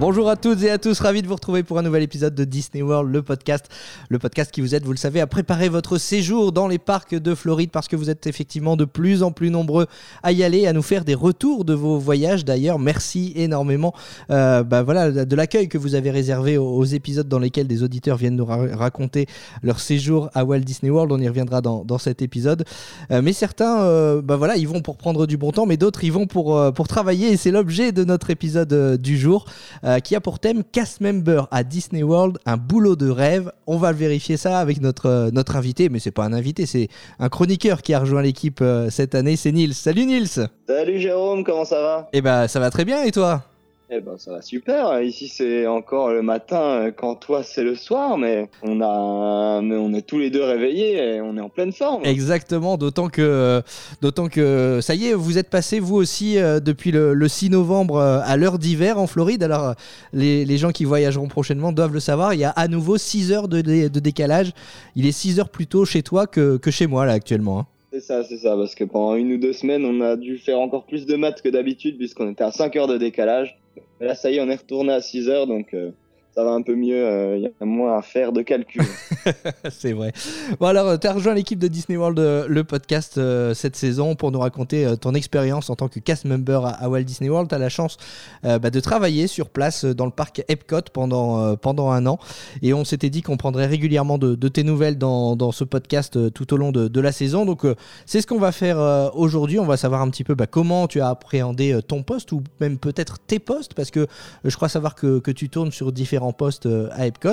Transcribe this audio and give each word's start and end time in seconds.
Bonjour 0.00 0.28
à 0.28 0.36
toutes 0.36 0.62
et 0.62 0.70
à 0.70 0.78
tous, 0.78 1.00
ravi 1.00 1.22
de 1.22 1.26
vous 1.26 1.34
retrouver 1.34 1.64
pour 1.64 1.76
un 1.76 1.82
nouvel 1.82 2.04
épisode 2.04 2.32
de 2.32 2.44
Disney 2.44 2.82
World, 2.82 3.12
le 3.12 3.20
podcast. 3.20 3.66
Le 4.08 4.20
podcast 4.20 4.52
qui 4.52 4.60
vous 4.60 4.76
aide, 4.76 4.84
vous 4.84 4.92
le 4.92 4.96
savez, 4.96 5.20
à 5.20 5.26
préparer 5.26 5.68
votre 5.68 5.98
séjour 5.98 6.52
dans 6.52 6.68
les 6.68 6.78
parcs 6.78 7.16
de 7.16 7.34
Floride 7.34 7.70
parce 7.72 7.88
que 7.88 7.96
vous 7.96 8.08
êtes 8.08 8.28
effectivement 8.28 8.76
de 8.76 8.84
plus 8.84 9.24
en 9.24 9.32
plus 9.32 9.50
nombreux 9.50 9.88
à 10.22 10.30
y 10.30 10.44
aller, 10.44 10.68
à 10.68 10.72
nous 10.72 10.82
faire 10.82 11.04
des 11.04 11.16
retours 11.16 11.64
de 11.64 11.74
vos 11.74 11.98
voyages. 11.98 12.44
D'ailleurs, 12.44 12.78
merci 12.78 13.32
énormément 13.34 13.92
euh, 14.30 14.62
bah 14.62 14.84
voilà, 14.84 15.10
de 15.10 15.34
l'accueil 15.34 15.68
que 15.68 15.78
vous 15.78 15.96
avez 15.96 16.12
réservé 16.12 16.58
aux, 16.58 16.84
épisodes 16.84 17.26
dans 17.26 17.40
lesquels 17.40 17.66
des 17.66 17.82
auditeurs 17.82 18.18
viennent 18.18 18.36
nous 18.36 18.46
ra- 18.46 18.68
raconter 18.76 19.26
leur 19.64 19.80
séjour 19.80 20.30
à 20.32 20.44
Walt 20.44 20.60
Disney 20.60 20.90
World. 20.90 21.10
On 21.10 21.18
y 21.18 21.26
reviendra 21.26 21.60
dans, 21.60 21.98
cet 21.98 22.22
épisode. 22.22 22.64
Euh, 23.10 23.20
mais 23.20 23.32
certains, 23.32 23.82
euh, 23.82 24.22
bah 24.22 24.36
voilà, 24.36 24.56
ils 24.56 24.68
vont 24.68 24.80
pour 24.80 24.96
prendre 24.96 25.26
du 25.26 25.36
bon 25.36 25.50
temps, 25.50 25.66
mais 25.66 25.76
d'autres, 25.76 26.04
ils 26.04 26.12
vont 26.12 26.28
pour, 26.28 26.72
pour 26.72 26.86
travailler. 26.86 27.32
Et 27.32 27.36
c'est 27.36 27.50
l'objet 27.50 27.90
de 27.90 28.04
notre 28.04 28.30
épisode 28.30 28.96
du 29.02 29.18
jour 29.18 29.44
euh, 29.88 30.00
qui 30.00 30.14
a 30.14 30.20
pour 30.20 30.38
thème 30.38 30.64
Cast 30.64 31.00
Member 31.00 31.48
à 31.50 31.64
Disney 31.64 32.02
World, 32.02 32.36
un 32.44 32.58
boulot 32.58 32.94
de 32.94 33.08
rêve. 33.08 33.50
On 33.66 33.78
va 33.78 33.92
vérifier 33.92 34.36
ça 34.36 34.60
avec 34.60 34.82
notre, 34.82 35.06
euh, 35.06 35.30
notre 35.32 35.56
invité, 35.56 35.88
mais 35.88 35.98
c'est 35.98 36.10
pas 36.10 36.24
un 36.24 36.34
invité, 36.34 36.66
c'est 36.66 36.88
un 37.18 37.30
chroniqueur 37.30 37.80
qui 37.80 37.94
a 37.94 38.00
rejoint 38.00 38.20
l'équipe 38.20 38.60
euh, 38.60 38.90
cette 38.90 39.14
année, 39.14 39.36
c'est 39.36 39.50
Nils. 39.50 39.72
Salut 39.72 40.04
Nils 40.04 40.46
Salut 40.66 40.98
Jérôme, 40.98 41.42
comment 41.42 41.64
ça 41.64 41.80
va? 41.80 42.08
Eh 42.12 42.20
ben 42.20 42.48
ça 42.48 42.60
va 42.60 42.68
très 42.70 42.84
bien 42.84 43.02
et 43.02 43.12
toi? 43.12 43.47
Eh 43.90 44.00
ben 44.00 44.18
ça 44.18 44.32
va 44.32 44.42
super. 44.42 45.00
Ici 45.00 45.28
c'est 45.28 45.66
encore 45.66 46.10
le 46.12 46.20
matin 46.20 46.60
euh, 46.60 46.90
quand 46.94 47.14
toi 47.14 47.42
c'est 47.42 47.64
le 47.64 47.74
soir, 47.74 48.18
mais 48.18 48.50
on 48.62 48.82
a, 48.82 49.62
mais 49.62 49.76
on 49.76 49.94
est 49.94 50.02
tous 50.06 50.18
les 50.18 50.28
deux 50.28 50.44
réveillés 50.44 50.96
et 50.98 51.20
on 51.22 51.38
est 51.38 51.40
en 51.40 51.48
pleine 51.48 51.72
forme. 51.72 52.04
Exactement, 52.04 52.76
d'autant 52.76 53.08
que, 53.08 53.62
d'autant 54.02 54.28
que 54.28 54.80
ça 54.82 54.94
y 54.94 55.06
est, 55.06 55.14
vous 55.14 55.38
êtes 55.38 55.48
passé 55.48 55.80
vous 55.80 55.96
aussi 55.96 56.36
euh, 56.38 56.60
depuis 56.60 56.90
le, 56.90 57.14
le 57.14 57.28
6 57.28 57.48
novembre 57.48 57.96
euh, 57.96 58.20
à 58.24 58.36
l'heure 58.36 58.58
d'hiver 58.58 58.98
en 58.98 59.06
Floride. 59.06 59.42
Alors 59.42 59.74
les, 60.12 60.44
les 60.44 60.58
gens 60.58 60.70
qui 60.70 60.84
voyageront 60.84 61.28
prochainement 61.28 61.72
doivent 61.72 61.94
le 61.94 62.00
savoir, 62.00 62.34
il 62.34 62.40
y 62.40 62.44
a 62.44 62.50
à 62.50 62.68
nouveau 62.68 62.98
6 62.98 63.32
heures 63.32 63.48
de, 63.48 63.62
de 63.62 64.00
décalage. 64.00 64.52
Il 64.96 65.06
est 65.06 65.12
6 65.12 65.40
heures 65.40 65.48
plus 65.48 65.66
tôt 65.66 65.86
chez 65.86 66.02
toi 66.02 66.26
que, 66.26 66.58
que 66.58 66.70
chez 66.70 66.86
moi 66.86 67.06
là 67.06 67.12
actuellement. 67.12 67.60
hein. 67.60 67.66
C'est 67.90 68.00
ça, 68.00 68.22
c'est 68.22 68.36
ça, 68.36 68.54
parce 68.54 68.74
que 68.74 68.84
pendant 68.84 69.14
une 69.14 69.32
ou 69.32 69.38
deux 69.38 69.54
semaines 69.54 69.86
on 69.86 70.02
a 70.02 70.16
dû 70.16 70.36
faire 70.36 70.60
encore 70.60 70.84
plus 70.84 71.06
de 71.06 71.16
maths 71.16 71.40
que 71.40 71.48
d'habitude 71.48 71.96
puisqu'on 71.96 72.30
était 72.30 72.44
à 72.44 72.52
5 72.52 72.76
heures 72.76 72.86
de 72.86 72.98
décalage. 72.98 73.58
Là 74.00 74.14
ça 74.14 74.30
y 74.30 74.36
est, 74.36 74.40
on 74.40 74.48
est 74.48 74.56
retourné 74.56 74.92
à 74.92 75.00
6 75.00 75.28
heures 75.28 75.46
donc 75.46 75.74
euh, 75.74 75.90
ça 76.38 76.44
va 76.44 76.52
un 76.52 76.62
peu 76.62 76.76
mieux. 76.76 77.04
euh, 77.04 77.36
Il 77.36 77.42
y 77.42 77.46
a 77.46 77.64
moins 77.64 77.98
à 77.98 78.02
faire 78.02 78.30
de 78.30 78.42
calcul. 78.42 78.82
C'est 79.70 79.92
vrai. 79.92 80.12
Bon 80.60 80.66
alors, 80.66 80.96
tu 80.96 81.08
as 81.08 81.12
rejoint 81.12 81.34
l'équipe 81.34 81.58
de 81.58 81.66
Disney 81.66 81.98
World, 81.98 82.16
euh, 82.20 82.46
le 82.48 82.62
podcast, 82.62 83.18
euh, 83.18 83.54
cette 83.54 83.74
saison 83.74 84.14
pour 84.14 84.30
nous 84.30 84.38
raconter 84.38 84.86
euh, 84.86 84.94
ton 84.94 85.14
expérience 85.14 85.68
en 85.68 85.74
tant 85.74 85.88
que 85.88 85.98
cast 85.98 86.26
member 86.26 86.60
à, 86.64 86.88
Walt 86.88 87.02
Disney 87.02 87.28
World. 87.28 87.48
Tu 87.48 87.56
as 87.56 87.58
la 87.58 87.68
chance 87.68 87.96
euh, 88.44 88.60
bah, 88.60 88.70
de 88.70 88.78
travailler 88.78 89.26
sur 89.26 89.48
place 89.48 89.84
euh, 89.84 89.94
dans 89.94 90.04
le 90.04 90.12
parc 90.12 90.44
Epcot 90.46 90.82
pendant, 90.92 91.42
euh, 91.42 91.56
pendant 91.56 91.90
un 91.90 92.06
an. 92.06 92.20
Et 92.62 92.72
on 92.72 92.84
s'était 92.84 93.10
dit 93.10 93.22
qu'on 93.22 93.36
prendrait 93.36 93.66
régulièrement 93.66 94.16
de, 94.16 94.36
tes 94.48 94.62
nouvelles 94.62 94.96
dans, 94.96 95.34
dans 95.34 95.50
ce 95.50 95.64
podcast 95.64 96.16
euh, 96.16 96.30
tout 96.30 96.54
au 96.54 96.56
long 96.56 96.70
de, 96.70 97.00
la 97.00 97.10
saison. 97.10 97.46
Donc 97.46 97.64
euh, 97.64 97.74
c'est 98.06 98.20
ce 98.20 98.28
qu'on 98.28 98.38
va 98.38 98.52
faire 98.52 98.78
euh, 98.78 99.08
aujourd'hui. 99.14 99.58
On 99.58 99.66
va 99.66 99.76
savoir 99.76 100.02
un 100.02 100.10
petit 100.10 100.22
peu 100.22 100.36
bah, 100.36 100.46
comment 100.46 100.86
tu 100.86 101.00
as 101.00 101.08
appréhendé 101.08 101.72
euh, 101.72 101.82
ton 101.82 102.04
poste 102.04 102.30
ou 102.30 102.44
même 102.60 102.78
peut-être 102.78 103.18
tes 103.18 103.40
postes 103.40 103.74
parce 103.74 103.90
que 103.90 104.00
euh, 104.00 104.06
je 104.44 104.54
crois 104.54 104.68
savoir 104.68 104.94
que, 104.94 105.18
que 105.18 105.32
tu 105.32 105.48
tournes 105.48 105.72
sur 105.72 105.90
différents 105.90 106.27
postes 106.32 106.66
euh, 106.66 106.88
à 106.92 107.06
Epcot. 107.06 107.28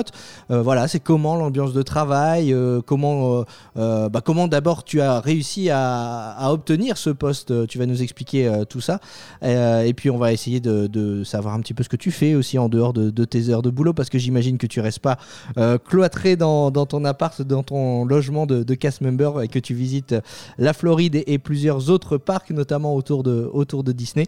Euh, 0.50 0.62
voilà, 0.62 0.88
c'est 0.88 1.00
comment 1.00 1.36
l'ambiance 1.36 1.72
de 1.72 1.82
travail, 1.82 2.52
euh, 2.52 2.80
comment, 2.84 3.44
bah, 3.74 4.20
comment 4.24 4.48
d'abord 4.48 4.84
tu 4.84 5.00
as 5.00 5.20
réussi 5.20 5.70
à, 5.70 6.50
obtenir 6.50 6.96
ce 6.96 7.10
poste. 7.10 7.66
Tu 7.66 7.78
vas 7.78 7.86
nous 7.86 8.02
expliquer 8.02 8.62
tout 8.68 8.80
ça. 8.80 9.00
Et 9.42 9.92
puis 9.94 10.10
on 10.10 10.18
va 10.18 10.32
essayer 10.32 10.60
de, 10.60 11.22
savoir 11.24 11.54
un 11.54 11.60
petit 11.60 11.74
peu 11.74 11.82
ce 11.82 11.88
que 11.88 11.96
tu 11.96 12.10
fais 12.10 12.34
aussi 12.34 12.58
en 12.58 12.68
dehors 12.68 12.92
de, 12.92 13.24
tes 13.24 13.48
heures 13.48 13.62
de 13.62 13.70
boulot 13.70 13.92
parce 13.92 14.08
que 14.08 14.18
j'imagine 14.18 14.58
que 14.58 14.66
tu 14.66 14.80
restes 14.80 15.00
pas 15.00 15.18
cloîtré 15.84 16.36
dans, 16.36 16.70
ton 16.70 17.04
appart, 17.04 17.40
dans 17.42 17.62
ton 17.62 18.04
logement 18.04 18.46
de, 18.46 18.74
cast 18.74 19.00
member 19.00 19.42
et 19.42 19.48
que 19.48 19.58
tu 19.58 19.74
visites 19.74 20.14
la 20.58 20.72
Floride 20.72 21.22
et, 21.26 21.38
plusieurs 21.38 21.90
autres 21.90 22.16
parcs, 22.18 22.50
notamment 22.50 22.94
autour 22.94 23.22
de, 23.22 23.48
autour 23.52 23.84
de 23.84 23.92
Disney. 23.92 24.26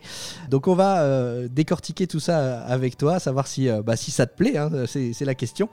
Donc 0.51 0.69
on 0.69 0.75
va 0.75 1.49
décortiquer 1.49 2.07
tout 2.07 2.21
ça 2.21 2.61
avec 2.61 2.97
toi, 2.97 3.19
savoir 3.19 3.47
si, 3.47 3.69
bah, 3.85 3.97
si 3.97 4.11
ça 4.11 4.27
te 4.27 4.37
plaît, 4.37 4.58
hein, 4.59 4.71
c'est 4.87 5.25
la 5.25 5.35
question. 5.35 5.69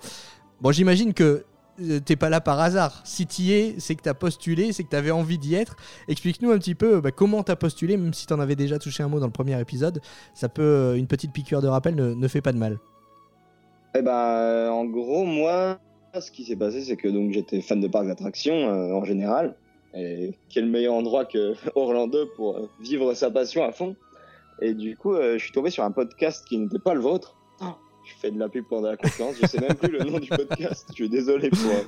Bon, 0.62 0.72
j'imagine 0.72 1.14
que 1.14 1.44
euh, 1.82 2.00
t'es 2.00 2.16
pas 2.16 2.30
là 2.30 2.40
par 2.40 2.60
hasard. 2.60 3.02
Si 3.04 3.26
t'y 3.26 3.52
es, 3.52 3.76
c'est 3.80 3.96
que 3.96 4.02
t'as 4.02 4.14
postulé, 4.14 4.72
c'est 4.72 4.84
que 4.84 4.90
t'avais 4.90 5.12
envie 5.12 5.38
d'y 5.38 5.56
être. 5.56 5.76
Explique-nous 6.08 6.52
un 6.52 6.58
petit 6.58 6.76
peu 6.76 7.02
bah, 7.02 7.12
comment 7.12 7.44
t'as 7.44 7.58
postulé, 7.58 7.98
même 7.98 8.14
si 8.14 8.26
t'en 8.28 8.40
avais 8.40 8.56
déjà 8.56 8.80
touché 8.80 9.04
un 9.04 9.10
mot 9.10 9.20
dans 9.20 9.26
le 9.26 9.34
premier 9.34 9.60
épisode. 9.60 10.02
Ça 10.34 10.48
peut, 10.48 10.62
euh, 10.62 10.96
une 10.96 11.08
petite 11.08 11.34
piqûre 11.34 11.62
de 11.62 11.68
rappel 11.68 11.96
ne, 11.96 12.14
ne 12.14 12.28
fait 12.28 12.42
pas 12.42 12.54
de 12.54 12.58
mal. 12.58 12.80
Eh 13.98 14.02
ben, 14.02 14.12
euh, 14.12 14.70
en 14.70 14.86
gros, 14.86 15.24
moi, 15.24 15.80
ce 16.22 16.32
qui 16.32 16.44
s'est 16.44 16.56
passé, 16.56 16.82
c'est 16.82 16.96
que 16.96 17.08
donc 17.08 17.32
j'étais 17.32 17.62
fan 17.62 17.80
de 17.80 17.88
parcs 17.88 18.08
d'attractions 18.08 18.56
euh, 18.56 18.94
en 18.94 19.04
général. 19.04 19.56
Et 19.94 20.34
quel 20.50 20.66
meilleur 20.66 20.94
endroit 20.94 21.26
que 21.26 21.54
Orlando 21.76 22.26
pour 22.36 22.58
euh, 22.58 22.70
vivre 22.82 23.14
sa 23.14 23.32
passion 23.32 23.64
à 23.64 23.72
fond. 23.72 23.96
Et 24.62 24.74
du 24.74 24.96
coup, 24.96 25.14
euh, 25.14 25.38
je 25.38 25.44
suis 25.44 25.52
tombé 25.52 25.70
sur 25.70 25.84
un 25.84 25.92
podcast 25.92 26.46
qui 26.48 26.58
n'était 26.58 26.80
pas 26.80 26.94
le 26.94 27.02
vôtre. 27.02 27.36
Oh, 27.62 27.76
je 28.06 28.14
fais 28.16 28.32
de 28.32 28.40
la 28.40 28.50
pub 28.50 28.66
pendant 28.66 28.90
la 28.90 28.98
conférence, 28.98 29.36
je 29.42 29.48
sais 29.48 29.60
même 29.60 29.76
plus 29.76 29.92
le 29.92 30.00
nom 30.00 30.20
du 30.20 30.30
podcast. 30.30 30.86
Je 30.90 30.94
suis 30.94 31.10
désolé 31.10 31.50
pour 31.50 31.72
euh, 31.72 31.84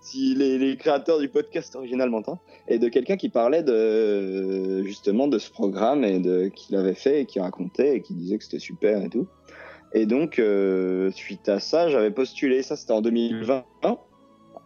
si 0.00 0.34
les, 0.34 0.76
créateurs 0.76 1.18
du 1.18 1.28
podcast 1.28 1.74
original 1.76 2.10
m'entendent. 2.10 2.38
Et 2.68 2.78
de 2.78 2.88
quelqu'un 2.88 3.16
qui 3.16 3.28
parlait 3.28 3.62
de 3.62 4.82
justement 4.82 5.28
de 5.28 5.38
ce 5.38 5.50
programme 5.50 6.04
et 6.04 6.18
de 6.18 6.48
qu'il 6.48 6.76
avait 6.76 6.94
fait 6.94 7.22
et 7.22 7.26
qui 7.26 7.40
racontait 7.40 7.96
et 7.96 8.02
qui 8.02 8.14
disait 8.14 8.38
que 8.38 8.44
c'était 8.44 8.58
super 8.58 9.02
et 9.02 9.08
tout. 9.08 9.26
Et 9.94 10.06
donc, 10.06 10.38
euh, 10.38 11.10
suite 11.12 11.48
à 11.48 11.60
ça, 11.60 11.88
j'avais 11.88 12.10
postulé. 12.10 12.62
Ça, 12.62 12.76
c'était 12.76 12.92
en 12.92 13.02
2020. 13.02 13.64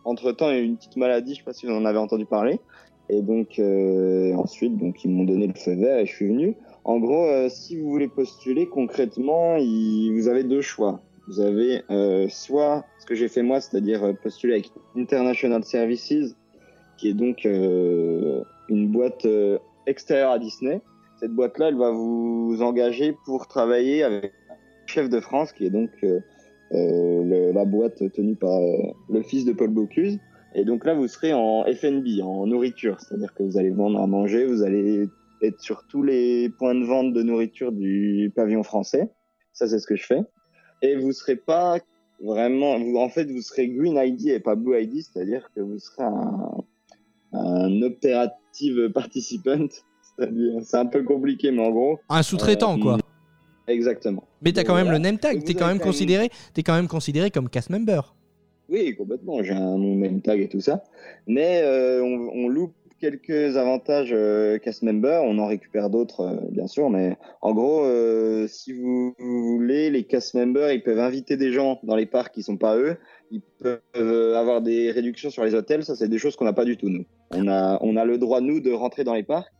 Entre 0.05 0.33
temps, 0.33 0.51
il 0.51 0.57
y 0.57 0.59
a 0.59 0.63
eu 0.63 0.65
une 0.65 0.77
petite 0.77 0.97
maladie. 0.97 1.35
Je 1.35 1.39
sais 1.39 1.45
pas 1.45 1.53
si 1.53 1.67
vous 1.67 1.73
en 1.73 1.85
avez 1.85 1.99
entendu 1.99 2.27
parler. 2.27 2.61
Et 3.09 3.23
donc, 3.23 3.59
euh, 3.59 4.33
ensuite, 4.35 4.77
donc, 4.77 5.05
ils 5.05 5.11
m'ont 5.11 5.25
donné 5.25 5.47
le 5.47 5.55
feu 5.55 5.75
vert 5.75 5.99
et 5.99 6.07
je 6.07 6.15
suis 6.15 6.29
venu. 6.29 6.57
En 6.87 7.01
gros, 7.01 7.27
euh, 7.27 7.49
si 7.49 7.77
vous 7.77 7.91
voulez 7.91 8.07
postuler 8.07 8.69
concrètement, 8.69 9.57
vous 9.57 10.29
avez 10.29 10.45
deux 10.45 10.61
choix. 10.61 11.01
Vous 11.27 11.41
avez 11.41 11.83
euh, 11.91 12.29
soit 12.29 12.85
ce 13.01 13.07
que 13.07 13.17
j'ai 13.17 13.27
fait 13.27 13.43
moi, 13.43 13.61
c'est-à-dire 13.61 14.05
euh, 14.05 14.13
postuler 14.13 14.53
avec 14.53 14.71
International 14.97 15.65
Services, 15.65 16.37
qui 16.97 17.09
est 17.09 17.13
donc 17.13 17.45
une 17.45 18.89
boîte 18.89 19.27
extérieure 19.87 20.31
à 20.31 20.39
Disney. 20.39 20.81
Cette 21.19 21.33
boîte-là, 21.33 21.69
elle 21.69 21.77
va 21.77 21.91
vous 21.91 22.59
engager 22.61 23.17
pour 23.25 23.49
travailler 23.49 24.05
avec 24.05 24.33
chef 24.87 25.11
de 25.11 25.19
France, 25.19 25.53
qui 25.53 25.67
est 25.67 25.71
donc 25.71 25.91
la 26.71 27.65
boîte 27.65 28.13
tenue 28.13 28.37
par 28.37 28.61
le 29.11 29.23
fils 29.23 29.45
de 29.45 29.53
Paul 29.53 29.71
Bocuse. 29.71 30.19
Et 30.55 30.65
donc 30.65 30.87
là, 30.87 30.95
vous 30.95 31.09
serez 31.09 31.35
en 31.35 31.65
FNB, 31.65 32.23
en 32.23 32.47
nourriture, 32.47 32.99
c'est-à-dire 33.01 33.35
que 33.35 33.43
vous 33.43 33.59
allez 33.59 33.71
vendre 33.71 34.01
à 34.01 34.07
manger, 34.07 34.47
vous 34.47 34.63
allez 34.63 35.07
être 35.43 35.61
sur 35.61 35.87
tous 35.89 36.03
les 36.03 36.49
points 36.59 36.75
de 36.75 36.85
vente 36.85 37.13
de 37.13 37.23
nourriture 37.23 37.73
du 37.73 38.33
pavillon 38.35 38.63
français. 38.63 39.11
Ça, 39.53 39.67
c'est 39.69 39.79
ce 39.79 39.87
que 39.87 39.97
je 39.97 40.05
fais. 40.05 40.21
Et 40.83 40.97
vous 40.97 41.13
serez 41.13 41.37
pas 41.37 41.79
vraiment, 42.23 42.79
vous, 42.79 42.97
en 42.99 43.09
fait, 43.09 43.25
vous 43.31 43.43
serez 43.43 43.69
Green 43.69 43.97
ID 43.97 44.29
et 44.29 44.41
pas 44.41 44.55
Blue 44.55 44.81
ID, 44.81 45.03
c'est-à-dire 45.03 45.51
que 45.55 45.61
vous 45.61 45.79
serez 45.79 46.05
un, 46.05 46.51
un 47.33 47.83
operative 47.83 48.91
participant. 48.95 49.67
C'est-à-dire, 50.19 50.61
c'est 50.63 50.77
un 50.79 50.87
peu 50.87 51.03
compliqué, 51.03 51.51
mais 51.51 51.63
en 51.67 51.71
gros, 51.71 51.99
Un 52.09 52.23
sous-traitant, 52.23 52.79
Euh, 52.79 52.83
quoi. 52.83 52.99
exactement. 53.69 54.25
Mais 54.43 54.53
t'as 54.53 54.65
quand 54.65 54.75
même 54.75 54.85
voilà. 54.85 54.99
le 54.99 55.03
name 55.05 55.19
tag. 55.19 55.45
T'es 55.45 55.53
quand 55.55 55.67
même 55.67 55.79
quand 55.79 55.85
même- 55.85 55.93
considéré, 55.93 56.31
t'es 56.55 56.63
quand 56.63 56.75
même 56.75 56.89
considéré 56.89 57.31
comme 57.31 57.49
cast 57.51 57.69
member. 57.71 58.01
Oui, 58.69 58.97
complètement. 58.97 59.43
J'ai 59.43 59.53
un 59.53 59.77
mon 59.77 59.97
name 59.97 60.21
tag 60.23 60.41
et 60.41 60.49
tout 60.49 60.61
ça. 60.61 60.83
Mais 61.27 61.61
euh, 61.63 62.03
on, 62.03 62.31
on 62.45 62.49
loupe 62.49 62.75
quelques 63.01 63.57
avantages 63.57 64.11
euh, 64.13 64.59
cast 64.59 64.83
member. 64.83 65.21
On 65.25 65.39
en 65.39 65.47
récupère 65.47 65.91
d'autres, 65.91 66.21
euh, 66.21 66.37
bien 66.51 66.67
sûr. 66.67 66.91
Mais 66.91 67.17
en 67.43 67.53
gros, 67.55 67.85
euh, 67.85 68.47
si 68.49 68.73
vous, 68.73 69.15
vous 69.19 69.57
voulez, 69.57 69.91
les 69.91 70.05
cast 70.05 70.35
members, 70.35 70.73
ils 70.73 70.83
peuvent 70.83 71.01
inviter 71.01 71.37
des 71.37 71.53
gens 71.53 71.79
dans 71.83 71.97
les 71.97 72.07
parcs 72.07 72.35
qui 72.35 72.43
sont 72.43 72.57
pas 72.57 72.77
eux. 72.77 72.97
Ils 73.31 73.43
peuvent 73.61 73.81
euh, 73.97 74.35
avoir 74.37 74.63
des 74.63 74.91
réductions 74.91 75.31
sur 75.31 75.45
les 75.45 75.55
hôtels. 75.55 75.85
Ça, 75.85 75.97
c'est 75.97 76.09
des 76.09 76.19
choses 76.19 76.37
qu'on 76.37 76.45
n'a 76.45 76.53
pas 76.53 76.65
du 76.65 76.77
tout, 76.77 76.89
nous. 76.89 77.05
On 77.31 77.49
a, 77.49 77.79
on 77.83 77.97
a 77.97 78.05
le 78.05 78.19
droit, 78.19 78.41
nous, 78.41 78.61
de 78.61 78.73
rentrer 78.73 79.05
dans 79.05 79.15
les 79.15 79.25
parcs. 79.25 79.53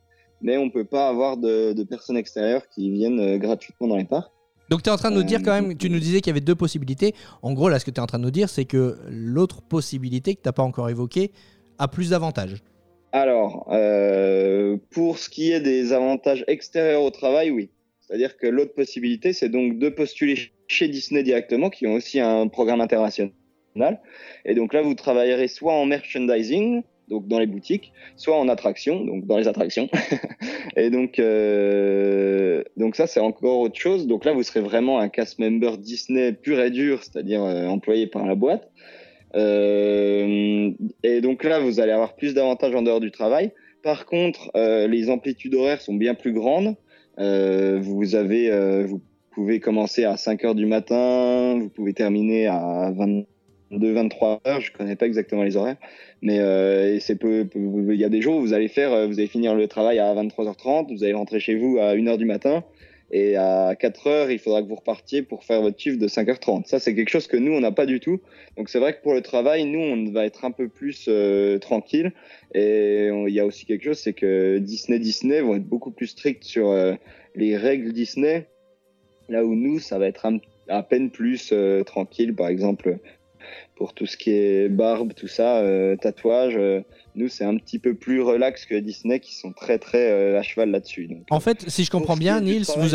Mais 0.43 0.59
on 0.59 0.69
peut 0.69 0.85
pas 0.85 1.09
avoir 1.09 1.37
de, 1.37 1.73
de 1.73 1.83
personnes 1.83 2.17
extérieures 2.17 2.69
qui 2.69 2.91
viennent 2.91 3.39
gratuitement 3.39 3.89
dans 3.89 3.97
les 3.97 4.05
parcs. 4.05 4.31
Donc 4.69 4.83
tu 4.83 4.91
es 4.91 4.93
en 4.93 4.97
train 4.97 5.11
de 5.11 5.17
nous 5.17 5.23
dire 5.23 5.43
quand 5.43 5.53
même, 5.53 5.77
tu 5.77 5.89
nous 5.89 6.01
disais 6.01 6.21
qu'il 6.21 6.31
y 6.31 6.35
avait 6.35 6.41
deux 6.41 6.55
possibilités. 6.55 7.15
En 7.43 7.53
gros, 7.53 7.69
là, 7.69 7.79
ce 7.79 7.85
que 7.85 7.91
tu 7.91 7.99
es 7.99 8.01
en 8.01 8.07
train 8.07 8.19
de 8.19 8.25
nous 8.25 8.31
dire, 8.31 8.49
c'est 8.49 8.65
que 8.65 8.99
l'autre 9.09 9.63
possibilité 9.63 10.35
que 10.35 10.43
tu 10.43 10.49
n'as 10.49 10.53
pas 10.53 10.65
encore 10.65 10.91
évoquée 10.91 11.31
a 11.79 11.89
plus 11.89 12.11
d'avantages. 12.11 12.63
Alors, 13.13 13.69
euh, 13.73 14.77
pour 14.91 15.19
ce 15.19 15.29
qui 15.29 15.53
est 15.53 15.61
des 15.61 15.93
avantages 15.93 16.45
extérieurs 16.49 17.03
au 17.03 17.11
travail, 17.11 17.51
oui. 17.51 17.71
C'est-à-dire 18.01 18.37
que 18.37 18.47
l'autre 18.47 18.75
possibilité, 18.75 19.33
c'est 19.33 19.49
donc 19.49 19.79
de 19.79 19.89
postuler 19.89 20.39
chez 20.69 20.89
Disney 20.89 21.23
directement, 21.23 21.71
qui 21.71 21.87
ont 21.87 21.95
aussi 21.95 22.21
un 22.21 22.47
programme 22.49 22.81
international. 22.81 23.33
Et 24.45 24.55
donc 24.55 24.73
là, 24.73 24.83
vous 24.83 24.95
travaillerez 24.95 25.49
soit 25.49 25.75
en 25.75 25.87
merchandising, 25.87 26.83
donc 27.09 27.29
dans 27.29 27.39
les 27.39 27.47
boutiques, 27.47 27.93
soit 28.17 28.37
en 28.39 28.49
attraction, 28.49 29.05
donc 29.05 29.27
dans 29.27 29.39
les 29.39 29.49
attractions. 29.49 29.89
et 30.77 30.91
donc, 30.91 31.19
euh, 31.19 32.63
donc 32.77 32.97
ça, 32.97 33.07
c'est 33.07 33.21
encore 33.21 33.61
autre 33.61 33.79
chose. 33.79 34.07
Donc 34.07 34.25
là, 34.25 34.33
vous 34.33 34.43
serez 34.43 34.61
vraiment 34.61 34.99
un 34.99 35.09
cast 35.09 35.39
member 35.39 35.79
Disney 35.79 36.33
pur 36.33 36.61
et 36.61 36.71
dur, 36.71 37.03
c'est-à-dire 37.03 37.43
euh, 37.45 37.67
employé 37.67 38.07
par 38.07 38.27
la 38.27 38.35
boîte. 38.35 38.71
Euh, 39.37 40.71
et 41.03 41.21
donc 41.21 41.45
là, 41.45 41.61
vous 41.61 41.81
allez 41.81 41.93
avoir 41.93 42.17
plus 42.17 42.35
d'avantages 42.35 42.75
en 42.75 42.83
dehors 42.83 43.01
du 43.01 43.11
travail. 43.11 43.53
Par 43.83 44.07
contre, 44.07 44.51
euh, 44.57 44.87
les 44.89 45.11
amplitudes 45.11 45.55
horaires 45.55 45.81
sont 45.81 45.95
bien 45.95 46.15
plus 46.15 46.33
grandes. 46.33 46.75
Euh, 47.19 47.79
vous 47.81 49.01
pouvez 49.31 49.61
commencer 49.61 50.05
à 50.05 50.17
5 50.17 50.45
heures 50.45 50.55
du 50.55 50.67
matin, 50.67 51.59
vous 51.61 51.69
pouvez 51.69 51.93
terminer 51.93 52.47
à 52.47 52.93
22, 52.97 53.93
23 53.93 54.41
heures. 54.47 54.61
Je 54.61 54.73
connais 54.73 54.97
pas 54.97 55.07
exactement 55.07 55.43
les 55.43 55.57
horaires, 55.57 55.77
mais 56.23 56.37
il 56.37 57.97
y 57.97 58.05
a 58.05 58.09
des 58.09 58.23
jours 58.23 58.37
où 58.37 58.41
vous 58.41 58.55
allez 58.55 58.69
vous 58.69 59.19
allez 59.19 59.27
finir 59.27 59.55
le 59.55 59.69
travail 59.69 59.99
à 59.99 60.15
23h30, 60.15 60.95
vous 60.95 61.05
allez 61.05 61.13
rentrer 61.13 61.41
chez 61.41 61.55
vous 61.55 61.79
à 61.79 61.95
1h 61.95 62.17
du 62.17 62.25
matin. 62.25 62.65
Et 63.13 63.37
à 63.37 63.77
4 63.77 64.07
heures, 64.09 64.31
il 64.31 64.39
faudra 64.39 64.63
que 64.63 64.69
vous 64.69 64.75
repartiez 64.75 65.23
pour 65.23 65.45
faire 65.45 65.63
votre 65.63 65.79
chiffre 65.79 65.99
de 65.99 66.09
5h30. 66.09 66.67
Ça, 66.67 66.81
c'est 66.81 66.95
quelque 66.95 67.09
chose 67.09 67.29
que 67.29 67.37
nous, 67.37 67.53
on 67.53 67.61
n'a 67.61 67.71
pas 67.71 67.87
du 67.87 68.01
tout. 68.01 68.21
Donc, 68.57 68.69
c'est 68.69 68.81
vrai 68.81 68.95
que 68.95 69.03
pour 69.03 69.15
le 69.15 69.23
travail, 69.23 69.65
nous, 69.65 69.79
on 69.79 70.11
va 70.11 70.27
être 70.27 70.45
un 70.45 70.51
peu 70.51 70.69
plus 70.69 71.07
euh, 71.09 71.59
tranquille. 71.59 72.13
Et 72.55 73.09
il 73.09 73.33
y 73.33 73.39
a 73.39 73.47
aussi 73.47 73.65
quelque 73.65 73.85
chose, 73.85 73.99
c'est 73.99 74.13
que 74.13 74.59
Disney, 74.59 74.99
Disney 74.99 75.41
vont 75.41 75.55
être 75.55 75.67
beaucoup 75.67 75.93
plus 75.93 76.09
stricts 76.09 76.45
sur 76.45 76.71
euh, 76.71 76.95
les 77.37 77.57
règles 77.57 77.93
Disney. 77.93 78.47
Là 79.29 79.45
où 79.45 79.55
nous, 79.55 79.79
ça 79.79 79.99
va 79.99 80.09
être 80.09 80.27
à 80.69 80.83
peine 80.83 81.11
plus 81.11 81.51
euh, 81.53 81.85
tranquille. 81.85 82.35
Par 82.35 82.49
exemple, 82.49 82.99
pour 83.77 83.95
tout 83.95 84.07
ce 84.07 84.17
qui 84.17 84.33
est 84.33 84.69
barbe, 84.69 85.13
tout 85.15 85.29
ça, 85.29 85.63
tatouage. 86.01 86.59
Euh, 87.17 87.21
nous, 87.23 87.29
c'est 87.29 87.45
un 87.45 87.57
petit 87.57 87.79
peu 87.79 87.95
plus 87.95 88.21
relax 88.23 88.67
que 88.67 88.75
Disney, 88.79 89.21
qui 89.21 89.35
sont 89.35 89.53
très, 89.53 89.79
très 89.79 90.11
euh, 90.11 90.39
à 90.39 90.43
cheval 90.43 90.71
là-dessus. 90.71 91.07
Donc, 91.09 91.25
En 91.31 91.41
fait, 91.41 91.65
si 91.69 91.85
je 91.85 91.91
comprends 91.91 92.17
bien, 92.17 92.41
Nils, 92.41 92.65
vous 92.77 92.95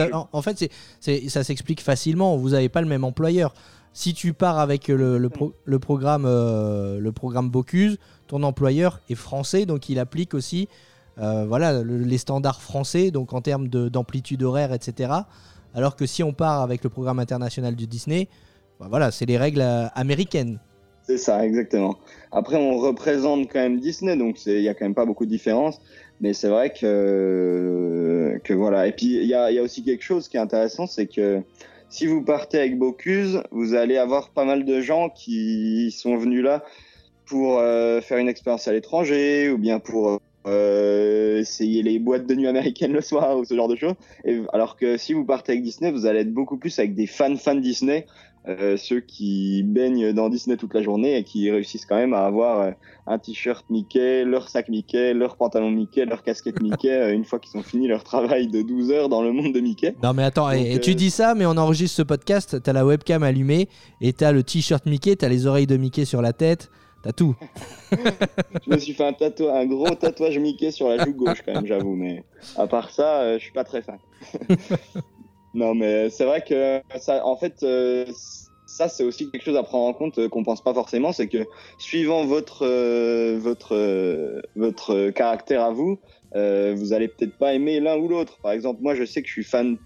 ça 1.30 1.44
s'explique 1.44 1.82
facilement. 1.82 2.38
Vous 2.38 2.50
n'avez 2.50 2.70
pas 2.70 2.82
le 2.82 2.88
même 2.88 3.04
employeur. 3.04 3.54
Si 3.94 4.14
tu 4.14 4.32
pars 4.34 4.58
avec 4.60 4.88
le, 4.88 5.18
le 5.18 5.30
pro- 5.30 5.54
le 5.66 5.80
programme, 5.80 6.24
euh, 6.26 7.00
le 7.00 7.12
programme 7.12 7.50
Bocuse, 7.50 7.98
ton 8.28 8.42
employeur 8.44 9.02
est 9.10 9.16
français, 9.16 9.66
donc 9.66 9.90
il 9.90 10.00
applique 10.00 10.34
aussi 10.34 10.70
euh, 11.18 11.46
voilà, 11.46 11.84
le- 11.84 11.98
les 11.98 12.18
standards 12.18 12.62
français, 12.62 13.12
donc 13.12 13.34
en 13.34 13.42
termes 13.42 13.68
de- 13.68 13.90
d'amplitude 13.90 14.44
horaire, 14.44 14.72
etc. 14.72 15.12
Alors 15.74 15.98
que 15.98 16.06
si 16.06 16.24
on 16.24 16.32
part 16.32 16.62
avec 16.62 16.86
le 16.86 16.90
programme 16.90 17.20
international 17.20 17.76
du 17.76 17.86
Disney, 17.86 18.30
bah 18.80 18.88
voilà, 18.90 19.12
c'est 19.12 19.26
les 19.26 19.38
règles 19.38 19.60
euh, 19.62 19.88
américaines. 19.94 20.60
C'est 21.04 21.18
ça, 21.18 21.46
exactement. 21.46 21.98
Après, 22.32 22.56
on 22.56 22.78
représente 22.78 23.52
quand 23.52 23.60
même 23.60 23.80
Disney, 23.80 24.16
donc 24.16 24.46
il 24.46 24.62
y 24.62 24.70
a 24.70 24.74
quand 24.74 24.86
même 24.86 24.96
pas 24.96 25.06
beaucoup 25.06 25.26
de 25.26 25.32
différence. 25.32 25.82
Mais 26.22 26.34
c'est 26.34 26.50
vrai 26.50 26.72
que, 26.72 28.40
voilà. 28.50 28.88
Et 28.88 28.92
puis, 28.92 29.16
il 29.16 29.26
y 29.26 29.34
a, 29.34 29.62
aussi 29.62 29.84
quelque 29.84 30.04
chose 30.04 30.28
qui 30.28 30.38
est 30.38 30.40
intéressant, 30.40 30.86
c'est 30.86 31.08
que 31.08 31.42
si 31.90 32.06
vous 32.06 32.22
partez 32.22 32.60
avec 32.60 32.78
Bocuse, 32.78 33.42
vous 33.52 33.74
allez 33.74 33.98
avoir 33.98 34.30
pas 34.30 34.46
mal 34.46 34.64
de 34.64 34.82
gens 34.82 35.10
qui 35.10 35.92
sont 35.92 36.16
venus 36.16 36.44
là 36.44 36.64
pour 37.26 37.60
euh, 37.60 38.02
faire 38.02 38.20
une 38.20 38.30
expérience 38.30 38.68
à 38.68 38.72
l'étranger 38.72 39.50
ou 39.50 39.58
bien 39.58 39.80
pour 39.80 40.22
euh, 40.48 41.40
essayer 41.40 41.84
les 41.84 42.00
boîtes 42.00 42.28
de 42.28 42.36
nuit 42.36 42.48
américaines 42.48 42.94
le 42.94 43.02
soir 43.02 43.38
ou 43.38 43.46
ce 43.46 43.56
genre 43.56 43.68
de 43.68 43.76
choses. 43.76 43.94
Alors 44.54 44.76
que 44.76 44.98
si 44.98 45.14
vous 45.14 45.26
partez 45.26 45.54
avec 45.54 45.64
Disney, 45.64 45.92
vous 45.92 46.06
allez 46.06 46.22
être 46.22 46.34
beaucoup 46.34 46.58
plus 46.58 46.78
avec 46.80 46.94
des 46.94 47.08
fans 47.08 47.36
fans 47.36 47.56
Disney 47.56 48.06
euh, 48.48 48.76
ceux 48.76 49.02
qui 49.02 49.62
baignent 49.62 50.14
dans 50.14 50.30
Disney 50.30 50.58
toute 50.58 50.74
la 50.74 50.82
journée 50.82 51.16
et 51.16 51.24
qui 51.24 51.52
réussissent 51.52 51.86
quand 51.86 51.96
même 51.96 52.14
à 52.14 52.26
avoir 52.26 52.62
euh, 52.62 52.72
un 53.06 53.20
t-shirt 53.20 53.64
Mickey, 53.70 54.26
leur 54.26 54.50
sac 54.50 54.68
Mickey, 54.68 55.14
leur 55.14 55.36
pantalon 55.36 55.70
Mickey, 55.70 56.06
leur 56.06 56.24
casquette 56.24 56.60
Mickey, 56.62 56.92
euh, 56.92 57.14
une 57.14 57.24
fois 57.24 57.38
qu'ils 57.38 57.60
ont 57.60 57.64
fini 57.64 57.88
leur 57.88 58.04
travail 58.04 58.48
de 58.48 58.64
12 58.64 58.92
heures 58.92 59.10
dans 59.10 59.22
le 59.22 59.32
monde 59.32 59.54
de 59.54 59.60
Mickey. 59.60 59.96
Non 60.02 60.14
mais 60.14 60.24
attends, 60.24 60.50
Donc, 60.50 60.58
et, 60.60 60.80
tu 60.80 60.96
dis 60.96 61.12
ça, 61.12 61.36
mais 61.36 61.46
on 61.46 61.56
enregistre 61.58 61.98
ce 61.98 62.02
podcast, 62.02 62.64
t'as 62.64 62.74
la 62.74 62.84
webcam 62.84 63.22
allumée, 63.22 63.70
et 64.02 64.12
t'as 64.12 64.32
le 64.32 64.42
t-shirt 64.42 64.88
Mickey, 64.88 65.16
t'as 65.16 65.30
les 65.30 65.46
oreilles 65.46 65.68
de 65.68 65.78
Mickey 65.78 66.06
sur 66.06 66.24
la 66.24 66.34
tête, 66.34 66.72
t'as 67.04 67.12
tout. 67.12 67.36
Je 67.92 68.72
me 68.72 68.78
suis 68.80 68.94
fait 68.94 69.04
un, 69.04 69.54
un 69.54 69.66
gros 69.68 69.94
tatouage 69.94 70.40
Mickey 70.40 70.72
sur 70.72 70.90
la 70.90 71.06
joue 71.06 71.14
gauche 71.14 71.44
quand 71.46 71.54
même, 71.54 71.68
j'avoue, 71.68 71.96
mais 71.96 72.24
à 72.56 72.66
part 72.66 72.90
ça, 72.90 73.22
euh, 73.22 73.38
je 73.38 73.44
suis 73.44 73.54
pas 73.54 73.64
très 73.64 73.84
fan. 73.84 74.00
non, 75.54 75.76
mais 75.76 76.10
c'est 76.10 76.26
vrai 76.26 76.44
que 76.48 76.82
ça, 76.98 77.26
en 77.26 77.36
fait, 77.36 77.64
euh, 77.64 78.06
ça 78.66 78.88
c'est 78.88 79.04
aussi 79.04 79.30
quelque 79.30 79.44
chose 79.44 79.58
à 79.58 79.64
prendre 79.64 79.86
en 79.86 79.94
compte 79.94 80.18
euh, 80.18 80.30
qu'on 80.30 80.44
pense 80.44 80.64
pas 80.64 80.74
forcément, 80.74 81.12
c'est 81.12 81.28
que 81.28 81.46
suivant 81.78 82.26
votre 82.26 82.66
euh, 82.66 83.38
votre 83.38 84.42
votre 84.56 85.10
caractère 85.10 85.64
à 85.64 85.72
vous, 85.72 86.00
vous 86.34 86.94
allez 86.94 87.10
peut-être 87.10 87.38
pas 87.38 87.54
aimer 87.54 87.80
l'un 87.80 87.98
ou 87.98 88.08
l'autre. 88.08 88.38
Par 88.42 88.54
exemple, 88.54 88.82
moi, 88.82 88.96
je 88.96 89.04
sais 89.04 89.22
que 89.22 89.28
je 89.28 89.34
suis 89.34 89.44
fan 89.44 89.78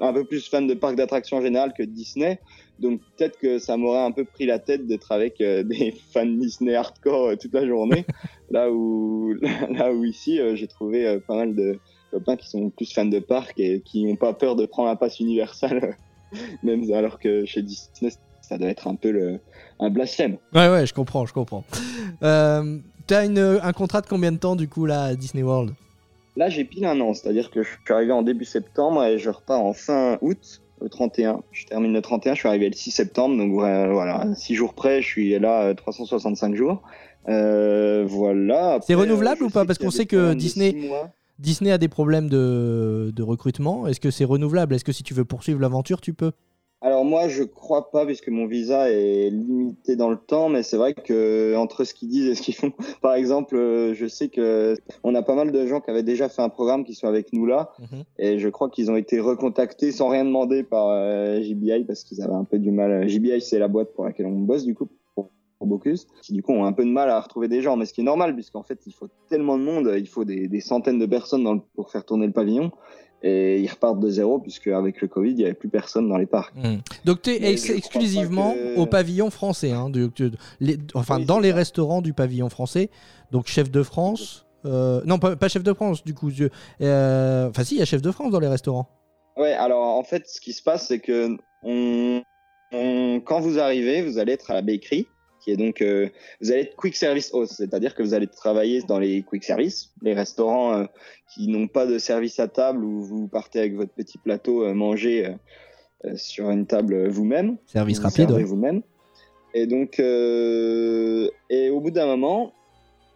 un 0.00 0.12
peu 0.12 0.24
plus 0.24 0.48
fan 0.48 0.66
de 0.66 0.74
parcs 0.74 0.96
d'attractions 0.96 1.38
en 1.38 1.42
général 1.42 1.72
que 1.72 1.82
de 1.82 1.90
Disney. 1.90 2.40
Donc 2.80 3.00
peut-être 3.16 3.38
que 3.38 3.60
ça 3.60 3.76
m'aurait 3.76 4.02
un 4.02 4.10
peu 4.10 4.24
pris 4.24 4.44
la 4.44 4.58
tête 4.58 4.86
d'être 4.86 5.12
avec 5.12 5.38
des 5.38 5.94
fans 6.12 6.26
Disney 6.26 6.74
hardcore 6.74 7.38
toute 7.38 7.54
la 7.54 7.66
journée. 7.66 8.04
là 8.50 8.70
où 8.70 9.32
là 9.70 9.94
où 9.94 10.04
ici 10.04 10.38
j'ai 10.54 10.66
trouvé 10.66 11.18
pas 11.26 11.36
mal 11.36 11.54
de 11.54 11.78
copains 12.14 12.36
qui 12.36 12.48
sont 12.48 12.70
plus 12.70 12.92
fans 12.92 13.04
de 13.04 13.18
parcs 13.18 13.58
et 13.58 13.80
qui 13.80 14.04
n'ont 14.04 14.16
pas 14.16 14.32
peur 14.32 14.54
de 14.54 14.66
prendre 14.66 14.88
un 14.88 14.96
pass 14.96 15.18
Universal, 15.20 15.96
même 16.62 16.90
alors 16.92 17.18
que 17.18 17.44
chez 17.44 17.62
Disney 17.62 18.12
ça 18.40 18.58
doit 18.58 18.68
être 18.68 18.86
un 18.88 18.94
peu 18.94 19.10
le, 19.10 19.40
un 19.80 19.90
blasphème. 19.90 20.36
Ouais, 20.54 20.68
ouais, 20.68 20.86
je 20.86 20.92
comprends, 20.92 21.24
je 21.24 21.32
comprends. 21.32 21.64
Euh, 22.22 22.78
t'as 23.06 23.22
un 23.22 23.72
contrat 23.72 24.02
de 24.02 24.06
combien 24.06 24.32
de 24.32 24.36
temps 24.36 24.54
du 24.54 24.68
coup 24.68 24.84
là 24.86 25.04
à 25.04 25.14
Disney 25.14 25.42
World? 25.42 25.74
Là 26.36 26.48
j'ai 26.50 26.64
pile 26.64 26.84
un 26.84 27.00
an, 27.00 27.14
c'est-à-dire 27.14 27.50
que 27.50 27.62
je 27.62 27.68
suis 27.68 27.94
arrivé 27.94 28.12
en 28.12 28.22
début 28.22 28.44
septembre 28.44 29.02
et 29.04 29.18
je 29.18 29.30
repars 29.30 29.62
en 29.62 29.72
fin 29.72 30.18
août. 30.20 30.60
Le 30.82 30.90
31, 30.90 31.40
je 31.52 31.64
termine 31.64 31.92
le 31.94 32.02
31, 32.02 32.34
je 32.34 32.40
suis 32.40 32.48
arrivé 32.48 32.68
le 32.68 32.74
6 32.74 32.90
septembre, 32.90 33.38
donc 33.38 33.62
euh, 33.62 33.92
voilà, 33.92 34.26
6 34.34 34.54
jours 34.54 34.74
près, 34.74 35.00
je 35.00 35.06
suis 35.06 35.38
là 35.38 35.62
euh, 35.62 35.74
365 35.74 36.54
jours. 36.54 36.82
Euh, 37.28 38.04
voilà. 38.06 38.80
C'est 38.82 38.94
renouvelable 38.94 39.42
euh, 39.42 39.46
ou 39.46 39.50
pas? 39.50 39.64
Parce 39.64 39.78
qu'on 39.78 39.90
sait 39.90 40.06
que 40.06 40.34
Disney-. 40.34 40.90
Disney 41.38 41.70
a 41.70 41.78
des 41.78 41.88
problèmes 41.88 42.28
de, 42.28 43.12
de 43.14 43.22
recrutement. 43.22 43.86
Est-ce 43.86 44.00
que 44.00 44.10
c'est 44.10 44.24
renouvelable? 44.24 44.74
Est-ce 44.74 44.84
que 44.84 44.92
si 44.92 45.02
tu 45.02 45.14
veux 45.14 45.24
poursuivre 45.24 45.60
l'aventure, 45.60 46.00
tu 46.00 46.14
peux? 46.14 46.32
Alors 46.84 47.06
moi, 47.06 47.28
je 47.28 47.44
crois 47.44 47.90
pas 47.90 48.04
puisque 48.04 48.28
mon 48.28 48.46
visa 48.46 48.90
est 48.90 49.30
limité 49.30 49.96
dans 49.96 50.10
le 50.10 50.18
temps, 50.18 50.50
mais 50.50 50.62
c'est 50.62 50.76
vrai 50.76 50.92
que 50.92 51.56
entre 51.56 51.84
ce 51.84 51.94
qu'ils 51.94 52.10
disent 52.10 52.26
et 52.26 52.34
ce 52.34 52.42
qu'ils 52.42 52.54
font, 52.54 52.72
par 53.00 53.14
exemple, 53.14 53.56
euh, 53.56 53.94
je 53.94 54.06
sais 54.06 54.28
que 54.28 54.76
on 55.02 55.14
a 55.14 55.22
pas 55.22 55.34
mal 55.34 55.50
de 55.50 55.66
gens 55.66 55.80
qui 55.80 55.90
avaient 55.90 56.02
déjà 56.02 56.28
fait 56.28 56.42
un 56.42 56.50
programme 56.50 56.84
qui 56.84 56.94
sont 56.94 57.08
avec 57.08 57.32
nous 57.32 57.46
là, 57.46 57.72
et 58.18 58.38
je 58.38 58.48
crois 58.50 58.68
qu'ils 58.68 58.90
ont 58.90 58.96
été 58.96 59.18
recontactés 59.18 59.92
sans 59.92 60.10
rien 60.10 60.26
demander 60.26 60.62
par 60.62 60.88
euh, 60.90 61.40
JBI 61.40 61.84
parce 61.84 62.04
qu'ils 62.04 62.20
avaient 62.20 62.34
un 62.34 62.44
peu 62.44 62.58
du 62.58 62.70
mal. 62.70 63.08
JBI, 63.08 63.40
c'est 63.40 63.58
la 63.58 63.68
boîte 63.68 63.94
pour 63.94 64.04
laquelle 64.04 64.26
on 64.26 64.40
bosse 64.40 64.66
du 64.66 64.74
coup. 64.74 64.90
Bocuse, 65.66 66.06
qui 66.22 66.32
du 66.32 66.42
coup 66.42 66.52
ont 66.52 66.64
un 66.64 66.72
peu 66.72 66.84
de 66.84 66.90
mal 66.90 67.08
à 67.10 67.20
retrouver 67.20 67.48
des 67.48 67.62
gens, 67.62 67.76
mais 67.76 67.86
ce 67.86 67.92
qui 67.94 68.00
est 68.02 68.04
normal 68.04 68.34
puisqu'en 68.34 68.62
fait 68.62 68.78
il 68.86 68.92
faut 68.92 69.08
tellement 69.28 69.58
de 69.58 69.62
monde, 69.64 69.92
il 69.96 70.08
faut 70.08 70.24
des, 70.24 70.48
des 70.48 70.60
centaines 70.60 70.98
de 70.98 71.06
personnes 71.06 71.44
dans 71.44 71.54
le- 71.54 71.60
pour 71.74 71.90
faire 71.90 72.04
tourner 72.04 72.26
le 72.26 72.32
pavillon, 72.32 72.70
et 73.22 73.58
ils 73.60 73.68
repartent 73.68 74.00
de 74.00 74.10
zéro 74.10 74.38
puisque 74.38 74.66
avec 74.68 75.00
le 75.00 75.08
Covid 75.08 75.30
il 75.32 75.40
y 75.40 75.44
avait 75.44 75.54
plus 75.54 75.68
personne 75.70 76.08
dans 76.08 76.18
les 76.18 76.26
parcs. 76.26 76.54
Donc 77.04 77.22
tu 77.22 77.30
es 77.30 77.52
ex- 77.52 77.70
exclusivement 77.70 78.52
que- 78.52 78.78
au 78.78 78.86
pavillon 78.86 79.30
français, 79.30 79.70
hein, 79.72 79.88
du- 79.90 80.08
du- 80.14 80.30
les- 80.60 80.76
enfin 80.94 81.18
Oui, 81.18 81.24
dans 81.24 81.38
les 81.38 81.50
ça. 81.50 81.56
restaurants 81.56 82.02
du 82.02 82.12
pavillon 82.12 82.48
français. 82.50 82.90
Donc 83.32 83.46
chef 83.46 83.70
de 83.70 83.82
France. 83.82 84.42
euh, 84.66 85.02
non, 85.04 85.18
pas, 85.18 85.36
pas 85.36 85.48
chef 85.48 85.62
de 85.62 85.72
France 85.74 86.02
du 86.04 86.14
coup. 86.14 86.30
euh, 86.80 87.48
Enfin 87.50 87.64
si, 87.64 87.74
il 87.74 87.78
y 87.78 87.82
a 87.82 87.84
chef 87.84 88.00
de 88.02 88.10
France 88.10 88.30
dans 88.32 88.40
les 88.40 88.48
restaurants. 88.48 88.88
Ouais, 89.36 89.52
alors 89.52 89.82
en 89.82 90.02
fait, 90.04 90.22
ce 90.26 90.40
qui 90.40 90.52
se 90.52 90.62
passe, 90.62 90.86
c'est 90.88 91.00
que 91.00 91.36
on, 91.62 92.22
on- 92.72 93.20
quand 93.24 93.40
vous 93.40 93.58
arrivez, 93.58 94.02
vous 94.02 94.18
allez 94.18 94.32
être 94.32 94.50
à 94.50 94.54
la 94.54 94.62
bakery, 94.62 95.06
qui 95.44 95.50
est 95.50 95.56
donc, 95.58 95.82
euh, 95.82 96.08
vous 96.40 96.50
allez 96.50 96.62
être 96.62 96.76
quick 96.76 96.96
service 96.96 97.34
host, 97.34 97.52
c'est-à-dire 97.58 97.94
que 97.94 98.02
vous 98.02 98.14
allez 98.14 98.26
travailler 98.26 98.80
dans 98.80 98.98
les 98.98 99.22
quick 99.22 99.44
service, 99.44 99.92
les 100.00 100.14
restaurants 100.14 100.74
euh, 100.74 100.84
qui 101.34 101.48
n'ont 101.48 101.68
pas 101.68 101.84
de 101.84 101.98
service 101.98 102.40
à 102.40 102.48
table 102.48 102.82
où 102.82 103.02
vous 103.02 103.28
partez 103.28 103.58
avec 103.58 103.74
votre 103.74 103.92
petit 103.92 104.16
plateau 104.16 104.64
euh, 104.64 104.72
manger 104.72 105.34
sur 106.16 106.50
une 106.50 106.66
table 106.66 107.08
vous-même. 107.08 107.56
Service 107.66 107.98
vous 107.98 108.04
rapide. 108.04 108.30
ouais. 108.30 108.42
vous-même. 108.42 108.82
Et 109.54 109.66
donc, 109.66 109.98
et 109.98 111.70
au 111.70 111.80
bout 111.80 111.90
d'un 111.90 112.06
moment, 112.06 112.52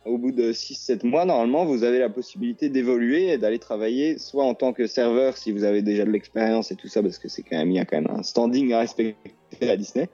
au 0.05 0.17
bout 0.17 0.33
de 0.33 0.53
6-7 0.53 1.07
mois, 1.07 1.25
normalement, 1.25 1.65
vous 1.67 1.85
avez 1.85 1.99
la 1.99 2.09
possibilité 2.09 2.69
d'évoluer 2.69 3.29
et 3.29 3.39
d'aller 3.39 3.59
travailler 3.59 4.19
soit 4.19 4.45
en 4.45 4.55
tant 4.55 4.73
que 4.73 4.87
serveur 4.87 5.37
si 5.37 5.53
vous 5.53 5.65
avez 5.65 5.83
déjà 5.83 6.05
de 6.05 6.11
l'expérience 6.11 6.71
et 6.71 6.77
tout 6.77 6.89
ça, 6.89 7.03
parce 7.03 7.19
que 7.19 7.29
c'est 7.29 7.43
quand 7.43 7.57
même, 7.57 7.71
il 7.71 7.77
y 7.77 7.81
a 7.81 7.85
quand 7.85 8.01
même 8.01 8.11
un 8.11 8.23
standing 8.23 8.73
à 8.73 8.81
respecter 8.81 9.17
à 9.61 9.77
Disney. 9.77 10.09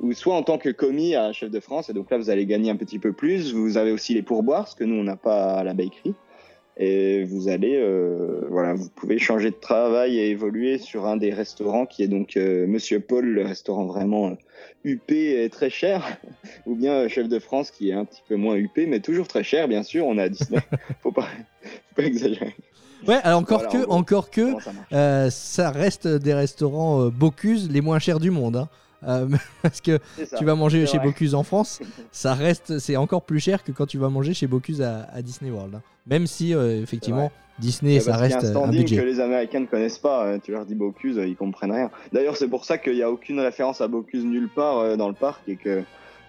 Ou 0.00 0.12
soit 0.12 0.34
en 0.34 0.42
tant 0.42 0.58
que 0.58 0.68
commis 0.70 1.14
à 1.14 1.32
chef 1.32 1.50
de 1.50 1.60
France. 1.60 1.90
Et 1.90 1.92
donc 1.92 2.10
là, 2.10 2.18
vous 2.18 2.30
allez 2.30 2.46
gagner 2.46 2.70
un 2.70 2.76
petit 2.76 2.98
peu 2.98 3.12
plus. 3.12 3.52
Vous 3.52 3.76
avez 3.76 3.90
aussi 3.92 4.14
les 4.14 4.22
pourboires, 4.22 4.68
ce 4.68 4.76
que 4.76 4.84
nous, 4.84 4.96
on 4.96 5.04
n'a 5.04 5.16
pas 5.16 5.54
à 5.54 5.64
la 5.64 5.74
bakery. 5.74 6.14
Et 6.80 7.24
vous 7.24 7.48
allez, 7.48 7.74
euh, 7.76 8.46
voilà, 8.50 8.74
vous 8.74 8.88
pouvez 8.88 9.18
changer 9.18 9.50
de 9.50 9.56
travail 9.56 10.16
et 10.16 10.30
évoluer 10.30 10.78
sur 10.78 11.06
un 11.06 11.16
des 11.16 11.34
restaurants 11.34 11.86
qui 11.86 12.04
est 12.04 12.08
donc 12.08 12.36
euh, 12.36 12.68
Monsieur 12.68 13.00
Paul, 13.00 13.26
le 13.26 13.44
restaurant 13.44 13.84
vraiment 13.86 14.28
euh, 14.28 14.34
huppé 14.84 15.42
et 15.42 15.50
très 15.50 15.70
cher, 15.70 16.18
ou 16.66 16.76
bien 16.76 16.92
euh, 16.92 17.08
Chef 17.08 17.28
de 17.28 17.40
France 17.40 17.72
qui 17.72 17.90
est 17.90 17.94
un 17.94 18.04
petit 18.04 18.22
peu 18.28 18.36
moins 18.36 18.54
huppé, 18.54 18.86
mais 18.86 19.00
toujours 19.00 19.26
très 19.26 19.42
cher, 19.42 19.66
bien 19.66 19.82
sûr. 19.82 20.06
On 20.06 20.18
est 20.18 20.22
à 20.22 20.28
Disney, 20.28 20.60
faut 21.02 21.10
pas, 21.10 21.26
faut 21.62 21.96
pas 21.96 22.04
exagérer. 22.04 22.54
Ouais, 23.08 23.18
alors 23.24 23.40
encore 23.40 23.64
Voilà, 23.64 23.72
que, 23.72 23.78
en 23.78 23.86
gros, 23.86 23.94
encore 23.94 24.30
que, 24.30 25.30
ça 25.30 25.70
reste 25.72 26.06
des 26.06 26.34
restaurants 26.34 27.08
Bocuse 27.08 27.68
les 27.72 27.80
moins 27.80 27.98
chers 27.98 28.20
du 28.20 28.30
monde. 28.30 28.54
hein. 28.56 28.68
Euh, 29.06 29.28
parce 29.62 29.80
que 29.80 29.98
ça. 30.24 30.36
tu 30.38 30.44
vas 30.44 30.54
manger 30.54 30.86
chez. 30.86 30.98
Bocuse 30.98 31.34
en 31.34 31.42
France, 31.44 31.80
ça 32.12 32.34
reste, 32.34 32.78
c'est 32.78 32.96
encore 32.96 33.22
plus 33.22 33.38
cher 33.40 33.62
que 33.62 33.70
quand 33.72 33.86
tu 33.86 33.98
vas 33.98 34.08
manger 34.08 34.34
chez 34.34 34.46
Bocuse 34.46 34.82
à, 34.82 35.08
à 35.12 35.22
Disney 35.22 35.50
World. 35.50 35.76
hein. 35.76 35.82
Même 36.06 36.26
si 36.26 36.54
euh, 36.54 36.82
effectivement 36.82 37.30
Disney, 37.58 37.94
Ouais, 37.94 38.00
ça 38.00 38.12
parce 38.12 38.22
qu'il 38.22 38.30
y 38.30 38.34
a 38.34 38.38
reste 38.38 38.56
un 38.56 38.60
euh, 38.60 38.64
un 38.64 38.70
budget. 38.70 38.96
que 38.96 39.02
les 39.02 39.20
Américains 39.20 39.60
ne 39.60 39.66
connaissent 39.66 39.98
pas. 39.98 40.38
Tu 40.40 40.52
leur 40.52 40.64
dis 40.64 40.74
Bocuse, 40.74 41.20
ils 41.24 41.36
comprennent 41.36 41.72
rien. 41.72 41.90
D'ailleurs, 42.12 42.36
c'est 42.36 42.48
pour 42.48 42.64
ça 42.64 42.78
qu'il 42.78 42.94
n'y 42.94 43.02
a 43.02 43.10
aucune 43.10 43.38
référence 43.40 43.80
à 43.80 43.88
Bocuse 43.88 44.24
nulle 44.24 44.48
part 44.48 44.96
dans 44.96 45.08
le 45.08 45.14
parc 45.14 45.42
et 45.48 45.56
que. 45.56 45.82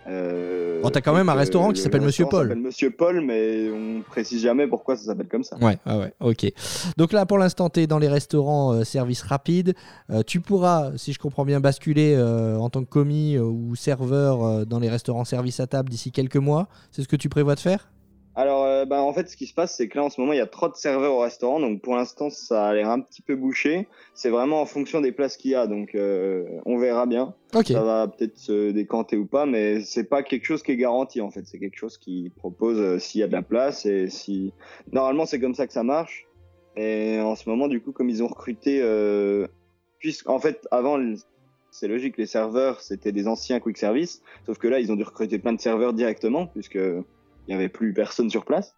Euh, 0.10 0.82
Bon, 0.82 0.90
t'as 0.90 1.02
quand 1.02 1.14
même 1.14 1.28
un 1.28 1.34
restaurant 1.34 1.70
qui 1.70 1.80
le 1.80 1.84
s'appelle 1.84 2.02
Monsieur 2.02 2.26
Paul. 2.26 2.48
s'appelle 2.48 2.64
Monsieur 2.64 2.90
Paul, 2.92 3.20
mais 3.22 3.70
on 3.70 4.02
précise 4.02 4.42
jamais 4.42 4.66
pourquoi 4.66 4.96
ça 4.96 5.04
s'appelle 5.04 5.28
comme 5.28 5.44
ça. 5.44 5.58
Ouais, 5.58 5.78
ouais, 5.86 5.96
ouais, 5.98 6.14
ok. 6.22 6.52
Donc 6.98 7.12
là, 7.12 7.26
pour 7.26 7.38
l'instant, 7.38 7.70
tu 7.70 7.82
es 7.82 7.88
dans 7.88 8.00
les 8.00 8.08
restaurants 8.08 8.74
euh, 8.74 8.84
service 8.86 9.22
rapide. 9.22 9.74
Euh, 10.10 10.24
tu 10.26 10.40
pourras, 10.40 10.92
si 10.96 11.12
je 11.12 11.20
comprends 11.20 11.44
bien, 11.44 11.60
basculer 11.60 12.16
euh, 12.16 12.56
en 12.58 12.70
tant 12.70 12.82
que 12.84 12.90
commis 12.90 13.36
euh, 13.36 13.44
ou 13.44 13.76
serveur 13.76 14.44
euh, 14.44 14.66
dans 14.66 14.80
les 14.80 14.90
restaurants 14.90 15.26
service 15.26 15.60
à 15.60 15.68
table 15.68 15.90
d'ici 15.90 16.12
quelques 16.12 16.38
mois. 16.38 16.70
C'est 16.92 17.02
ce 17.04 17.08
que 17.10 17.18
tu 17.18 17.28
prévois 17.28 17.56
de 17.56 17.60
faire? 17.60 17.90
Alors, 18.40 18.64
euh, 18.64 18.86
bah, 18.86 19.02
en 19.02 19.12
fait, 19.12 19.28
ce 19.30 19.36
qui 19.36 19.48
se 19.48 19.54
passe, 19.54 19.76
c'est 19.76 19.90
que 19.90 19.98
là, 19.98 20.06
en 20.06 20.10
ce 20.10 20.22
moment, 20.22 20.32
il 20.32 20.38
y 20.38 20.42
a 20.42 20.48
trop 20.48 20.70
de 20.70 20.76
serveurs 20.76 21.14
au 21.14 21.20
restaurant. 21.20 21.60
Donc, 21.60 21.82
pour 21.82 21.98
l'instant, 21.98 22.30
ça 22.30 22.70
a 22.70 22.74
l'air 22.74 22.90
un 22.90 23.02
petit 23.02 23.22
peu 23.22 23.36
bouché. 23.36 23.90
C'est 24.14 24.30
vraiment 24.30 24.62
en 24.62 24.66
fonction 24.66 25.02
des 25.02 25.12
places 25.12 25.36
qu'il 25.36 25.52
y 25.52 25.56
a. 25.56 25.68
Donc, 25.68 25.94
euh, 25.94 26.46
on 26.66 26.78
verra 26.78 27.06
bien. 27.06 27.36
Ok. 27.54 27.68
Ça 27.68 27.84
va 27.84 28.08
peut-être 28.08 28.38
se 28.38 28.72
décanter 28.72 29.18
ou 29.18 29.26
pas, 29.26 29.46
mais 29.46 29.82
c'est 29.82 30.06
pas 30.06 30.24
quelque 30.24 30.46
chose 30.46 30.64
qui 30.64 30.72
est 30.72 30.78
garanti, 30.78 31.20
en 31.20 31.32
fait. 31.32 31.46
C'est 31.48 31.60
quelque 31.60 31.76
chose 31.76 31.98
qui 31.98 32.32
propose 32.38 32.80
euh, 32.80 32.98
s'il 32.98 33.20
y 33.20 33.26
a 33.26 33.28
de 33.28 33.34
la 33.34 33.42
place 33.42 33.86
et 33.86 34.08
si. 34.08 34.54
Normalement, 34.94 35.26
c'est 35.26 35.42
comme 35.42 35.54
ça 35.54 35.68
que 35.68 35.74
ça 35.74 35.84
marche. 35.84 36.26
Et 36.78 37.20
en 37.20 37.36
ce 37.36 37.50
moment, 37.50 37.68
du 37.68 37.82
coup, 37.82 37.92
comme 37.92 38.10
ils 38.10 38.24
ont 38.24 38.28
recruté. 38.28 38.80
Euh... 38.82 39.48
Puisqu'en 39.98 40.40
fait, 40.40 40.66
avant, 40.72 40.98
c'est 41.72 41.90
logique, 41.90 42.18
les 42.18 42.26
serveurs, 42.26 42.80
c'était 42.80 43.12
des 43.12 43.28
anciens 43.28 43.60
quick 43.60 43.78
service. 43.78 44.22
Sauf 44.46 44.58
que 44.60 44.70
là, 44.70 44.80
ils 44.80 44.94
ont 44.94 44.96
dû 44.96 45.04
recruter 45.04 45.40
plein 45.40 45.52
de 45.52 45.60
serveurs 45.60 45.92
directement, 45.92 46.48
puisque 46.48 46.80
il 47.50 47.54
y 47.54 47.56
avait 47.56 47.68
plus 47.70 47.94
personne 47.94 48.30
sur 48.30 48.46
place. 48.46 48.76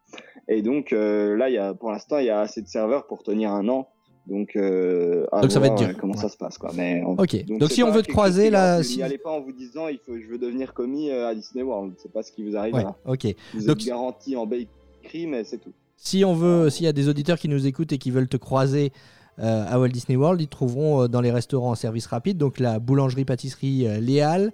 Et 0.48 0.62
donc 0.62 0.94
euh, 0.94 1.36
là, 1.38 1.50
y 1.50 1.58
a, 1.58 1.74
pour 1.74 1.92
l'instant, 1.92 2.18
il 2.20 2.26
y 2.26 2.30
a 2.30 2.40
assez 2.40 2.62
de 2.62 2.68
serveurs 2.68 3.06
pour 3.06 3.22
tenir 3.22 3.52
un 3.52 3.68
an. 3.68 3.88
Donc, 4.28 4.56
euh, 4.56 5.26
à 5.32 5.42
Donc 5.42 5.52
ça 5.52 5.60
va 5.60 5.66
être 5.68 5.76
dur. 5.76 5.90
euh, 5.90 5.94
Comment 6.00 6.14
Ouais. 6.14 6.20
ça 6.22 6.30
se 6.30 6.38
passe, 6.38 6.58
quoi. 6.60 6.72
Mais 6.76 7.02
on- 7.06 7.14
Ok. 7.20 7.44
Donc, 7.48 7.72
si 7.72 7.82
on 7.82 7.90
veut 7.92 8.04
te 8.04 8.12
croiser 8.12 8.52
là, 8.52 8.84
si... 8.84 8.98
N'y 8.98 9.04
allez 9.04 9.18
pas 9.18 9.32
en 9.32 9.42
vous 9.42 9.52
disant, 9.52 9.88
il 9.88 9.98
faut, 10.06 10.14
je 10.18 10.28
veux 10.28 10.38
devenir 10.38 10.74
commis 10.76 11.10
euh, 11.10 11.28
à 11.28 11.34
Disney 11.36 11.64
World. 11.64 11.96
C'est 11.98 12.14
pas 12.14 12.22
ce 12.22 12.32
qui 12.32 12.48
vous 12.48 12.56
arrive. 12.56 12.76
Ouais, 12.76 12.84
là. 12.84 12.96
ok. 13.06 13.26
Vous 13.56 13.66
Donc, 13.66 13.82
êtes 13.82 13.88
garanti 13.88 14.36
en 14.36 14.46
bakery, 14.46 15.26
mais 15.28 15.44
c'est 15.44 15.58
tout. 15.58 15.74
Si 15.98 16.24
on 16.24 16.34
veut, 16.36 16.70
s'il 16.70 16.86
y 16.86 16.88
a 16.90 16.94
des 16.94 17.10
auditeurs 17.10 17.40
qui 17.40 17.50
nous 17.50 17.66
écoutent 17.66 17.92
et 17.94 17.98
qui 17.98 18.12
veulent 18.12 18.28
te 18.30 18.38
croiser 18.38 18.92
euh, 19.40 19.66
à 19.68 19.80
Walt 19.80 19.90
Disney 19.90 20.16
World, 20.16 20.40
ils 20.40 20.46
te 20.48 20.52
trouveront 20.52 21.08
dans 21.08 21.22
les 21.22 21.32
restaurants 21.32 21.72
en 21.72 21.76
service 21.76 22.06
rapide, 22.06 22.38
donc 22.38 22.60
la 22.60 22.78
boulangerie-pâtisserie 22.78 23.88
Léal. 24.02 24.54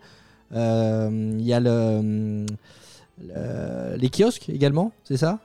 Il 0.51 1.41
y 1.41 1.53
a 1.53 1.59
le, 1.59 2.45
le- 3.21 3.97
les 3.97 4.09
kiosques 4.09 4.49
également, 4.49 4.91
c'est 5.03 5.17
ça? 5.17 5.39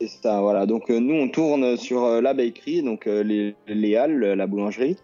C'est 0.00 0.08
ça, 0.08 0.40
voilà. 0.40 0.66
Donc 0.66 0.90
euh, 0.90 1.00
nous, 1.00 1.14
on 1.14 1.28
tourne 1.28 1.76
sur 1.76 2.04
euh, 2.04 2.20
la 2.20 2.32
bakery, 2.32 2.82
donc 2.82 3.06
euh, 3.06 3.22
les, 3.22 3.56
les 3.66 3.96
halles, 3.96 4.18
la 4.20 4.46
boulangerie. 4.46 4.96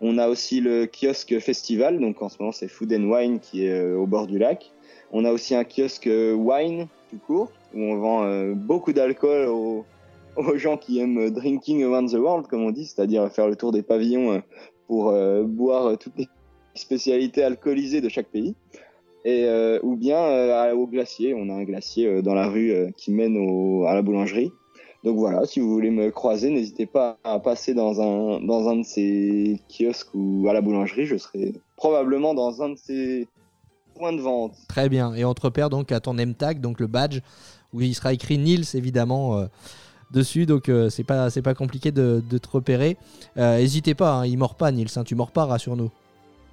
On 0.00 0.18
a 0.18 0.28
aussi 0.28 0.60
le 0.60 0.86
kiosque 0.86 1.38
festival, 1.38 2.00
donc 2.00 2.20
en 2.22 2.28
ce 2.28 2.38
moment 2.40 2.52
c'est 2.52 2.68
Food 2.68 2.92
and 2.92 3.04
Wine 3.04 3.38
qui 3.38 3.66
est 3.66 3.92
au 3.92 4.06
bord 4.06 4.26
du 4.26 4.38
lac. 4.38 4.72
On 5.12 5.24
a 5.24 5.32
aussi 5.32 5.54
un 5.54 5.64
kiosque 5.64 6.08
wine 6.08 6.86
tout 7.10 7.18
court 7.26 7.52
où 7.74 7.80
on 7.80 7.96
vend 7.98 8.52
beaucoup 8.54 8.92
d'alcool 8.92 9.48
aux, 9.48 9.84
gens 10.56 10.78
qui 10.78 11.00
aiment 11.00 11.30
drinking 11.30 11.84
around 11.84 12.10
the 12.10 12.14
world, 12.14 12.46
comme 12.46 12.64
on 12.64 12.70
dit, 12.70 12.86
c'est-à-dire 12.86 13.30
faire 13.30 13.46
le 13.46 13.56
tour 13.56 13.72
des 13.72 13.82
pavillons 13.82 14.42
pour 14.86 15.12
boire 15.44 15.98
toutes 15.98 16.16
les 16.16 16.28
spécialités 16.74 17.42
alcoolisées 17.42 18.00
de 18.00 18.08
chaque 18.08 18.28
pays. 18.28 18.54
Et, 19.24 19.44
euh, 19.44 19.78
ou 19.82 19.96
bien 19.96 20.18
euh, 20.18 20.74
au 20.74 20.86
glacier. 20.86 21.34
On 21.34 21.48
a 21.48 21.54
un 21.54 21.64
glacier 21.64 22.06
euh, 22.06 22.22
dans 22.22 22.34
la 22.34 22.48
rue 22.48 22.72
euh, 22.72 22.90
qui 22.96 23.12
mène 23.12 23.36
à 23.86 23.94
la 23.94 24.02
boulangerie. 24.02 24.50
Donc 25.02 25.16
voilà, 25.16 25.46
si 25.46 25.60
vous 25.60 25.70
voulez 25.70 25.90
me 25.90 26.10
croiser, 26.10 26.50
n'hésitez 26.50 26.84
pas 26.86 27.16
à 27.24 27.38
passer 27.38 27.72
dans 27.72 28.00
un, 28.02 28.40
dans 28.40 28.68
un 28.68 28.76
de 28.76 28.82
ces 28.82 29.58
kiosques 29.68 30.14
ou 30.14 30.46
à 30.48 30.52
la 30.52 30.60
boulangerie. 30.60 31.06
Je 31.06 31.16
serai 31.16 31.54
probablement 31.76 32.34
dans 32.34 32.62
un 32.62 32.70
de 32.70 32.76
ces 32.76 33.26
points 33.94 34.12
de 34.12 34.20
vente. 34.20 34.52
Très 34.68 34.90
bien. 34.90 35.14
Et 35.14 35.24
on 35.24 35.32
te 35.32 35.40
repère 35.40 35.70
donc 35.70 35.90
à 35.92 36.00
ton 36.00 36.14
name 36.14 36.34
tag, 36.34 36.60
donc 36.60 36.80
le 36.80 36.86
badge, 36.86 37.20
où 37.72 37.80
il 37.80 37.94
sera 37.94 38.12
écrit 38.12 38.36
Nils 38.36 38.66
évidemment 38.74 39.46
dessus. 40.10 40.46
Donc 40.46 40.68
euh, 40.68 40.90
c'est 40.90 41.04
pas 41.04 41.28
pas 41.30 41.54
compliqué 41.54 41.92
de, 41.92 42.20
te 42.20 42.48
repérer. 42.48 42.96
N'hésitez 43.36 43.94
pas, 43.94 44.12
hein, 44.12 44.26
il 44.26 44.36
mord 44.36 44.54
pas 44.54 44.70
Nils, 44.70 44.88
hein, 44.96 45.04
tu 45.04 45.14
mords 45.14 45.32
pas, 45.32 45.46
rassure-nous. 45.46 45.90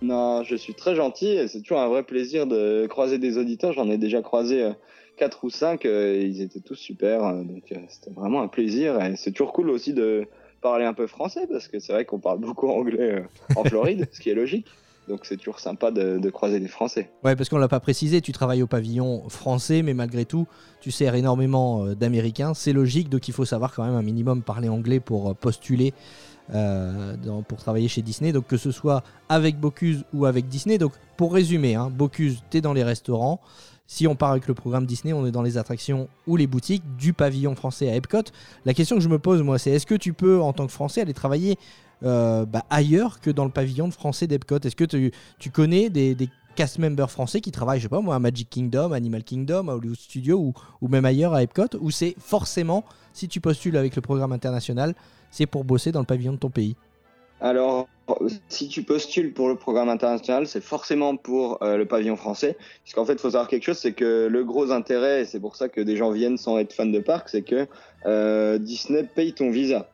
Non, 0.02 0.44
je 0.44 0.56
suis 0.56 0.74
très 0.76 0.96
gentil 0.96 1.28
et 1.28 1.48
c'est 1.48 1.62
toujours 1.62 1.80
un 1.80 1.88
vrai 1.88 2.04
plaisir 2.04 2.46
de 2.46 2.86
croiser 2.88 3.18
des 3.18 3.38
auditeurs. 3.38 3.74
J'en 3.74 3.90
ai 3.90 3.98
déjà 3.98 4.22
croisé 4.22 4.64
euh, 4.64 4.72
quatre 5.18 5.44
ou 5.44 5.50
cinq. 5.50 5.86
euh, 5.86 6.22
ils 6.22 6.42
étaient 6.42 6.60
tous 6.60 6.76
super. 6.76 7.24
euh, 7.26 7.44
donc 7.44 7.64
c'était 7.90 8.12
vraiment 8.12 8.42
un 8.42 8.48
plaisir. 8.48 9.02
Et 9.04 9.16
c'est 9.16 9.32
toujours 9.32 9.54
cool 9.54 9.70
aussi 9.72 9.94
de 9.94 10.28
parler 10.62 10.86
un 10.86 10.94
peu 10.94 11.08
français 11.08 11.48
parce 11.52 11.68
que 11.68 11.80
c'est 11.80 11.94
vrai 11.94 12.06
qu'on 12.06 12.20
parle 12.20 12.40
beaucoup 12.40 12.68
anglais 12.70 13.24
en 13.56 13.64
Floride, 13.66 14.08
ce 14.12 14.20
qui 14.20 14.30
est 14.30 14.36
logique. 14.36 14.68
Donc 15.08 15.26
c'est 15.26 15.38
toujours 15.38 15.60
sympa 15.62 15.90
de, 15.90 16.20
de 16.20 16.30
croiser 16.30 16.60
des 16.60 16.68
Français. 16.68 17.10
Ouais, 17.24 17.36
parce 17.38 17.48
qu'on 17.48 17.58
l'a 17.58 17.70
pas 17.70 17.80
précisé, 17.80 18.20
tu 18.20 18.34
travailles 18.34 18.62
au 18.62 18.68
pavillon 18.68 19.30
français, 19.30 19.82
mais 19.82 19.94
malgré 19.94 20.26
tout, 20.26 20.48
tu 20.82 20.92
sers 20.92 21.16
énormément 21.16 21.86
d'Américains. 21.96 22.54
C'est 22.54 22.74
logique, 22.74 23.08
donc 23.08 23.30
il 23.30 23.34
faut 23.34 23.46
savoir 23.46 23.74
quand 23.74 23.86
même 23.86 23.96
un 23.96 24.02
minimum 24.02 24.44
parler 24.44 24.68
anglais 24.68 25.00
pour 25.00 25.34
postuler 25.34 25.94
dans- 26.50 27.44
pour 27.44 27.58
travailler 27.58 27.88
chez 27.88 28.02
Disney. 28.02 28.32
Donc 28.32 28.48
que 28.48 28.58
ce 28.58 28.72
soit 28.72 29.04
avec 29.30 29.60
Bocuse 29.60 30.04
ou 30.14 30.26
avec 30.26 30.48
Disney. 30.48 30.78
Donc 30.78 30.94
pour 31.18 31.34
résumer, 31.34 31.76
hein, 31.76 31.90
Bocuse, 31.90 32.42
tu 32.50 32.58
es 32.58 32.62
dans 32.62 32.74
les 32.74 32.84
restaurants. 32.84 33.40
Si 33.90 34.06
on 34.06 34.16
part 34.16 34.32
avec 34.32 34.48
le 34.48 34.54
programme 34.54 34.86
Disney, 34.86 35.14
on 35.14 35.26
est 35.26 35.32
dans 35.32 35.42
les 35.42 35.58
attractions 35.58 36.10
ou 36.28 36.36
les 36.36 36.46
boutiques 36.46 36.84
du 36.98 37.14
pavillon 37.14 37.56
français 37.56 37.90
à 37.90 37.96
Epcot. 37.96 38.24
La 38.66 38.74
question 38.74 38.98
que 38.98 39.02
je 39.02 39.08
me 39.08 39.18
pose, 39.18 39.42
moi, 39.42 39.58
c'est 39.58 39.72
est-ce 39.72 39.86
que 39.86 39.96
tu 39.96 40.12
peux, 40.12 40.42
en 40.42 40.52
tant 40.52 40.68
que 40.68 40.74
Français, 40.74 41.02
aller 41.02 41.14
travailler 41.14 41.58
euh, 42.04 42.46
bah, 42.46 42.66
ailleurs 42.70 43.22
que 43.22 43.30
dans 43.30 43.46
le 43.46 43.50
pavillon 43.50 43.90
français 43.90 44.28
d'Epcot? 44.28 44.60
Est-ce 44.60 44.76
que 44.76 44.84
tu, 44.84 45.52
connais 45.52 45.90
des, 45.90 46.16
des 46.16 46.28
cast 46.56 46.80
members 46.80 47.10
français 47.10 47.40
qui 47.40 47.52
travaillent, 47.52 47.80
je 47.80 47.84
sais 47.84 47.90
pas 47.90 48.02
moi, 48.02 48.16
à 48.16 48.20
Magic 48.20 48.50
Kingdom, 48.50 48.92
Animal 48.92 49.24
Kingdom, 49.24 49.70
à 49.70 49.76
Hollywood 49.76 49.98
Studios 49.98 50.38
ou, 50.38 50.54
ou 50.82 50.90
même 50.90 51.06
ailleurs 51.06 51.34
à 51.34 51.42
Epcot 51.42 51.78
Ou 51.80 51.90
c'est 51.90 52.14
forcément, 52.20 52.84
si 53.14 53.30
tu 53.30 53.40
postules 53.40 53.78
avec 53.78 53.96
le 53.96 54.02
programme 54.02 54.34
international, 54.34 54.96
c'est 55.32 55.46
pour 55.46 55.64
bosser 55.64 55.92
dans 55.92 56.00
le 56.00 56.06
pavillon 56.06 56.34
de 56.34 56.38
ton 56.38 56.50
pays 56.50 56.76
Alors, 57.42 57.88
si 58.48 58.68
tu 58.68 58.84
postules 58.84 59.34
pour 59.34 59.50
le 59.50 59.56
programme 59.56 59.90
international, 59.90 60.48
c'est 60.48 60.64
forcément 60.64 61.18
pour 61.18 61.62
euh, 61.62 61.78
le 61.78 61.86
pavillon 61.86 62.16
français. 62.16 62.58
Puisqu'en 62.84 63.06
fait, 63.06 63.14
il 63.14 63.20
faut 63.20 63.32
savoir 63.32 63.48
quelque 63.48 63.64
chose, 63.64 63.78
c'est 63.78 63.94
que 63.94 64.28
le 64.28 64.44
gros 64.44 64.72
intérêt, 64.72 65.22
et 65.22 65.26
c'est 65.26 65.40
pour 65.40 65.56
ça 65.56 65.70
que 65.70 65.82
des 65.82 65.98
gens 65.98 66.12
viennent 66.12 66.38
sans 66.38 66.58
être 66.58 66.74
fans 66.74 66.86
de 66.86 67.00
parc, 67.00 67.30
c'est 67.30 67.42
que 67.42 67.68
euh, 68.06 68.58
Disney 68.58 69.04
paye 69.04 69.34
ton 69.34 69.50
visa. 69.50 69.90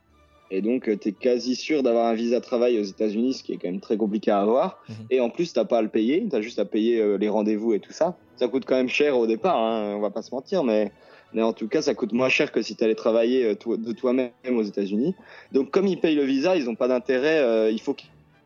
Et 0.51 0.61
donc, 0.61 0.83
tu 0.99 1.09
es 1.09 1.11
quasi 1.13 1.55
sûr 1.55 1.81
d'avoir 1.81 2.05
un 2.05 2.13
visa 2.13 2.39
travail 2.39 2.79
aux 2.79 2.83
États-Unis, 2.83 3.33
ce 3.33 3.43
qui 3.43 3.53
est 3.53 3.57
quand 3.57 3.69
même 3.69 3.79
très 3.79 3.97
compliqué 3.97 4.29
à 4.29 4.39
avoir. 4.39 4.83
Mhm. 4.87 4.95
Et 5.09 5.19
en 5.19 5.31
plus, 5.31 5.51
t'as 5.51 5.65
pas 5.65 5.79
à 5.79 5.81
le 5.81 5.87
payer, 5.87 6.23
tu 6.29 6.35
as 6.35 6.41
juste 6.41 6.59
à 6.59 6.65
payer 6.65 7.01
euh, 7.01 7.17
les 7.17 7.29
rendez-vous 7.29 7.73
et 7.73 7.79
tout 7.79 7.91
ça. 7.91 8.17
Ça 8.35 8.47
coûte 8.47 8.65
quand 8.67 8.75
même 8.75 8.89
cher 8.89 9.17
au 9.17 9.25
départ, 9.25 9.57
hein, 9.57 9.95
on 9.95 9.99
va 9.99 10.11
pas 10.11 10.21
se 10.21 10.33
mentir, 10.33 10.63
mais, 10.63 10.91
mais 11.33 11.41
en 11.41 11.53
tout 11.53 11.67
cas, 11.67 11.81
ça 11.81 11.93
coûte 11.93 12.13
moins 12.13 12.29
cher 12.29 12.51
que 12.51 12.61
si 12.61 12.75
tu 12.75 12.83
allais 12.83 12.95
travailler 12.95 13.45
euh, 13.45 13.75
de 13.77 13.91
toi-même 13.91 14.31
aux 14.49 14.63
États-Unis. 14.63 15.15
Donc, 15.51 15.71
comme 15.71 15.87
ils 15.87 15.99
payent 15.99 16.15
le 16.15 16.23
visa, 16.23 16.55
ils 16.55 16.65
n'ont 16.65 16.75
pas 16.75 16.87
d'intérêt. 16.87 17.39
euh, 17.39 17.71
il 17.71 17.81
faut 17.81 17.95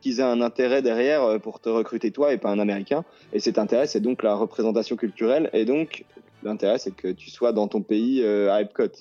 qu'ils 0.02 0.20
aient 0.20 0.24
un 0.24 0.42
intérêt 0.42 0.82
derrière 0.82 1.24
euh, 1.24 1.40
pour 1.40 1.60
te 1.60 1.70
recruter 1.70 2.12
toi 2.12 2.34
et 2.34 2.38
pas 2.38 2.50
un 2.50 2.60
Américain. 2.60 3.04
Et 3.34 3.40
cet 3.40 3.60
intérêt, 3.60 3.88
c'est 3.88 4.00
donc 4.00 4.24
la 4.24 4.36
représentation 4.36 4.96
culturelle. 4.96 5.50
Et 5.54 5.66
donc, 5.66 6.06
l'intérêt, 6.44 6.78
c'est 6.78 6.96
que 6.96 7.10
tu 7.10 7.30
sois 7.30 7.52
dans 7.52 7.68
ton 7.68 7.82
pays 7.82 8.24
à 8.26 8.62
Epcot 8.62 8.92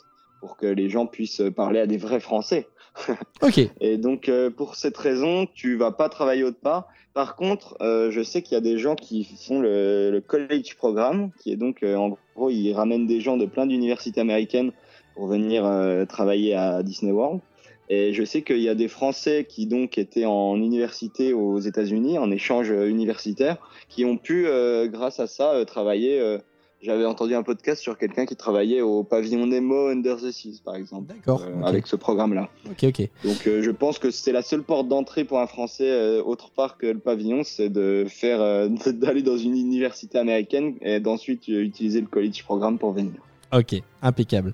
pour 0.40 0.56
que 0.56 0.66
les 0.66 0.88
gens 0.88 1.06
puissent 1.06 1.42
parler 1.54 1.80
à 1.80 1.86
des 1.86 1.96
vrais 1.96 2.20
Français. 2.20 2.68
Ok, 3.42 3.60
Et 3.80 3.98
donc, 3.98 4.28
euh, 4.28 4.50
pour 4.50 4.74
cette 4.74 4.96
raison, 4.96 5.46
tu 5.54 5.76
vas 5.76 5.92
pas 5.92 6.08
travailler 6.08 6.44
autre 6.44 6.60
part. 6.60 6.88
Par 7.14 7.36
contre, 7.36 7.76
euh, 7.80 8.10
je 8.10 8.22
sais 8.22 8.42
qu'il 8.42 8.54
y 8.54 8.58
a 8.58 8.62
des 8.62 8.78
gens 8.78 8.94
qui 8.94 9.24
font 9.24 9.60
le, 9.60 10.10
le 10.10 10.20
college 10.20 10.76
programme, 10.76 11.30
qui 11.40 11.52
est 11.52 11.56
donc, 11.56 11.82
euh, 11.82 11.96
en 11.96 12.16
gros, 12.34 12.50
ils 12.50 12.72
ramènent 12.72 13.06
des 13.06 13.20
gens 13.20 13.36
de 13.36 13.46
plein 13.46 13.66
d'universités 13.66 14.20
américaines 14.20 14.72
pour 15.14 15.26
venir 15.28 15.64
travailler 16.08 16.54
à 16.54 16.82
Disney 16.82 17.10
World. 17.10 17.40
Et 17.88 18.12
je 18.12 18.22
sais 18.22 18.42
qu'il 18.42 18.60
y 18.60 18.68
a 18.68 18.74
des 18.74 18.88
Français 18.88 19.46
qui 19.48 19.64
donc 19.64 19.96
étaient 19.96 20.26
en 20.26 20.56
université 20.56 21.32
aux 21.32 21.58
États-Unis, 21.58 22.18
en 22.18 22.30
échange 22.30 22.68
universitaire, 22.68 23.56
qui 23.88 24.04
ont 24.04 24.18
pu, 24.18 24.46
grâce 24.88 25.18
à 25.18 25.26
ça, 25.26 25.64
travailler. 25.64 26.38
J'avais 26.82 27.06
entendu 27.06 27.34
un 27.34 27.42
podcast 27.42 27.80
sur 27.80 27.96
quelqu'un 27.96 28.26
qui 28.26 28.36
travaillait 28.36 28.82
au 28.82 29.02
pavillon 29.02 29.46
Nemo 29.46 29.88
Under 29.88 30.16
the 30.18 30.30
Seas, 30.30 30.60
par 30.62 30.76
exemple, 30.76 31.14
D'accord. 31.14 31.42
euh, 31.42 31.62
avec 31.62 31.86
ce 31.86 31.96
programme-là. 31.96 32.48
Ok, 32.70 32.84
ok. 32.84 33.08
Donc 33.24 33.46
euh, 33.46 33.62
je 33.62 33.70
pense 33.70 33.98
que 33.98 34.10
c'est 34.10 34.32
la 34.32 34.42
seule 34.42 34.62
porte 34.62 34.86
d'entrée 34.86 35.24
pour 35.24 35.40
un 35.40 35.46
Français 35.46 35.90
euh, 35.90 36.22
autre 36.22 36.50
part 36.50 36.76
que 36.76 36.86
le 36.86 36.98
pavillon, 36.98 37.42
c'est 37.44 37.70
de 37.70 38.04
faire 38.08 38.68
d'aller 38.92 39.22
dans 39.22 39.38
une 39.38 39.56
université 39.56 40.18
américaine 40.18 40.74
et 40.82 41.00
d'ensuite 41.00 41.48
utiliser 41.48 42.00
le 42.00 42.06
college 42.08 42.44
programme 42.44 42.78
pour 42.78 42.92
venir. 42.92 43.14
Ok, 43.52 43.76
impeccable. 44.02 44.52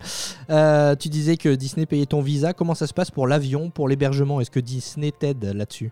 Tu 1.00 1.08
disais 1.08 1.36
que 1.36 1.54
Disney 1.54 1.86
payait 1.86 2.06
ton 2.06 2.20
visa. 2.20 2.52
Comment 2.52 2.74
ça 2.74 2.86
se 2.86 2.94
passe 2.94 3.10
pour 3.10 3.26
l'avion, 3.26 3.70
pour 3.70 3.88
l'hébergement? 3.88 4.40
Est-ce 4.40 4.50
que 4.50 4.60
Disney 4.60 5.10
t'aide 5.10 5.44
là-dessus? 5.44 5.90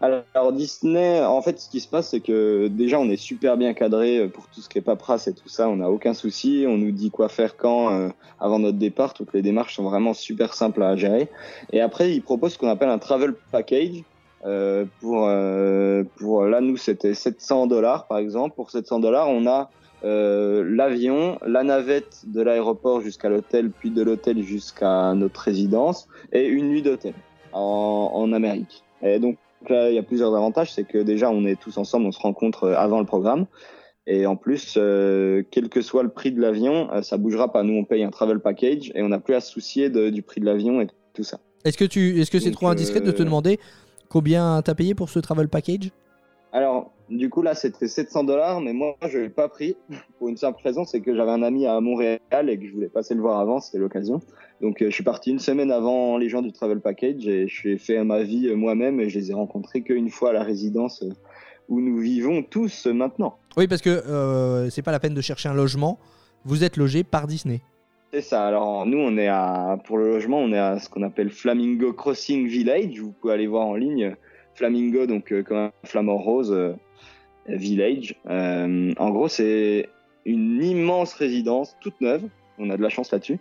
Alors, 0.00 0.52
Disney, 0.52 1.20
en 1.24 1.42
fait, 1.42 1.58
ce 1.58 1.68
qui 1.68 1.80
se 1.80 1.88
passe, 1.88 2.10
c'est 2.10 2.20
que 2.20 2.68
déjà 2.68 3.00
on 3.00 3.10
est 3.10 3.16
super 3.16 3.56
bien 3.56 3.74
cadré 3.74 4.18
euh, 4.18 4.28
pour 4.28 4.46
tout 4.46 4.60
ce 4.60 4.68
qui 4.68 4.78
est 4.78 4.82
paperasse 4.82 5.26
et 5.26 5.34
tout 5.34 5.48
ça. 5.48 5.68
On 5.68 5.76
n'a 5.76 5.90
aucun 5.90 6.14
souci. 6.14 6.66
On 6.68 6.78
nous 6.78 6.92
dit 6.92 7.10
quoi 7.10 7.28
faire 7.28 7.56
quand 7.56 7.92
euh, 7.92 8.08
avant 8.38 8.60
notre 8.60 8.78
départ. 8.78 9.12
Toutes 9.12 9.32
les 9.32 9.42
démarches 9.42 9.74
sont 9.74 9.82
vraiment 9.82 10.14
super 10.14 10.54
simples 10.54 10.84
à 10.84 10.94
gérer. 10.94 11.28
Et 11.72 11.80
après, 11.80 12.12
ils 12.12 12.22
proposent 12.22 12.52
ce 12.52 12.58
qu'on 12.58 12.68
appelle 12.68 12.90
un 12.90 12.98
travel 12.98 13.34
package. 13.50 14.04
Euh, 14.46 14.84
pour 15.00 15.26
euh, 15.26 16.04
pour 16.16 16.44
là, 16.44 16.60
nous, 16.60 16.76
c'était 16.76 17.14
700 17.14 17.66
dollars 17.66 18.06
par 18.06 18.18
exemple. 18.18 18.54
Pour 18.54 18.70
700 18.70 19.00
dollars, 19.00 19.28
on 19.28 19.46
a 19.46 19.70
euh, 20.04 20.64
l'avion, 20.64 21.38
la 21.44 21.64
navette 21.64 22.22
de 22.26 22.40
l'aéroport 22.40 23.00
jusqu'à 23.00 23.28
l'hôtel, 23.28 23.70
puis 23.70 23.90
de 23.90 24.02
l'hôtel 24.02 24.42
jusqu'à 24.42 25.12
notre 25.14 25.40
résidence, 25.40 26.08
et 26.32 26.46
une 26.46 26.68
nuit 26.68 26.82
d'hôtel 26.82 27.14
en, 27.52 28.10
en 28.14 28.32
Amérique. 28.32 28.84
Et 29.02 29.18
donc 29.18 29.38
là, 29.68 29.90
il 29.90 29.94
y 29.94 29.98
a 29.98 30.02
plusieurs 30.02 30.34
avantages, 30.34 30.72
c'est 30.72 30.84
que 30.84 30.98
déjà 30.98 31.30
on 31.30 31.44
est 31.44 31.58
tous 31.60 31.76
ensemble, 31.78 32.06
on 32.06 32.12
se 32.12 32.20
rencontre 32.20 32.64
euh, 32.64 32.74
avant 32.76 33.00
le 33.00 33.06
programme, 33.06 33.46
et 34.06 34.24
en 34.26 34.36
plus, 34.36 34.74
euh, 34.76 35.42
quel 35.50 35.68
que 35.68 35.82
soit 35.82 36.02
le 36.02 36.08
prix 36.08 36.32
de 36.32 36.40
l'avion, 36.40 36.90
euh, 36.92 37.02
ça 37.02 37.18
bougera 37.18 37.52
pas. 37.52 37.62
Nous, 37.62 37.74
on 37.74 37.84
paye 37.84 38.02
un 38.04 38.10
travel 38.10 38.40
package 38.40 38.90
et 38.94 39.02
on 39.02 39.08
n'a 39.08 39.18
plus 39.20 39.34
à 39.34 39.40
se 39.40 39.50
soucier 39.52 39.90
de- 39.90 40.08
du 40.10 40.22
prix 40.22 40.40
de 40.40 40.46
l'avion 40.46 40.80
et 40.80 40.86
tout 41.12 41.24
ça. 41.24 41.40
Est-ce 41.64 41.76
que 41.76 41.84
tu, 41.84 42.20
est-ce 42.20 42.30
que 42.30 42.38
c'est 42.38 42.46
Donc, 42.46 42.54
trop 42.54 42.68
indiscret 42.68 43.00
de 43.00 43.10
te 43.10 43.22
demander 43.22 43.58
combien 44.08 44.62
t'as 44.62 44.74
payé 44.74 44.94
pour 44.94 45.10
ce 45.10 45.18
travel 45.18 45.48
package? 45.48 45.90
Alors, 46.52 46.92
du 47.10 47.28
coup, 47.30 47.42
là, 47.42 47.54
c'était 47.54 47.88
700 47.88 48.24
dollars, 48.24 48.60
mais 48.60 48.72
moi, 48.72 48.96
je 49.08 49.18
l'ai 49.18 49.28
pas 49.28 49.48
pris 49.48 49.76
pour 50.18 50.28
une 50.28 50.36
simple 50.36 50.60
raison, 50.62 50.84
c'est 50.84 51.00
que 51.00 51.14
j'avais 51.14 51.30
un 51.30 51.42
ami 51.42 51.66
à 51.66 51.80
Montréal 51.80 52.20
et 52.48 52.58
que 52.58 52.66
je 52.66 52.72
voulais 52.72 52.88
passer 52.88 53.14
le 53.14 53.20
voir 53.20 53.38
avant, 53.38 53.60
c'était 53.60 53.78
l'occasion. 53.78 54.20
Donc, 54.60 54.82
euh, 54.82 54.86
je 54.86 54.94
suis 54.94 55.04
parti 55.04 55.30
une 55.30 55.38
semaine 55.38 55.70
avant 55.70 56.16
les 56.16 56.28
gens 56.28 56.42
du 56.42 56.52
travel 56.52 56.80
package 56.80 57.26
et 57.26 57.48
je 57.48 57.54
suis 57.54 57.78
fait 57.78 58.02
ma 58.04 58.22
vie 58.22 58.48
euh, 58.48 58.56
moi-même 58.56 59.00
et 59.00 59.08
je 59.08 59.18
les 59.18 59.30
ai 59.30 59.34
rencontrés 59.34 59.82
qu'une 59.82 60.10
fois 60.10 60.30
à 60.30 60.32
la 60.32 60.42
résidence 60.42 61.02
euh, 61.02 61.10
où 61.68 61.80
nous 61.80 61.98
vivons 61.98 62.42
tous 62.42 62.86
maintenant. 62.86 63.38
Oui, 63.56 63.68
parce 63.68 63.82
que 63.82 63.90
euh, 63.90 64.70
c'est 64.70 64.82
pas 64.82 64.92
la 64.92 65.00
peine 65.00 65.14
de 65.14 65.20
chercher 65.20 65.48
un 65.48 65.54
logement. 65.54 65.98
Vous 66.44 66.64
êtes 66.64 66.76
logé 66.76 67.04
par 67.04 67.26
Disney. 67.26 67.60
C'est 68.12 68.22
ça. 68.22 68.46
Alors, 68.46 68.86
nous, 68.86 68.98
on 68.98 69.18
est 69.18 69.28
à, 69.28 69.78
pour 69.84 69.98
le 69.98 70.08
logement, 70.08 70.38
on 70.38 70.52
est 70.52 70.58
à 70.58 70.78
ce 70.78 70.88
qu'on 70.88 71.02
appelle 71.02 71.30
Flamingo 71.30 71.92
Crossing 71.92 72.46
Village. 72.46 72.98
Vous 73.00 73.12
pouvez 73.12 73.34
aller 73.34 73.46
voir 73.46 73.66
en 73.66 73.74
ligne 73.74 74.16
Flamingo, 74.58 75.06
donc 75.06 75.32
euh, 75.32 75.42
comme 75.42 75.56
un 75.56 75.72
flamant 75.84 76.18
rose 76.18 76.52
euh, 76.52 76.74
Village. 77.46 78.14
Euh, 78.28 78.92
en 78.98 79.10
gros, 79.10 79.28
c'est 79.28 79.88
une 80.26 80.62
immense 80.62 81.14
résidence 81.14 81.76
toute 81.80 81.98
neuve. 82.00 82.24
On 82.58 82.68
a 82.68 82.76
de 82.76 82.82
la 82.82 82.90
chance 82.90 83.10
là-dessus. 83.12 83.38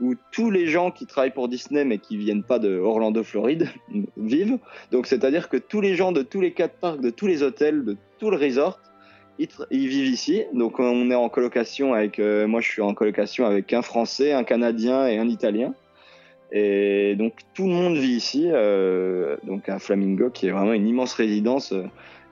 Où 0.00 0.14
tous 0.30 0.50
les 0.52 0.66
gens 0.66 0.92
qui 0.92 1.06
travaillent 1.06 1.32
pour 1.32 1.48
Disney 1.48 1.84
mais 1.84 1.98
qui 1.98 2.16
viennent 2.16 2.44
pas 2.44 2.60
de 2.60 2.78
Orlando, 2.78 3.24
Floride, 3.24 3.68
vivent. 4.16 4.58
Donc, 4.92 5.08
c'est-à-dire 5.08 5.48
que 5.48 5.56
tous 5.56 5.80
les 5.80 5.96
gens 5.96 6.12
de 6.12 6.22
tous 6.22 6.40
les 6.40 6.52
quatre 6.52 6.76
parcs, 6.76 7.00
de 7.00 7.10
tous 7.10 7.26
les 7.26 7.42
hôtels, 7.42 7.84
de 7.84 7.96
tout 8.20 8.30
le 8.30 8.36
resort, 8.36 8.78
ils, 9.40 9.88
vivent 9.88 10.12
ici. 10.12 10.44
Donc, 10.52 10.78
on 10.78 11.10
est 11.10 11.16
en 11.16 11.28
colocation 11.28 11.94
avec. 11.94 12.20
moi, 12.20 12.60
je 12.60 12.68
suis 12.68 12.82
en 12.82 12.94
colocation 12.94 13.46
avec 13.46 13.72
un 13.72 13.82
Français, 13.82 14.32
un 14.32 14.44
Canadien 14.44 15.08
et 15.08 15.18
un 15.18 15.28
Italien. 15.28 15.74
Et 16.52 17.14
donc, 17.16 17.34
tout 17.54 17.64
le 17.66 17.72
monde 17.72 17.96
vit 17.96 18.14
ici. 18.16 18.48
euh, 18.50 19.36
donc, 19.44 19.68
à 19.68 19.78
Flamingo, 19.78 20.30
qui 20.30 20.46
est 20.46 20.50
vraiment 20.50 20.72
une 20.72 20.86
immense 20.88 21.14
résidence. 21.14 21.72
euh, 21.72 21.84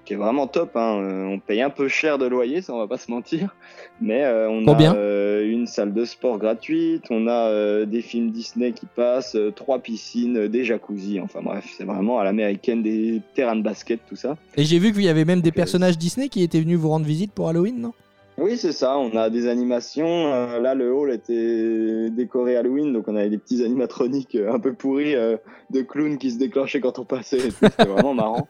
qui 0.07 0.13
est 0.13 0.17
vraiment 0.17 0.47
top. 0.47 0.77
hein. 0.77 1.01
Euh, 1.03 1.25
On 1.25 1.41
paye 1.41 1.61
un 1.63 1.69
peu 1.69 1.89
cher 1.89 2.17
de 2.17 2.27
loyer, 2.27 2.63
ça 2.63 2.73
on 2.73 2.79
va 2.79 2.87
pas 2.87 2.97
se 2.97 3.11
mentir, 3.11 3.57
mais 4.01 4.25
on 4.49 4.65
Combien 4.65 4.93
a 4.93 5.41
une 5.41 5.67
salle 5.67 5.93
de 5.93 6.05
sport 6.05 6.39
gratuite, 6.39 7.03
on 7.11 7.27
a 7.27 7.85
des 7.85 8.03
films 8.03 8.31
Disney 8.31 8.71
qui 8.71 8.87
passent, 8.87 9.37
trois 9.57 9.81
piscines, 9.81 10.47
des 10.47 10.63
jacuzzis. 10.63 11.19
Enfin 11.19 11.41
bref, 11.43 11.67
c'est 11.77 11.83
vraiment 11.83 12.21
à 12.21 12.25
l'américaine, 12.25 12.85
des 12.85 13.21
terrains 13.35 13.57
de 13.57 13.63
basket, 13.63 13.99
tout 14.09 14.15
ça. 14.15 14.37
Et 14.57 14.63
j'ai 14.63 14.79
vu 14.79 14.93
qu'il 14.93 15.03
y 15.03 15.09
avait 15.09 15.25
même 15.25 15.41
des 15.41 15.51
personnages 15.51 15.99
Disney 15.99 16.29
qui 16.29 16.45
étaient 16.45 16.61
venus 16.61 16.79
vous 16.79 16.89
rendre 16.91 17.05
visite 17.05 17.33
pour 17.33 17.49
Halloween, 17.49 17.81
non? 17.81 17.93
Oui, 18.39 18.59
c'est 18.59 18.73
ça. 18.73 18.99
On 18.99 19.17
a 19.17 19.31
des 19.31 19.49
animations. 19.49 20.33
Euh, 20.33 20.61
là, 20.61 20.75
le 20.75 20.93
hall 20.93 21.11
était 21.11 22.11
décoré 22.11 22.57
Halloween, 22.57 22.93
donc 22.93 23.09
on 23.09 23.17
avait 23.17 23.31
des 23.31 23.39
petits 23.39 23.65
animatroniques 23.65 24.35
euh, 24.35 24.53
un 24.53 24.61
peu 24.61 24.75
pourris 24.75 25.15
euh, 25.15 25.39
de 25.71 25.81
clowns 25.81 26.19
qui 26.19 26.31
se 26.31 26.39
déclenchaient 26.39 26.81
quand 26.81 26.99
on 26.99 27.05
passait. 27.05 27.51
C'était 27.51 27.85
vraiment 27.89 28.13
marrant. 28.13 28.47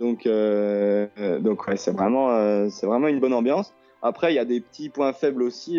Donc, 0.00 0.26
euh, 0.26 1.06
donc 1.40 1.68
ouais, 1.68 1.76
c'est 1.76 1.92
vraiment, 1.92 2.30
euh, 2.30 2.68
c'est 2.70 2.86
vraiment 2.86 3.06
une 3.06 3.20
bonne 3.20 3.34
ambiance. 3.34 3.72
Après, 4.02 4.32
il 4.32 4.36
y 4.36 4.40
a 4.40 4.44
des 4.44 4.60
petits 4.60 4.88
points 4.88 5.12
faibles 5.12 5.42
aussi. 5.42 5.78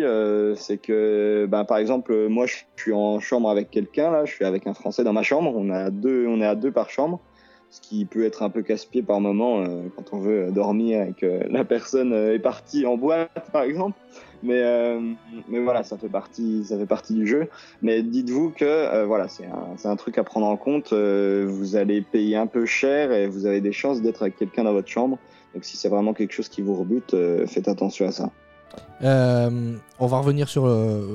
c'est 0.54 0.78
que, 0.78 1.46
ben, 1.50 1.64
par 1.64 1.78
exemple, 1.78 2.28
moi, 2.28 2.46
je 2.46 2.58
suis 2.76 2.92
en 2.92 3.18
chambre 3.18 3.50
avec 3.50 3.70
quelqu'un. 3.70 4.12
Là, 4.12 4.24
je 4.24 4.32
suis 4.32 4.44
avec 4.44 4.66
un 4.68 4.74
Français 4.74 5.02
dans 5.02 5.12
ma 5.12 5.24
chambre. 5.24 5.52
On 5.56 5.70
a 5.70 5.90
deux, 5.90 6.26
on 6.28 6.40
est 6.40 6.46
à 6.46 6.54
deux 6.54 6.70
par 6.70 6.88
chambre, 6.88 7.18
ce 7.72 7.80
qui 7.80 8.04
peut 8.04 8.24
être 8.26 8.42
un 8.42 8.50
peu 8.50 8.60
casse-pied 8.62 9.02
par 9.02 9.18
moment 9.18 9.60
euh, 9.60 9.84
quand 9.96 10.12
on 10.12 10.20
veut 10.20 10.52
dormir 10.52 11.00
et 11.02 11.14
que 11.14 11.40
la 11.50 11.64
personne 11.64 12.12
euh, 12.12 12.34
est 12.34 12.38
partie 12.38 12.84
en 12.84 12.98
boîte, 12.98 13.50
par 13.50 13.62
exemple. 13.62 13.98
Mais, 14.42 14.60
euh, 14.60 15.00
mais 15.48 15.58
voilà, 15.58 15.82
ça 15.82 15.96
fait 15.96 16.10
partie, 16.10 16.64
ça 16.66 16.76
fait 16.76 16.86
partie 16.86 17.14
du 17.14 17.26
jeu. 17.26 17.48
Mais 17.80 18.02
dites-vous 18.02 18.50
que 18.50 19.04
voilà, 19.04 19.28
c'est 19.28 19.46
un, 19.46 19.90
un 19.90 19.96
truc 19.96 20.18
à 20.18 20.24
prendre 20.24 20.46
en 20.46 20.56
compte. 20.56 20.92
vous 20.92 21.76
allez 21.76 22.02
payer 22.02 22.36
un 22.36 22.48
peu 22.48 22.66
cher 22.66 23.12
et 23.12 23.28
vous 23.28 23.46
avez 23.46 23.60
des 23.60 23.72
chances 23.72 24.02
d'être 24.02 24.22
avec 24.22 24.36
quelqu'un 24.36 24.64
dans 24.64 24.72
votre 24.72 24.88
chambre. 24.88 25.16
Donc 25.54 25.64
si 25.64 25.76
c'est 25.76 25.88
vraiment 25.88 26.12
quelque 26.12 26.32
chose 26.32 26.48
qui 26.48 26.60
vous 26.60 26.74
rebute, 26.74 27.14
faites 27.46 27.68
attention 27.68 28.08
à 28.08 28.10
ça. 28.10 28.30
On 29.00 30.06
va 30.06 30.18
revenir 30.18 30.48
sur. 30.48 30.64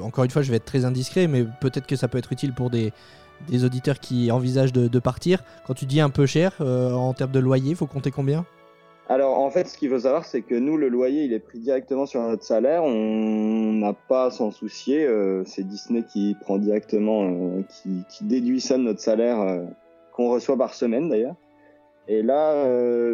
encore 0.03 0.23
une 0.23 0.31
fois, 0.31 0.41
je 0.41 0.49
vais 0.49 0.57
être 0.57 0.65
très 0.65 0.85
indiscret, 0.85 1.27
mais 1.27 1.45
peut-être 1.59 1.85
que 1.85 1.97
ça 1.97 2.07
peut 2.07 2.17
être 2.17 2.31
utile 2.31 2.53
pour 2.53 2.69
des, 2.69 2.93
des 3.47 3.65
auditeurs 3.65 3.99
qui 3.99 4.31
envisagent 4.31 4.73
de, 4.73 4.99
partir. 4.99 5.43
Quand 5.65 5.73
tu 5.73 5.85
dis 5.85 6.01
un 6.01 6.09
peu 6.09 6.25
cher, 6.25 6.53
euh, 6.61 6.91
en 6.91 7.13
termes 7.13 7.31
de 7.31 7.39
loyer, 7.39 7.75
faut 7.75 7.85
compter 7.85 8.11
combien? 8.11 8.45
Alors 9.09 9.39
en 9.39 9.49
fait, 9.49 9.67
ce 9.67 9.77
qu'il 9.77 9.89
faut 9.89 9.99
savoir, 9.99 10.25
c'est 10.25 10.41
que 10.41 10.55
nous, 10.55 10.75
le 10.75 10.89
loyer, 10.89 11.23
il 11.23 11.33
est 11.33 11.39
pris 11.39 11.59
directement 11.59 12.05
sur 12.05 12.21
notre 12.21 12.43
salaire. 12.43 12.83
On 12.83 13.73
n'a 13.73 13.93
pas 13.93 14.25
à 14.25 14.31
s'en 14.31 14.51
soucier. 14.51 15.05
euh, 15.05 15.43
c'est 15.45 15.65
Disney 15.65 16.03
qui 16.03 16.35
prend 16.41 16.57
directement, 16.57 17.23
euh, 17.23 17.61
qui, 18.09 18.25
déduit 18.25 18.59
ça 18.59 18.77
de 18.77 18.83
notre 18.83 18.99
salaire 18.99 19.61
qu'on 20.11 20.29
reçoit 20.29 20.57
par 20.57 20.73
semaine 20.73 21.09
d'ailleurs. 21.09 21.35
Et 22.09 22.21
là, 22.23 22.65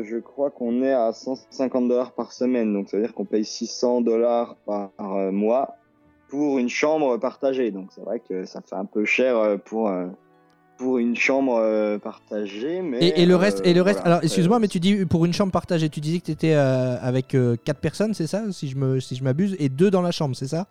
je 0.03 0.17
crois 0.17 0.51
qu'on 0.51 0.83
est 0.83 0.93
à 0.93 1.11
150 1.13 1.87
dollars 1.87 2.13
par 2.13 2.31
semaine. 2.31 2.73
Donc 2.73 2.89
ça 2.89 2.97
veut 2.97 3.03
dire 3.03 3.13
qu'on 3.13 3.25
paye 3.25 3.45
600 3.45 4.01
dollars 4.01 4.55
par 4.65 4.91
mois 5.31 5.77
pour 6.33 6.57
une 6.57 6.67
chambre 6.69 7.17
partagée. 7.17 7.69
Donc 7.69 7.89
c'est 7.93 8.01
vrai 8.01 8.19
que 8.27 8.43
ça 8.45 8.59
fait 8.67 8.75
un 8.75 8.85
peu 8.85 9.05
cher 9.05 9.37
euh, 9.37 9.57
pour 9.57 9.87
euh, 9.89 10.07
pour 10.79 10.97
une 10.97 11.15
chambre 11.15 11.57
euh, 11.59 11.99
partagée, 11.99 12.81
mais 12.81 12.97
et, 12.97 13.21
et 13.21 13.25
le 13.27 13.35
reste, 13.35 13.59
euh, 13.59 13.69
et 13.69 13.73
le 13.75 13.83
reste 13.83 13.99
voilà, 13.99 14.15
alors 14.15 14.23
excuse-moi, 14.23 14.57
mais 14.57 14.67
tu 14.67 14.79
dis 14.79 15.05
pour 15.05 15.25
une 15.25 15.31
chambre 15.33 15.51
partagée, 15.51 15.89
tu 15.89 15.99
disais 16.01 16.19
que 16.19 16.25
tu 16.25 16.31
étais 16.31 16.53
avec 16.53 17.27
4 17.63 17.77
personnes, 17.79 18.15
c'est 18.15 18.25
ça 18.25 18.51
Si 18.51 18.67
je 18.67 18.75
me 18.75 18.99
si 18.99 19.15
je 19.15 19.23
m'abuse, 19.23 19.55
et 19.59 19.69
deux 19.69 19.91
dans 19.91 20.01
la 20.01 20.09
chambre, 20.09 20.35
c'est 20.35 20.47
ça? 20.47 20.65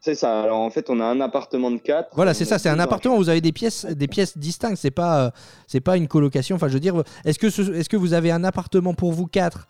C'est 0.00 0.14
ça. 0.14 0.42
Alors 0.42 0.58
en 0.60 0.70
fait, 0.70 0.88
on 0.90 1.00
a 1.00 1.04
un 1.04 1.20
appartement 1.20 1.72
de 1.72 1.78
4. 1.78 2.10
Voilà, 2.14 2.32
c'est 2.32 2.44
ça, 2.44 2.60
c'est 2.60 2.68
un 2.68 2.78
appartement 2.78 3.16
où 3.16 3.18
vous 3.18 3.28
avez 3.30 3.40
des 3.40 3.50
pièces, 3.50 3.84
des 3.84 4.06
pièces 4.06 4.38
distinctes. 4.38 4.76
C'est 4.78 4.92
pas, 4.92 5.24
euh, 5.24 5.30
c'est 5.66 5.80
pas 5.80 5.96
une 5.96 6.06
colocation. 6.06 6.54
Enfin, 6.54 6.68
je 6.68 6.74
veux 6.74 6.80
dire, 6.80 7.02
est-ce 7.24 7.40
que, 7.40 7.50
ce- 7.50 7.72
est-ce 7.72 7.88
que 7.88 7.96
vous 7.96 8.12
avez 8.14 8.30
un 8.30 8.44
appartement 8.44 8.94
pour 8.94 9.10
vous 9.10 9.26
quatre 9.26 9.66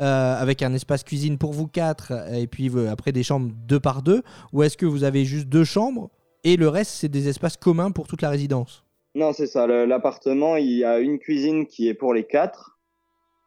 euh, 0.00 0.34
avec 0.40 0.62
un 0.62 0.72
espace 0.74 1.02
cuisine 1.02 1.38
pour 1.38 1.52
vous 1.52 1.66
quatre 1.66 2.12
et 2.32 2.46
puis 2.46 2.70
euh, 2.70 2.90
après 2.90 3.12
des 3.12 3.22
chambres 3.22 3.50
deux 3.66 3.80
par 3.80 4.02
deux, 4.02 4.22
ou 4.52 4.62
est-ce 4.62 4.76
que 4.76 4.86
vous 4.86 5.04
avez 5.04 5.24
juste 5.24 5.48
deux 5.48 5.64
chambres 5.64 6.10
et 6.44 6.56
le 6.56 6.68
reste 6.68 6.92
c'est 6.92 7.08
des 7.08 7.28
espaces 7.28 7.56
communs 7.56 7.90
pour 7.90 8.06
toute 8.06 8.22
la 8.22 8.30
résidence? 8.30 8.84
Non, 9.14 9.32
c'est 9.32 9.46
ça. 9.46 9.66
L'appartement, 9.66 10.56
il 10.56 10.70
y 10.70 10.84
a 10.84 11.00
une 11.00 11.18
cuisine 11.18 11.66
qui 11.66 11.88
est 11.88 11.94
pour 11.94 12.14
les 12.14 12.24
quatre. 12.24 12.78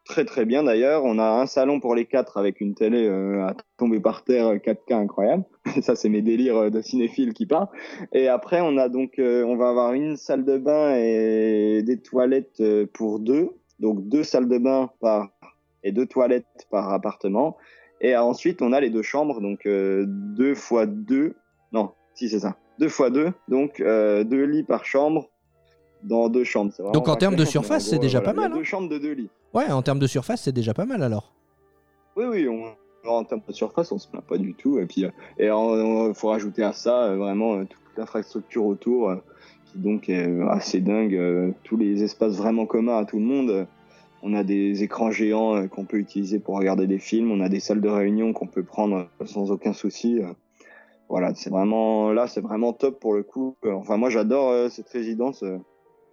Très 0.06 0.26
très 0.26 0.44
bien 0.44 0.64
d'ailleurs. 0.64 1.06
On 1.06 1.18
a 1.18 1.42
un 1.42 1.46
salon 1.46 1.80
pour 1.80 1.96
les 1.96 2.06
quatre 2.06 2.38
avec 2.38 2.60
une 2.60 2.76
télé 2.76 3.08
euh, 3.08 3.46
à 3.48 3.56
tomber 3.78 4.02
par 4.02 4.26
terre 4.26 4.48
euh, 4.48 4.58
4K 4.58 4.94
incroyable. 4.94 5.46
ça, 5.82 5.96
c'est 5.96 6.10
mes 6.10 6.22
délires 6.22 6.58
euh, 6.58 6.70
de 6.70 6.82
cinéphile 6.82 7.34
qui 7.34 7.46
part. 7.46 7.72
Et 8.12 8.28
après, 8.28 8.60
on 8.60 8.78
a 8.78 8.90
donc, 8.90 9.18
euh, 9.20 9.46
on 9.46 9.56
va 9.56 9.70
avoir 9.70 9.94
une 9.94 10.18
salle 10.18 10.44
de 10.44 10.58
bain 10.58 10.96
et 10.98 11.82
des 11.84 12.02
toilettes 12.02 12.60
euh, 12.60 12.86
pour 12.92 13.20
deux. 13.20 13.52
Donc 13.80 14.08
deux 14.10 14.24
salles 14.24 14.50
de 14.50 14.58
bain 14.58 14.92
par 15.00 15.30
et 15.84 15.92
deux 15.92 16.06
toilettes 16.06 16.68
par 16.70 16.92
appartement. 16.92 17.58
Et 18.02 18.16
ensuite, 18.18 18.62
on 18.62 18.74
a 18.74 18.82
les 18.82 18.90
deux 18.90 19.02
chambres, 19.02 19.40
donc 19.40 19.66
euh, 19.66 20.06
deux 20.08 20.56
fois 20.56 20.86
deux. 20.86 21.36
Non, 21.72 21.92
si 22.14 22.30
c'est 22.30 22.40
ça. 22.40 22.58
deux 22.80 22.90
fois 22.90 23.10
deux, 23.10 23.32
donc 23.48 23.80
euh, 23.80 24.24
deux 24.24 24.44
lits 24.44 24.64
par 24.64 24.86
chambre 24.86 25.30
dans 26.04 26.28
deux 26.28 26.44
chambres. 26.44 26.74
Donc, 26.92 27.08
en 27.08 27.16
termes 27.16 27.38
de 27.38 27.46
surface, 27.46 27.88
c'est 27.88 28.00
déjà 28.00 28.20
voilà, 28.20 28.34
pas 28.34 28.42
mal, 28.42 28.52
hein. 28.52 28.56
Deux 28.58 28.64
chambres 28.64 28.90
de 28.90 28.98
deux 28.98 29.14
lits. 29.14 29.30
Ouais, 29.54 29.72
en 29.72 29.82
termes 29.82 30.00
de 30.00 30.08
surface, 30.08 30.42
c'est 30.42 30.52
déjà 30.52 30.74
pas 30.74 30.86
mal 30.86 31.02
alors. 31.02 31.34
Oui, 32.18 32.26
oui, 32.26 32.48
on, 32.48 33.10
en 33.10 33.24
termes 33.24 33.42
de 33.48 33.54
surface, 33.54 33.92
on 33.94 33.98
se 33.98 34.08
plaint 34.10 34.26
pas 34.26 34.38
du 34.38 34.54
tout. 34.54 34.80
Et 34.80 34.86
puis, 34.86 35.06
euh, 35.06 35.10
et 35.40 35.46
il 35.48 36.14
faut 36.14 36.28
rajouter 36.28 36.64
à 36.64 36.74
ça 36.74 37.16
vraiment 37.16 37.64
toute 37.64 37.80
l'infrastructure 37.96 38.66
autour, 38.66 39.16
qui 39.72 39.78
donc 39.78 40.10
est 40.10 40.42
assez 40.50 40.82
dingue. 40.82 41.54
tous 41.64 41.78
les 41.78 42.04
espaces 42.04 42.36
vraiment 42.36 42.66
communs 42.66 42.98
à 42.98 43.06
tout 43.06 43.18
le 43.18 43.26
monde. 43.26 43.68
On 44.26 44.34
a 44.34 44.44
des 44.44 44.84
écrans 44.84 45.12
géants 45.12 45.56
euh, 45.58 45.68
qu'on 45.68 45.84
peut 45.86 45.98
utiliser 45.98 46.40
pour 46.40 46.56
regarder 46.58 46.88
des 46.88 46.98
films. 46.98 47.30
On 47.32 47.42
a 47.42 47.50
des 47.50 47.60
salles 47.60 47.82
de 47.82 47.90
réunion 47.90 48.32
qu'on 48.32 48.48
peut 48.48 48.64
prendre 48.64 49.10
euh, 49.22 49.26
sans 49.26 49.52
aucun 49.52 49.74
souci. 49.74 50.20
euh. 50.20 50.32
Voilà, 51.10 51.36
c'est 51.36 51.50
vraiment 51.50 52.12
là, 52.14 52.28
c'est 52.28 52.40
vraiment 52.42 52.72
top 52.74 53.00
pour 53.00 53.14
le 53.14 53.24
coup. 53.24 53.56
Enfin, 53.68 53.98
moi, 53.98 54.10
j'adore 54.10 54.72
cette 54.72 54.88
résidence. 54.90 55.44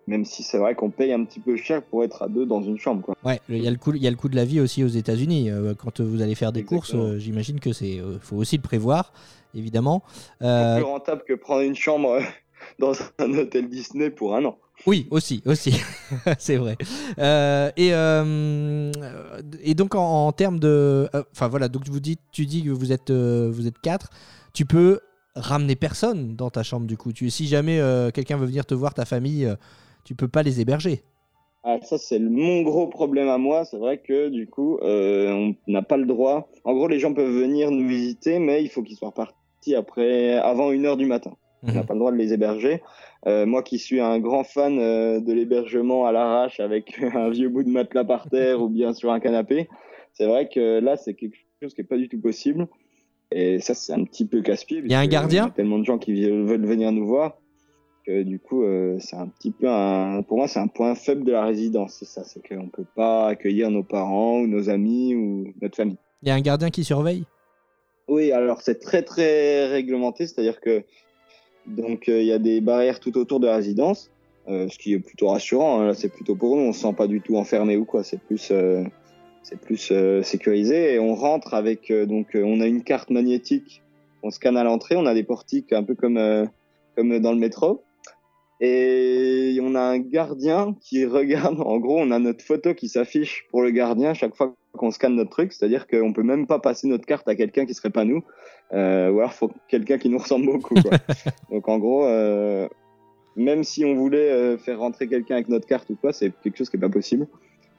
même 0.06 0.24
si 0.24 0.42
c'est 0.42 0.58
vrai 0.58 0.74
qu'on 0.74 0.90
paye 0.90 1.12
un 1.12 1.24
petit 1.24 1.38
peu 1.40 1.56
cher 1.56 1.82
pour 1.82 2.02
être 2.04 2.22
à 2.22 2.28
deux 2.28 2.44
dans 2.44 2.60
une 2.60 2.76
chambre. 2.78 3.00
Quoi. 3.00 3.14
Ouais, 3.24 3.40
il 3.48 3.62
y, 3.62 3.68
a 3.68 3.70
le 3.70 3.76
coût- 3.78 3.94
il 3.94 4.02
y 4.02 4.08
a 4.08 4.10
le 4.10 4.16
coût 4.16 4.28
de 4.28 4.34
la 4.36 4.44
vie 4.44 4.60
aussi 4.60 4.82
aux 4.82 4.88
États-Unis. 4.88 5.48
Quand 5.78 6.00
vous 6.00 6.20
allez 6.20 6.34
faire 6.34 6.52
des 6.52 6.64
courses, 6.64 6.90
Exactement. 6.90 7.18
j'imagine 7.18 7.60
que 7.60 7.72
c'est, 7.72 7.98
faut 8.20 8.36
aussi 8.36 8.56
le 8.56 8.62
prévoir, 8.62 9.12
évidemment. 9.54 10.02
Euh, 10.42 10.76
plus 10.76 10.84
rentable 10.84 11.22
que 11.26 11.34
prendre 11.34 11.62
une 11.62 11.76
chambre 11.76 12.18
dans 12.78 12.92
un 13.20 13.32
hôtel 13.38 13.68
Disney 13.68 14.10
pour 14.10 14.34
un 14.34 14.44
an. 14.44 14.58
Oui, 14.86 15.06
aussi, 15.10 15.42
aussi, 15.44 15.72
c'est 16.38 16.56
vrai. 16.56 16.76
Euh, 17.18 17.70
et, 17.76 17.90
euh, 17.92 18.90
et 19.62 19.74
donc 19.74 19.94
en, 19.94 20.32
termes 20.32 20.58
de, 20.58 21.08
euh, 21.14 21.22
enfin 21.32 21.48
voilà, 21.48 21.68
donc 21.68 21.86
vous 21.88 22.00
dites, 22.00 22.20
tu 22.32 22.46
dis 22.46 22.64
que 22.64 22.70
vous 22.70 22.92
êtes, 22.92 23.10
vous 23.10 23.66
êtes 23.66 23.78
quatre. 23.78 24.08
Tu 24.54 24.64
peux 24.64 25.00
ramener 25.34 25.76
personne 25.76 26.34
dans 26.34 26.50
ta 26.50 26.62
chambre 26.62 26.86
du 26.86 26.96
coup. 26.96 27.10
Si 27.14 27.46
jamais 27.46 27.80
quelqu'un 28.14 28.36
veut 28.36 28.46
venir 28.46 28.64
te 28.64 28.74
voir, 28.74 28.94
ta 28.94 29.04
famille, 29.04 29.52
tu 30.04 30.14
peux 30.14 30.28
pas 30.28 30.42
les 30.42 30.60
héberger. 30.60 31.02
Ah, 31.62 31.76
ça, 31.82 31.98
c'est 31.98 32.18
mon 32.18 32.62
gros 32.62 32.86
problème 32.86 33.28
à 33.28 33.36
moi. 33.36 33.66
C'est 33.66 33.76
vrai 33.76 33.98
que 33.98 34.30
du 34.30 34.46
coup, 34.48 34.78
on 34.82 35.54
n'a 35.68 35.82
pas 35.82 35.98
le 35.98 36.06
droit. 36.06 36.48
En 36.64 36.72
gros, 36.72 36.88
les 36.88 36.98
gens 36.98 37.12
peuvent 37.12 37.30
venir 37.30 37.70
nous 37.70 37.86
visiter, 37.86 38.38
mais 38.38 38.62
il 38.62 38.70
faut 38.70 38.82
qu'ils 38.82 38.96
soient 38.96 39.12
partis 39.12 39.74
après, 39.76 40.38
avant 40.38 40.72
une 40.72 40.86
heure 40.86 40.96
du 40.96 41.06
matin. 41.06 41.32
On 41.62 41.72
n'a 41.72 41.80
Mhm. 41.80 41.86
pas 41.86 41.92
le 41.94 41.98
droit 41.98 42.12
de 42.12 42.16
les 42.16 42.32
héberger. 42.32 42.82
Euh, 43.26 43.44
moi 43.46 43.62
qui 43.62 43.78
suis 43.78 44.00
un 44.00 44.18
grand 44.18 44.44
fan 44.44 44.78
euh, 44.78 45.20
de 45.20 45.32
l'hébergement 45.32 46.06
à 46.06 46.12
l'arrache 46.12 46.58
avec 46.60 46.98
un 47.14 47.28
vieux 47.30 47.48
bout 47.48 47.62
de 47.62 47.68
matelas 47.68 48.04
par 48.04 48.28
terre 48.30 48.62
ou 48.62 48.68
bien 48.68 48.94
sur 48.94 49.12
un 49.12 49.20
canapé, 49.20 49.68
c'est 50.14 50.26
vrai 50.26 50.48
que 50.48 50.80
là, 50.80 50.96
c'est 50.96 51.14
quelque 51.14 51.36
chose 51.62 51.74
qui 51.74 51.82
est 51.82 51.84
pas 51.84 51.96
du 51.98 52.08
tout 52.08 52.20
possible. 52.20 52.66
Et 53.32 53.60
ça, 53.60 53.74
c'est 53.74 53.92
un 53.92 54.02
petit 54.04 54.26
peu 54.26 54.40
casse-pied. 54.42 54.82
Il 54.84 54.90
y 54.90 54.94
a 54.94 55.00
un 55.00 55.06
gardien 55.06 55.44
Il 55.44 55.48
y 55.48 55.50
a 55.50 55.54
tellement 55.54 55.78
de 55.78 55.84
gens 55.84 55.98
qui 55.98 56.28
veulent 56.28 56.66
venir 56.66 56.90
nous 56.92 57.06
voir 57.06 57.38
que 58.06 58.22
du 58.22 58.38
coup, 58.40 58.64
euh, 58.64 58.96
c'est 58.98 59.16
un 59.16 59.28
petit 59.28 59.52
peu 59.52 59.68
un. 59.68 60.22
Pour 60.22 60.38
moi, 60.38 60.48
c'est 60.48 60.58
un 60.58 60.66
point 60.66 60.94
faible 60.94 61.22
de 61.24 61.32
la 61.32 61.44
résidence. 61.44 61.96
C'est 61.98 62.06
ça, 62.06 62.24
c'est 62.24 62.40
qu'on 62.46 62.68
peut 62.68 62.86
pas 62.96 63.28
accueillir 63.28 63.70
nos 63.70 63.84
parents 63.84 64.40
ou 64.40 64.46
nos 64.46 64.70
amis 64.70 65.14
ou 65.14 65.52
notre 65.60 65.76
famille. 65.76 65.98
Il 66.22 66.28
y 66.28 66.30
a 66.32 66.34
un 66.34 66.40
gardien 66.40 66.70
qui 66.70 66.82
surveille? 66.82 67.24
Oui, 68.08 68.32
alors 68.32 68.62
c'est 68.62 68.80
très 68.80 69.02
très 69.02 69.66
réglementé, 69.68 70.26
c'est-à-dire 70.26 70.60
que 70.60 70.82
donc 71.66 72.08
euh, 72.08 72.20
il 72.20 72.26
y 72.26 72.32
a 72.32 72.38
des 72.38 72.60
barrières 72.60 73.00
tout 73.00 73.16
autour 73.18 73.40
de 73.40 73.46
la 73.46 73.56
résidence, 73.56 74.10
euh, 74.48 74.68
ce 74.68 74.78
qui 74.78 74.92
est 74.94 74.98
plutôt 74.98 75.28
rassurant. 75.28 75.80
hein. 75.80 75.86
Là, 75.88 75.94
c'est 75.94 76.08
plutôt 76.08 76.34
pour 76.34 76.56
nous, 76.56 76.62
on 76.62 76.72
se 76.72 76.80
sent 76.80 76.94
pas 76.96 77.06
du 77.06 77.20
tout 77.20 77.36
enfermé 77.36 77.76
ou 77.76 77.84
quoi. 77.84 78.02
C'est 78.02 78.20
plus 78.20 78.50
euh, 78.50 78.84
c'est 79.42 79.58
plus 79.60 79.90
euh, 79.90 80.22
sécurisé 80.22 80.94
et 80.94 80.98
on 80.98 81.14
rentre 81.14 81.54
avec 81.54 81.90
euh, 81.90 82.06
donc 82.06 82.34
euh, 82.34 82.42
on 82.44 82.60
a 82.60 82.66
une 82.66 82.82
carte 82.82 83.10
magnétique, 83.10 83.82
on 84.22 84.30
scanne 84.30 84.56
à 84.56 84.64
l'entrée, 84.64 84.96
on 84.96 85.06
a 85.06 85.14
des 85.14 85.24
portiques 85.24 85.72
un 85.72 85.82
peu 85.82 85.94
comme 85.94 86.48
comme 86.96 87.18
dans 87.20 87.32
le 87.32 87.38
métro. 87.38 87.82
Et 88.62 89.58
on 89.62 89.74
a 89.74 89.80
un 89.80 89.98
gardien 89.98 90.76
qui 90.82 91.06
regarde, 91.06 91.60
en 91.60 91.78
gros, 91.78 91.98
on 91.98 92.10
a 92.10 92.18
notre 92.18 92.44
photo 92.44 92.74
qui 92.74 92.88
s'affiche 92.88 93.46
pour 93.50 93.62
le 93.62 93.70
gardien 93.70 94.12
chaque 94.12 94.36
fois 94.36 94.54
qu'on 94.72 94.90
scanne 94.90 95.16
notre 95.16 95.30
truc, 95.30 95.52
c'est-à-dire 95.52 95.86
qu'on 95.86 96.12
peut 96.12 96.22
même 96.22 96.46
pas 96.46 96.58
passer 96.58 96.86
notre 96.86 97.06
carte 97.06 97.28
à 97.28 97.34
quelqu'un 97.34 97.66
qui 97.66 97.74
serait 97.74 97.90
pas 97.90 98.04
nous, 98.04 98.22
euh, 98.72 99.10
ou 99.10 99.18
alors 99.18 99.32
faut 99.32 99.50
quelqu'un 99.68 99.98
qui 99.98 100.08
nous 100.08 100.18
ressemble 100.18 100.46
beaucoup. 100.46 100.74
Quoi. 100.74 100.92
Donc 101.50 101.68
en 101.68 101.78
gros, 101.78 102.04
euh, 102.06 102.68
même 103.36 103.64
si 103.64 103.84
on 103.84 103.94
voulait 103.94 104.30
euh, 104.30 104.58
faire 104.58 104.78
rentrer 104.78 105.08
quelqu'un 105.08 105.34
avec 105.36 105.48
notre 105.48 105.66
carte 105.66 105.88
ou 105.90 105.96
quoi, 105.96 106.12
c'est 106.12 106.32
quelque 106.42 106.58
chose 106.58 106.70
qui 106.70 106.76
est 106.76 106.80
pas 106.80 106.88
possible, 106.88 107.26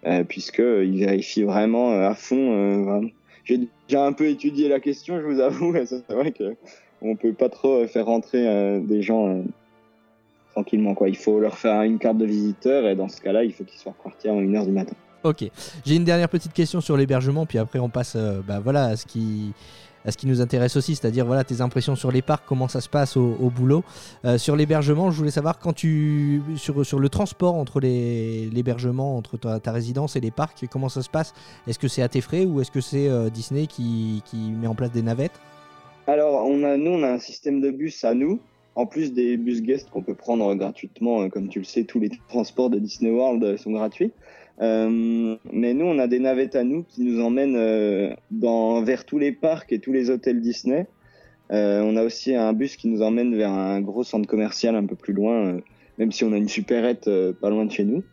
euh, 0.05 0.23
puisque 0.23 0.59
euh, 0.59 0.85
il 0.85 0.99
vérifie 0.99 1.43
vraiment 1.43 1.91
à 1.91 2.15
fond. 2.15 2.83
vraiment. 2.83 3.09
J'ai 3.43 3.59
déjà 3.87 4.05
un 4.05 4.13
peu 4.13 4.27
étudié 4.27 4.69
la 4.69 4.79
question, 4.79 5.19
je 5.19 5.25
vous 5.25 5.39
avoue, 5.39 5.73
c'est 5.85 6.07
vrai 6.09 6.31
que 6.31 6.55
on 7.01 7.15
peut 7.15 7.33
pas 7.33 7.49
trop 7.49 7.87
faire 7.87 8.05
rentrer 8.05 8.79
des 8.81 9.01
gens 9.01 9.43
tranquillement. 10.51 10.93
Quoi. 10.93 11.09
Il 11.09 11.17
faut 11.17 11.39
leur 11.39 11.57
faire 11.57 11.81
une 11.81 11.97
carte 11.97 12.19
de 12.19 12.25
visiteur, 12.25 12.87
et 12.87 12.95
dans 12.95 13.07
ce 13.07 13.19
cas-là, 13.19 13.43
il 13.43 13.51
faut 13.51 13.63
qu'ils 13.63 13.79
soient 13.79 13.95
repartis 13.97 14.29
en 14.29 14.39
une 14.39 14.55
heure 14.55 14.67
du 14.67 14.71
matin. 14.71 14.95
Ok. 15.23 15.45
J'ai 15.85 15.95
une 15.95 16.03
dernière 16.03 16.29
petite 16.29 16.53
question 16.53 16.81
sur 16.81 16.97
l'hébergement, 16.97 17.45
puis 17.45 17.59
après 17.59 17.79
on 17.79 17.89
passe 17.89 18.13
euh, 18.15 18.41
bah, 18.47 18.59
voilà, 18.59 18.85
à, 18.85 18.95
ce 18.95 19.05
qui, 19.05 19.53
à 20.03 20.11
ce 20.11 20.17
qui 20.17 20.25
nous 20.25 20.41
intéresse 20.41 20.75
aussi, 20.75 20.95
c'est-à-dire 20.95 21.25
voilà, 21.25 21.43
tes 21.43 21.61
impressions 21.61 21.95
sur 21.95 22.11
les 22.11 22.23
parcs, 22.23 22.43
comment 22.47 22.67
ça 22.67 22.81
se 22.81 22.89
passe 22.89 23.17
au, 23.17 23.51
boulot. 23.55 23.83
Euh, 24.25 24.39
sur 24.39 24.55
l'hébergement, 24.55 25.11
je 25.11 25.17
voulais 25.17 25.31
savoir 25.31 25.59
quand 25.59 25.73
tu. 25.73 26.41
Sur, 26.55 26.83
sur 26.85 26.99
le 26.99 27.09
transport 27.09 27.55
entre 27.55 27.79
l'hébergement, 27.79 29.15
entre 29.15 29.37
ta, 29.37 29.71
résidence 29.71 30.15
et 30.15 30.21
les 30.21 30.31
parcs, 30.31 30.65
comment 30.71 30.89
ça 30.89 31.03
se 31.03 31.09
passe? 31.09 31.33
Est-ce 31.67 31.77
que 31.77 31.87
c'est 31.87 32.01
à 32.01 32.09
tes 32.09 32.21
frais 32.21 32.45
ou 32.45 32.59
est-ce 32.61 32.71
que 32.71 32.81
c'est 32.81 33.07
euh, 33.07 33.29
Disney 33.29 33.67
qui, 33.67 34.23
qui 34.25 34.37
met 34.37 34.67
en 34.67 34.75
place 34.75 34.91
des 34.91 35.03
navettes? 35.03 35.39
Alors, 36.07 36.45
on 36.45 36.63
a, 36.63 36.77
nous, 36.77 36.91
on 36.91 37.03
a 37.03 37.09
un 37.09 37.19
système 37.19 37.61
de 37.61 37.69
bus 37.69 38.03
à 38.03 38.15
nous, 38.15 38.39
en 38.73 38.87
plus 38.87 39.13
des 39.13 39.37
bus 39.37 39.61
guest 39.61 39.87
qu'on 39.91 40.01
peut 40.01 40.15
prendre 40.15 40.51
gratuitement. 40.55 41.29
Comme 41.29 41.47
tu 41.47 41.59
le 41.59 41.65
sais, 41.65 41.83
tous 41.83 41.99
les 41.99 42.09
transports 42.27 42.71
de 42.71 42.79
Disney 42.79 43.11
World 43.11 43.57
sont 43.57 43.71
gratuits. 43.71 44.11
Euh, 44.61 45.37
mais 45.51 45.73
nous, 45.73 45.85
on 45.85 45.97
a 45.97 46.07
des 46.07 46.19
navettes 46.19 46.55
à 46.55 46.63
nous 46.63 46.83
qui 46.83 47.03
nous 47.03 47.21
emmènent 47.21 47.55
euh, 47.55 48.13
vers 48.83 49.05
tous 49.05 49.17
les 49.17 49.31
parcs 49.31 49.71
et 49.71 49.79
tous 49.79 49.91
les 49.91 50.09
hôtels 50.09 50.41
Disney. 50.41 50.87
Euh, 51.51 51.81
on 51.81 51.97
a 51.97 52.03
aussi 52.03 52.35
un 52.35 52.53
bus 52.53 52.75
qui 52.75 52.87
nous 52.87 53.01
emmène 53.01 53.35
vers 53.35 53.51
un 53.51 53.81
gros 53.81 54.03
centre 54.03 54.27
commercial 54.27 54.75
un 54.75 54.85
peu 54.85 54.95
plus 54.95 55.13
loin, 55.13 55.57
même 55.97 56.11
si 56.11 56.23
on 56.23 56.31
a 56.31 56.37
une 56.37 56.47
supérette 56.47 57.09
pas 57.41 57.49
loin 57.49 57.65
de 57.65 57.71
chez 57.71 57.83
nous. 57.83 58.03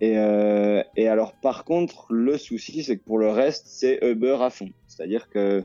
Et 0.00 0.16
alors, 1.08 1.32
par 1.40 1.64
contre, 1.64 2.06
le 2.10 2.36
souci, 2.36 2.82
c'est 2.82 2.98
que 2.98 3.04
pour 3.04 3.18
le 3.18 3.30
reste, 3.30 3.66
c'est 3.66 3.98
Uber 4.02 4.36
à 4.40 4.50
fond. 4.50 4.68
C'est-à-dire 4.86 5.30
que 5.30 5.64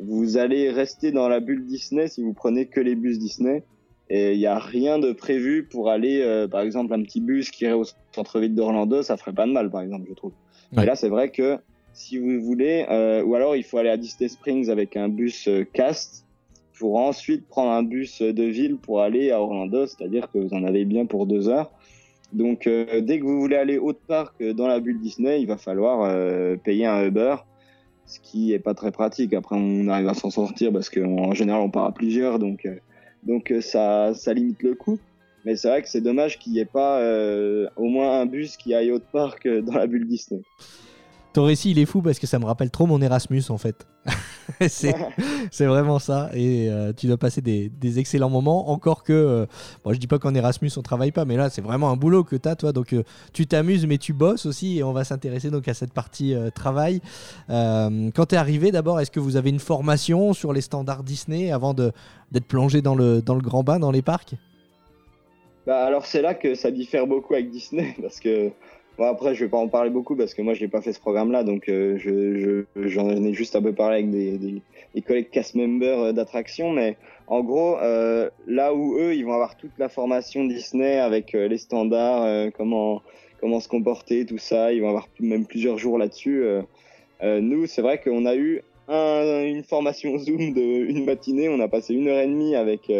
vous 0.00 0.38
allez 0.38 0.70
rester 0.70 1.12
dans 1.12 1.28
la 1.28 1.40
bulle 1.40 1.66
Disney 1.66 2.08
si 2.08 2.22
vous 2.22 2.32
prenez 2.32 2.66
que 2.66 2.80
les 2.80 2.94
bus 2.94 3.18
Disney. 3.18 3.62
Et 4.10 4.32
il 4.32 4.38
n'y 4.38 4.46
a 4.46 4.58
rien 4.58 4.98
de 4.98 5.12
prévu 5.12 5.64
pour 5.64 5.88
aller, 5.88 6.20
euh, 6.20 6.48
par 6.48 6.62
exemple, 6.62 6.92
un 6.92 7.02
petit 7.02 7.20
bus 7.20 7.50
qui 7.50 7.64
irait 7.64 7.74
au 7.74 7.84
centre-ville 8.12 8.54
d'Orlando, 8.54 9.02
ça 9.02 9.16
ferait 9.16 9.32
pas 9.32 9.46
de 9.46 9.52
mal, 9.52 9.70
par 9.70 9.82
exemple, 9.82 10.06
je 10.08 10.14
trouve. 10.14 10.32
Ouais. 10.76 10.82
Et 10.82 10.86
là, 10.86 10.96
c'est 10.96 11.08
vrai 11.08 11.30
que 11.30 11.58
si 11.92 12.18
vous 12.18 12.40
voulez, 12.40 12.86
euh, 12.90 13.22
ou 13.22 13.36
alors 13.36 13.54
il 13.54 13.62
faut 13.62 13.78
aller 13.78 13.88
à 13.88 13.96
Disney 13.96 14.28
Springs 14.28 14.68
avec 14.68 14.96
un 14.96 15.08
bus 15.08 15.46
euh, 15.48 15.64
cast 15.72 16.26
pour 16.78 16.96
ensuite 16.96 17.46
prendre 17.46 17.70
un 17.70 17.84
bus 17.84 18.20
de 18.20 18.42
ville 18.42 18.76
pour 18.76 19.00
aller 19.00 19.30
à 19.30 19.40
Orlando, 19.40 19.86
c'est-à-dire 19.86 20.28
que 20.32 20.38
vous 20.38 20.54
en 20.54 20.64
avez 20.64 20.84
bien 20.84 21.06
pour 21.06 21.26
deux 21.26 21.48
heures. 21.48 21.70
Donc, 22.32 22.66
dès 22.66 23.18
que 23.18 23.24
vous 23.24 23.40
voulez 23.40 23.56
aller 23.56 23.76
autre 23.76 23.98
part 24.06 24.36
que 24.36 24.52
dans 24.52 24.68
la 24.68 24.78
bulle 24.78 25.00
Disney, 25.00 25.42
il 25.42 25.46
va 25.46 25.58
falloir 25.58 26.08
payer 26.62 26.86
un 26.86 27.04
Uber, 27.04 27.36
ce 28.10 28.18
qui 28.20 28.52
est 28.52 28.58
pas 28.58 28.74
très 28.74 28.90
pratique. 28.90 29.32
Après, 29.34 29.56
on 29.56 29.88
arrive 29.88 30.08
à 30.08 30.14
s'en 30.14 30.30
sortir 30.30 30.72
parce 30.72 30.90
qu'en 30.90 31.32
général, 31.32 31.62
on 31.62 31.70
part 31.70 31.84
à 31.84 31.92
plusieurs, 31.92 32.38
donc, 32.38 32.66
euh, 32.66 32.76
donc 33.22 33.50
euh, 33.50 33.60
ça, 33.60 34.12
ça 34.14 34.32
limite 34.32 34.62
le 34.62 34.74
coût. 34.74 34.98
Mais 35.44 35.56
c'est 35.56 35.68
vrai 35.68 35.82
que 35.82 35.88
c'est 35.88 36.02
dommage 36.02 36.38
qu'il 36.38 36.52
n'y 36.52 36.58
ait 36.58 36.66
pas 36.66 37.00
euh, 37.00 37.68
au 37.76 37.86
moins 37.86 38.20
un 38.20 38.26
bus 38.26 38.56
qui 38.56 38.74
aille 38.74 38.92
autre 38.92 39.06
part 39.10 39.38
que 39.38 39.60
dans 39.60 39.72
la 39.72 39.86
bulle 39.86 40.06
Disney. 40.06 40.42
Ton 41.32 41.44
récit, 41.44 41.70
il 41.70 41.78
est 41.78 41.86
fou 41.86 42.02
parce 42.02 42.18
que 42.18 42.26
ça 42.26 42.38
me 42.40 42.44
rappelle 42.44 42.70
trop 42.70 42.86
mon 42.86 43.00
Erasmus 43.00 43.44
en 43.50 43.58
fait. 43.58 43.86
c'est 44.68 45.66
vraiment 45.66 45.98
ça. 45.98 46.30
Et 46.34 46.68
euh, 46.68 46.92
tu 46.92 47.06
dois 47.06 47.16
passer 47.18 47.40
des, 47.40 47.68
des 47.68 47.98
excellents 48.00 48.30
moments. 48.30 48.70
Encore 48.70 49.04
que, 49.04 49.12
euh, 49.12 49.46
bon, 49.84 49.92
je 49.92 49.98
dis 49.98 50.08
pas 50.08 50.18
qu'en 50.18 50.34
Erasmus 50.34 50.70
on 50.76 50.82
travaille 50.82 51.12
pas, 51.12 51.24
mais 51.24 51.36
là 51.36 51.48
c'est 51.48 51.62
vraiment 51.62 51.90
un 51.90 51.96
boulot 51.96 52.24
que 52.24 52.34
tu 52.36 52.48
as, 52.48 52.56
toi. 52.56 52.72
Donc 52.72 52.92
euh, 52.92 53.04
tu 53.32 53.46
t'amuses, 53.46 53.86
mais 53.86 53.98
tu 53.98 54.12
bosses 54.12 54.46
aussi. 54.46 54.78
Et 54.78 54.82
on 54.82 54.92
va 54.92 55.04
s'intéresser 55.04 55.50
donc 55.50 55.68
à 55.68 55.74
cette 55.74 55.92
partie 55.92 56.34
euh, 56.34 56.50
travail. 56.50 57.00
Euh, 57.48 58.10
quand 58.14 58.26
tu 58.26 58.34
es 58.34 58.38
arrivé, 58.38 58.72
d'abord, 58.72 59.00
est-ce 59.00 59.10
que 59.10 59.20
vous 59.20 59.36
avez 59.36 59.50
une 59.50 59.60
formation 59.60 60.32
sur 60.32 60.52
les 60.52 60.62
standards 60.62 61.04
Disney 61.04 61.52
avant 61.52 61.74
de- 61.74 61.92
d'être 62.32 62.46
plongé 62.46 62.82
dans 62.82 62.94
le, 62.96 63.22
dans 63.22 63.34
le 63.34 63.40
grand 63.42 63.62
bain 63.62 63.78
dans 63.78 63.92
les 63.92 64.02
parcs? 64.02 64.34
Bah, 65.66 65.84
alors 65.84 66.06
c'est 66.06 66.22
là 66.22 66.34
que 66.34 66.54
ça 66.54 66.70
diffère 66.70 67.06
beaucoup 67.06 67.34
avec 67.34 67.50
Disney 67.50 67.94
parce 68.02 68.18
que 68.18 68.50
bon, 69.00 69.06
après 69.06 69.34
je 69.34 69.44
vais 69.44 69.50
pas 69.50 69.56
en 69.58 69.66
parler 69.68 69.90
beaucoup 69.90 70.14
parce 70.14 70.34
que 70.34 70.42
moi 70.42 70.54
j'ai 70.54 70.68
pas 70.68 70.80
fait 70.82 70.92
ce 70.92 71.00
programme 71.00 71.32
là 71.32 71.42
donc 71.42 71.68
euh, 71.68 71.96
je 71.98 72.64
je- 72.76 72.88
j'en 72.88 73.08
ai 73.10 73.32
juste 73.32 73.56
un 73.56 73.62
peu 73.62 73.72
parlé 73.72 73.94
avec 73.96 74.10
des, 74.10 74.38
des, 74.38 75.02
collègues 75.02 75.30
cast 75.30 75.54
members 75.54 75.98
euh, 76.00 76.12
d'attraction 76.12 76.70
mais 76.70 76.96
en 77.26 77.40
gros 77.42 77.78
euh, 77.78 78.28
là 78.46 78.74
où 78.74 78.96
eux 78.98 79.14
ils 79.14 79.24
vont 79.24 79.32
avoir 79.32 79.56
toute 79.56 79.72
la 79.78 79.88
formation 79.88 80.44
Disney 80.44 80.98
avec 80.98 81.32
les 81.32 81.58
standards 81.58 82.52
comment 82.52 83.00
comment 83.40 83.58
se 83.60 83.68
comporter 83.68 84.26
tout 84.26 84.38
ça 84.38 84.72
ils 84.72 84.80
vont 84.82 84.88
avoir 84.88 85.08
même 85.18 85.46
plusieurs 85.46 85.78
jours 85.78 85.96
là-dessus 85.98 86.44
nous 87.22 87.66
c'est 87.66 87.82
vrai 87.82 87.98
qu'on 88.00 88.26
a 88.26 88.34
eu 88.36 88.60
un- 88.88 89.44
une 89.44 89.62
formation 89.62 90.18
Zoom 90.18 90.52
de 90.52 90.60
une 90.90 91.04
matinée 91.06 91.48
on 91.48 91.60
a 91.60 91.68
passé 91.68 91.94
une 91.94 92.08
heure 92.08 92.18
et 92.20 92.26
demie 92.26 92.54
avec 92.54 92.90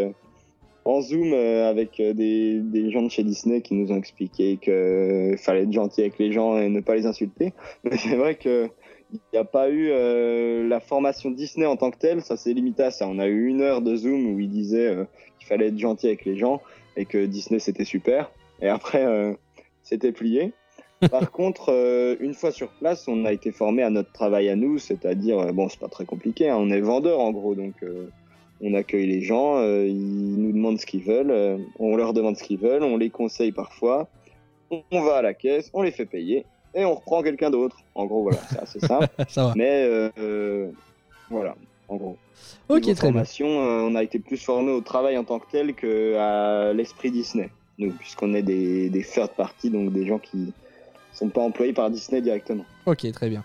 en 0.84 1.00
Zoom 1.00 1.32
euh, 1.32 1.68
avec 1.68 2.00
euh, 2.00 2.14
des, 2.14 2.60
des, 2.60 2.90
gens 2.90 3.02
de 3.02 3.10
chez 3.10 3.22
Disney 3.22 3.60
qui 3.60 3.74
nous 3.74 3.92
ont 3.92 3.96
expliqué 3.96 4.56
qu'il 4.56 5.36
fallait 5.38 5.62
être 5.62 5.72
gentil 5.72 6.00
avec 6.00 6.18
les 6.18 6.32
gens 6.32 6.58
et 6.58 6.68
ne 6.68 6.80
pas 6.80 6.94
les 6.94 7.06
insulter. 7.06 7.52
Mais 7.84 7.96
c'est 7.96 8.16
vrai 8.16 8.34
que 8.36 8.70
il 9.12 9.20
n'y 9.32 9.38
a 9.38 9.44
pas 9.44 9.68
eu 9.68 9.90
euh, 9.90 10.68
la 10.68 10.80
formation 10.80 11.30
Disney 11.30 11.66
en 11.66 11.76
tant 11.76 11.90
que 11.90 11.98
telle, 11.98 12.22
ça 12.22 12.36
s'est 12.36 12.52
limité 12.52 12.84
à 12.84 12.90
ça. 12.90 13.06
On 13.08 13.18
a 13.18 13.26
eu 13.26 13.46
une 13.46 13.60
heure 13.60 13.82
de 13.82 13.96
Zoom 13.96 14.26
où 14.26 14.40
il 14.40 14.48
disait 14.48 14.88
euh, 14.88 15.04
qu'il 15.38 15.48
fallait 15.48 15.68
être 15.68 15.78
gentil 15.78 16.06
avec 16.06 16.24
les 16.24 16.36
gens 16.36 16.60
et 16.96 17.04
que 17.04 17.26
Disney 17.26 17.58
c'était 17.58 17.84
super. 17.84 18.30
Et 18.60 18.68
après, 18.68 19.04
euh, 19.04 19.32
c'était 19.82 20.12
plié. 20.12 20.52
Par 21.10 21.32
contre, 21.32 21.70
une 22.20 22.34
fois 22.34 22.52
sur 22.52 22.68
place, 22.72 23.08
on 23.08 23.24
a 23.24 23.32
été 23.32 23.52
formé 23.52 23.82
à 23.82 23.88
notre 23.88 24.12
travail 24.12 24.50
à 24.50 24.56
nous, 24.56 24.78
c'est-à-dire, 24.78 25.54
bon, 25.54 25.66
c'est 25.70 25.80
pas 25.80 25.88
très 25.88 26.04
compliqué, 26.04 26.50
hein, 26.50 26.56
on 26.58 26.68
est 26.68 26.82
vendeur 26.82 27.20
en 27.20 27.32
gros, 27.32 27.54
donc 27.54 27.72
on 28.62 28.74
accueille 28.74 29.06
les 29.06 29.22
gens, 29.22 29.62
ils 29.62 30.36
nous 30.36 30.52
demandent 30.52 30.78
ce 30.78 30.86
qu'ils 30.86 31.02
veulent, 31.02 31.60
on 31.78 31.96
leur 31.96 32.12
demande 32.12 32.36
ce 32.36 32.44
qu'ils 32.44 32.58
veulent, 32.58 32.82
on 32.82 32.96
les 32.96 33.10
conseille 33.10 33.52
parfois, 33.52 34.08
on 34.70 35.02
va 35.02 35.16
à 35.16 35.22
la 35.22 35.34
caisse, 35.34 35.70
on 35.72 35.82
les 35.82 35.90
fait 35.90 36.06
payer 36.06 36.44
et 36.74 36.84
on 36.84 36.94
reprend 36.94 37.22
quelqu'un 37.22 37.50
d'autre. 37.50 37.76
En 37.94 38.06
gros, 38.06 38.22
voilà, 38.22 38.38
c'est 38.50 38.58
assez 38.60 38.80
simple. 38.80 39.08
Ça 39.28 39.46
va. 39.46 39.52
Mais 39.56 39.84
euh, 40.18 40.70
voilà, 41.28 41.56
en 41.88 41.96
gros. 41.96 42.16
Ok, 42.68 42.82
Niveau 42.82 42.94
très 42.94 43.08
bien. 43.08 43.12
formation, 43.12 43.46
euh, 43.48 43.88
on 43.88 43.94
a 43.94 44.02
été 44.02 44.18
plus 44.18 44.36
formé 44.42 44.70
au 44.70 44.80
travail 44.80 45.18
en 45.18 45.24
tant 45.24 45.38
que 45.38 45.50
tel 45.50 45.74
qu'à 45.74 46.72
l'esprit 46.72 47.10
Disney. 47.10 47.50
Nous, 47.78 47.92
puisqu'on 47.92 48.34
est 48.34 48.42
des, 48.42 48.90
des 48.90 49.02
third 49.02 49.30
parties, 49.30 49.70
donc 49.70 49.92
des 49.92 50.06
gens 50.06 50.18
qui 50.18 50.52
sont 51.12 51.28
pas 51.28 51.40
employés 51.40 51.72
par 51.72 51.90
Disney 51.90 52.20
directement. 52.20 52.64
Ok, 52.86 53.10
très 53.12 53.28
bien. 53.28 53.42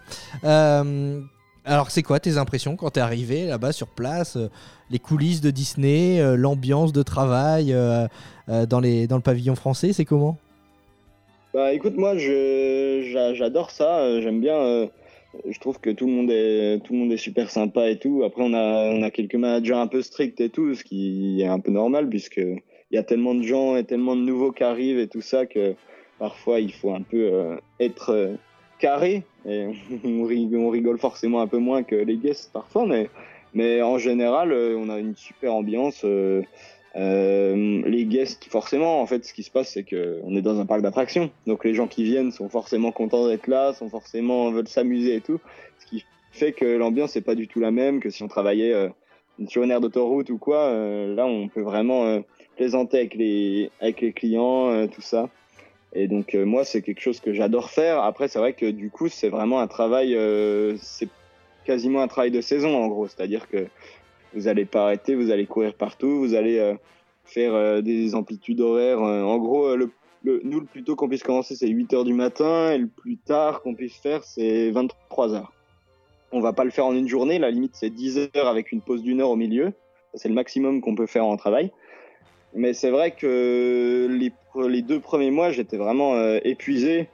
Alors, 1.65 1.89
c'est 1.89 2.03
quoi 2.03 2.19
tes 2.19 2.37
impressions 2.37 2.75
quand 2.75 2.91
t'es 2.91 2.99
arrivé 2.99 3.45
là-bas 3.45 3.71
sur 3.71 3.87
place 3.87 4.35
euh, 4.37 4.49
Les 4.91 4.99
coulisses 4.99 5.41
de 5.41 5.49
Disney, 5.49 6.21
euh, 6.21 6.35
l'ambiance 6.35 6.93
de 6.93 7.01
travail 7.01 7.73
euh, 7.73 8.07
dans, 8.67 8.79
les, 8.79 9.07
dans 9.07 9.15
le 9.15 9.23
pavillon 9.23 9.55
français, 9.55 9.91
c'est 9.91 10.05
comment? 10.05 10.37
Bah 11.55 11.73
écoute, 11.73 11.95
moi 11.95 12.17
je 12.17 13.09
j'a- 13.11 13.33
j'adore 13.33 13.71
ça, 13.71 14.21
j'aime 14.21 14.41
bien. 14.41 14.89
je 15.49 15.59
trouve 15.59 15.79
que 15.79 15.89
tout 15.89 16.05
le 16.05 16.11
monde 16.11 16.29
est 16.29 16.83
tout 16.83 16.91
le 16.91 16.99
monde 16.99 17.11
est 17.13 17.17
super 17.17 17.49
sympa 17.49 17.89
et 17.89 17.97
tout. 17.97 18.23
Après 18.25 18.43
on 18.43 18.53
a 18.53 18.91
on 18.91 19.01
a 19.03 19.09
quelques 19.09 19.35
managers 19.35 19.73
un 19.73 19.87
peu 19.87 20.01
stricts 20.01 20.41
et 20.41 20.49
tout, 20.49 20.75
ce 20.75 20.83
qui 20.83 21.41
est 21.41 21.47
un 21.47 21.61
peu 21.61 21.71
normal 21.71 22.09
puisque 22.09 22.41
il 22.41 22.61
y 22.91 22.97
a 22.97 23.03
tellement 23.03 23.33
de 23.35 23.41
gens 23.43 23.77
et 23.77 23.85
tellement 23.85 24.17
de 24.17 24.21
nouveaux 24.21 24.51
qui 24.51 24.63
arrivent 24.65 24.99
et 24.99 25.07
tout 25.07 25.21
ça 25.21 25.45
que 25.45 25.75
parfois 26.19 26.59
il 26.59 26.73
faut 26.73 26.93
un 26.93 27.03
peu 27.03 27.57
être 27.79 28.35
carré 28.77 29.23
on 30.03 30.69
rigole, 30.69 30.97
forcément 30.97 31.41
un 31.41 31.47
peu 31.47 31.59
moins 31.59 31.83
que 31.83 31.95
les 31.95 32.17
guests 32.17 32.51
parfois, 32.51 32.85
mais 33.53 33.81
en 33.81 33.97
général 33.97 34.51
euh, 34.51 34.77
on 34.77 34.89
a 34.89 34.99
une 34.99 35.15
super 35.15 35.53
ambiance. 35.53 36.01
euh, 36.03 36.41
euh, 36.97 37.81
les 37.85 38.05
guests, 38.05 38.45
forcément, 38.45 39.01
en 39.01 39.05
fait, 39.05 39.25
ce 39.25 39.33
qui 39.33 39.43
se 39.43 39.51
passe, 39.51 39.71
c'est 39.73 39.83
que 39.83 40.21
on 40.23 40.33
est 40.37 40.41
dans 40.41 40.61
un 40.61 40.65
parc 40.65 40.81
d'attractions. 40.81 41.29
Donc 41.45 41.65
les 41.65 41.73
gens 41.73 41.87
qui 41.87 42.05
viennent 42.05 42.31
sont 42.31 42.47
forcément 42.47 42.93
contents 42.93 43.27
d'être 43.27 43.47
là, 43.47 43.73
sont 43.73 43.89
forcément 43.89 44.49
veulent 44.51 44.69
s'amuser 44.69 45.15
et 45.15 45.21
tout. 45.21 45.41
Ce 45.79 45.85
qui 45.87 46.05
fait 46.31 46.53
que 46.53 46.65
l'ambiance 46.65 47.15
n'est 47.15 47.21
pas 47.21 47.35
du 47.35 47.49
tout 47.49 47.59
la 47.59 47.71
même 47.71 47.99
que 47.99 48.09
si 48.09 48.23
on 48.23 48.29
travaillait 48.29 48.89
sur 49.47 49.63
une 49.63 49.71
aire 49.71 49.81
d'autoroute 49.81 50.29
ou 50.29 50.37
quoi. 50.37 50.71
Là, 50.71 51.25
on 51.25 51.49
peut 51.49 51.61
vraiment 51.61 52.21
plaisanter 52.55 52.97
avec 52.99 54.01
les 54.01 54.13
clients, 54.13 54.87
tout 54.87 55.01
ça. 55.01 55.29
Et 55.95 56.09
donc 56.09 56.35
euh, 56.35 56.45
moi, 56.45 56.65
c'est 56.65 56.81
quelque 56.81 56.99
chose 56.99 57.21
que 57.21 57.33
j'adore 57.33 57.69
faire. 57.69 58.03
Après, 58.03 58.27
c'est 58.27 58.37
vrai 58.37 58.53
que 58.53 58.69
du 58.69 58.89
coup, 58.89 59.07
c'est 59.07 59.29
vraiment 59.29 59.61
un 59.61 59.67
travail, 59.67 60.15
euh, 60.15 60.75
c'est 60.81 61.07
quasiment 61.63 62.01
un 62.01 62.07
travail 62.07 62.31
de 62.31 62.41
saison 62.41 62.77
en 62.77 62.87
gros. 62.87 63.07
C'est-à-dire 63.07 63.47
que 63.47 63.65
vous 64.33 64.49
allez 64.49 64.65
pas 64.65 64.83
arrêter, 64.83 65.15
vous 65.15 65.31
allez 65.31 65.45
courir 65.45 65.73
partout, 65.73 66.19
vous 66.19 66.35
allez 66.35 66.59
euh, 66.59 66.75
faire 67.23 67.81
des 67.81 68.13
amplitudes 68.13 68.59
horaires. 68.59 69.01
en 69.01 69.37
gros, 69.37 69.75
le, 69.75 69.89
nous, 70.25 70.59
le 70.59 70.65
plus 70.65 70.83
tôt 70.83 70.95
qu'on 70.95 71.07
puisse 71.07 71.23
commencer, 71.23 71.55
c'est 71.55 71.69
8 71.69 71.93
heures 71.93 72.03
du 72.03 72.13
matin, 72.13 72.71
et 72.71 72.77
le 72.77 72.87
plus 72.87 73.17
tard 73.17 73.61
qu'on 73.61 73.73
puisse 73.73 73.95
faire, 73.95 74.23
c'est 74.23 74.71
23 74.71 75.33
heures. 75.33 75.53
On 76.31 76.41
va 76.41 76.51
pas 76.51 76.65
le 76.65 76.71
faire 76.71 76.85
en 76.85 76.93
une 76.93 77.07
journée, 77.07 77.39
la 77.39 77.49
limite, 77.49 77.71
c'est 77.75 77.89
10 77.89 78.29
heures 78.35 78.47
avec 78.47 78.71
une 78.71 78.81
pause 78.81 79.01
d'une 79.01 79.21
heure 79.21 79.29
au 79.29 79.35
milieu. 79.35 79.71
C'est 80.13 80.27
le 80.27 80.35
maximum 80.35 80.81
qu'on 80.81 80.95
peut 80.95 81.07
faire 81.07 81.25
en 81.25 81.37
travail. 81.37 81.71
Mais 82.53 82.73
c'est 82.73 82.89
vrai 82.89 83.11
que 83.11 84.07
les, 84.09 84.31
les 84.63 84.81
deux 84.81 84.99
premiers 84.99 85.31
mois, 85.31 85.51
j'étais 85.51 85.77
vraiment 85.77 86.15
euh, 86.15 86.39
épuisé. 86.43 87.07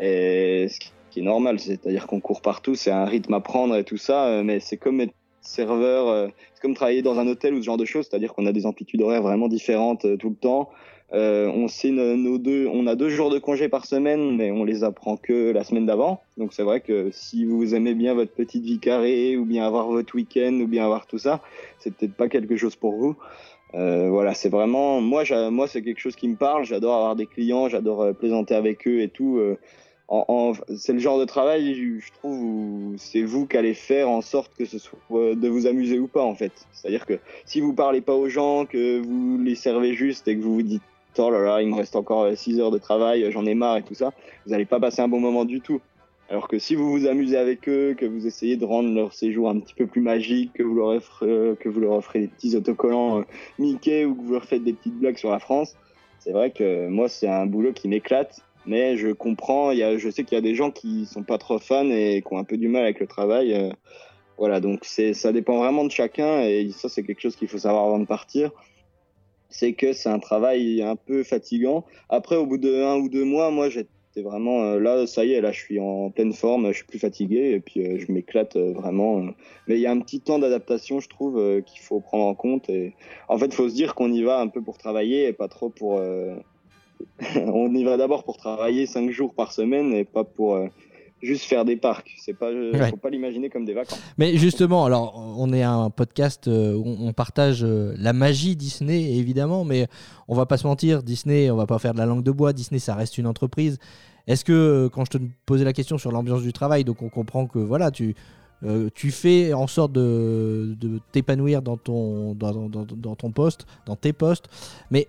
Et 0.00 0.68
ce 0.68 0.78
qui 1.10 1.20
est 1.20 1.22
normal, 1.22 1.58
c'est-à-dire 1.58 2.06
qu'on 2.06 2.20
court 2.20 2.40
partout, 2.40 2.74
c'est 2.74 2.90
un 2.90 3.04
rythme 3.04 3.34
à 3.34 3.40
prendre 3.40 3.76
et 3.76 3.84
tout 3.84 3.96
ça, 3.96 4.26
euh, 4.26 4.42
mais 4.42 4.60
c'est 4.60 4.76
comme 4.76 5.00
être 5.00 5.14
serveur, 5.40 6.08
euh, 6.08 6.28
c'est 6.54 6.60
comme 6.60 6.74
travailler 6.74 7.02
dans 7.02 7.18
un 7.18 7.26
hôtel 7.26 7.54
ou 7.54 7.58
ce 7.60 7.64
genre 7.64 7.76
de 7.76 7.84
choses, 7.84 8.08
c'est-à-dire 8.10 8.34
qu'on 8.34 8.46
a 8.46 8.52
des 8.52 8.66
amplitudes 8.66 9.00
horaires 9.00 9.22
vraiment 9.22 9.48
différentes 9.48 10.18
tout 10.18 10.30
le 10.30 10.34
temps. 10.34 10.70
On 11.12 11.68
sait 11.68 11.90
nos 11.90 12.36
deux, 12.36 12.66
on 12.66 12.86
a 12.88 12.96
deux 12.96 13.10
jours 13.10 13.30
de 13.30 13.38
congé 13.38 13.68
par 13.68 13.86
semaine, 13.86 14.36
mais 14.36 14.50
on 14.50 14.64
les 14.64 14.82
apprend 14.82 15.16
que 15.16 15.52
la 15.52 15.62
semaine 15.62 15.86
d'avant. 15.86 16.20
Donc 16.36 16.52
c'est 16.52 16.64
vrai 16.64 16.80
que 16.80 17.10
si 17.12 17.44
vous 17.44 17.76
aimez 17.76 17.94
bien 17.94 18.12
votre 18.12 18.32
petite 18.32 18.64
vie 18.64 18.80
carrée, 18.80 19.36
ou 19.36 19.44
bien 19.44 19.64
avoir 19.64 19.86
votre 19.86 20.16
week-end, 20.16 20.58
ou 20.60 20.66
bien 20.66 20.84
avoir 20.84 21.06
tout 21.06 21.18
ça, 21.18 21.40
c'est 21.78 21.94
peut-être 21.94 22.14
pas 22.14 22.28
quelque 22.28 22.56
chose 22.56 22.74
pour 22.74 22.96
vous. 22.96 23.16
Euh, 23.74 24.08
voilà, 24.10 24.34
c'est 24.34 24.48
vraiment 24.48 25.00
moi, 25.00 25.24
moi 25.50 25.68
c'est 25.68 25.82
quelque 25.82 26.00
chose 26.00 26.16
qui 26.16 26.28
me 26.28 26.36
parle. 26.36 26.64
J'adore 26.64 26.94
avoir 26.94 27.16
des 27.16 27.26
clients, 27.26 27.68
j'adore 27.68 28.02
euh, 28.02 28.12
plaisanter 28.12 28.54
avec 28.54 28.86
eux 28.86 29.00
et 29.00 29.08
tout. 29.08 29.38
euh, 29.38 29.58
c'est 30.76 30.92
le 30.92 31.00
genre 31.00 31.18
de 31.18 31.24
travail, 31.24 31.74
je 32.00 32.12
trouve, 32.12 32.94
c'est 32.96 33.22
vous 33.22 33.46
qui 33.46 33.56
allez 33.56 33.74
faire 33.74 34.08
en 34.08 34.20
sorte 34.22 34.52
que 34.56 34.64
ce 34.64 34.78
soit 34.78 35.34
de 35.34 35.48
vous 35.48 35.66
amuser 35.66 35.98
ou 35.98 36.06
pas, 36.06 36.22
en 36.22 36.36
fait. 36.36 36.52
C'est-à-dire 36.72 37.06
que 37.06 37.18
si 37.44 37.60
vous 37.60 37.72
parlez 37.74 38.00
pas 38.00 38.14
aux 38.14 38.28
gens, 38.28 38.66
que 38.66 39.00
vous 39.00 39.36
les 39.38 39.56
servez 39.56 39.94
juste 39.94 40.28
et 40.28 40.36
que 40.36 40.42
vous 40.42 40.54
vous 40.54 40.62
dites 40.62 40.82
oh 41.18 41.30
là 41.30 41.40
là, 41.40 41.62
il 41.62 41.68
me 41.68 41.74
reste 41.74 41.96
encore 41.96 42.28
6 42.36 42.60
heures 42.60 42.70
de 42.70 42.78
travail, 42.78 43.30
j'en 43.32 43.46
ai 43.46 43.54
marre 43.54 43.78
et 43.78 43.82
tout 43.82 43.94
ça, 43.94 44.12
vous 44.44 44.52
n'allez 44.52 44.66
pas 44.66 44.78
passer 44.78 45.02
un 45.02 45.08
bon 45.08 45.18
moment 45.18 45.44
du 45.44 45.60
tout. 45.60 45.80
Alors 46.28 46.48
que 46.48 46.58
si 46.58 46.74
vous 46.74 46.90
vous 46.90 47.06
amusez 47.06 47.36
avec 47.36 47.68
eux, 47.68 47.94
que 47.96 48.04
vous 48.04 48.26
essayez 48.26 48.56
de 48.56 48.64
rendre 48.64 48.92
leur 48.92 49.12
séjour 49.12 49.48
un 49.48 49.60
petit 49.60 49.74
peu 49.74 49.86
plus 49.86 50.00
magique, 50.00 50.52
que 50.54 50.62
vous 50.62 50.74
leur 50.74 50.88
offrez, 50.88 51.26
euh, 51.26 51.88
offrez 51.88 52.20
des 52.20 52.28
petits 52.28 52.56
autocollants 52.56 53.20
euh, 53.20 53.22
Mickey 53.58 54.04
ou 54.04 54.14
que 54.16 54.22
vous 54.22 54.32
leur 54.32 54.44
faites 54.44 54.64
des 54.64 54.72
petites 54.72 54.98
blagues 54.98 55.18
sur 55.18 55.30
la 55.30 55.38
France, 55.38 55.76
c'est 56.18 56.32
vrai 56.32 56.50
que 56.50 56.88
moi 56.88 57.08
c'est 57.08 57.28
un 57.28 57.46
boulot 57.46 57.72
qui 57.72 57.86
m'éclate 57.86 58.40
mais 58.66 58.96
je 58.96 59.12
comprends, 59.12 59.72
je 59.72 60.10
sais 60.10 60.24
qu'il 60.24 60.34
y 60.34 60.38
a 60.38 60.42
des 60.42 60.54
gens 60.54 60.70
qui 60.70 61.06
sont 61.06 61.22
pas 61.22 61.38
trop 61.38 61.58
fans 61.58 61.88
et 61.88 62.22
qui 62.26 62.34
ont 62.34 62.38
un 62.38 62.44
peu 62.44 62.56
du 62.56 62.68
mal 62.68 62.82
avec 62.82 63.00
le 63.00 63.06
travail. 63.06 63.54
euh, 63.54 63.70
voilà, 64.38 64.60
donc 64.60 64.80
c'est, 64.82 65.14
ça 65.14 65.32
dépend 65.32 65.56
vraiment 65.58 65.84
de 65.84 65.90
chacun 65.90 66.40
et 66.42 66.70
ça 66.72 66.88
c'est 66.88 67.02
quelque 67.04 67.22
chose 67.22 67.36
qu'il 67.36 67.48
faut 67.48 67.58
savoir 67.58 67.84
avant 67.84 67.98
de 67.98 68.06
partir. 68.06 68.50
C'est 69.48 69.72
que 69.74 69.92
c'est 69.92 70.08
un 70.08 70.18
travail 70.18 70.82
un 70.82 70.96
peu 70.96 71.22
fatigant. 71.22 71.86
Après, 72.10 72.36
au 72.36 72.44
bout 72.46 72.58
de 72.58 72.82
un 72.82 72.96
ou 72.96 73.08
deux 73.08 73.24
mois, 73.24 73.50
moi 73.50 73.68
j'étais 74.16 74.28
vraiment 74.28 74.62
euh, 74.62 74.78
là, 74.78 75.06
ça 75.06 75.24
y 75.24 75.32
est, 75.32 75.40
là 75.40 75.52
je 75.52 75.60
suis 75.60 75.78
en 75.78 76.10
pleine 76.10 76.32
forme, 76.32 76.68
je 76.68 76.78
suis 76.78 76.86
plus 76.86 76.98
fatigué 76.98 77.52
et 77.52 77.60
puis 77.60 77.80
euh, 77.80 77.98
je 77.98 78.10
m'éclate 78.10 78.56
euh, 78.56 78.72
vraiment. 78.72 79.22
Mais 79.66 79.74
il 79.76 79.80
y 79.80 79.86
a 79.86 79.90
un 79.90 80.00
petit 80.00 80.20
temps 80.20 80.38
d'adaptation, 80.38 81.00
je 81.00 81.08
trouve, 81.08 81.62
qu'il 81.66 81.80
faut 81.80 82.00
prendre 82.00 82.24
en 82.24 82.34
compte. 82.34 82.68
Et 82.70 82.94
en 83.28 83.38
fait, 83.38 83.46
il 83.46 83.54
faut 83.54 83.68
se 83.68 83.74
dire 83.74 83.94
qu'on 83.94 84.12
y 84.12 84.22
va 84.22 84.40
un 84.40 84.48
peu 84.48 84.62
pour 84.62 84.78
travailler 84.78 85.26
et 85.26 85.32
pas 85.32 85.48
trop 85.48 85.68
pour 85.68 86.00
on 87.36 87.74
y 87.74 87.84
va 87.84 87.96
d'abord 87.96 88.24
pour 88.24 88.36
travailler 88.36 88.86
cinq 88.86 89.10
jours 89.10 89.34
par 89.34 89.52
semaine 89.52 89.92
et 89.92 90.04
pas 90.04 90.24
pour 90.24 90.58
juste 91.22 91.44
faire 91.44 91.64
des 91.64 91.76
parcs. 91.76 92.10
C'est 92.18 92.34
pas, 92.34 92.50
Ouais. 92.52 92.90
faut 92.90 92.96
pas 92.96 93.10
l'imaginer 93.10 93.48
comme 93.50 93.64
des 93.64 93.72
vacances. 93.74 94.00
Mais 94.18 94.36
justement, 94.36 94.84
alors 94.84 95.34
on 95.38 95.52
est 95.52 95.62
un 95.62 95.90
podcast 95.90 96.46
euh, 96.48 96.74
où 96.74 96.84
on 97.00 97.12
partage 97.12 97.64
euh, 97.64 97.94
la 97.98 98.12
magie 98.12 98.56
Disney 98.56 99.14
évidemment, 99.16 99.64
mais 99.64 99.86
on 100.28 100.34
va 100.34 100.46
pas 100.46 100.56
se 100.58 100.66
mentir, 100.66 101.02
Disney, 101.02 101.50
on 101.50 101.56
va 101.56 101.66
pas 101.66 101.78
faire 101.78 101.94
de 101.94 101.98
la 101.98 102.06
langue 102.06 102.22
de 102.22 102.30
bois. 102.30 102.52
Disney, 102.52 102.78
ça 102.78 102.94
reste 102.94 103.18
une 103.18 103.26
entreprise. 103.26 103.78
Est-ce 104.26 104.44
que 104.44 104.52
euh, 104.52 104.88
quand 104.88 105.04
je 105.04 105.18
te 105.18 105.22
posais 105.46 105.64
la 105.64 105.72
question 105.72 105.98
sur 105.98 106.10
l'ambiance 106.12 106.42
du 106.42 106.52
travail, 106.52 106.84
donc 106.84 107.00
on 107.02 107.08
comprend 107.08 107.46
que 107.46 107.58
voilà, 107.58 107.90
tu 107.90 108.14
euh, 108.64 108.88
tu 108.94 109.10
fais 109.10 109.52
en 109.52 109.66
sorte 109.66 109.92
de, 109.92 110.74
de 110.80 110.98
t'épanouir 111.12 111.60
dans 111.62 111.76
ton 111.76 112.34
dans- 112.34 112.68
dans- 112.68 112.86
dans 112.90 113.14
ton 113.14 113.30
poste, 113.30 113.66
dans 113.84 113.96
tes 113.96 114.12
postes, 114.14 114.46
mais 114.90 115.08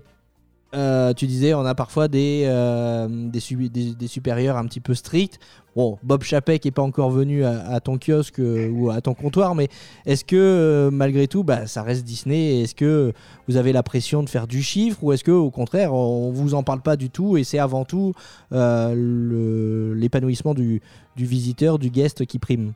euh, 0.74 1.14
tu 1.14 1.28
disais, 1.28 1.54
on 1.54 1.66
a 1.66 1.76
parfois 1.76 2.08
des, 2.08 2.44
euh, 2.46 3.08
des, 3.10 3.96
des- 3.96 4.08
supérieurs 4.08 4.58
un 4.58 4.66
petit 4.66 4.80
peu 4.80 4.94
stricts. 4.94 5.40
Bon, 5.76 5.98
Bob 6.04 6.24
Chapek 6.24 6.66
n'est 6.66 6.72
pas 6.72 6.82
encore 6.82 7.12
venu 7.12 7.46
à, 7.46 7.80
ton 7.80 7.98
kiosque 7.98 8.40
euh, 8.40 8.70
ou 8.70 8.90
à 8.90 9.00
ton 9.00 9.14
comptoir, 9.14 9.56
mais 9.56 9.70
est-ce 10.06 10.26
que 10.26 10.90
malgré 10.92 11.28
tout, 11.28 11.44
bah, 11.44 11.68
ça 11.68 11.84
reste 11.84 12.04
Disney 12.04 12.62
Est-ce 12.62 12.76
que 12.76 13.14
vous 13.48 13.58
avez 13.58 13.74
la 13.74 13.84
pression 13.84 14.24
de 14.24 14.30
faire 14.30 14.48
du 14.48 14.64
chiffre 14.64 15.04
ou 15.04 15.14
est-ce 15.14 15.24
que 15.24 15.32
au 15.32 15.52
contraire, 15.52 15.94
on 15.94 16.32
vous 16.32 16.56
en 16.56 16.64
parle 16.64 16.82
pas 16.82 16.98
du 16.98 17.10
tout 17.10 17.38
et 17.38 17.44
c'est 17.44 17.60
avant 17.60 17.86
tout 17.86 18.14
l'épanouissement 18.52 20.54
du, 20.54 20.82
du 21.16 21.26
visiteur, 21.26 21.80
du 21.80 21.90
guest 21.90 22.26
qui 22.26 22.40
prime? 22.40 22.74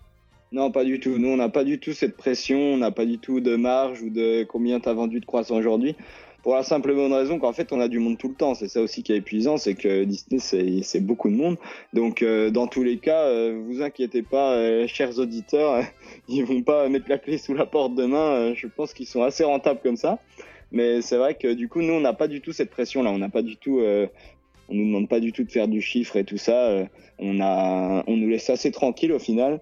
Non, 0.52 0.70
pas 0.70 0.84
du 0.84 1.00
tout. 1.00 1.18
Nous, 1.18 1.30
on 1.30 1.38
n'a 1.38 1.48
pas 1.48 1.64
du 1.64 1.80
tout 1.80 1.94
cette 1.94 2.18
pression. 2.18 2.58
On 2.58 2.78
n'a 2.78 2.92
pas 2.92 3.06
du 3.06 3.20
tout 3.20 3.40
de 3.40 3.56
marge 3.56 4.02
ou 4.02 4.10
de 4.10 4.44
combien 4.44 4.82
tu 4.82 4.90
as 4.90 4.94
vendu 4.94 5.22
de 5.22 5.26
croissants 5.26 5.56
aujourd'hui. 5.56 5.96
Pour 6.44 6.56
la 6.56 6.64
simple 6.64 6.90
et 6.90 6.96
bonne 6.96 7.14
raison 7.14 7.38
qu'en 7.38 7.54
fait, 7.54 7.72
on 7.72 7.80
a 7.80 7.88
du 7.88 8.00
monde 8.00 8.18
tout 8.18 8.30
le 8.30 8.34
temps. 8.34 8.56
C'est 8.56 8.68
ça 8.68 8.82
aussi 8.82 9.04
qui 9.04 9.14
est 9.14 9.18
épuisant, 9.18 9.58
c'est 9.58 9.76
que 9.76 10.04
Disney, 10.06 10.82
c'est 10.82 11.00
beaucoup 11.00 11.30
de 11.30 11.36
monde. 11.36 11.58
Donc, 11.94 12.24
euh, 12.24 12.50
dans 12.50 12.66
tous 12.66 12.82
les 12.82 12.98
cas, 12.98 13.26
euh, 13.26 13.62
vous 13.68 13.84
inquiétez 13.84 14.24
pas, 14.24 14.54
euh, 14.54 14.88
chers 14.88 15.20
auditeurs, 15.20 15.84
ils 16.28 16.44
vont 16.44 16.64
pas 16.64 16.90
mettre 16.90 17.06
la 17.10 17.20
clé 17.20 17.38
sous 17.38 17.54
la 17.54 17.68
porte 17.68 17.94
demain. 17.94 18.56
Je 18.56 18.66
pense 18.66 18.94
qu'ils 18.94 19.06
sont 19.06 19.22
assez 19.22 19.44
rentables 19.44 19.82
comme 19.84 19.98
ça. 19.98 20.18
Mais 20.72 21.02
c'est 21.02 21.18
vrai 21.18 21.36
que 21.36 21.54
du 21.54 21.70
coup, 21.70 21.82
nous, 21.82 21.94
on 21.94 22.00
n'a 22.00 22.14
pas 22.14 22.28
du 22.28 22.42
tout 22.42 22.54
cette 22.54 22.72
pression-là. 22.72 23.12
On 23.12 23.20
n'a 23.20 23.30
pas 23.30 23.44
du 23.44 23.58
tout, 23.58 23.80
on 23.82 24.74
nous 24.74 24.86
demande 24.86 25.10
pas 25.10 25.20
du 25.20 25.34
tout 25.34 25.44
de 25.44 25.52
faire 25.52 25.68
du 25.68 25.82
chiffre 25.82 26.16
et 26.16 26.24
tout 26.24 26.38
ça. 26.38 26.88
On 27.20 27.40
a, 27.42 28.04
on 28.08 28.18
nous 28.18 28.30
laisse 28.30 28.50
assez 28.50 28.72
tranquille 28.72 29.12
au 29.12 29.20
final. 29.20 29.60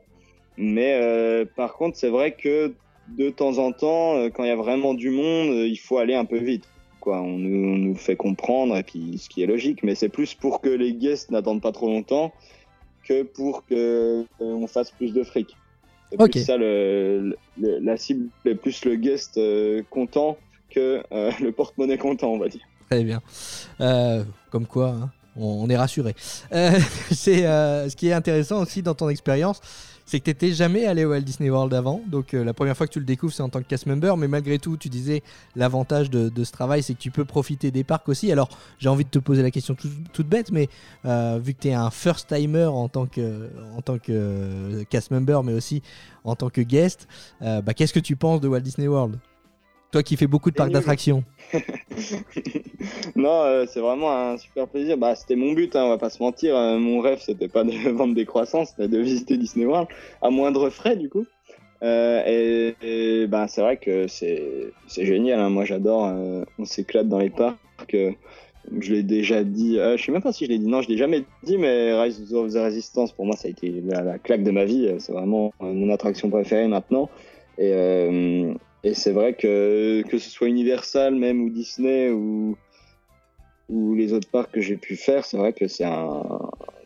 Mais 0.56 1.46
par 1.58 1.74
contre, 1.74 1.98
c'est 1.98 2.10
vrai 2.10 2.34
que 2.34 2.74
de 3.18 3.30
temps 3.30 3.58
en 3.58 3.72
temps, 3.72 4.16
euh, 4.18 4.30
quand 4.30 4.44
il 4.44 4.48
y 4.48 4.52
a 4.52 4.56
vraiment 4.56 4.94
du 4.94 5.10
monde, 5.10 5.50
euh, 5.50 5.68
il 5.68 5.78
faut 5.78 5.98
aller 5.98 6.16
un 6.16 6.26
peu 6.26 6.38
vite. 6.38 6.66
Quoi, 7.00 7.22
on 7.22 7.38
nous, 7.38 7.68
on 7.74 7.78
nous 7.78 7.96
fait 7.96 8.16
comprendre 8.18 8.76
et 8.76 8.84
puis 8.84 9.18
ce 9.18 9.30
qui 9.30 9.42
est 9.42 9.46
logique. 9.48 9.84
Mais 9.84 9.96
c'est 9.96 10.10
plus 10.10 10.34
pour 10.34 10.62
que 10.62 10.70
les 10.70 10.94
guests 10.94 11.32
n'attendent 11.32 11.62
pas 11.62 11.72
trop 11.72 11.88
longtemps 11.88 12.34
que 13.04 13.24
pour 13.24 13.66
que 13.66 14.26
euh, 14.42 14.68
fasse 14.68 14.92
plus 14.92 15.14
de 15.14 15.24
fric. 15.24 15.56
C'est 16.12 16.22
Ok. 16.22 16.32
plus 16.32 16.44
ça 16.44 16.58
le, 16.58 17.36
le- 17.60 17.80
la 17.80 17.96
cible 17.98 18.30
est 18.46 18.56
plus 18.56 18.84
le 18.86 18.96
guest 18.96 19.38
euh, 19.38 19.82
content 19.90 20.38
que 20.70 21.02
euh, 21.12 21.32
le 21.42 21.52
porte-monnaie 21.52 21.98
content, 21.98 22.34
on 22.34 22.38
va 22.40 22.50
dire. 22.50 22.62
Très 22.90 23.04
bien. 23.04 23.22
Comme 24.52 24.66
quoi, 24.66 24.90
hein, 24.90 25.10
on, 25.38 25.64
on 25.64 25.70
est 25.70 25.78
rassuré. 25.78 26.16
C'est 27.12 27.44
ce 27.44 27.96
qui 27.96 28.08
est 28.10 28.14
intéressant 28.14 28.62
aussi 28.62 28.82
dans 28.82 28.96
ton 28.96 29.10
expérience, 29.10 29.62
c'est 30.10 30.20
que 30.20 30.24
tu 30.26 30.32
n'étais 30.32 30.52
jamais 30.54 30.88
allé 30.88 31.06
au 31.06 31.12
Walt 31.12 31.22
Disney 31.22 31.52
World 31.52 31.72
avant. 31.72 32.02
Donc 32.08 32.34
euh, 32.34 32.44
la 32.44 32.56
première 32.56 32.76
fois 32.76 32.88
que 32.88 32.94
tu 32.94 33.00
le 33.00 33.06
découvres, 33.06 33.32
c'est 33.32 33.44
en 33.44 33.50
tant 33.50 33.60
que 33.60 33.68
cast 33.68 33.86
member. 33.86 34.18
Mais 34.18 34.28
malgré 34.28 34.58
tout, 34.58 34.76
tu 34.76 34.90
disais 34.90 35.22
l'avantage 35.56 36.10
de, 36.10 36.44
ce 36.44 36.52
travail, 36.52 36.82
c'est 36.82 36.96
que 36.96 37.00
tu 37.00 37.12
peux 37.12 37.26
profiter 37.26 37.70
des 37.70 37.84
parcs 37.84 38.10
aussi. 38.10 38.32
Alors 38.32 38.50
j'ai 38.80 38.90
envie 38.90 39.04
de 39.06 39.10
te 39.12 39.20
poser 39.20 39.44
la 39.44 39.52
question 39.52 39.76
tout- 39.76 39.88
toute 40.12 40.28
bête, 40.28 40.52
mais 40.52 40.68
euh, 41.06 41.40
vu 41.40 41.54
que 41.54 41.60
tu 41.62 41.68
es 41.68 41.74
un 41.74 41.92
first 41.92 42.34
timer 42.34 42.66
en 42.66 42.90
tant 42.90 43.06
que, 43.06 43.50
euh, 44.10 44.84
cast 44.90 45.12
member, 45.12 45.44
mais 45.44 45.54
aussi 45.54 45.84
en 46.24 46.36
tant 46.36 46.50
que 46.50 46.62
guest, 46.62 47.08
bah, 47.40 47.74
qu'est-ce 47.76 47.94
que 47.94 48.00
tu 48.00 48.16
penses 48.16 48.42
de 48.42 48.48
Walt 48.48 48.62
Disney 48.62 48.88
World? 48.88 49.20
Toi 49.92 50.04
qui 50.04 50.18
fais 50.18 50.28
beaucoup 50.28 50.52
de 50.52 50.56
parcs 50.56 50.72
d'attractions. 50.72 51.24
non, 53.16 53.42
euh, 53.42 53.66
c'est 53.68 53.80
vraiment 53.80 54.12
un 54.12 54.38
super 54.38 54.68
plaisir. 54.68 54.98
Bah, 54.98 55.16
c'était 55.16 55.36
mon 55.36 55.54
but, 55.54 55.76
hein, 55.76 55.84
on 55.86 55.90
va 55.90 55.98
pas 55.98 56.12
se 56.12 56.22
mentir. 56.22 56.56
Euh, 56.56 56.78
mon 56.78 57.00
rêve, 57.00 57.20
c'était 57.22 57.48
pas 57.48 57.64
de 57.64 57.72
vendre 57.90 58.14
des 58.14 58.26
croissants, 58.26 58.66
c'était 58.66 58.88
de 58.88 59.00
visiter 59.00 59.38
Disney 59.38 59.66
World 59.66 59.88
à 60.22 60.30
moindre 60.30 60.70
frais, 60.70 60.96
du 60.96 61.10
coup. 61.10 61.26
Euh, 61.82 62.22
et, 62.28 62.76
et, 63.24 63.28
bah, 63.28 63.48
c'est 63.48 63.62
vrai 63.62 63.78
que 63.78 64.08
c'est 64.08 64.72
génial. 64.96 65.40
hein. 65.40 65.50
Moi, 65.50 65.66
j'adore. 65.66 66.04
on 66.60 66.66
s'éclate 66.66 67.08
dans 67.08 67.20
les 67.20 67.32
parcs. 67.32 67.58
je 68.80 68.94
l'ai 68.94 69.02
déjà 69.04 69.44
dit. 69.44 69.78
je 69.78 70.04
sais 70.04 70.12
même 70.12 70.22
pas 70.22 70.34
si 70.34 70.46
je 70.46 70.52
l'ai 70.52 70.60
dit. 70.60 70.68
Non, 70.68 70.84
je 70.84 70.90
l'ai 70.90 70.98
jamais 70.98 71.24
dit. 71.44 71.58
Mais 71.58 72.00
Rise 72.00 72.32
of 72.34 72.54
the 72.54 72.58
Resistance, 72.58 73.12
pour 73.12 73.26
moi, 73.26 73.36
ça 73.36 73.48
a 73.48 73.52
été 73.52 73.82
la, 73.88 74.04
la 74.04 74.20
claque 74.20 74.44
de 74.44 74.52
ma 74.52 74.66
vie. 74.66 74.94
C'est 75.00 75.14
vraiment 75.14 75.52
mon 75.60 75.90
attraction 75.92 76.30
préférée 76.30 76.68
maintenant. 76.68 77.10
Et, 77.58 77.72
euh, 77.74 78.54
et 78.84 78.94
c'est 78.94 79.12
vrai 79.12 79.34
que 79.34 80.04
que 80.08 80.18
ce 80.18 80.30
soit 80.30 80.48
Universal 80.48 81.16
même 81.16 81.42
ou 81.42 81.50
Disney 81.50 82.10
ou 82.10 82.58
ou 83.70 83.94
les 83.94 84.14
autres 84.14 84.30
parcs 84.30 84.52
que 84.52 84.62
j'ai 84.62 84.78
pu 84.78 84.96
faire, 84.96 85.26
c'est 85.26 85.38
vrai 85.38 85.54
que 85.54 85.68
c'est 85.68 85.86
un 85.86 86.24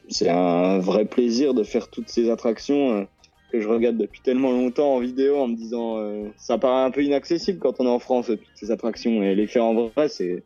c'est 0.09 0.29
un 0.29 0.79
vrai 0.79 1.05
plaisir 1.05 1.53
de 1.53 1.63
faire 1.63 1.89
toutes 1.89 2.09
ces 2.09 2.29
attractions 2.29 2.91
euh, 2.91 3.03
que 3.51 3.59
je 3.61 3.67
regarde 3.67 3.97
depuis 3.97 4.21
tellement 4.21 4.51
longtemps 4.51 4.95
en 4.95 4.99
vidéo 4.99 5.37
en 5.37 5.47
me 5.47 5.55
disant 5.55 5.97
euh, 5.97 6.27
ça 6.37 6.57
paraît 6.57 6.83
un 6.83 6.91
peu 6.91 7.03
inaccessible 7.03 7.59
quand 7.59 7.79
on 7.79 7.85
est 7.85 7.89
en 7.89 7.99
France 7.99 8.27
toutes 8.27 8.41
ces 8.55 8.71
attractions. 8.71 9.23
Et 9.23 9.35
les 9.35 9.47
faire 9.47 9.63
en 9.63 9.73
vrai 9.73 10.09
c'est 10.09 10.43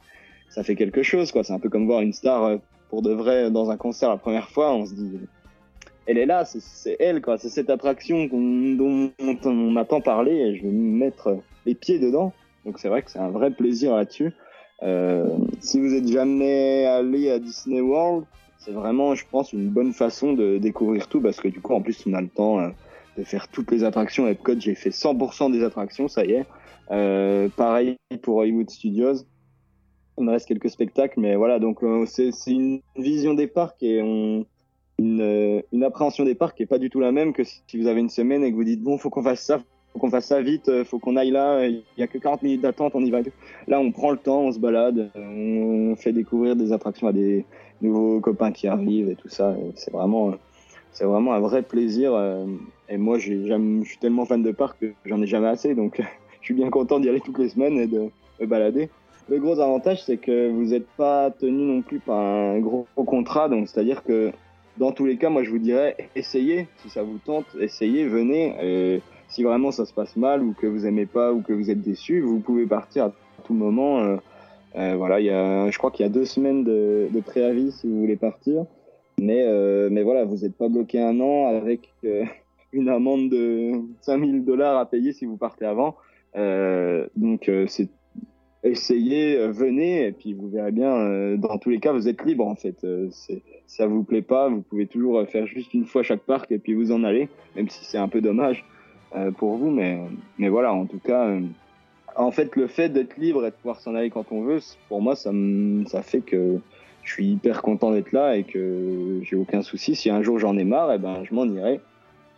ça 0.50 0.64
fait 0.64 0.76
quelque 0.76 1.04
chose 1.04 1.32
quoi. 1.32 1.44
C'est 1.44 1.54
un 1.54 1.60
peu 1.60 1.70
comme 1.70 1.86
voir 1.88 2.02
une 2.02 2.14
star 2.14 2.44
euh, 2.44 2.58
pour 2.90 3.02
de 3.02 3.12
vrai 3.12 3.50
dans 3.50 3.72
un 3.72 3.78
concert 3.78 4.10
la 4.10 4.18
première 4.18 4.50
fois 4.50 4.74
on 4.74 4.86
se 4.86 4.94
dit 4.94 5.20
elle 6.08 6.18
est 6.18 6.26
là 6.26 6.46
c'est- 6.46 6.98
elle 7.00 7.22
quoi 7.22 7.38
c'est 7.38 7.50
cette 7.50 7.70
attraction 7.70 8.26
dont 8.26 9.12
on 9.20 9.72
m'a 9.72 9.86
tant 9.86 10.02
parlé 10.02 10.32
et 10.34 10.56
je 10.56 10.64
vais 10.64 10.72
me 10.72 10.98
mettre 10.98 11.38
les 11.66 11.76
pieds 11.76 12.00
dedans 12.00 12.34
donc 12.66 12.80
c'est 12.80 12.90
vrai 12.90 13.02
que 13.04 13.12
c'est 13.12 13.20
un 13.20 13.30
vrai 13.30 13.52
plaisir 13.52 13.96
là-dessus 13.96 14.34
euh, 14.84 15.38
si 15.60 15.80
vous 15.80 15.94
êtes 15.94 16.08
jamais 16.08 16.86
allé 16.86 17.32
à 17.32 17.40
Disney 17.40 17.82
World, 17.82 18.26
c'est 18.60 18.72
vraiment, 18.72 19.16
je 19.16 19.26
pense, 19.30 19.54
une 19.54 19.70
bonne 19.70 19.94
façon 19.94 20.34
de 20.34 20.58
découvrir 20.58 21.08
tout 21.08 21.22
parce 21.22 21.40
que 21.40 21.48
du 21.48 21.62
coup, 21.62 21.74
en 21.74 21.82
plus, 21.82 22.04
on 22.06 22.14
a 22.14 22.22
le 22.22 22.28
temps 22.28 22.60
euh, 22.60 22.70
de 23.18 23.24
faire 23.24 23.48
toutes 23.48 23.72
les 23.72 23.84
attractions. 23.84 24.28
Epcot, 24.28 24.60
j'ai 24.60 24.76
fait 24.76 24.92
100% 24.92 25.52
des 25.52 25.64
attractions, 25.64 26.08
ça 26.08 26.26
y 26.26 26.34
est. 26.34 26.46
Euh, 26.92 27.50
pareil 27.50 27.98
pour 28.22 28.38
Hollywood 28.38 28.70
Studios. 28.70 29.26
Il 30.20 30.26
me 30.26 30.32
reste 30.32 30.48
quelques 30.48 30.70
spectacles, 30.70 31.20
mais 31.20 31.36
voilà, 31.36 31.60
donc 31.60 31.80
c'est 32.08 32.32
une 32.48 32.82
vision 32.96 33.36
des 33.36 33.46
parcs 33.46 33.84
et 33.84 34.02
on, 34.02 34.48
une, 35.00 35.22
euh, 35.22 35.62
une 35.72 35.84
appréhension 35.84 36.24
des 36.26 36.36
parcs 36.36 36.58
qui 36.58 36.64
est 36.64 36.68
pas 36.68 36.80
du 36.80 36.90
tout 36.90 37.00
la 37.00 37.12
même 37.12 37.34
que 37.34 37.44
si 37.44 37.62
vous 37.80 37.88
avez 37.88 38.00
une 38.00 38.10
semaine 38.10 38.44
et 38.44 38.52
que 38.52 38.56
vous 38.56 38.64
dites 38.64 38.82
bon, 38.82 38.98
faut 38.98 39.10
qu'on 39.10 39.24
fasse 39.24 39.42
ça, 39.42 39.60
faut 39.94 40.00
qu'on 40.00 40.10
fasse 40.10 40.28
ça 40.28 40.42
vite, 40.42 40.70
euh, 40.70 40.84
faut 40.84 41.00
qu'on 41.00 41.16
aille 41.16 41.32
là, 41.32 41.66
il 41.66 41.84
y 41.98 42.04
a 42.04 42.08
que 42.08 42.18
40 42.18 42.44
minutes 42.44 42.62
d'attente, 42.62 42.94
on 42.96 43.04
y 43.04 43.12
va. 43.12 43.20
Là, 43.68 43.80
on 43.80 43.92
prend 43.92 44.12
le 44.12 44.18
temps, 44.18 44.42
on 44.42 44.52
se 44.52 44.60
balade, 44.60 45.10
euh, 45.16 45.92
on 45.92 45.96
fait 45.96 46.14
découvrir 46.14 46.56
des 46.56 46.72
attractions 46.72 47.08
à 47.08 47.14
des 47.14 47.46
nouveaux 47.82 48.20
copains 48.20 48.52
qui 48.52 48.68
arrivent 48.68 49.10
et 49.10 49.16
tout 49.16 49.30
ça. 49.30 49.56
C'est 49.76 49.92
vraiment, 49.92 50.30
euh, 50.30 50.36
c'est 50.92 51.06
vraiment 51.06 51.34
un 51.34 51.40
vrai 51.40 51.62
plaisir. 51.62 52.14
euh, 52.16 52.46
Et 52.90 52.98
moi, 52.98 53.20
je 53.20 53.34
suis 53.84 53.98
tellement 54.00 54.26
fan 54.26 54.42
de 54.42 54.52
parcs 54.52 54.80
que 54.80 54.94
j'en 55.06 55.22
ai 55.22 55.28
jamais 55.28 55.48
assez, 55.48 55.76
donc 55.76 56.02
je 56.42 56.46
suis 56.46 56.54
bien 56.56 56.70
content 56.70 57.00
d'y 57.00 57.10
aller 57.10 57.22
toutes 57.22 57.40
les 57.40 57.50
semaines 57.50 57.78
et 57.78 57.88
de 57.88 58.10
me 58.40 58.46
balader. 58.46 58.90
Le 59.30 59.40
gros 59.40 59.60
avantage, 59.60 60.04
c'est 60.04 60.18
que 60.18 60.50
vous 60.50 60.68
n'êtes 60.68 60.88
pas 60.96 61.32
tenu 61.32 61.64
non 61.64 61.82
plus 61.82 62.00
par 62.00 62.18
un 62.18 62.60
gros 62.60 62.88
contrat, 62.96 63.50
donc 63.50 63.68
c'est-à-dire 63.68 64.04
que 64.04 64.32
dans 64.78 64.92
tous 64.92 65.06
les 65.06 65.18
cas, 65.18 65.30
moi, 65.30 65.44
je 65.44 65.50
vous 65.50 65.60
dirais, 65.60 65.96
essayez, 66.16 66.68
si 66.78 66.90
ça 66.90 67.04
vous 67.04 67.18
tente, 67.18 67.46
essayez, 67.60 68.06
venez. 68.08 69.02
Si 69.30 69.44
vraiment 69.44 69.72
ça 69.72 69.86
se 69.86 69.94
passe 69.94 70.16
mal 70.16 70.42
ou 70.42 70.54
que 70.54 70.68
vous 70.68 70.86
aimez 70.86 71.06
pas 71.06 71.34
ou 71.34 71.42
que 71.42 71.54
vous 71.54 71.70
êtes 71.70 71.82
déçu, 71.82 72.22
vous 72.22 72.40
pouvez 72.40 72.66
partir 72.66 73.06
à 73.06 73.14
tout 73.44 73.54
moment. 73.54 74.00
euh, 74.00 74.18
euh, 74.76 74.96
voilà, 74.96 75.20
il 75.20 75.26
y 75.26 75.30
a, 75.30 75.70
je 75.70 75.78
crois 75.78 75.92
qu'il 75.92 76.06
y 76.06 76.10
a 76.10 76.12
deux 76.12 76.26
semaines 76.26 76.64
de, 76.64 77.10
préavis 77.26 77.72
si 77.72 77.88
vous 77.88 78.00
voulez 78.00 78.16
partir. 78.16 78.66
Mais, 79.20 79.44
euh, 79.46 79.90
mais 79.92 80.04
voilà, 80.04 80.26
vous 80.26 80.38
n'êtes 80.38 80.56
pas 80.56 80.70
bloqué 80.70 81.02
un 81.02 81.20
an 81.20 81.48
avec 81.48 81.90
euh, 82.06 82.24
une 82.72 82.90
amende 82.90 83.30
de 83.30 83.72
5000 84.02 84.46
dollars 84.46 84.78
à 84.78 84.86
payer 84.86 85.14
si 85.14 85.26
vous 85.26 85.38
partez 85.38 85.66
avant. 85.66 85.96
Euh, 86.36 87.08
donc, 87.16 87.50
c'est 87.68 87.90
essayez, 88.68 89.38
euh, 89.38 89.52
venez, 89.52 90.08
et 90.08 90.12
puis 90.12 90.34
vous 90.34 90.50
verrez 90.50 90.72
bien. 90.72 90.92
euh, 90.96 91.38
dans 91.38 91.58
tous 91.58 91.70
les 91.70 91.80
cas, 91.80 91.92
vous 91.94 92.08
êtes 92.08 92.24
libre 92.26 92.46
en 92.48 92.56
fait. 92.56 92.84
Euh, 92.84 93.10
ça 93.68 93.86
vous 93.88 94.04
plaît 94.04 94.22
pas, 94.22 94.50
vous 94.50 94.62
pouvez 94.62 94.86
toujours 94.88 95.24
faire 95.28 95.46
juste 95.48 95.74
une 95.74 95.86
fois 95.86 96.04
chaque 96.04 96.22
parc 96.22 96.52
et 96.52 96.58
puis 96.58 96.74
vous 96.74 96.92
en 96.92 97.04
aller, 97.04 97.30
même 97.56 97.70
si 97.70 97.84
c'est 97.86 97.98
un 97.98 98.08
peu 98.08 98.22
dommage 98.22 98.64
pour 99.38 99.56
vous. 99.58 99.70
Mais, 99.70 100.00
mais 100.38 100.50
voilà, 100.50 100.74
en 100.74 100.86
tout 100.86 101.00
cas, 101.00 101.30
en 102.16 102.32
fait, 102.32 102.56
le 102.56 102.68
fait 102.68 102.90
d'être 102.90 103.18
libre 103.18 103.46
et 103.46 103.50
de 103.52 103.56
pouvoir 103.56 103.80
s'en 103.80 103.94
aller 103.96 104.10
quand 104.10 104.26
on 104.32 104.42
veut, 104.42 104.60
pour 104.90 105.02
moi, 105.02 105.16
ça, 105.16 105.32
me- 105.32 105.86
ça 105.86 106.02
fait 106.02 106.22
que 106.22 106.58
je 107.04 107.12
suis 107.12 107.28
hyper 107.32 107.62
content 107.62 107.92
d'être 107.92 108.12
là 108.12 108.36
et 108.38 108.44
que 108.44 109.20
j'ai 109.24 109.36
aucun 109.36 109.62
souci. 109.62 109.96
Si 109.96 110.10
un 110.10 110.22
jour 110.22 110.40
j'en 110.40 110.58
ai 110.58 110.64
marre, 110.64 110.92
eh 110.94 110.98
ben, 110.98 111.24
je 111.24 111.34
m'en 111.34 111.46
irai. 111.46 111.80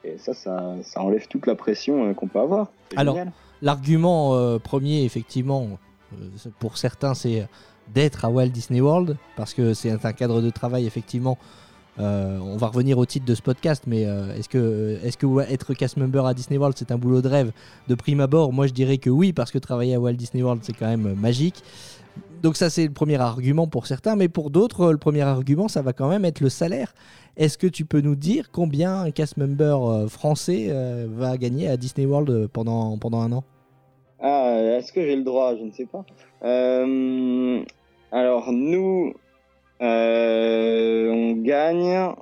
Et 0.04 0.18
ça, 0.18 0.34
ça, 0.34 0.76
ça 0.82 1.02
enlève 1.02 1.28
toute 1.28 1.46
la 1.46 1.56
pression 1.56 2.14
qu'on 2.14 2.28
peut 2.28 2.40
avoir. 2.40 2.72
Alors. 2.96 3.18
L'argument 3.62 4.36
euh, 4.36 4.58
premier, 4.58 5.04
effectivement, 5.04 5.68
pour 6.60 6.78
certains, 6.78 7.14
c'est 7.14 7.48
d'être 7.94 8.26
à 8.26 8.30
Walt 8.30 8.50
Disney 8.50 8.82
World, 8.82 9.18
parce 9.36 9.54
que 9.54 9.74
c'est 9.74 9.92
un 9.92 10.14
cadre 10.14 10.42
de 10.42 10.50
travail, 10.50 10.86
effectivement. 10.86 11.38
euh, 12.00 12.40
on 12.40 12.56
va 12.56 12.68
revenir 12.68 12.98
au 12.98 13.06
titre 13.06 13.26
de 13.26 13.36
ce 13.36 13.42
podcast, 13.42 13.84
mais 13.86 14.06
euh, 14.06 14.34
est-ce 14.36 14.48
que, 14.48 15.00
est-ce 15.04 15.18
que 15.18 15.40
être 15.52 15.74
cast 15.74 15.98
member 15.98 16.26
à 16.26 16.34
Disney 16.34 16.58
World, 16.58 16.78
c'est 16.78 16.92
un 16.92 16.98
boulot 16.98 17.22
de 17.22 17.28
rêve 17.28 17.52
de 17.88 17.96
prime 17.96 18.22
abord? 18.22 18.54
Moi, 18.54 18.68
je 18.68 18.74
dirais 18.74 18.98
que 18.98 19.10
oui, 19.10 19.34
parce 19.34 19.52
que 19.52 19.58
travailler 19.58 19.96
à 19.96 20.00
Walt 20.00 20.14
Disney 20.14 20.42
World, 20.42 20.62
c'est 20.64 20.74
quand 20.74 20.88
même 20.88 21.08
euh, 21.08 21.16
magique. 21.16 21.62
Donc 22.42 22.56
ça, 22.56 22.70
c'est 22.70 22.86
le 22.86 22.94
premier 22.94 23.18
argument 23.18 23.68
pour 23.68 23.86
certains, 23.86 24.16
mais 24.16 24.30
pour 24.30 24.50
d'autres, 24.50 24.82
euh, 24.82 24.92
le 24.94 24.98
premier 24.98 25.22
argument, 25.22 25.68
ça 25.68 25.82
va 25.82 25.92
quand 25.92 26.08
même 26.08 26.24
être 26.24 26.40
le 26.40 26.50
salaire. 26.50 26.94
Est-ce 27.36 27.58
que 27.58 27.68
tu 27.68 27.84
peux 27.84 28.02
nous 28.02 28.16
dire 28.16 28.50
combien 28.52 29.02
un 29.02 29.12
cast 29.12 29.36
member 29.36 29.78
euh, 29.84 30.08
français 30.08 30.68
euh, 30.70 31.08
va 31.10 31.38
gagner 31.38 31.68
à 31.68 31.76
Disney 31.76 32.06
World 32.06 32.30
euh, 32.30 32.48
pendant, 32.48 32.98
pendant 32.98 33.22
un 33.22 33.32
an? 33.34 33.44
Ah, 34.22 34.58
est-ce 34.78 34.92
que 34.92 35.02
j'ai 35.02 35.16
le 35.16 35.24
droit? 35.24 35.56
Je 35.56 35.64
ne 35.64 35.72
sais 35.72 35.86
pas. 35.86 36.06
Euh, 36.44 37.64
alors, 38.12 38.52
nous, 38.52 39.14
euh, 39.82 41.10
on 41.10 41.34
gagne, 41.34 42.14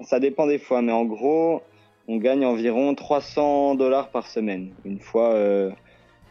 ça 0.00 0.18
dépend 0.18 0.46
des 0.46 0.58
fois, 0.58 0.82
mais 0.82 0.92
en 0.92 1.04
gros, 1.04 1.62
on 2.08 2.16
gagne 2.16 2.44
environ 2.44 2.94
300 2.94 3.76
dollars 3.76 4.10
par 4.10 4.26
semaine, 4.26 4.72
une 4.84 4.98
fois, 4.98 5.32
euh, 5.34 5.70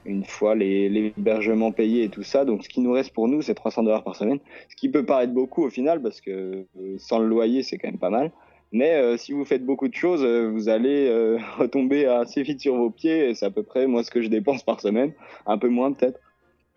une 0.05 0.25
fois 0.25 0.55
les, 0.55 0.89
l'hébergement 0.89 1.71
payé 1.71 2.03
et 2.03 2.09
tout 2.09 2.23
ça. 2.23 2.43
Donc, 2.43 2.63
ce 2.63 2.69
qui 2.69 2.81
nous 2.81 2.91
reste 2.91 3.13
pour 3.13 3.29
nous, 3.29 3.41
c'est 3.41 3.55
300 3.55 3.83
dollars 3.83 4.03
par 4.03 4.15
semaine, 4.15 4.39
ce 4.69 4.75
qui 4.75 4.89
peut 4.89 5.05
paraître 5.05 5.33
beaucoup 5.33 5.63
au 5.63 5.69
final, 5.69 6.01
parce 6.01 6.19
que 6.19 6.65
sans 6.97 7.19
le 7.19 7.27
loyer, 7.27 7.63
c'est 7.63 7.77
quand 7.77 7.87
même 7.87 7.99
pas 7.99 8.09
mal. 8.09 8.31
Mais 8.71 8.95
euh, 8.95 9.17
si 9.17 9.31
vous 9.31 9.45
faites 9.45 9.65
beaucoup 9.65 9.87
de 9.87 9.93
choses, 9.93 10.23
euh, 10.23 10.49
vous 10.49 10.69
allez 10.69 11.07
euh, 11.07 11.37
retomber 11.57 12.05
assez 12.05 12.43
vite 12.43 12.59
sur 12.61 12.75
vos 12.75 12.89
pieds. 12.89 13.29
Et 13.29 13.35
c'est 13.35 13.45
à 13.45 13.51
peu 13.51 13.63
près 13.63 13.87
moi 13.87 14.03
ce 14.03 14.11
que 14.11 14.21
je 14.21 14.27
dépense 14.27 14.63
par 14.63 14.81
semaine, 14.81 15.13
un 15.45 15.57
peu 15.57 15.69
moins 15.69 15.91
peut-être. 15.93 16.19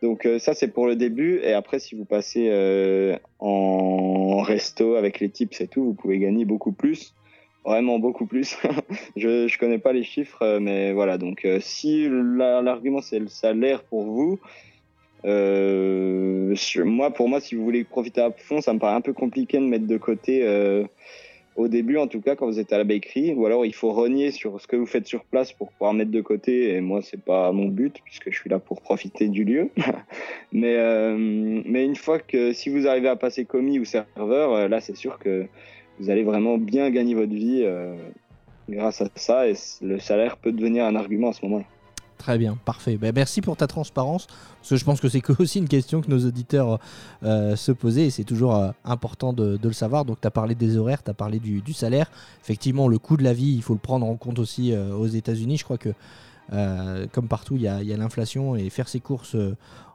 Donc 0.03 0.25
euh, 0.25 0.39
ça 0.39 0.55
c'est 0.55 0.69
pour 0.69 0.87
le 0.87 0.97
début. 0.97 1.41
Et 1.43 1.53
après 1.53 1.79
si 1.79 1.95
vous 1.95 2.05
passez 2.05 2.49
euh, 2.49 3.17
en 3.39 4.41
resto 4.43 4.95
avec 4.95 5.21
les 5.21 5.31
tips 5.31 5.61
et 5.61 5.69
tout, 5.69 5.85
vous 5.85 5.95
pouvez 5.95 6.19
gagner 6.19 6.45
beaucoup 6.45 6.73
plus, 6.73 7.15
vraiment 7.65 7.99
beaucoup 7.99 8.27
plus. 8.27 8.57
je 9.17 9.49
je 9.49 9.59
connais 9.59 9.79
pas 9.79 9.93
les 9.93 10.05
chiffres, 10.05 10.43
euh, 10.43 10.61
mais 10.61 10.93
voilà. 10.93 11.19
Donc 11.19 11.47
si 11.61 12.09
la- 12.09 12.63
l'argument 12.63 13.03
c'est 13.03 13.19
le 13.19 13.29
salaire 13.29 13.83
pour 13.83 14.05
vous, 14.05 14.39
moi, 16.85 17.11
pour 17.11 17.29
moi, 17.29 17.41
si 17.41 17.55
vous 17.55 17.63
voulez 17.63 17.85
profiter 17.85 18.23
à 18.23 18.31
fond, 18.31 18.63
ça 18.63 18.73
me 18.73 18.79
paraît 18.79 18.95
un 18.95 19.03
peu 19.03 19.13
compliqué 19.13 19.59
de 19.59 19.65
mettre 19.65 19.87
de 19.87 19.99
côté 19.99 20.43
au 21.57 21.69
début, 21.69 21.99
en 21.99 22.07
tout 22.07 22.21
cas, 22.21 22.37
quand 22.37 22.47
vous 22.47 22.59
êtes 22.59 22.73
à 22.73 22.79
la 22.79 22.85
bakery, 22.85 23.35
ou 23.35 23.45
alors 23.45 23.67
il 23.67 23.75
faut 23.75 23.93
renier 23.93 24.31
sur 24.31 24.61
ce 24.61 24.67
que 24.67 24.77
vous 24.77 24.87
faites 24.87 25.07
sur 25.07 25.25
place 25.25 25.53
pour 25.53 25.71
pouvoir 25.73 25.93
mettre 25.93 26.11
de 26.11 26.21
côté. 26.21 26.75
Et 26.75 26.81
moi, 26.81 27.01
c'est 27.03 27.21
pas 27.21 27.53
mon 27.53 27.67
but 27.67 28.01
puisque 28.05 28.31
je 28.31 28.39
suis 28.39 28.51
là 28.51 28.59
pour 28.59 28.81
profiter 28.81 29.29
du 29.29 29.45
lieu. 29.45 29.71
mais 30.53 30.77
euh, 30.77 31.17
mais 31.19 31.85
une 31.85 31.97
fois 31.97 32.19
que 32.19 32.53
si 32.53 32.71
vous 32.71 32.87
arrivez 32.87 33.09
à 33.09 33.17
passer 33.17 33.45
commis 33.45 33.79
ou 33.79 33.85
serveur, 33.85 34.53
euh, 34.53 34.69
là, 34.69 34.81
c'est 34.81 34.97
sûr 34.97 35.19
que 35.19 35.47
vous 35.99 36.11
allez 36.11 36.23
vraiment 36.23 36.57
bien 36.57 36.89
gagner 36.91 37.15
votre 37.15 37.35
vie 37.35 37.63
euh, 37.63 37.95
grâce 38.69 39.03
à 39.03 39.07
ça 39.17 39.49
et 39.49 39.55
le 39.83 39.99
salaire 39.99 40.37
peut 40.37 40.53
devenir 40.53 40.85
un 40.85 40.95
argument 40.95 41.31
à 41.31 41.33
ce 41.33 41.45
moment-là. 41.47 41.67
Très 42.21 42.37
bien, 42.37 42.59
parfait. 42.67 42.99
Ben, 42.99 43.15
merci 43.15 43.41
pour 43.41 43.57
ta 43.57 43.67
transparence, 43.67 44.27
parce 44.27 44.69
que 44.69 44.77
je 44.77 44.85
pense 44.85 45.01
que 45.01 45.09
c'est 45.09 45.23
aussi 45.41 45.59
une 45.59 45.69
question 45.69 46.03
que 46.03 46.11
nos 46.11 46.27
auditeurs 46.27 46.79
euh, 47.23 47.57
se 47.57 47.73
posaient, 47.73 48.09
et 48.09 48.11
c'est 48.11 48.25
toujours 48.25 48.55
euh, 48.55 48.73
important 48.85 49.33
de, 49.33 49.59
le 49.63 49.73
savoir. 49.73 50.05
Donc, 50.05 50.21
tu 50.21 50.27
as 50.27 50.31
parlé 50.31 50.55
des 50.55 50.77
horaires, 50.77 51.03
tu 51.03 51.11
as 51.11 51.15
parlé 51.15 51.39
du, 51.41 51.73
salaire. 51.73 52.11
Effectivement, 52.43 52.89
le 52.89 52.99
coût 52.99 53.17
de 53.17 53.25
la 53.25 53.33
vie, 53.33 53.55
il 53.55 53.63
faut 53.63 53.73
le 53.73 53.81
prendre 53.81 54.05
en 54.05 54.17
compte 54.17 54.39
aussi 54.39 54.75
euh, 54.75 54.93
aux 54.93 55.07
États-Unis. 55.07 55.57
Je 55.57 55.65
crois 55.65 55.79
que, 55.79 55.95
comme 57.13 57.27
partout, 57.27 57.57
il 57.57 57.63
y 57.63 57.69
a, 57.69 57.77
a 57.77 57.97
l'inflation, 57.97 58.55
et 58.55 58.69
faire 58.69 58.89
ses 58.89 59.01
courses 59.01 59.37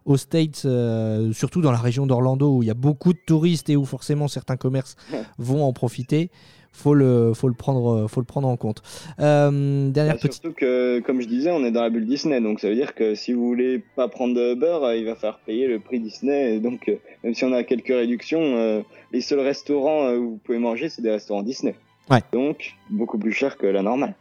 aux 0.06 0.18
States, 0.18 0.64
euh, 0.66 1.34
surtout 1.34 1.62
dans 1.62 1.72
la 1.72 1.80
région 1.80 2.06
d'Orlando, 2.06 2.58
où 2.58 2.64
il 2.64 2.68
y 2.68 2.72
a 2.72 2.76
beaucoup 2.76 3.12
de 3.14 3.20
touristes 3.26 3.70
et 3.70 3.76
où 3.76 3.86
forcément 3.86 4.28
certains 4.28 4.58
commerces 4.58 4.96
vont 5.38 5.64
en 5.64 5.74
profiter. 5.74 6.30
Faut 6.72 6.94
le, 6.94 7.34
faut 7.34 7.48
le 7.48 7.54
prendre, 7.54 8.06
faut 8.10 8.20
le 8.20 8.26
prendre 8.26 8.50
en 8.50 8.58
compte. 8.58 8.82
Euh, 9.22 9.90
dernière 9.92 10.16
Bah, 10.16 10.20
petite. 10.22 10.42
Surtout 10.42 10.54
que, 10.54 11.00
comme 11.00 11.22
je 11.22 11.28
disais, 11.28 11.50
on 11.50 11.64
est 11.64 11.72
dans 11.72 11.82
la 11.82 11.90
bulle 11.90 12.06
Disney, 12.06 12.42
donc 12.42 12.60
ça 12.60 12.68
veut 12.68 12.76
dire 12.76 12.94
que 12.94 13.16
si 13.16 13.32
vous 13.32 13.48
voulez 13.48 13.82
pas 13.96 14.10
prendre 14.10 14.36
de 14.36 14.54
Uber, 14.54 14.80
euh, 14.84 14.98
il 14.98 15.06
va 15.06 15.16
falloir 15.16 15.40
payer 15.40 15.68
le 15.70 15.80
prix 15.80 16.02
Disney. 16.02 16.56
Et 16.56 16.60
donc, 16.60 16.90
euh, 16.90 16.98
même 17.24 17.34
si 17.34 17.46
on 17.46 17.54
a 17.54 17.64
quelques 17.64 17.88
réductions, 17.88 18.42
euh, 18.42 18.82
les 19.14 19.22
seuls 19.22 19.40
restaurants 19.40 20.04
euh, 20.08 20.18
où 20.18 20.32
vous 20.32 20.40
pouvez 20.44 20.58
manger, 20.58 20.90
c'est 20.90 21.02
des 21.02 21.12
restaurants 21.12 21.44
Disney. 21.44 21.76
Ouais. 22.10 22.20
Donc, 22.34 22.74
beaucoup 22.90 23.18
plus 23.18 23.32
cher 23.32 23.58
que 23.58 23.68
la 23.68 23.82
normale. 23.82 24.14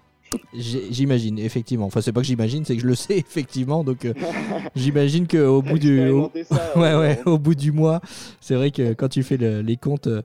J'imagine, 0.54 1.38
effectivement. 1.38 1.86
Enfin, 1.86 2.00
c'est 2.00 2.12
pas 2.12 2.20
que 2.20 2.26
j'imagine, 2.26 2.64
c'est 2.64 2.76
que 2.76 2.82
je 2.82 2.86
le 2.86 2.94
sais, 2.94 3.16
effectivement. 3.28 3.84
Donc, 3.84 4.04
euh, 4.04 4.12
j'imagine 4.76 5.26
qu'au 5.26 5.62
bout 5.62 5.78
du. 5.78 5.98
Au... 6.10 6.30
Expérimentez 6.30 6.44
ça, 6.44 6.72
Ouais, 6.78 6.94
ouais, 6.94 7.20
au 7.26 7.38
bout 7.38 7.54
du 7.54 7.72
mois, 7.72 8.00
c'est 8.40 8.54
vrai 8.54 8.70
que 8.70 8.92
quand 8.94 9.08
tu 9.08 9.22
fais 9.22 9.36
le- 9.36 9.60
les 9.62 9.76
comptes, 9.76 10.06
euh, 10.06 10.22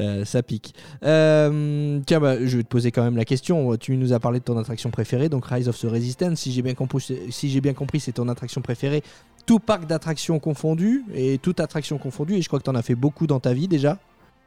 euh, 0.00 0.24
ça 0.24 0.42
pique. 0.42 0.74
Euh, 1.04 2.00
tiens, 2.06 2.18
bah, 2.20 2.36
je 2.44 2.56
vais 2.56 2.62
te 2.64 2.68
poser 2.68 2.90
quand 2.90 3.02
même 3.04 3.16
la 3.16 3.24
question. 3.24 3.76
Tu 3.76 3.96
nous 3.96 4.12
as 4.12 4.20
parlé 4.20 4.40
de 4.40 4.44
ton 4.44 4.58
attraction 4.58 4.90
préférée, 4.90 5.28
donc 5.28 5.46
Rise 5.46 5.68
of 5.68 5.78
the 5.78 5.84
Resistance. 5.84 6.40
Si 6.40 6.52
j'ai 6.52 6.62
bien 6.62 6.74
compris, 6.74 7.00
c'est- 7.00 7.30
si 7.30 7.48
j'ai 7.50 7.60
bien 7.60 7.74
compris, 7.74 8.00
c'est 8.00 8.12
ton 8.12 8.28
attraction 8.28 8.60
préférée. 8.60 9.02
Tout 9.46 9.58
parc 9.58 9.86
d'attractions 9.86 10.38
confondu 10.38 11.02
et 11.14 11.38
toute 11.38 11.60
attraction 11.60 11.98
confondue. 11.98 12.34
Et 12.34 12.42
je 12.42 12.48
crois 12.48 12.58
que 12.58 12.64
tu 12.64 12.70
en 12.70 12.74
as 12.74 12.82
fait 12.82 12.94
beaucoup 12.94 13.26
dans 13.26 13.40
ta 13.40 13.52
vie 13.52 13.68
déjà. 13.68 13.98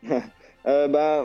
Euh, 0.69 0.89
bah, 0.89 1.23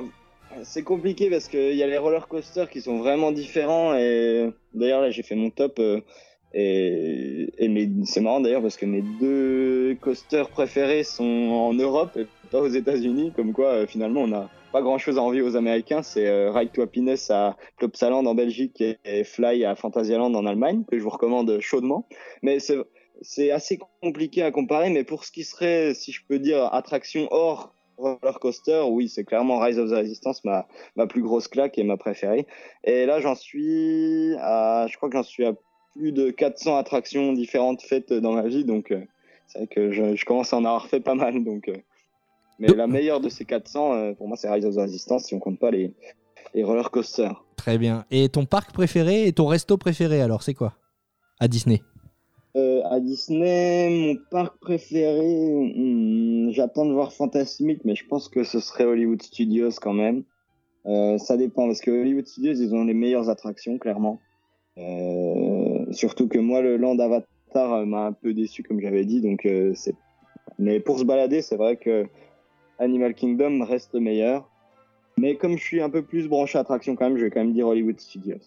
c'est 0.63 0.83
compliqué 0.83 1.31
parce 1.31 1.49
qu'il 1.49 1.75
y 1.75 1.83
a 1.83 1.87
les 1.87 1.99
roller 1.99 2.29
coasters 2.29 2.69
qui 2.71 2.81
sont 2.81 2.99
vraiment 2.99 3.33
différents. 3.33 3.95
Et 3.95 4.51
d'ailleurs, 4.75 5.01
là, 5.01 5.11
j'ai 5.11 5.23
fait 5.23 5.35
mon 5.35 5.51
top. 5.51 5.79
euh, 5.79 6.01
et 6.55 7.89
c'est 8.05 8.21
marrant 8.21 8.41
d'ailleurs 8.41 8.63
parce 8.63 8.77
que 8.77 8.87
mes 8.87 9.03
deux 9.21 9.97
coasters 10.01 10.49
préférés 10.49 11.03
sont 11.03 11.25
en 11.25 11.73
Europe 11.73 12.17
et 12.17 12.27
pas 12.51 12.61
aux 12.61 12.69
États-Unis. 12.69 13.33
Comme 13.35 13.53
quoi, 13.53 13.69
euh, 13.69 13.87
finalement, 13.87 14.23
on 14.23 14.29
n'a 14.29 14.51
pas 14.73 14.83
grand 14.83 14.99
chose 14.99 15.19
à 15.19 15.23
envier 15.23 15.43
aux 15.43 15.57
Américains. 15.57 16.03
C'est 16.03 16.27
euh, 16.27 16.51
Ride 16.53 16.73
to 16.73 16.83
Happiness 16.83 17.31
à 17.31 17.57
Plopsaland 17.79 18.25
en 18.27 18.35
Belgique 18.35 18.83
et, 19.05 19.25
Fly 19.25 19.65
à 19.65 19.75
Phantasialand 19.75 20.35
en 20.35 20.47
Allemagne, 20.47 20.85
que 20.91 20.99
je 20.99 21.03
vous 21.03 21.11
recommande 21.11 21.59
chaudement. 21.61 22.07
Mais 22.43 22.59
c'est 23.23 23.51
assez 23.51 23.79
compliqué 24.01 24.43
à 24.43 24.51
comparer, 24.51 24.91
mais 24.91 25.05
pour 25.05 25.25
ce 25.25 25.33
qui 25.33 25.45
serait, 25.45 25.95
si 25.95 26.13
je 26.13 26.21
peux 26.29 26.39
dire, 26.39 26.73
attraction 26.73 27.29
hors 27.31 27.73
roller 28.03 28.39
coaster, 28.41 28.83
oui, 28.89 29.09
c'est 29.09 29.25
clairement 29.25 29.59
Rise 29.59 29.79
of 29.79 29.89
the 29.91 29.95
Resistance, 29.95 30.45
ma, 30.45 30.67
ma 30.97 31.07
plus 31.07 31.23
grosse 31.23 31.49
claque 31.49 31.79
et 31.79 31.85
ma 31.85 31.97
préférée. 31.97 32.47
Et 32.85 33.07
là, 33.07 33.21
j'en 33.21 33.35
suis 33.35 34.35
à, 34.41 34.87
je 34.89 34.97
crois 34.97 35.09
que 35.09 35.17
j'en 35.17 35.23
suis 35.23 35.45
à 35.45 35.55
plus 35.95 36.13
de 36.13 36.31
400 36.31 36.77
attractions 36.77 37.33
différentes 37.33 37.83
faites 37.83 38.13
dans 38.13 38.33
ma 38.33 38.43
vie, 38.49 38.65
donc 38.65 38.91
euh, 38.91 39.03
c'est 39.47 39.59
vrai 39.59 39.67
que 39.69 39.93
je, 39.93 40.17
je 40.17 40.25
commence 40.25 40.53
à 40.53 40.57
en 40.57 40.65
avoir 40.65 40.87
fait 40.87 41.01
pas 41.01 41.15
mal. 41.15 41.45
Donc, 41.45 41.69
euh, 41.69 41.75
mais 42.59 42.69
Donc- 42.69 42.77
la 42.77 42.87
meilleure 42.87 43.21
de 43.21 43.29
ces 43.29 43.45
400, 43.45 43.93
euh, 43.95 44.13
pour 44.15 44.29
moi, 44.29 44.37
c'est 44.37 44.51
Rise 44.51 44.65
of 44.67 44.75
the 44.75 44.79
Resistance, 44.81 45.25
si 45.25 45.35
on 45.35 45.39
compte 45.39 45.59
pas 45.59 45.71
les, 45.71 45.93
les 46.55 46.65
roller 46.65 46.91
coasters. 46.91 47.45
Très 47.57 47.79
bien. 47.79 48.05
Et 48.11 48.29
ton 48.29 48.45
parc 48.47 48.73
préféré 48.73 49.27
et 49.27 49.33
ton 49.33 49.47
resto 49.47 49.77
préféré, 49.77 50.21
alors, 50.21 50.43
c'est 50.43 50.55
quoi? 50.55 50.75
À 51.39 51.49
Disney. 51.49 51.83
Euh, 52.55 52.83
à 52.85 53.01
Disney, 53.01 53.89
mon 53.89 54.17
parc 54.31 54.59
préféré, 54.59 55.73
hmm, 55.75 56.51
j'attends 56.51 56.85
de 56.85 56.93
voir 56.93 57.13
Fantasmic, 57.13 57.83
mais 57.85 57.95
je 57.95 58.07
pense 58.07 58.29
que 58.29 58.45
ce 58.45 58.61
serait 58.61 58.85
Hollywood 58.85 59.23
Studios 59.23 59.71
quand 59.81 59.95
même. 59.95 60.25
Euh, 60.85 61.17
ça 61.17 61.37
dépend, 61.39 61.67
parce 61.67 61.81
que 61.81 61.91
Hollywood 61.91 62.27
Studios, 62.27 62.55
ils 62.55 62.75
ont 62.75 62.85
les 62.85 62.95
meilleures 62.95 63.31
attractions, 63.31 63.79
clairement. 63.79 64.21
Euh, 64.79 65.91
surtout 65.93 66.29
que 66.29 66.39
moi, 66.39 66.61
le 66.61 66.77
Land 66.77 66.99
Avatar 66.99 67.73
euh, 67.73 67.85
m'a 67.87 68.07
un 68.07 68.13
peu 68.13 68.35
déçu, 68.35 68.63
comme 68.63 68.81
j'avais 68.81 69.05
dit, 69.05 69.21
donc 69.21 69.47
euh. 69.47 69.75
Mais 70.59 70.81
pour 70.81 70.99
se 70.99 71.05
balader, 71.05 71.41
c'est 71.41 71.57
vrai 71.57 71.77
que 71.77 72.07
Animal 72.79 73.15
Kingdom 73.15 73.65
reste 73.65 73.95
le 73.95 74.01
meilleur. 74.01 74.49
Mais 75.17 75.37
comme 75.37 75.57
je 75.57 75.63
suis 75.63 75.81
un 75.81 75.91
peu 75.91 76.03
plus 76.03 76.29
branché 76.29 76.59
attraction 76.59 76.97
quand 76.97 77.09
même, 77.09 77.19
je 77.19 77.25
vais 77.25 77.31
quand 77.31 77.41
même 77.41 77.53
dire 77.53 77.67
Hollywood 77.67 77.99
Studios. 77.99 78.41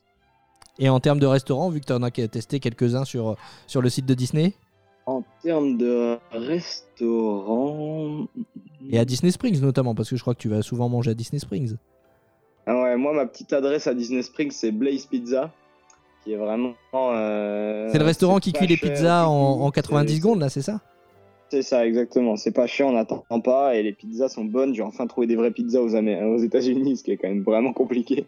Et 0.79 0.89
en 0.89 0.99
termes 0.99 1.19
de 1.19 1.25
restaurants, 1.25 1.69
vu 1.69 1.79
que 1.79 1.85
tu 1.85 1.93
en 1.93 2.03
as 2.03 2.11
testé 2.11 2.59
quelques-uns 2.59 3.05
sur, 3.05 3.35
sur 3.67 3.81
le 3.81 3.89
site 3.89 4.05
de 4.05 4.13
Disney 4.13 4.53
En 5.05 5.23
termes 5.41 5.77
de 5.77 6.17
restaurant. 6.31 8.27
et 8.89 8.99
à 8.99 9.05
Disney 9.05 9.31
Springs 9.31 9.61
notamment, 9.61 9.95
parce 9.95 10.09
que 10.09 10.15
je 10.15 10.21
crois 10.21 10.33
que 10.35 10.39
tu 10.41 10.49
vas 10.49 10.61
souvent 10.61 10.89
manger 10.89 11.11
à 11.11 11.13
Disney 11.13 11.39
Springs. 11.39 11.75
Ah 12.67 12.81
ouais, 12.81 12.97
moi, 12.97 13.13
ma 13.13 13.25
petite 13.25 13.53
adresse 13.53 13.87
à 13.87 13.93
Disney 13.93 14.21
Springs, 14.21 14.51
c'est 14.51 14.71
Blaze 14.71 15.05
Pizza, 15.05 15.51
qui 16.23 16.33
est 16.33 16.37
vraiment. 16.37 16.73
euh, 16.95 17.89
c'est 17.91 17.99
le 17.99 18.05
restaurant 18.05 18.39
qui 18.39 18.51
cuit 18.53 18.67
les 18.67 18.77
pizzas 18.77 19.27
en, 19.27 19.57
tout. 19.57 19.63
en 19.63 19.71
90 19.71 20.11
C'est- 20.11 20.17
secondes, 20.19 20.39
là, 20.39 20.49
c'est 20.49 20.61
ça 20.63 20.81
C'est 21.49 21.61
ça, 21.61 21.85
exactement. 21.85 22.35
C'est 22.37 22.51
pas 22.51 22.65
cher, 22.67 22.87
on 22.87 22.93
n'attend 22.93 23.23
pas, 23.43 23.75
et 23.75 23.83
les 23.83 23.93
pizzas 23.93 24.29
sont 24.29 24.45
bonnes. 24.45 24.73
J'ai 24.73 24.81
enfin 24.81 25.05
trouvé 25.07 25.27
des 25.27 25.35
vraies 25.35 25.51
pizzas 25.51 25.79
aux, 25.81 25.93
aux 25.95 26.37
États-Unis, 26.39 26.97
ce 26.97 27.03
qui 27.03 27.11
est 27.11 27.17
quand 27.17 27.27
même 27.29 27.43
vraiment 27.43 27.71
compliqué. 27.71 28.25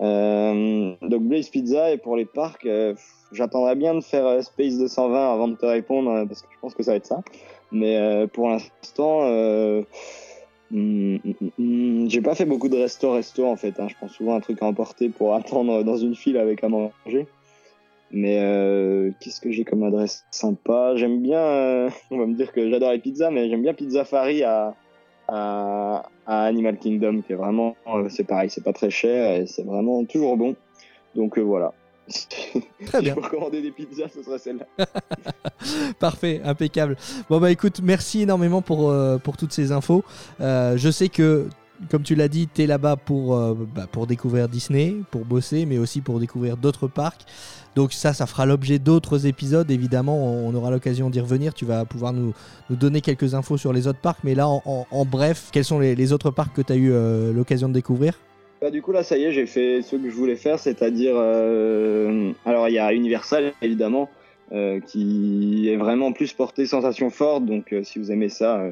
Euh, 0.00 0.94
donc 1.02 1.22
Blaze 1.24 1.48
Pizza, 1.48 1.92
et 1.92 1.98
pour 1.98 2.16
les 2.16 2.24
parcs, 2.24 2.66
euh, 2.66 2.94
j'attendrais 3.32 3.76
bien 3.76 3.94
de 3.94 4.00
faire 4.00 4.26
euh, 4.26 4.40
Space 4.40 4.78
220 4.78 5.32
avant 5.32 5.48
de 5.48 5.56
te 5.56 5.66
répondre, 5.66 6.10
euh, 6.10 6.26
parce 6.26 6.42
que 6.42 6.48
je 6.52 6.58
pense 6.60 6.74
que 6.74 6.82
ça 6.82 6.92
va 6.92 6.96
être 6.96 7.06
ça. 7.06 7.20
Mais 7.70 8.26
pour 8.34 8.50
l'instant, 8.50 9.22
hmm, 10.70 11.16
hmm, 11.16 11.16
hmm, 11.58 12.10
j'ai 12.10 12.20
pas 12.20 12.34
fait 12.34 12.44
beaucoup 12.44 12.68
de 12.68 12.76
resto-resto 12.76 13.46
en 13.46 13.56
fait. 13.56 13.80
hein. 13.80 13.88
Je 13.88 13.94
prends 13.94 14.08
souvent 14.08 14.34
un 14.34 14.40
truc 14.40 14.62
à 14.62 14.66
emporter 14.66 15.08
pour 15.08 15.34
attendre 15.34 15.82
dans 15.82 15.96
une 15.96 16.14
file 16.14 16.36
avec 16.36 16.62
à 16.64 16.68
manger. 16.68 17.26
Mais 18.10 18.36
qu'est-ce 19.20 19.40
que 19.40 19.50
j'ai 19.50 19.64
comme 19.64 19.84
adresse 19.84 20.26
sympa? 20.30 20.96
J'aime 20.96 21.22
bien, 21.22 21.88
on 22.10 22.18
va 22.18 22.26
me 22.26 22.34
dire 22.34 22.52
que 22.52 22.68
j'adore 22.68 22.92
les 22.92 22.98
pizzas, 22.98 23.30
mais 23.30 23.48
j'aime 23.48 23.62
bien 23.62 23.72
Pizza 23.72 24.04
Fari 24.04 24.42
à, 24.42 24.74
à, 25.32 26.02
à 26.26 26.44
Animal 26.44 26.76
Kingdom, 26.76 27.22
qui 27.22 27.32
est 27.32 27.36
vraiment, 27.36 27.74
euh, 27.86 28.08
c'est 28.10 28.24
pareil, 28.24 28.50
c'est 28.50 28.62
pas 28.62 28.74
très 28.74 28.90
cher 28.90 29.40
et 29.40 29.46
c'est 29.46 29.64
vraiment 29.64 30.04
toujours 30.04 30.36
bon. 30.36 30.54
Donc 31.14 31.38
euh, 31.38 31.42
voilà. 31.42 31.72
Très 32.86 32.98
si 32.98 33.04
bien. 33.04 33.14
recommander 33.16 33.62
des 33.62 33.70
pizzas, 33.70 34.08
ce 34.14 34.22
serait 34.22 34.38
celle-là. 34.38 34.86
Parfait, 35.98 36.40
impeccable. 36.44 36.96
Bon 37.30 37.40
bah 37.40 37.50
écoute, 37.50 37.80
merci 37.82 38.22
énormément 38.22 38.60
pour, 38.60 38.90
euh, 38.90 39.18
pour 39.18 39.36
toutes 39.36 39.52
ces 39.52 39.72
infos. 39.72 40.04
Euh, 40.40 40.76
je 40.76 40.90
sais 40.90 41.08
que, 41.08 41.46
comme 41.90 42.02
tu 42.02 42.14
l'as 42.14 42.28
dit, 42.28 42.48
tu 42.52 42.62
es 42.62 42.66
là-bas 42.66 42.96
pour, 42.96 43.36
euh, 43.36 43.54
bah, 43.74 43.86
pour 43.90 44.06
découvrir 44.06 44.48
Disney, 44.48 44.96
pour 45.10 45.24
bosser, 45.24 45.66
mais 45.66 45.78
aussi 45.78 46.00
pour 46.00 46.20
découvrir 46.20 46.56
d'autres 46.56 46.88
parcs. 46.88 47.22
Donc 47.74 47.92
ça, 47.92 48.12
ça 48.12 48.26
fera 48.26 48.46
l'objet 48.46 48.78
d'autres 48.78 49.26
épisodes. 49.26 49.70
Évidemment, 49.70 50.46
on 50.46 50.54
aura 50.54 50.70
l'occasion 50.70 51.10
d'y 51.10 51.20
revenir. 51.20 51.54
Tu 51.54 51.64
vas 51.64 51.84
pouvoir 51.84 52.12
nous, 52.12 52.34
donner 52.70 53.00
quelques 53.00 53.34
infos 53.34 53.56
sur 53.56 53.72
les 53.72 53.86
autres 53.86 54.00
parcs. 54.00 54.20
Mais 54.24 54.34
là, 54.34 54.46
en, 54.46 55.04
bref, 55.04 55.48
quels 55.52 55.64
sont 55.64 55.78
les, 55.78 56.12
autres 56.12 56.30
parcs 56.30 56.54
que 56.54 56.62
tu 56.62 56.72
as 56.72 56.76
eu 56.76 56.90
euh, 56.92 57.32
l'occasion 57.32 57.68
de 57.68 57.74
découvrir? 57.74 58.18
Bah, 58.60 58.70
du 58.70 58.82
coup, 58.82 58.92
là, 58.92 59.02
ça 59.02 59.16
y 59.16 59.24
est, 59.24 59.32
j'ai 59.32 59.46
fait 59.46 59.82
ce 59.82 59.96
que 59.96 60.10
je 60.10 60.14
voulais 60.14 60.36
faire, 60.36 60.58
c'est-à-dire. 60.58 61.14
euh, 61.16 62.32
alors, 62.44 62.68
il 62.68 62.74
y 62.74 62.78
a 62.78 62.92
Universal, 62.92 63.52
évidemment, 63.62 64.10
qui 64.86 65.70
est 65.70 65.76
vraiment 65.76 66.12
plus 66.12 66.34
porté 66.34 66.66
sensation 66.66 67.08
forte. 67.08 67.46
Donc, 67.46 67.74
si 67.84 67.98
vous 67.98 68.12
aimez 68.12 68.28
ça, 68.28 68.62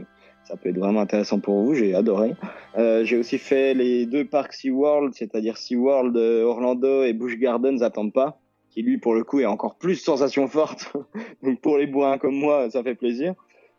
ça 0.50 0.56
peut 0.56 0.70
être 0.70 0.78
vraiment 0.78 1.00
intéressant 1.00 1.38
pour 1.38 1.62
vous. 1.62 1.74
J'ai 1.74 1.94
adoré. 1.94 2.34
Euh, 2.76 3.04
j'ai 3.04 3.16
aussi 3.16 3.38
fait 3.38 3.72
les 3.72 4.04
deux 4.06 4.24
parcs 4.24 4.52
SeaWorld, 4.52 5.14
c'est-à-dire 5.14 5.56
SeaWorld 5.56 6.16
euh, 6.16 6.42
Orlando 6.42 7.04
et 7.04 7.12
Busch 7.12 7.38
Gardens 7.38 7.82
à 7.82 7.90
Tampa, 7.90 8.40
qui 8.70 8.82
lui, 8.82 8.98
pour 8.98 9.14
le 9.14 9.22
coup, 9.22 9.38
est 9.38 9.46
encore 9.46 9.76
plus 9.76 9.94
sensation 9.94 10.48
forte. 10.48 10.92
donc, 11.42 11.60
pour 11.60 11.78
les 11.78 11.86
bourrins 11.86 12.18
comme 12.18 12.34
moi, 12.34 12.68
ça 12.70 12.82
fait 12.82 12.96
plaisir. 12.96 13.34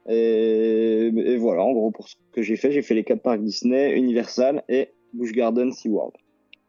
Et, 0.10 1.38
voilà, 1.38 1.62
en 1.62 1.74
gros, 1.74 1.92
pour 1.92 2.08
ce 2.08 2.16
que 2.32 2.42
j'ai 2.42 2.56
fait, 2.56 2.72
j'ai 2.72 2.82
fait 2.82 2.96
les 2.96 3.04
quatre 3.04 3.22
parcs 3.22 3.42
Disney, 3.42 3.98
Universal 3.98 4.64
et 4.70 4.90
Busch 5.14 5.34
Gardens 5.34 5.72
SeaWorld. 5.72 6.14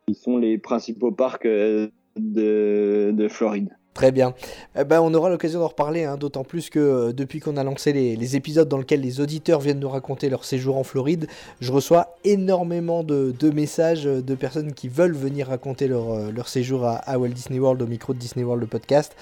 Ils 0.08 0.16
sont 0.16 0.36
les 0.36 0.58
principaux 0.58 1.12
parcs 1.12 1.46
euh, 1.46 1.88
de 2.16 3.28
Floride. 3.30 3.70
Très 3.94 4.10
bien. 4.10 4.32
Eh 4.78 4.84
ben, 4.84 5.02
on 5.02 5.12
aura 5.12 5.28
l'occasion 5.28 5.60
d'en 5.60 5.68
reparler, 5.68 6.04
hein, 6.04 6.16
d'autant 6.16 6.44
plus 6.44 6.70
que 6.70 6.78
euh, 6.78 7.12
depuis 7.12 7.40
qu'on 7.40 7.58
a 7.58 7.62
lancé 7.62 7.92
les, 7.92 8.36
épisodes 8.36 8.66
dans 8.66 8.78
lesquels 8.78 9.02
les 9.02 9.20
auditeurs 9.20 9.60
viennent 9.60 9.80
nous 9.80 9.88
raconter 9.90 10.30
leur 10.30 10.46
séjour 10.46 10.78
en 10.78 10.82
Floride, 10.82 11.26
je 11.60 11.70
reçois 11.70 12.14
énormément 12.24 13.02
de, 13.02 13.34
messages 13.50 14.04
de 14.04 14.34
personnes 14.34 14.72
qui 14.72 14.88
veulent 14.88 15.14
venir 15.14 15.48
raconter 15.48 15.88
leur, 15.88 16.10
euh, 16.10 16.32
séjour 16.46 16.86
à, 16.86 17.18
Walt 17.18 17.28
Disney 17.28 17.58
World, 17.58 17.82
au 17.82 17.86
micro 17.86 18.14
de 18.14 18.18
Disney 18.18 18.44
World, 18.44 18.62
le 18.62 18.66
podcast. 18.66 19.14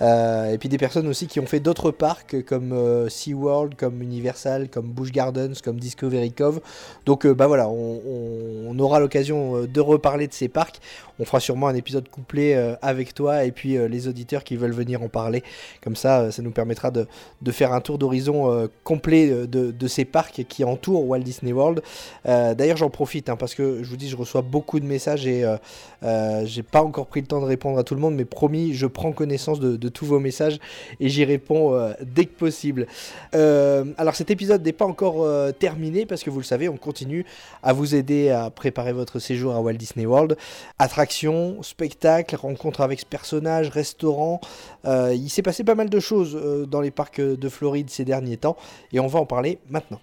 Euh, 0.00 0.50
et 0.50 0.58
puis 0.58 0.68
des 0.68 0.78
personnes 0.78 1.06
aussi 1.06 1.28
qui 1.28 1.38
ont 1.38 1.46
fait 1.46 1.60
d'autres 1.60 1.92
parcs 1.92 2.42
comme 2.46 2.72
euh, 2.72 3.08
SeaWorld, 3.08 3.76
comme 3.76 4.02
Universal, 4.02 4.68
comme 4.68 4.86
Busch 4.86 5.12
Gardens, 5.12 5.54
comme 5.62 5.78
Discovery 5.78 6.32
Cove. 6.32 6.60
Donc 7.04 7.28
bah 7.28 7.46
voilà, 7.46 7.68
on 7.68 8.76
aura 8.80 8.98
l'occasion 8.98 9.62
de 9.66 9.80
reparler 9.80 10.26
de 10.26 10.32
ces 10.32 10.48
parcs. 10.48 10.80
On 11.18 11.24
fera 11.24 11.40
sûrement 11.40 11.68
un 11.68 11.74
épisode 11.74 12.08
couplé 12.08 12.54
avec 12.82 13.14
toi 13.14 13.44
et 13.44 13.52
puis 13.52 13.76
les 13.88 14.08
auditeurs 14.08 14.44
qui 14.44 14.56
veulent 14.56 14.72
venir 14.72 15.02
en 15.02 15.08
parler. 15.08 15.42
Comme 15.82 15.96
ça, 15.96 16.30
ça 16.30 16.42
nous 16.42 16.50
permettra 16.50 16.90
de, 16.90 17.06
faire 17.50 17.72
un 17.72 17.80
tour 17.80 17.98
d'horizon 17.98 18.52
euh, 18.52 18.66
complet 18.84 19.46
de, 19.46 19.88
ces 19.88 20.04
parcs 20.04 20.44
qui 20.48 20.64
entourent 20.64 21.06
Walt 21.06 21.20
Disney 21.20 21.52
World. 21.52 21.82
Euh, 22.26 22.54
D'ailleurs, 22.54 22.76
j'en 22.76 22.90
profite 22.90 23.28
hein, 23.28 23.36
parce 23.36 23.54
que 23.54 23.82
je 23.82 23.88
vous 23.88 23.96
dis, 23.96 24.08
je 24.08 24.16
reçois 24.16 24.42
beaucoup 24.42 24.80
de 24.80 24.84
messages 24.84 25.26
et 25.26 25.44
euh, 26.02 26.44
j'ai 26.44 26.62
pas 26.62 26.82
encore 26.82 27.06
pris 27.06 27.20
le 27.20 27.26
temps 27.26 27.40
de 27.40 27.46
répondre 27.46 27.78
à 27.78 27.84
tout 27.84 27.94
le 27.94 28.00
monde, 28.00 28.14
mais 28.14 28.24
promis, 28.24 28.74
je 28.74 28.86
prends 28.86 29.12
connaissance 29.12 29.60
de 29.60 29.88
tous 29.88 30.06
vos 30.06 30.18
messages 30.18 30.58
et 31.00 31.08
j'y 31.08 31.24
réponds 31.24 31.78
dès 32.02 32.24
que 32.24 32.36
possible. 32.36 32.86
alors, 33.32 34.14
cet 34.14 34.30
épisode 34.30 34.64
n'est 34.64 34.72
pas 34.72 34.86
encore 34.86 35.26
terminé 35.58 36.06
parce 36.06 36.22
que 36.22 36.30
vous 36.30 36.38
le 36.38 36.44
savez, 36.44 36.68
on 36.68 36.76
continue 36.76 37.24
à 37.62 37.72
vous 37.72 37.94
aider 37.94 38.30
à 38.30 38.50
préparer 38.50 38.92
votre 38.92 39.18
séjour 39.18 39.54
à 39.54 39.60
Walt 39.60 39.74
Disney 39.74 40.06
World. 40.06 40.36
Attractions, 41.06 41.62
spectacles, 41.62 42.34
rencontres 42.34 42.80
avec 42.80 42.98
ce 42.98 43.06
personnage, 43.06 43.68
restaurants. 43.68 44.40
Euh, 44.86 45.14
il 45.14 45.30
s'est 45.30 45.40
passé 45.40 45.62
pas 45.62 45.76
mal 45.76 45.88
de 45.88 46.00
choses 46.00 46.34
euh, 46.34 46.66
dans 46.66 46.80
les 46.80 46.90
parcs 46.90 47.20
de 47.20 47.48
Floride 47.48 47.90
ces 47.90 48.04
derniers 48.04 48.38
temps 48.38 48.56
et 48.92 48.98
on 48.98 49.06
va 49.06 49.20
en 49.20 49.24
parler 49.24 49.60
maintenant. 49.70 50.00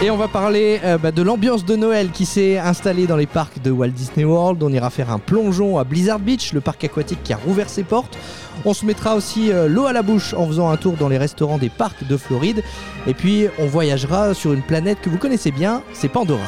Et 0.00 0.12
on 0.12 0.16
va 0.16 0.28
parler 0.28 0.78
euh, 0.84 0.96
bah, 0.96 1.10
de 1.10 1.22
l'ambiance 1.22 1.64
de 1.64 1.74
Noël 1.74 2.12
qui 2.12 2.24
s'est 2.24 2.56
installée 2.56 3.08
dans 3.08 3.16
les 3.16 3.26
parcs 3.26 3.60
de 3.60 3.72
Walt 3.72 3.88
Disney 3.88 4.24
World. 4.24 4.62
On 4.62 4.72
ira 4.72 4.90
faire 4.90 5.10
un 5.10 5.18
plongeon 5.18 5.76
à 5.76 5.82
Blizzard 5.82 6.20
Beach, 6.20 6.52
le 6.52 6.60
parc 6.60 6.84
aquatique 6.84 7.24
qui 7.24 7.32
a 7.32 7.36
rouvert 7.36 7.68
ses 7.68 7.82
portes. 7.82 8.16
On 8.64 8.74
se 8.74 8.86
mettra 8.86 9.16
aussi 9.16 9.50
euh, 9.50 9.66
l'eau 9.66 9.86
à 9.86 9.92
la 9.92 10.02
bouche 10.02 10.34
en 10.34 10.46
faisant 10.46 10.68
un 10.68 10.76
tour 10.76 10.92
dans 10.92 11.08
les 11.08 11.18
restaurants 11.18 11.58
des 11.58 11.68
parcs 11.68 12.06
de 12.06 12.16
Floride. 12.16 12.62
Et 13.08 13.14
puis 13.14 13.46
on 13.58 13.66
voyagera 13.66 14.34
sur 14.34 14.52
une 14.52 14.62
planète 14.62 15.00
que 15.00 15.10
vous 15.10 15.18
connaissez 15.18 15.50
bien, 15.50 15.82
c'est 15.92 16.08
Pandora. 16.08 16.46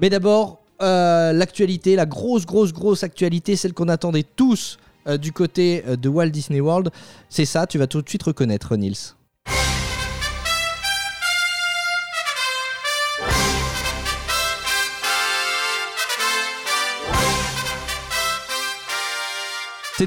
Mais 0.00 0.10
d'abord, 0.10 0.62
euh, 0.82 1.32
l'actualité, 1.32 1.94
la 1.94 2.06
grosse, 2.06 2.44
grosse, 2.44 2.72
grosse 2.72 3.04
actualité, 3.04 3.54
celle 3.54 3.72
qu'on 3.72 3.88
attendait 3.88 4.24
tous 4.24 4.78
du 5.20 5.32
côté 5.32 5.82
de 5.86 6.08
Walt 6.08 6.30
Disney 6.30 6.60
World, 6.60 6.90
c'est 7.28 7.44
ça, 7.44 7.66
tu 7.66 7.78
vas 7.78 7.88
tout 7.88 8.02
de 8.02 8.08
suite 8.08 8.22
reconnaître, 8.22 8.76
Nils. 8.76 9.14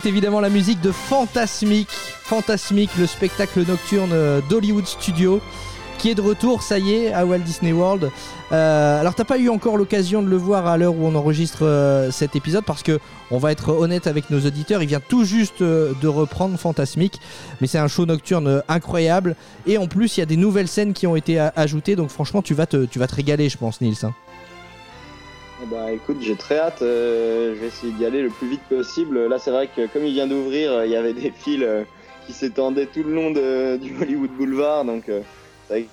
C'est 0.02 0.10
évidemment 0.10 0.42
la 0.42 0.50
musique 0.50 0.82
de 0.82 0.92
Fantasmic, 0.92 1.88
Fantasmic, 1.90 2.90
le 2.98 3.08
spectacle 3.08 3.66
nocturne 3.66 4.14
d'Hollywood 4.50 4.86
Studios 4.86 5.40
qui 5.98 6.10
est 6.10 6.16
de 6.16 6.22
retour, 6.22 6.62
ça 6.64 6.80
y 6.80 6.92
est, 6.94 7.14
à 7.14 7.26
Walt 7.26 7.40
Disney 7.40 7.72
World. 7.72 8.12
Euh, 8.52 9.00
alors 9.00 9.16
t'as 9.16 9.24
pas 9.24 9.38
eu 9.38 9.48
encore 9.48 9.78
l'occasion 9.78 10.22
de 10.22 10.28
le 10.28 10.36
voir 10.36 10.68
à 10.68 10.78
l'heure 10.78 10.96
où 10.96 11.08
on 11.08 11.16
enregistre 11.16 11.66
euh, 11.66 12.12
cet 12.12 12.36
épisode 12.36 12.66
parce 12.66 12.84
que 12.84 13.00
on 13.32 13.38
va 13.38 13.54
être 13.54 13.70
honnête 13.70 14.06
avec 14.06 14.30
nos 14.32 14.42
auditeurs, 14.42 14.84
il 14.84 14.88
vient 14.90 15.00
tout 15.00 15.24
juste 15.24 15.62
euh, 15.62 15.94
de 16.02 16.10
reprendre 16.10 16.60
Fantasmique, 16.60 17.22
mais 17.62 17.68
c'est 17.68 17.80
un 17.80 17.88
show 17.88 18.06
nocturne 18.06 18.62
incroyable 18.68 19.38
et 19.66 19.78
en 19.78 19.88
plus 19.88 20.18
il 20.18 20.20
y 20.20 20.24
a 20.24 20.28
des 20.28 20.36
nouvelles 20.36 20.68
scènes 20.68 20.92
qui 20.92 21.08
ont 21.08 21.16
été 21.16 21.40
ajoutées 21.56 21.96
donc 21.96 22.10
franchement 22.10 22.42
tu 22.42 22.54
vas 22.54 22.66
te, 22.66 22.84
tu 22.86 23.00
vas 23.00 23.08
te 23.08 23.16
régaler 23.16 23.48
je 23.48 23.58
pense 23.58 23.80
Nils. 23.80 24.04
Hein. 24.04 24.14
Bah 25.64 25.92
écoute, 25.92 26.18
j'ai 26.20 26.36
très 26.36 26.58
hâte, 26.60 26.80
je 26.82 27.54
vais 27.54 27.68
essayer 27.68 27.94
d'y 27.94 28.06
aller 28.06 28.22
le 28.22 28.30
plus 28.30 28.48
vite 28.48 28.64
possible. 28.70 29.28
Là 29.28 29.40
c'est 29.40 29.52
vrai 29.52 29.70
que 29.74 29.88
comme 29.88 30.06
il 30.06 30.14
vient 30.14 30.28
d'ouvrir, 30.28 30.84
il 30.84 30.92
y 30.92 30.96
avait 30.96 31.14
des 31.14 31.32
fils 31.32 31.66
qui 32.28 32.34
s'étendaient 32.34 32.88
tout 32.88 33.04
le 33.04 33.14
long 33.14 33.32
du 33.78 33.96
Hollywood 34.02 34.32
Boulevard 34.32 34.84
donc 34.86 35.06
c'est 35.68 35.74
vrai 35.74 35.88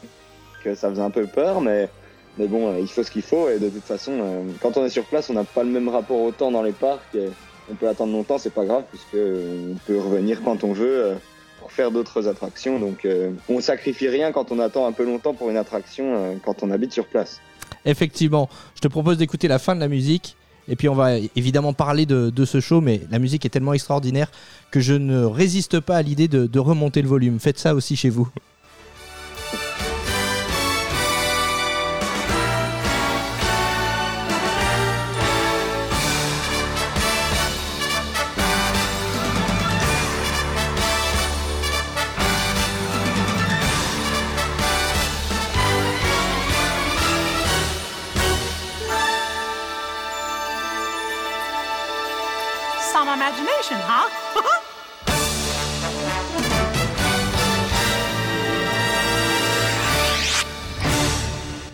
que 0.63 0.75
ça 0.75 0.91
faisait 0.91 1.03
un 1.03 1.11
peu 1.11 1.27
peur, 1.27 1.61
mais, 1.61 1.89
mais 2.39 2.47
bon, 2.47 2.73
euh, 2.73 2.81
il 2.81 2.89
faut 2.89 3.03
ce 3.03 3.11
qu'il 3.11 3.23
faut. 3.23 3.49
Et 3.49 3.59
de 3.59 3.69
toute 3.69 3.85
façon, 3.85 4.13
euh, 4.21 4.45
quand 4.61 4.77
on 4.77 4.85
est 4.85 4.91
sur 4.91 5.05
place, 5.05 5.31
on 5.31 5.35
n'a 5.35 5.45
pas 5.45 5.63
le 5.63 5.71
même 5.71 5.89
rapport 5.89 6.21
au 6.21 6.31
temps 6.31 6.51
dans 6.51 6.63
les 6.63 6.73
parcs. 6.73 7.15
Et 7.15 7.29
on 7.71 7.75
peut 7.75 7.89
attendre 7.89 8.13
longtemps, 8.13 8.39
c'est 8.39 8.53
pas 8.53 8.65
grave, 8.65 8.85
puisque 8.89 9.15
on 9.15 9.77
peut 9.87 9.99
revenir 9.99 10.43
quand 10.43 10.65
on 10.65 10.73
veut 10.73 11.05
euh, 11.05 11.15
pour 11.61 11.73
faire 11.73 11.91
d'autres 11.91 12.29
attractions. 12.29 12.79
Donc 12.79 13.07
on 13.49 13.61
sacrifie 13.61 14.09
rien 14.09 14.33
quand 14.33 14.51
on 14.51 14.59
attend 14.59 14.87
un 14.87 14.93
peu 14.93 15.05
longtemps 15.05 15.33
pour 15.33 15.49
une 15.49 15.57
attraction 15.57 16.41
quand 16.45 16.65
on 16.65 16.73
habite 16.73 16.93
sur 16.93 17.07
place. 17.07 17.41
Effectivement, 17.85 18.49
je 18.75 18.81
te 18.81 18.89
propose 18.89 19.19
d'écouter 19.19 19.49
la 19.49 19.59
fin 19.59 19.75
de 19.75 19.81
la 19.81 19.89
musique. 19.89 20.37
Et 20.69 20.77
puis 20.77 20.89
on 20.89 20.95
va 20.95 21.17
évidemment 21.35 21.73
parler 21.73 22.07
de, 22.07 22.45
ce 22.45 22.61
show, 22.61 22.81
mais 22.81 23.01
la 23.11 23.19
musique 23.19 23.45
est 23.45 23.49
tellement 23.49 23.73
extraordinaire 23.73 24.31
que 24.71 24.81
je 24.81 24.95
ne 24.95 25.25
résiste 25.25 25.81
pas 25.81 25.97
à 25.97 26.03
l'idée 26.03 26.29
de 26.29 26.59
remonter 26.59 27.03
le 27.03 27.09
volume. 27.09 27.41
Faites 27.41 27.59
ça 27.59 27.75
aussi 27.75 27.97
chez 27.97 28.11
vous. 28.11 28.29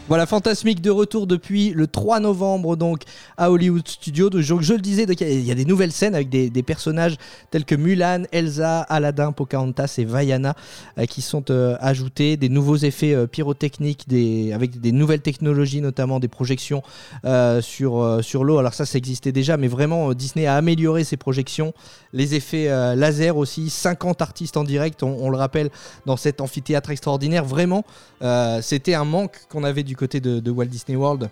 Voilà, 0.09 0.25
Fantasmique 0.25 0.81
de 0.81 0.91
retour 0.91 1.27
depuis 1.27 1.69
le 1.75 1.87
3 1.87 2.21
novembre 2.21 2.77
donc 2.77 3.03
à 3.37 3.51
Hollywood 3.51 3.87
Studios. 3.87 4.31
Donc, 4.31 4.41
je 4.41 4.73
le 4.73 4.81
disais, 4.81 5.03
il 5.03 5.45
y 5.45 5.51
a 5.51 5.55
des 5.55 5.67
nouvelles 5.67 5.93
scènes 5.93 6.15
avec 6.15 6.31
des, 6.31 6.63
personnages 6.63 7.19
tels 7.51 7.67
que 7.67 7.75
Mulan, 7.75 8.23
Elsa, 8.33 8.81
Aladdin, 8.81 9.33
Pocahontas 9.33 9.97
et 9.99 10.07
Vaiana 10.07 10.55
euh, 10.99 11.05
qui 11.05 11.21
sont 11.21 11.51
euh, 11.51 11.77
ajoutés, 11.81 12.39
des 12.39 12.49
nouveaux 12.49 12.79
effets 12.79 13.13
euh, 13.13 13.27
pyrotechniques, 13.27 14.07
avec 14.55 14.81
des 14.81 14.93
nouvelles 14.93 15.21
technologies, 15.21 15.83
notamment 15.83 16.21
des 16.21 16.29
projections 16.29 16.83
sur, 17.61 18.19
sur 18.23 18.45
l'eau. 18.45 18.57
Alors 18.57 18.73
ça, 18.73 18.87
ça 18.87 18.97
existait 18.97 19.33
déjà, 19.33 19.59
mais 19.59 19.69
vraiment 19.69 20.15
Disney 20.15 20.47
a 20.47 20.55
amélioré 20.57 21.05
ses 21.05 21.19
projections, 21.19 21.75
les 22.15 22.35
effets 22.35 22.69
laser 22.97 23.37
aussi, 23.37 23.69
50 23.69 24.23
artistes 24.23 24.57
en 24.57 24.65
direct, 24.65 25.03
on, 25.03 25.19
on, 25.21 25.29
le 25.29 25.37
rappelle, 25.37 25.69
dans 26.07 26.17
cet 26.17 26.41
amphithéâtre 26.41 26.91
extraordinaire. 26.91 27.45
Vraiment, 27.45 27.85
c'était 28.63 28.95
un 28.95 29.05
manque 29.05 29.39
qu'on 29.51 29.65
avait 29.65 29.83
du 29.83 29.98
côté 29.99 30.21
de, 30.21 30.51
Walt 30.51 30.67
Disney 30.67 30.97
World 30.97 31.29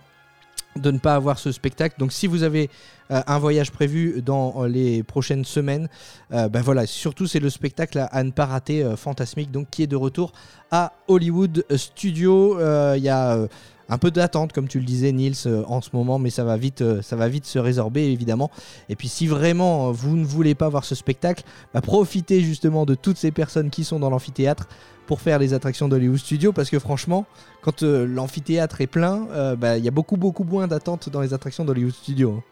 de 0.77 0.91
ne 0.91 0.99
pas 0.99 1.15
avoir 1.15 1.39
ce 1.39 1.53
spectacle. 1.53 1.97
Donc 1.99 2.13
si 2.13 2.27
vous 2.27 2.43
avez 2.43 2.69
euh, 3.11 3.23
un 3.27 3.39
voyage 3.39 3.71
prévu 3.71 4.21
dans 4.21 4.55
euh, 4.59 4.69
les 4.69 5.03
prochaines 5.03 5.45
semaines, 5.45 5.89
euh, 6.33 6.49
ben 6.51 6.61
voilà, 6.61 6.87
surtout 6.87 7.27
c'est 7.27 7.41
le 7.41 7.49
spectacle 7.49 7.99
à, 7.99 8.05
à, 8.05 8.23
ne 8.23 8.31
pas 8.31 8.45
rater, 8.45 8.85
Fantasmique, 8.97 9.51
donc 9.51 9.69
qui 9.71 9.85
est 9.85 9.87
de 9.87 9.97
retour 9.97 10.33
à 10.71 10.93
Hollywood 11.09 11.65
Studio. 11.77 12.59
Il 12.95 13.03
y 13.03 13.09
a 13.09 13.49
un 13.89 13.99
peu 13.99 14.11
d'attente, 14.11 14.53
comme 14.53 14.69
tu 14.69 14.79
le 14.79 14.85
disais, 14.85 15.13
Nils, 15.13 15.35
euh, 15.47 15.63
en 15.67 15.81
ce 15.81 15.91
moment, 15.93 16.19
mais 16.19 16.31
ça 16.31 16.45
va 16.45 16.57
vite, 16.57 16.83
euh, 16.83 17.03
ça 17.03 17.17
va 17.17 17.29
vite 17.29 17.47
se 17.47 17.59
résorber, 17.59 18.05
évidemment. 18.05 18.51
Et 18.89 18.97
puis, 18.97 19.09
si 19.09 19.27
vraiment 19.27 19.93
vous 19.93 20.17
ne 20.17 20.25
voulez 20.25 20.55
pas 20.55 20.69
voir 20.69 20.85
ce 20.85 20.95
spectacle, 20.95 21.45
bah, 21.73 21.81
profitez 21.81 22.41
justement 22.41 22.85
de 22.87 22.95
toutes 22.95 23.17
ces 23.17 23.31
personnes 23.31 23.71
qui 23.71 23.85
sont 23.85 23.99
dans 23.99 24.11
l'amphithéâtre 24.11 24.69
pour 25.07 25.21
faire 25.21 25.39
les 25.39 25.55
attractions 25.55 25.89
d'Hollywood 25.89 26.19
Studio, 26.19 26.53
parce 26.53 26.69
que 26.69 26.79
franchement, 26.79 27.27
quand 27.63 27.83
euh, 27.83 28.07
l'amphithéâtre 28.07 28.81
est 28.81 28.89
plein, 28.89 29.27
il 29.53 29.57
bah, 29.57 29.79
y 29.79 29.87
a 29.87 29.93
beaucoup, 29.93 30.17
beaucoup 30.17 30.45
moins 30.45 30.67
d'attente 30.67 31.09
dans 31.09 31.21
les 31.21 31.33
attractions 31.33 31.65
d'Hollywood 31.65 31.95
Studio. 31.95 32.43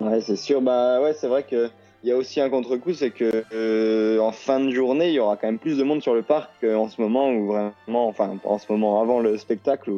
Ouais, 0.00 0.20
c'est 0.20 0.36
sûr. 0.36 0.60
Bah 0.60 1.00
ouais, 1.00 1.14
c'est 1.14 1.28
vrai 1.28 1.44
que. 1.44 1.70
Il 2.04 2.08
y 2.08 2.12
a 2.12 2.16
aussi 2.16 2.40
un 2.40 2.50
contre-coup, 2.50 2.94
c'est 2.94 3.10
que 3.10 3.44
euh, 3.54 4.18
en 4.18 4.32
fin 4.32 4.58
de 4.58 4.70
journée, 4.72 5.10
il 5.10 5.14
y 5.14 5.20
aura 5.20 5.36
quand 5.36 5.46
même 5.46 5.60
plus 5.60 5.78
de 5.78 5.84
monde 5.84 6.02
sur 6.02 6.14
le 6.14 6.22
parc 6.22 6.50
qu'en 6.60 6.88
ce 6.88 7.00
moment, 7.00 7.30
où 7.30 7.46
vraiment, 7.46 8.08
enfin, 8.08 8.38
en 8.42 8.58
ce 8.58 8.66
moment 8.72 9.00
avant 9.00 9.20
le 9.20 9.38
spectacle, 9.38 9.92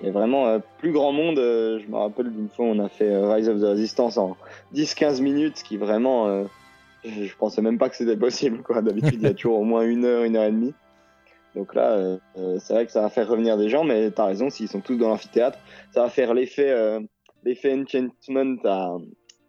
il 0.00 0.06
y 0.06 0.10
a 0.10 0.12
vraiment 0.12 0.46
euh, 0.46 0.58
plus 0.78 0.92
grand 0.92 1.12
monde. 1.12 1.38
Euh, 1.38 1.78
je 1.80 1.90
me 1.90 1.96
rappelle 1.96 2.30
d'une 2.30 2.48
fois, 2.48 2.66
on 2.66 2.78
a 2.78 2.88
fait 2.88 3.08
euh, 3.08 3.32
Rise 3.32 3.48
of 3.48 3.60
the 3.60 3.64
Resistance 3.64 4.18
en 4.18 4.36
10-15 4.74 5.22
minutes, 5.22 5.58
ce 5.58 5.64
qui 5.64 5.76
vraiment, 5.76 6.28
euh, 6.28 6.44
je, 7.04 7.24
je, 7.24 7.36
pensais 7.36 7.62
même 7.62 7.78
pas 7.78 7.88
que 7.88 7.96
c'était 7.96 8.16
possible. 8.16 8.62
D'habitude, 8.82 9.14
il 9.14 9.22
y 9.22 9.26
a 9.26 9.34
toujours 9.34 9.60
au 9.60 9.64
moins 9.64 9.82
une 9.82 10.04
heure, 10.04 10.24
une 10.24 10.36
heure 10.36 10.44
et 10.44 10.52
demie. 10.52 10.74
Donc 11.54 11.74
là, 11.74 12.18
euh, 12.36 12.58
c'est 12.58 12.74
vrai 12.74 12.86
que 12.86 12.92
ça 12.92 13.02
va 13.02 13.08
faire 13.08 13.28
revenir 13.28 13.56
des 13.56 13.68
gens, 13.68 13.84
mais 13.84 14.10
tu 14.10 14.20
as 14.20 14.24
raison, 14.24 14.50
s'ils 14.50 14.68
sont 14.68 14.80
tous 14.80 14.96
dans 14.96 15.08
l'amphithéâtre, 15.08 15.58
ça 15.92 16.02
va 16.02 16.10
faire 16.10 16.34
l'effet 16.34 16.98
l'effet 17.44 17.74
enchantment 17.74 18.56
à, 18.64 18.96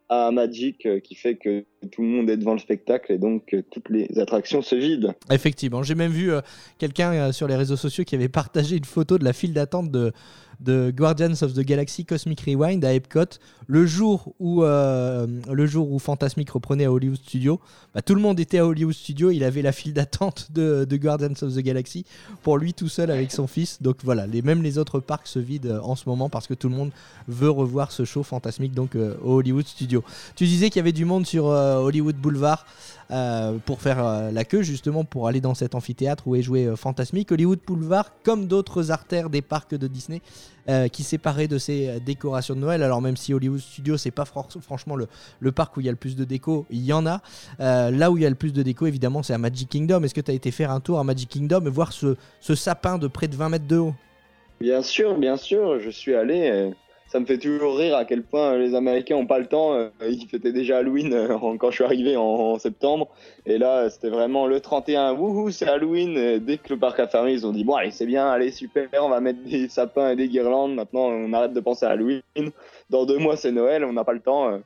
à 0.10 0.32
Magic 0.32 0.86
euh, 0.86 0.99
qui 0.99 1.16
fait 1.16 1.36
que 1.36 1.66
tout 1.91 2.01
le 2.01 2.08
monde 2.08 2.30
est 2.30 2.38
devant 2.38 2.53
le 2.53 2.60
spectacle 2.60 3.12
et 3.12 3.18
donc 3.18 3.53
euh, 3.53 3.64
toutes 3.72 3.89
les 3.89 4.20
attractions 4.20 4.62
se 4.62 4.76
vident. 4.76 5.14
Effectivement, 5.32 5.84
j'ai 5.84 5.95
même 5.95 6.12
vu 6.12 6.32
euh, 6.32 6.41
quelqu'un 6.78 7.32
sur 7.32 7.47
les 7.47 7.56
réseaux 7.56 7.76
sociaux 7.76 8.03
qui 8.03 8.16
avait 8.16 8.30
partagé 8.30 8.78
une 8.78 8.86
photo 8.86 9.18
de 9.18 9.24
la 9.24 9.34
file 9.34 9.53
d'attente 9.53 9.89
de, 9.91 10.12
de 10.60 10.91
Guardians 10.95 11.41
of 11.41 11.53
the 11.53 11.62
Galaxy 11.62 12.06
Cosmic 12.06 12.41
Rewind 12.41 12.84
à 12.84 12.93
Epcot 12.93 13.39
le 13.68 13.86
jour 13.86 14.34
où, 14.39 14.64
euh, 14.64 15.28
le 15.51 15.66
jour 15.66 15.91
où 15.91 15.99
Fantasmic 15.99 16.49
reprenait 16.51 16.86
à 16.86 16.91
Hollywood 16.91 17.18
Studios. 17.18 17.60
Bah, 17.93 18.01
tout 18.01 18.16
le 18.16 18.22
monde 18.22 18.39
était 18.39 18.60
à 18.60 18.66
Hollywood 18.66 18.93
Studios, 18.93 19.32
il 19.32 19.43
avait 19.43 19.62
la 19.62 19.72
file 19.72 19.93
d'attente 19.93 20.49
de, 20.53 20.86
Guardians 20.95 21.34
of 21.41 21.53
the 21.53 21.60
Galaxy 21.60 22.06
pour 22.41 22.58
lui 22.58 22.74
tout 22.74 22.88
seul 22.88 23.12
avec 23.12 23.32
son 23.32 23.47
fils. 23.47 23.82
Donc 23.82 23.97
voilà, 24.03 24.28
les, 24.28 24.41
même 24.41 24.62
les 24.62 24.78
autres 24.78 24.99
parcs 24.99 25.28
se 25.28 25.39
vident 25.39 25.70
euh, 25.70 25.80
en 25.82 25.95
ce 25.95 26.08
moment 26.08 26.30
parce 26.30 26.47
que 26.47 26.53
tout 26.53 26.70
le 26.70 26.76
monde 26.76 26.91
veut 27.28 27.49
revoir 27.49 27.91
ce 27.91 28.06
show 28.06 28.24
Fantasmic 28.24 28.74
donc 28.74 28.95
euh, 28.95 29.16
au 29.24 29.39
Hollywood 29.39 29.68
Studios. 29.68 30.03
Tu 30.36 30.45
disais 30.45 30.70
qu'il 30.70 30.80
y 30.80 30.82
avait 30.82 30.91
du 30.91 31.06
monde 31.06 31.26
sur 31.26 31.45
Hollywood 31.45 32.16
Boulevard. 32.16 32.66
Pour 33.66 33.82
faire 33.82 34.32
la 34.32 34.43
queue 34.45 34.62
justement 34.62 35.03
pour 35.03 35.28
aller 35.28 35.41
dans 35.41 35.53
cet 35.53 35.76
amphithéâtre 35.76 36.28
où 36.28 36.36
est 36.36 36.41
joué 36.41 36.74
Fantasmic. 36.76 37.32
Hollywood 37.32 37.60
Boulevard, 37.66 38.12
comme 38.24 38.47
d'autres 38.47 38.91
artères 38.91 39.30
des 39.30 39.41
parcs 39.41 39.76
de 39.76 39.88
Disney, 39.88 40.22
euh, 40.68 40.88
qui 40.88 41.03
séparaient 41.03 41.47
de 41.47 41.60
ces 41.60 41.88
euh, 41.88 41.99
décorations 41.99 42.56
de 42.56 42.60
Noël. 42.60 42.82
Alors 42.82 42.99
même 42.99 43.18
si 43.18 43.36
Hollywood 43.36 43.60
Studios 43.60 43.97
c'est 43.97 44.10
pas 44.10 44.26
franchement 44.26 44.95
le, 44.95 45.51
parc 45.51 45.78
où 45.78 45.80
il 45.80 45.86
y 45.86 45.89
a 45.89 45.91
le 45.91 45.97
plus 45.97 46.16
de 46.16 46.24
déco, 46.24 46.66
il 46.72 46.84
y 46.84 46.91
en 46.91 47.06
a. 47.06 47.22
Euh, 47.60 47.91
là 47.91 48.10
où 48.10 48.18
il 48.18 48.24
y 48.24 48.26
a 48.26 48.30
le 48.30 48.36
plus 48.36 48.51
de 48.51 48.64
déco 48.64 48.88
évidemment 48.88 49.22
c'est 49.22 49.34
à 49.34 49.38
Magic 49.38 49.70
Kingdom. 49.70 50.01
Est-ce 50.01 50.16
que 50.16 50.22
tu 50.22 50.32
as 50.32 50.34
été 50.34 50.49
faire 50.49 50.72
un 50.72 50.80
tour 50.80 50.97
à 50.97 51.03
Magic 51.03 51.30
Kingdom 51.30 51.68
et 51.68 51.70
voir 51.70 51.91
ce 51.93 52.16
sapin 52.56 52.97
de 52.97 53.06
près 53.06 53.28
de 53.28 53.36
20 53.36 53.49
mètres 53.49 53.68
de 53.68 53.78
haut? 53.78 53.93
Bien 54.60 54.82
sûr, 54.82 55.20
bien 55.20 55.38
sûr, 55.38 55.80
je 55.80 55.89
suis 55.91 56.16
allé 56.16 56.72
ça 57.08 57.20
me 57.20 57.26
fait 57.26 57.38
toujours 57.38 57.78
rire 57.78 57.95
à 57.95 58.06
quel 58.06 58.24
point 58.24 58.58
les 58.58 58.74
Américains 58.74 59.16
n'ont 59.16 59.28
pas 59.28 59.39
le 59.39 59.45
temps. 59.45 59.74
Euh, 59.74 59.89
ils 60.01 60.28
fêtaient 60.28 60.51
déjà 60.51 60.78
Halloween 60.78 61.14
euh, 61.14 61.38
quand 61.60 61.70
je 61.70 61.76
suis 61.76 61.84
arrivé 61.84 62.18
en, 62.18 62.58
septembre. 62.58 63.10
Et 63.45 63.58
là, 63.58 63.89
c'était 63.89 64.10
vraiment 64.10 64.47
le 64.47 64.60
31. 64.60 65.14
Wouhou, 65.14 65.51
c'est 65.51 65.68
Halloween. 65.68 66.39
dès 66.39 66.58
que 66.58 66.74
le 66.74 66.80
parc 66.80 66.99
a 66.99 67.08
fermé, 67.08 67.34
ils 67.34 67.45
ont 67.45 67.51
dit 67.51 67.64
Bon, 67.64 67.76
allez, 67.76 67.91
c'est 67.91 68.06
bien, 68.06 68.28
allez, 68.28 68.51
super, 68.51 68.89
on 69.01 69.10
va 69.10 69.22
mettre 69.22 69.43
des 69.43 69.70
sapins 69.70 70.12
et 70.12 70.16
des 70.16 70.28
guirlandes. 70.28 70.74
Maintenant, 70.74 71.08
on 71.08 71.32
arrête 71.34 71.53
de 71.53 71.60
penser 71.60 71.86
à 71.86 71.91
Halloween. 71.91 72.22
Dans 72.89 73.06
deux 73.06 73.18
mois, 73.20 73.38
c'est 73.38 73.51
Noël, 73.51 73.84
on 73.86 73.93
n'a 73.93 74.03
pas 74.03 74.14
le 74.14 74.22
temps. 74.22 74.49
Euh, 74.49 74.58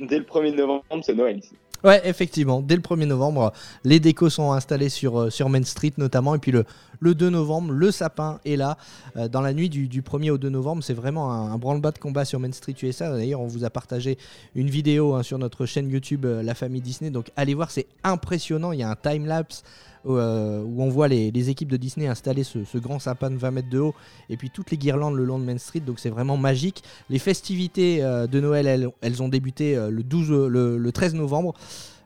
dès 0.00 0.18
le 0.18 0.24
1er 0.24 0.54
novembre, 0.54 0.82
c'est 1.02 1.14
Noël. 1.14 1.40
Ouais, 1.84 2.00
effectivement, 2.04 2.62
dès 2.62 2.76
le 2.76 2.80
1er 2.82 3.06
novembre, 3.06 3.52
les 3.84 3.98
décos 3.98 4.30
sont 4.30 4.52
installés 4.52 4.88
sur, 4.88 5.32
sur 5.32 5.48
Main 5.48 5.64
Street 5.64 5.92
notamment. 5.98 6.36
Et 6.36 6.38
puis 6.38 6.52
le, 6.52 6.64
le 7.02 7.16
2 7.16 7.30
novembre, 7.30 7.72
le 7.72 7.90
sapin 7.90 8.38
est 8.44 8.54
là. 8.54 8.78
Euh, 9.16 9.26
dans 9.26 9.40
la 9.40 9.52
nuit 9.52 9.68
du, 9.68 9.88
du 9.88 10.02
1er 10.02 10.30
au 10.30 10.38
2 10.38 10.48
novembre, 10.48 10.84
c'est 10.84 10.94
vraiment 10.94 11.32
un, 11.32 11.58
branle-bas 11.58 11.90
de 11.90 11.98
combat 11.98 12.24
sur 12.24 12.38
Main 12.38 12.52
Street 12.52 12.76
USA. 12.80 13.10
D'ailleurs, 13.10 13.40
on 13.40 13.48
vous 13.48 13.64
a 13.64 13.70
partagé 13.70 14.16
une 14.54 14.70
vidéo 14.70 15.14
hein, 15.14 15.24
sur 15.24 15.36
notre 15.36 15.66
chaîne 15.66 15.90
YouTube 15.90 16.24
euh, 16.24 16.44
La 16.44 16.54
Famille 16.54 16.80
Disney. 16.80 17.10
Donc 17.10 17.32
allez 17.34 17.54
voir, 17.54 17.72
c'est 17.72 17.86
impressionnant. 18.04 18.70
Il 18.70 18.78
y 18.78 18.82
a 18.84 18.90
un 18.90 18.94
time-lapse. 18.94 19.64
où 20.04 20.12
on 20.16 20.88
voit 20.88 21.08
les, 21.08 21.50
équipes 21.50 21.70
de 21.70 21.76
Disney 21.76 22.06
installer 22.06 22.44
ce, 22.44 22.78
grand 22.78 23.00
sapin 23.00 23.30
de 23.30 23.36
20 23.36 23.50
mètres 23.50 23.70
de 23.70 23.78
haut 23.78 23.94
et 24.30 24.36
puis 24.36 24.50
toutes 24.50 24.72
les 24.72 24.76
guirlandes 24.76 25.16
le 25.16 25.24
long 25.24 25.40
de 25.40 25.44
Main 25.44 25.58
Street. 25.58 25.80
Donc 25.80 25.98
c'est 25.98 26.10
vraiment 26.10 26.36
magique. 26.36 26.82
Les 27.10 27.18
festivités 27.18 28.00
de 28.00 28.40
Noël, 28.40 28.90
elles, 29.00 29.22
ont 29.22 29.28
débuté 29.28 29.76
le, 29.76 30.02
12, 30.02 30.30
le 30.30 30.92
13 30.92 31.14
novembre. 31.14 31.54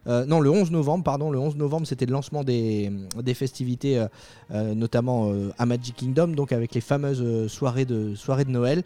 Euh, 0.09 0.25
non, 0.27 0.41
le 0.41 0.51
11 0.51 0.71
novembre, 0.71 1.05
pardon. 1.05 1.31
Le 1.31 1.39
11 1.39 1.57
novembre, 1.57 1.87
c'était 1.87 2.07
le 2.07 2.13
lancement 2.13 2.45
des, 2.45 2.91
festivités, 3.35 3.99
euh, 3.99 4.07
euh, 4.53 4.75
notamment 4.75 5.33
à 5.59 5.67
Magic 5.67 5.97
Kingdom, 5.97 6.29
donc 6.29 6.53
avec 6.53 6.75
les 6.75 6.81
fameuses 6.81 7.49
soirées 7.49 7.85
de, 7.85 8.15
soirées 8.15 8.45
de 8.45 8.51
Noël. 8.51 8.83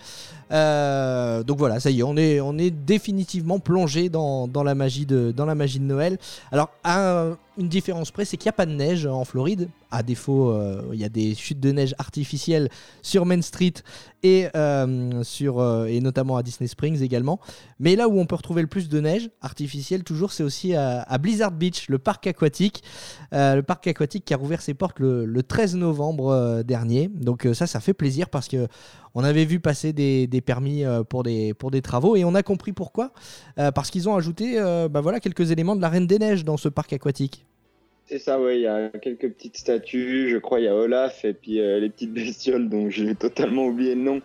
donc 1.45 1.59
voilà, 1.59 1.81
ça 1.81 1.91
y 1.91 2.01
est, 2.01 2.03
on 2.03 2.17
est, 2.59 2.71
définitivement 2.71 3.59
plongé 3.59 4.09
dans, 4.09 4.49
la 4.65 4.75
magie 4.75 5.07
de, 5.07 5.33
dans 5.33 5.47
la 5.47 5.55
magie 5.55 5.79
de 5.79 5.85
Noël. 5.85 6.19
Alors, 6.53 6.71
un 6.85 7.37
une 7.59 7.69
différence 7.69 8.11
près, 8.11 8.25
c'est 8.25 8.37
qu'il 8.37 8.47
n'y 8.47 8.51
a 8.51 8.55
pas 8.55 8.67
de 8.67 8.73
neige 8.73 9.07
en 9.07 9.25
Floride. 9.25 9.69
À 9.91 10.03
défaut, 10.03 10.51
euh, 10.51 10.83
il 10.93 11.01
y 11.01 11.05
a 11.05 11.09
des 11.09 11.35
chutes 11.35 11.59
de 11.61 11.73
neige 11.73 11.95
artificielles 11.99 12.69
sur 13.03 13.27
Main 13.27 13.43
Street 13.43 13.75
et, 14.23 14.47
euh, 14.55 15.23
euh, 15.43 15.85
et 15.87 16.01
notamment 16.01 16.37
à 16.37 16.43
Disney 16.43 16.69
Springs 16.69 17.03
également. 17.03 17.41
Mais 17.81 17.97
là 17.97 18.09
où 18.09 18.19
on 18.19 18.27
peut 18.27 18.37
retrouver 18.37 18.63
le 18.63 18.69
plus 18.69 18.89
de 18.89 19.01
neige 19.01 19.31
artificielle, 19.41 20.05
toujours, 20.05 20.33
c'est 20.33 20.45
aussi 20.45 20.75
à, 20.75 21.19
Blizzard 21.19 21.51
Beach, 21.51 21.89
le 21.89 21.99
parc 21.99 22.27
aquatique. 22.27 22.83
le 23.33 23.61
parc 23.63 23.87
aquatique 23.89 24.25
qui 24.25 24.35
a 24.35 24.37
rouvert 24.37 24.63
ses 24.63 24.75
portes 24.75 25.01
le, 25.01 25.43
13 25.43 25.77
novembre 25.77 26.63
dernier. 26.63 27.09
Donc 27.09 27.49
ça, 27.53 27.67
ça 27.67 27.81
fait 27.81 27.95
plaisir 27.95 28.29
parce 28.29 28.47
que 28.47 28.69
on 29.15 29.25
avait 29.25 29.45
vu 29.45 29.59
passer 29.59 29.93
des, 29.93 30.29
permis 30.41 30.85
pour, 31.09 31.25
des, 31.25 31.53
pour 31.55 31.73
des 31.73 31.83
travaux 31.83 32.15
et 32.15 32.25
on 32.25 32.35
a 32.35 32.43
compris 32.45 32.73
pourquoi. 32.73 33.13
parce 33.57 33.91
qu'ils 33.91 34.09
ont 34.09 34.15
ajouté 34.15 34.61
bah 34.91 35.01
voilà, 35.01 35.19
quelques 35.19 35.51
éléments 35.51 35.75
de 35.75 35.81
la 35.81 35.89
Reine 35.89 36.07
des 36.07 36.19
Neiges 36.19 36.45
dans 36.45 36.57
ce 36.57 36.69
parc 36.69 36.93
aquatique. 36.93 37.45
C'est 38.11 38.19
ça, 38.19 38.41
oui. 38.41 38.57
Il 38.57 38.63
y 38.63 38.67
a 38.67 38.89
quelques 38.89 39.31
petites 39.31 39.57
statues. 39.57 40.31
Je 40.31 40.37
crois 40.39 40.59
il 40.59 40.65
y 40.65 40.69
a 40.69 40.75
Olaf 40.75 41.25
et 41.25 41.33
puis 41.33 41.61
euh, 41.61 41.79
les 41.79 41.91
petites 41.91 42.13
bestioles 42.15 42.69
dont 42.69 42.91
j'ai 42.91 43.15
totalement 43.15 43.67
oublié 43.67 43.95
le 43.95 44.03
nom. 44.03 44.17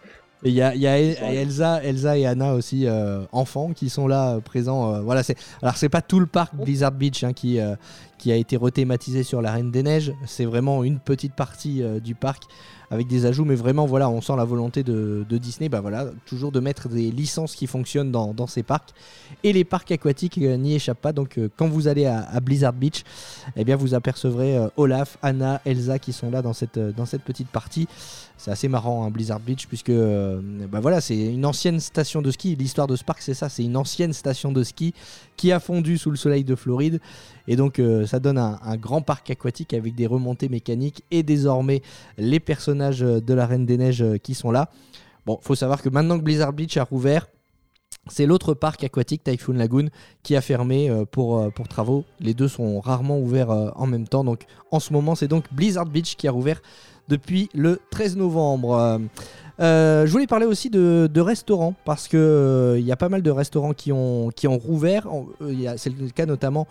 Et 0.44 0.50
il 0.50 0.56
y 0.56 0.62
a, 0.64 0.74
y 0.76 0.88
a 0.88 0.98
Elsa, 0.98 1.84
Elsa 1.84 2.18
et 2.18 2.26
Anna 2.26 2.56
aussi 2.56 2.88
euh, 2.88 3.22
enfants 3.32 3.74
qui 3.74 3.90
sont 3.90 4.08
là 4.08 4.36
euh, 4.36 4.40
présents. 4.40 5.02
voilà, 5.04 5.22
c'est 5.22 5.38
alors 5.62 5.78
c'est 5.78 5.90
pas 5.90 6.02
tout 6.02 6.20
le 6.20 6.26
parc 6.26 6.56
Blizzard 6.56 6.92
Beach 6.92 7.24
hein, 7.24 7.34
qui 7.34 7.60
qui 8.18 8.32
a 8.32 8.36
été 8.36 8.58
rethématisé 8.58 9.22
sur 9.22 9.42
la 9.44 9.52
Reine 9.52 9.70
des 9.70 9.84
Neiges. 9.84 10.14
C'est 10.26 10.46
vraiment 10.46 10.84
une 10.84 11.00
petite 11.00 11.34
partie 11.34 11.84
du 12.04 12.16
parc 12.16 12.44
avec 12.92 13.08
des 13.08 13.26
ajouts, 13.26 13.46
mais 13.46 13.56
vraiment, 13.56 13.86
voilà, 13.86 14.10
on 14.10 14.22
sent 14.22 14.36
la 14.38 14.46
volonté 14.46 14.84
de, 14.84 15.26
Disney, 15.30 15.70
bah 15.70 15.82
voilà, 15.82 16.08
toujours 16.26 16.52
de 16.52 16.60
mettre 16.60 16.88
des 16.90 17.12
licences 17.12 17.56
qui 17.56 17.68
fonctionnent 17.68 18.12
dans, 18.12 18.48
ces 18.48 18.64
parcs. 18.64 18.94
Et 19.44 19.54
les 19.54 19.64
parcs 19.64 19.92
aquatiques 19.92 20.38
euh, 20.38 20.58
n'y 20.58 20.76
échappent 20.76 21.02
pas. 21.02 21.12
Donc, 21.12 21.38
euh, 21.38 21.50
quand 21.58 21.68
vous 21.68 21.88
allez 21.88 22.06
à, 22.06 22.40
Blizzard 22.40 22.74
Beach, 22.74 23.04
eh 23.56 23.64
bien, 23.64 23.76
vous 23.76 23.94
apercevrez 23.94 24.58
euh, 24.58 24.68
Olaf, 24.78 25.18
Anna, 25.22 25.62
Elsa 25.66 26.00
qui 26.00 26.14
sont 26.14 26.30
là 26.30 26.42
dans 26.42 26.54
cette, 26.54 26.80
dans 26.80 27.06
cette 27.06 27.24
petite 27.24 27.50
partie. 27.50 27.88
C'est 28.38 28.52
assez 28.52 28.68
marrant, 28.68 29.06
hein, 29.06 29.12
Blizzard 29.12 29.40
Beach, 29.40 29.66
puisque 29.68 29.92
bah 29.92 30.80
voilà, 30.80 31.02
c'est 31.02 31.18
une 31.18 31.46
ancienne 31.46 31.80
station 31.80 32.22
de 32.22 32.32
ski. 32.32 32.56
L'histoire 32.56 32.88
de 32.88 32.96
ce 32.96 33.04
parc, 33.04 33.22
c'est 33.22 33.34
ça, 33.34 33.50
c'est 33.50 33.64
une 33.64 33.78
ancienne 33.78 34.14
station 34.14 34.52
de 34.52 34.62
ski 34.64 34.94
qui 35.38 35.52
a 35.52 35.60
fondu 35.60 35.98
sous 35.98 36.12
le 36.12 36.18
soleil 36.18 36.44
de 36.44 36.56
Floride. 36.56 37.00
Et 37.48 37.56
donc, 37.56 37.82
ça 38.06 38.20
donne 38.20 38.38
un, 38.38 38.60
un 38.62 38.76
grand 38.76 39.02
parc 39.02 39.30
aquatique 39.30 39.74
avec 39.74 39.96
des 39.96 40.06
remontées 40.06 40.50
mécaniques 40.50 41.04
et 41.12 41.24
désormais 41.24 41.82
les 42.18 42.40
personnages 42.40 43.00
de 43.00 43.34
la 43.34 43.46
Reine 43.46 43.66
des 43.66 43.78
Neiges 43.78 44.02
euh, 44.02 44.18
qui 44.18 44.34
sont 44.34 44.52
là. 44.52 44.70
Bon, 45.26 45.40
faut 45.42 45.56
savoir 45.56 45.82
que 45.82 45.90
maintenant 45.90 46.18
que 46.18 46.24
Blizzard 46.24 46.54
Beach 46.54 46.78
a 46.78 46.84
rouvert, 46.84 47.28
c'est 48.08 48.26
l'autre 48.26 48.54
parc 48.54 48.84
aquatique 48.84 49.24
Typhoon 49.24 49.54
Lagoon 49.54 49.90
qui 50.22 50.36
a 50.36 50.42
fermé 50.42 50.90
euh, 50.90 51.06
pour, 51.06 51.40
euh, 51.40 51.50
pour 51.50 51.68
travaux. 51.68 52.06
Les 52.20 52.34
deux 52.34 52.48
sont 52.48 52.80
rarement 52.80 53.20
ouverts 53.20 53.50
en 53.50 53.88
même 53.88 54.08
temps. 54.08 54.24
Donc 54.24 54.46
en 54.72 54.80
ce 54.80 54.94
moment, 54.94 55.16
c'est 55.16 55.28
donc 55.28 55.46
Blizzard 55.52 55.86
Beach 55.86 56.16
qui 56.16 56.28
a 56.28 56.32
rouvert 56.32 56.62
depuis 57.10 57.50
le 57.54 57.80
13 57.92 58.18
novembre. 58.18 59.00
je 59.60 60.12
voulais 60.12 60.28
parler 60.28 60.46
aussi 60.46 60.70
de, 60.70 61.20
restaurants 61.20 61.74
parce 61.86 62.08
que 62.08 62.76
il 62.78 62.86
y 62.86 62.92
a 62.92 62.96
pas 62.96 63.10
mal 63.10 63.22
de 63.22 63.32
restaurants 63.32 63.74
qui 63.74 63.92
ont, 63.92 64.30
qui 64.36 64.48
ont 64.48 64.58
rouvert. 64.58 65.08
C'est 65.78 65.90
le 65.90 66.10
cas 66.10 66.26
notamment 66.26 66.68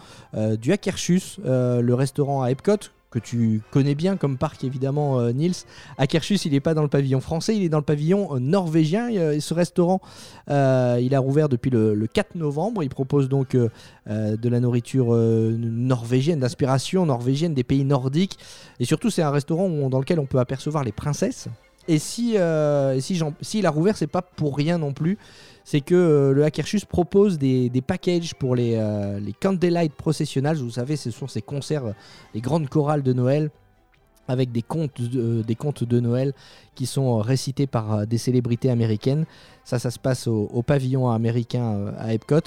du 0.61 0.73
Akershus, 0.73 1.39
le 1.45 1.93
restaurant 1.95 2.43
à 2.43 2.51
Epcot 2.51 2.91
que 3.15 3.21
tu 3.21 3.63
connais 3.71 3.95
bien 3.95 4.17
comme 4.17 4.37
parc 4.37 4.65
évidemment 4.65 5.21
euh, 5.21 5.31
Nils. 5.31 5.55
Akershus 5.99 6.41
il 6.45 6.53
n'est 6.53 6.61
pas 6.61 6.75
dans 6.75 6.83
le 6.83 6.89
pavillon 6.89 7.21
français, 7.21 7.57
il 7.57 7.63
est 7.63 7.69
dans 7.69 7.79
le 7.79 7.85
pavillon 7.85 8.35
euh, 8.35 8.39
norvégien. 8.41 9.09
Et, 9.09 9.39
ce 9.41 9.55
restaurant, 9.55 10.01
euh, 10.51 10.99
il 11.01 11.15
a 11.15 11.21
rouvert 11.21 11.49
depuis 11.49 11.71
le, 11.71 12.09
4 12.13 12.35
novembre. 12.35 12.83
Il 12.83 12.89
propose 12.89 13.29
donc 13.29 13.57
de 13.57 14.49
la 14.49 14.61
nourriture 14.61 15.15
norvégienne, 15.15 16.41
d'inspiration 16.41 17.07
norvégienne 17.07 17.55
des 17.55 17.65
pays 17.65 17.85
nordiques. 17.85 18.39
Et 18.81 18.85
surtout 18.85 19.11
c'est 19.11 19.23
un 19.23 19.31
restaurant 19.31 19.69
dans 19.89 19.99
lequel 19.99 20.19
on 20.19 20.27
peut 20.27 20.39
apercevoir 20.39 20.83
les 20.83 20.93
princesses. 20.93 21.49
Et 21.87 21.99
si, 21.99 22.37
si, 23.01 23.23
si, 23.41 23.67
a 23.67 23.71
rouvert, 23.71 23.97
c'est 23.97 24.07
pas 24.07 24.23
pour 24.23 24.57
rien 24.57 24.79
non 24.79 24.93
plus 24.93 25.19
c'est 25.65 25.81
que 25.81 25.95
euh, 25.95 26.33
le 26.33 26.45
Hackershus 26.45 26.83
propose 26.87 27.39
des, 27.39 27.71
packages 27.87 28.35
pour 28.35 28.55
les, 28.55 28.75
euh, 28.77 29.19
les 29.19 29.33
Candlelight 29.33 29.95
Processionals. 29.95 30.59
Vous 30.59 30.71
savez, 30.71 30.97
ce 30.97 31.11
sont 31.11 31.27
ces 31.27 31.43
concerts, 31.43 31.95
les 32.35 32.41
grandes 32.41 32.69
chorales 32.69 33.03
de 33.03 33.13
Noël 33.13 33.51
avec 34.27 34.53
des 34.53 34.63
contes, 34.63 35.03
de, 35.03 36.01
Noël 36.01 36.33
qui 36.75 36.87
sont 36.87 37.19
récités 37.19 37.67
par 37.67 38.07
des 38.07 38.17
célébrités 38.17 38.71
américaines. 38.71 39.27
Ça, 39.65 39.79
ça 39.79 39.91
se 39.91 39.99
passe 39.99 40.27
au, 40.29 40.63
pavillon 40.63 41.11
américain 41.11 41.75
euh, 41.75 41.93
à 41.99 42.15
Epcot. 42.15 42.41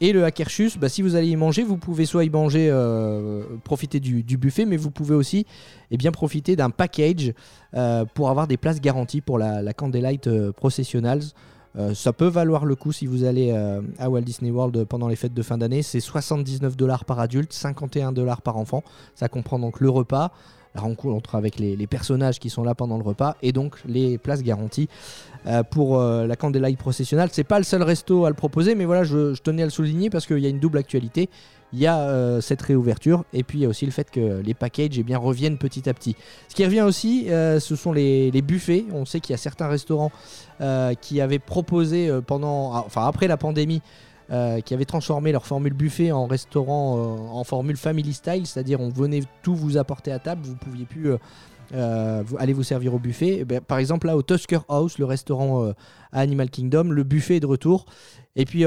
Et 0.00 0.12
le 0.12 0.24
Hackershus, 0.24 0.72
bah, 0.80 0.88
si 0.88 1.02
vous 1.02 1.14
allez 1.14 1.28
y 1.28 1.36
manger, 1.36 1.62
vous 1.62 1.76
pouvez 1.76 2.04
soit 2.06 2.24
y 2.24 2.30
manger, 2.30 2.72
profiter 3.64 4.00
du, 4.00 4.36
buffet, 4.38 4.64
mais 4.64 4.76
vous 4.76 4.90
pouvez 4.90 5.14
aussi 5.14 5.44
eh 5.90 5.96
bien, 5.98 6.10
profiter 6.10 6.56
d'un 6.56 6.70
package 6.70 7.34
pour 8.14 8.30
avoir 8.30 8.46
des 8.46 8.56
places 8.56 8.80
garanties 8.80 9.20
pour 9.20 9.38
la, 9.38 9.60
la 9.60 9.74
Candlelight 9.74 10.50
Processionals. 10.52 11.22
Euh, 11.78 11.94
ça 11.94 12.12
peut 12.12 12.26
valoir 12.26 12.64
le 12.64 12.74
coup 12.74 12.92
si 12.92 13.06
vous 13.06 13.24
allez 13.24 13.52
euh, 13.52 13.80
à 13.98 14.10
Walt 14.10 14.22
Disney 14.22 14.50
World 14.50 14.84
pendant 14.84 15.08
les 15.08 15.16
fêtes 15.16 15.34
de 15.34 15.42
fin 15.42 15.58
d'année. 15.58 15.82
C'est 15.82 16.00
79 16.00 16.76
dollars 16.76 17.04
par 17.04 17.20
adulte, 17.20 17.52
51 17.52 18.12
dollars 18.12 18.42
par 18.42 18.56
enfant. 18.56 18.82
Ça 19.14 19.28
comprend 19.28 19.58
donc 19.58 19.80
le 19.80 19.88
repas, 19.88 20.32
la 20.74 20.80
rencontre 20.80 21.34
avec 21.36 21.58
les, 21.58 21.86
personnages 21.86 22.38
qui 22.38 22.50
sont 22.50 22.64
là 22.64 22.74
pendant 22.74 22.96
le 22.96 23.04
repas 23.04 23.36
et 23.42 23.52
donc 23.52 23.76
les 23.86 24.18
places 24.18 24.42
garanties 24.42 24.88
euh, 25.46 25.62
pour 25.62 25.98
la 25.98 26.36
Candlelight 26.36 26.78
Processional. 26.78 27.28
C'est 27.32 27.44
pas 27.44 27.58
le 27.58 27.64
seul 27.64 27.82
resto 27.82 28.24
à 28.24 28.28
le 28.28 28.34
proposer, 28.34 28.74
mais 28.74 28.84
voilà, 28.84 29.04
je 29.04 29.40
tenais 29.40 29.62
à 29.62 29.66
le 29.66 29.70
souligner 29.70 30.10
parce 30.10 30.26
qu'il 30.26 30.38
y 30.38 30.46
a 30.46 30.50
une 30.50 30.60
double 30.60 30.78
actualité. 30.78 31.28
Il 31.72 31.78
y 31.78 31.86
a 31.86 31.98
euh, 32.00 32.40
cette 32.40 32.62
réouverture 32.62 33.24
et 33.32 33.44
puis 33.44 33.58
il 33.58 33.62
y 33.62 33.64
a 33.64 33.68
aussi 33.68 33.86
le 33.86 33.92
fait 33.92 34.10
que 34.10 34.40
les 34.40 34.54
packages 34.54 34.98
eh 34.98 35.02
bien, 35.04 35.18
reviennent 35.18 35.56
petit 35.56 35.88
à 35.88 35.94
petit. 35.94 36.16
Ce 36.48 36.54
qui 36.56 36.64
revient 36.64 36.80
aussi, 36.80 37.30
euh, 37.30 37.60
ce 37.60 37.76
sont 37.76 37.92
les, 37.92 38.32
les 38.32 38.42
buffets. 38.42 38.84
On 38.92 39.04
sait 39.04 39.20
qu'il 39.20 39.32
y 39.32 39.34
a 39.34 39.38
certains 39.38 39.68
restaurants 39.68 40.10
euh, 40.60 40.94
qui 40.94 41.20
avaient 41.20 41.38
proposé 41.38 42.10
pendant, 42.26 42.74
ah, 42.74 42.82
enfin 42.86 43.06
après 43.06 43.28
la 43.28 43.36
pandémie, 43.36 43.82
qui 44.64 44.74
avaient 44.74 44.84
transformé 44.84 45.32
leur 45.32 45.44
formule 45.44 45.72
buffet 45.72 46.12
en 46.12 46.26
restaurant 46.26 47.32
en 47.32 47.42
formule 47.42 47.76
family 47.76 48.12
style, 48.12 48.46
c'est-à-dire 48.46 48.80
on 48.80 48.88
venait 48.88 49.22
tout 49.42 49.56
vous 49.56 49.76
apporter 49.76 50.12
à 50.12 50.20
table, 50.20 50.42
vous 50.44 50.54
pouviez 50.54 50.84
plus 50.84 51.14
euh, 51.74 52.22
vous- 52.24 52.36
aller 52.38 52.52
vous 52.52 52.62
servir 52.62 52.94
au 52.94 53.00
buffet. 53.00 53.44
Eh 53.50 53.60
par 53.60 53.78
exemple 53.78 54.06
là 54.06 54.16
au 54.16 54.22
Tusker 54.22 54.60
House, 54.68 54.98
le 54.98 55.04
restaurant 55.04 55.72
à 56.12 56.20
Animal 56.20 56.48
Kingdom, 56.48 56.84
le 56.84 57.02
buffet 57.02 57.38
est 57.38 57.40
de 57.40 57.46
retour. 57.46 57.86
Et 58.36 58.44
puis 58.44 58.64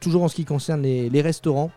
toujours 0.00 0.24
en 0.24 0.28
ce 0.28 0.34
qui 0.34 0.44
concerne 0.44 0.82
les 0.82 1.22
restaurants. 1.22 1.70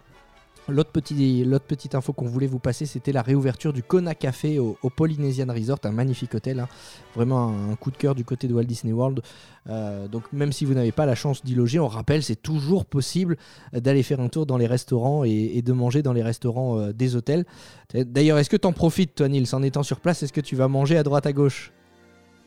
L'autre 0.69 0.91
petit, 0.91 1.43
l'autre 1.43 1.65
petite 1.65 1.95
info 1.95 2.13
qu'on 2.13 2.25
voulait 2.25 2.47
vous 2.47 2.59
passer, 2.59 2.85
c'était 2.85 3.11
la 3.11 3.21
réouverture 3.21 3.73
du 3.73 3.83
Kona 3.83 4.15
Café 4.15 4.59
au, 4.59 4.75
Polynesian 4.95 5.47
Resort, 5.47 5.79
un 5.83 5.91
magnifique 5.91 6.33
hôtel, 6.35 6.59
hein. 6.59 6.67
vraiment 7.15 7.53
un, 7.71 7.75
coup 7.75 7.91
de 7.91 7.97
cœur 7.97 8.15
du 8.15 8.25
côté 8.25 8.47
de 8.47 8.53
Walt 8.53 8.63
Disney 8.63 8.93
World. 8.93 9.21
Euh, 9.69 10.07
donc 10.07 10.23
même 10.33 10.51
si 10.51 10.65
vous 10.65 10.73
n'avez 10.73 10.91
pas 10.91 11.05
la 11.05 11.15
chance 11.15 11.43
d'y 11.43 11.55
loger, 11.55 11.79
on 11.79 11.87
rappelle, 11.87 12.23
c'est 12.23 12.41
toujours 12.41 12.85
possible 12.85 13.37
d'aller 13.73 14.03
faire 14.03 14.19
un 14.19 14.29
tour 14.29 14.45
dans 14.45 14.57
les 14.57 14.67
restaurants 14.67 15.23
et, 15.23 15.61
de 15.61 15.73
manger 15.73 16.01
dans 16.01 16.13
les 16.13 16.23
restaurants 16.23 16.79
euh, 16.79 16.93
des 16.93 17.15
hôtels. 17.15 17.45
D'ailleurs, 17.93 18.37
est-ce 18.37 18.49
que 18.49 18.57
tu 18.57 18.67
en 18.67 18.73
profites, 18.73 19.15
toi, 19.15 19.27
Nils, 19.27 19.47
en 19.53 19.63
étant 19.63 19.83
sur 19.83 19.99
place 19.99 20.23
Est-ce 20.23 20.33
que 20.33 20.41
tu 20.41 20.55
vas 20.55 20.67
manger 20.67 20.97
à 20.97 21.03
droite 21.03 21.25
à 21.25 21.33
gauche? 21.33 21.71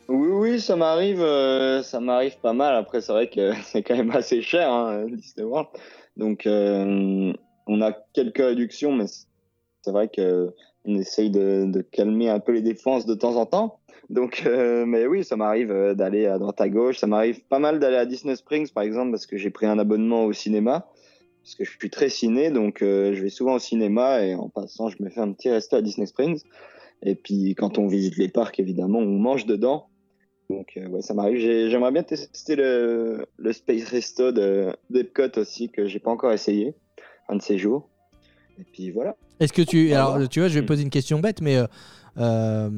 Oui, 0.09 0.29
oui, 0.31 0.59
ça 0.59 0.75
m'arrive, 0.75 1.21
euh, 1.21 1.81
ça 1.83 1.99
m'arrive 1.99 2.37
pas 2.41 2.53
mal. 2.53 2.75
Après, 2.75 3.01
c'est 3.01 3.11
vrai 3.11 3.29
que 3.29 3.51
c'est 3.63 3.83
quand 3.83 3.95
même 3.95 4.11
assez 4.11 4.41
cher, 4.41 4.71
hein, 4.71 5.05
Disney 5.09 5.45
World. 5.45 5.67
Donc, 6.17 6.47
on 7.67 7.81
a 7.81 7.91
quelques 8.13 8.37
réductions, 8.37 8.91
mais 8.91 9.05
c'est 9.07 9.91
vrai 9.91 10.09
que 10.09 10.53
on 10.85 10.95
essaye 10.95 11.29
de, 11.29 11.65
de 11.65 11.81
calmer 11.81 12.29
un 12.29 12.39
peu 12.39 12.51
les 12.51 12.61
défenses 12.61 13.05
de 13.05 13.13
temps 13.15 13.37
en 13.37 13.45
temps. 13.45 13.79
Donc, 14.09 14.43
euh, 14.45 14.85
mais 14.85 15.07
oui, 15.07 15.23
ça 15.23 15.37
m'arrive 15.37 15.71
euh, 15.71 15.93
d'aller 15.93 16.25
à 16.25 16.37
droite 16.37 16.59
à 16.59 16.67
gauche. 16.67 16.97
Ça 16.97 17.07
m'arrive 17.07 17.41
pas 17.45 17.59
mal 17.59 17.79
d'aller 17.79 17.95
à 17.95 18.05
Disney 18.05 18.35
Springs, 18.35 18.69
par 18.69 18.83
exemple, 18.83 19.11
parce 19.11 19.25
que 19.25 19.37
j'ai 19.37 19.49
pris 19.49 19.65
un 19.65 19.79
abonnement 19.79 20.25
au 20.25 20.33
cinéma. 20.33 20.89
Parce 21.41 21.55
que 21.55 21.63
je 21.65 21.71
suis 21.77 21.89
très 21.89 22.07
ciné, 22.09 22.51
donc 22.51 22.81
euh, 22.81 23.13
je 23.13 23.21
vais 23.21 23.29
souvent 23.29 23.55
au 23.55 23.59
cinéma 23.59 24.23
et 24.25 24.33
en 24.33 24.47
passant, 24.49 24.87
je 24.89 25.01
me 25.03 25.09
fais 25.09 25.19
un 25.19 25.31
petit 25.33 25.49
resto 25.49 25.75
à 25.75 25.81
Disney 25.81 26.05
Springs. 26.07 26.41
Et 27.01 27.15
puis, 27.15 27.53
quand 27.55 27.77
on 27.77 27.87
visite 27.87 28.17
les 28.17 28.29
parcs, 28.29 28.59
évidemment, 28.59 28.99
on 28.99 29.19
mange 29.19 29.45
dedans. 29.45 29.87
Donc, 30.49 30.73
euh, 30.77 30.87
ouais, 30.87 31.01
ça 31.01 31.13
m'arrive. 31.13 31.39
J'ai- 31.39 31.69
J'aimerais 31.69 31.91
bien 31.91 32.03
tester 32.03 32.55
le, 32.55 33.25
le 33.37 33.53
Space 33.53 33.83
Resto 33.85 34.31
de 34.31 34.69
d'Epcot 34.89 35.37
aussi, 35.37 35.69
que 35.69 35.85
j'ai 35.85 35.99
pas 35.99 36.11
encore 36.11 36.31
essayé, 36.31 36.75
un 37.33 37.37
de 37.37 37.41
ces 37.41 37.57
jours. 37.57 37.89
Et 38.59 38.63
puis 38.63 38.91
voilà. 38.91 39.15
Est-ce 39.39 39.51
que 39.53 39.61
tu. 39.63 39.93
Alors, 39.93 40.29
tu 40.29 40.39
vois, 40.39 40.47
je 40.47 40.53
vais 40.55 40.61
Mm. 40.61 40.65
poser 40.65 40.83
une 40.83 40.89
question 40.89 41.19
bête, 41.19 41.41
mais 41.41 41.57
euh, 41.57 41.65
euh, 42.17 42.69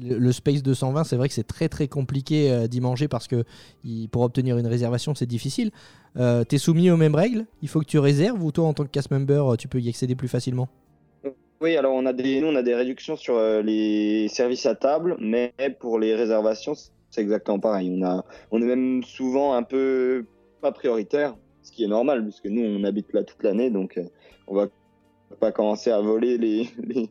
le, 0.00 0.18
le 0.18 0.32
Space 0.32 0.62
220, 0.62 1.04
c'est 1.04 1.16
vrai 1.16 1.28
que 1.28 1.34
c'est 1.34 1.46
très 1.46 1.68
très 1.70 1.88
compliqué 1.88 2.50
euh, 2.52 2.66
d'y 2.66 2.80
manger 2.80 3.08
parce 3.08 3.26
que 3.26 3.44
il- 3.84 4.08
pour 4.08 4.22
obtenir 4.22 4.58
une 4.58 4.66
réservation, 4.66 5.14
c'est 5.14 5.26
difficile. 5.26 5.70
Euh, 6.18 6.44
T'es 6.44 6.58
soumis 6.58 6.90
aux 6.90 6.96
mêmes 6.98 7.14
règles? 7.14 7.46
Il 7.62 7.68
faut 7.68 7.80
que 7.80 7.86
tu 7.86 7.98
réserves 7.98 8.42
ou 8.44 8.52
toi, 8.52 8.66
en 8.66 8.74
tant 8.74 8.84
que 8.84 8.90
cast 8.90 9.10
member, 9.10 9.56
tu 9.58 9.66
peux 9.68 9.80
y 9.80 9.88
accéder 9.88 10.14
plus 10.14 10.28
facilement? 10.28 10.68
Oui, 11.60 11.76
alors 11.76 11.94
on 11.94 12.06
a 12.06 12.12
des, 12.12 12.40
nous, 12.40 12.46
on 12.48 12.54
a 12.54 12.62
des 12.62 12.74
réductions 12.74 13.16
sur 13.16 13.36
les 13.62 14.28
services 14.28 14.66
à 14.66 14.74
table, 14.76 15.16
mais 15.18 15.52
pour 15.80 15.98
les 15.98 16.14
réservations, 16.14 16.74
c'est 17.10 17.20
exactement 17.20 17.58
pareil. 17.58 17.90
On, 17.98 18.04
a, 18.04 18.24
on 18.52 18.62
est 18.62 18.66
même 18.66 19.02
souvent 19.02 19.54
un 19.54 19.64
peu 19.64 20.24
pas 20.60 20.70
prioritaire, 20.70 21.34
qui 21.78 21.84
est 21.84 21.88
normal, 21.88 22.24
puisque 22.24 22.46
nous, 22.46 22.64
on 22.64 22.82
habite 22.82 23.12
là 23.12 23.22
toute 23.22 23.40
l'année, 23.44 23.70
donc 23.70 23.98
euh, 23.98 24.04
on 24.48 24.54
va 24.56 24.66
pas 25.38 25.52
commencer 25.52 25.92
à 25.92 26.00
voler 26.00 26.36
les, 26.36 26.68
les, 26.84 27.08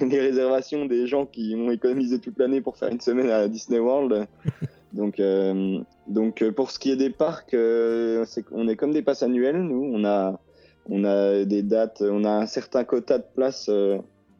les 0.00 0.20
réservations 0.20 0.86
des 0.86 1.06
gens 1.06 1.24
qui 1.24 1.54
ont 1.56 1.70
économisé 1.70 2.18
toute 2.18 2.36
l'année 2.36 2.60
pour 2.60 2.76
faire 2.76 2.88
une 2.88 3.00
semaine 3.00 3.30
à 3.30 3.46
Disney 3.46 3.78
World. 3.78 4.26
Donc, 4.94 5.20
euh, 5.20 5.80
donc 6.06 6.40
euh, 6.40 6.50
pour 6.50 6.70
ce 6.70 6.78
qui 6.78 6.90
est 6.90 6.96
des 6.96 7.10
parcs, 7.10 7.52
euh, 7.52 8.24
c'est 8.26 8.42
on 8.52 8.66
est 8.68 8.74
comme 8.74 8.90
des 8.90 9.02
passes 9.02 9.22
annuelles, 9.22 9.60
nous. 9.60 9.84
On 9.94 10.02
a, 10.06 10.40
on 10.88 11.04
a 11.04 11.44
des 11.44 11.62
dates, 11.62 12.00
on 12.00 12.24
a 12.24 12.30
un 12.30 12.46
certain 12.46 12.84
quota 12.84 13.18
de 13.18 13.24
places 13.34 13.68
euh, 13.68 13.98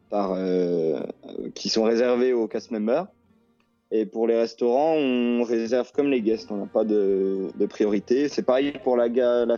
par, 0.09 0.35
qui 1.53 1.69
sont 1.69 1.83
réservées 1.83 2.33
aux 2.33 2.47
cast 2.47 2.71
members. 2.71 3.05
Et 3.91 4.05
pour 4.05 4.27
les 4.27 4.37
restaurants, 4.37 4.93
on 4.93 5.43
réserve 5.43 5.91
comme 5.91 6.09
les 6.09 6.21
guests, 6.21 6.51
on 6.51 6.57
n'a 6.57 6.67
pas 6.67 6.83
de, 6.83 7.49
priorité. 7.67 8.29
C'est 8.29 8.43
pareil 8.43 8.73
pour 8.83 8.95
la, 8.95 9.07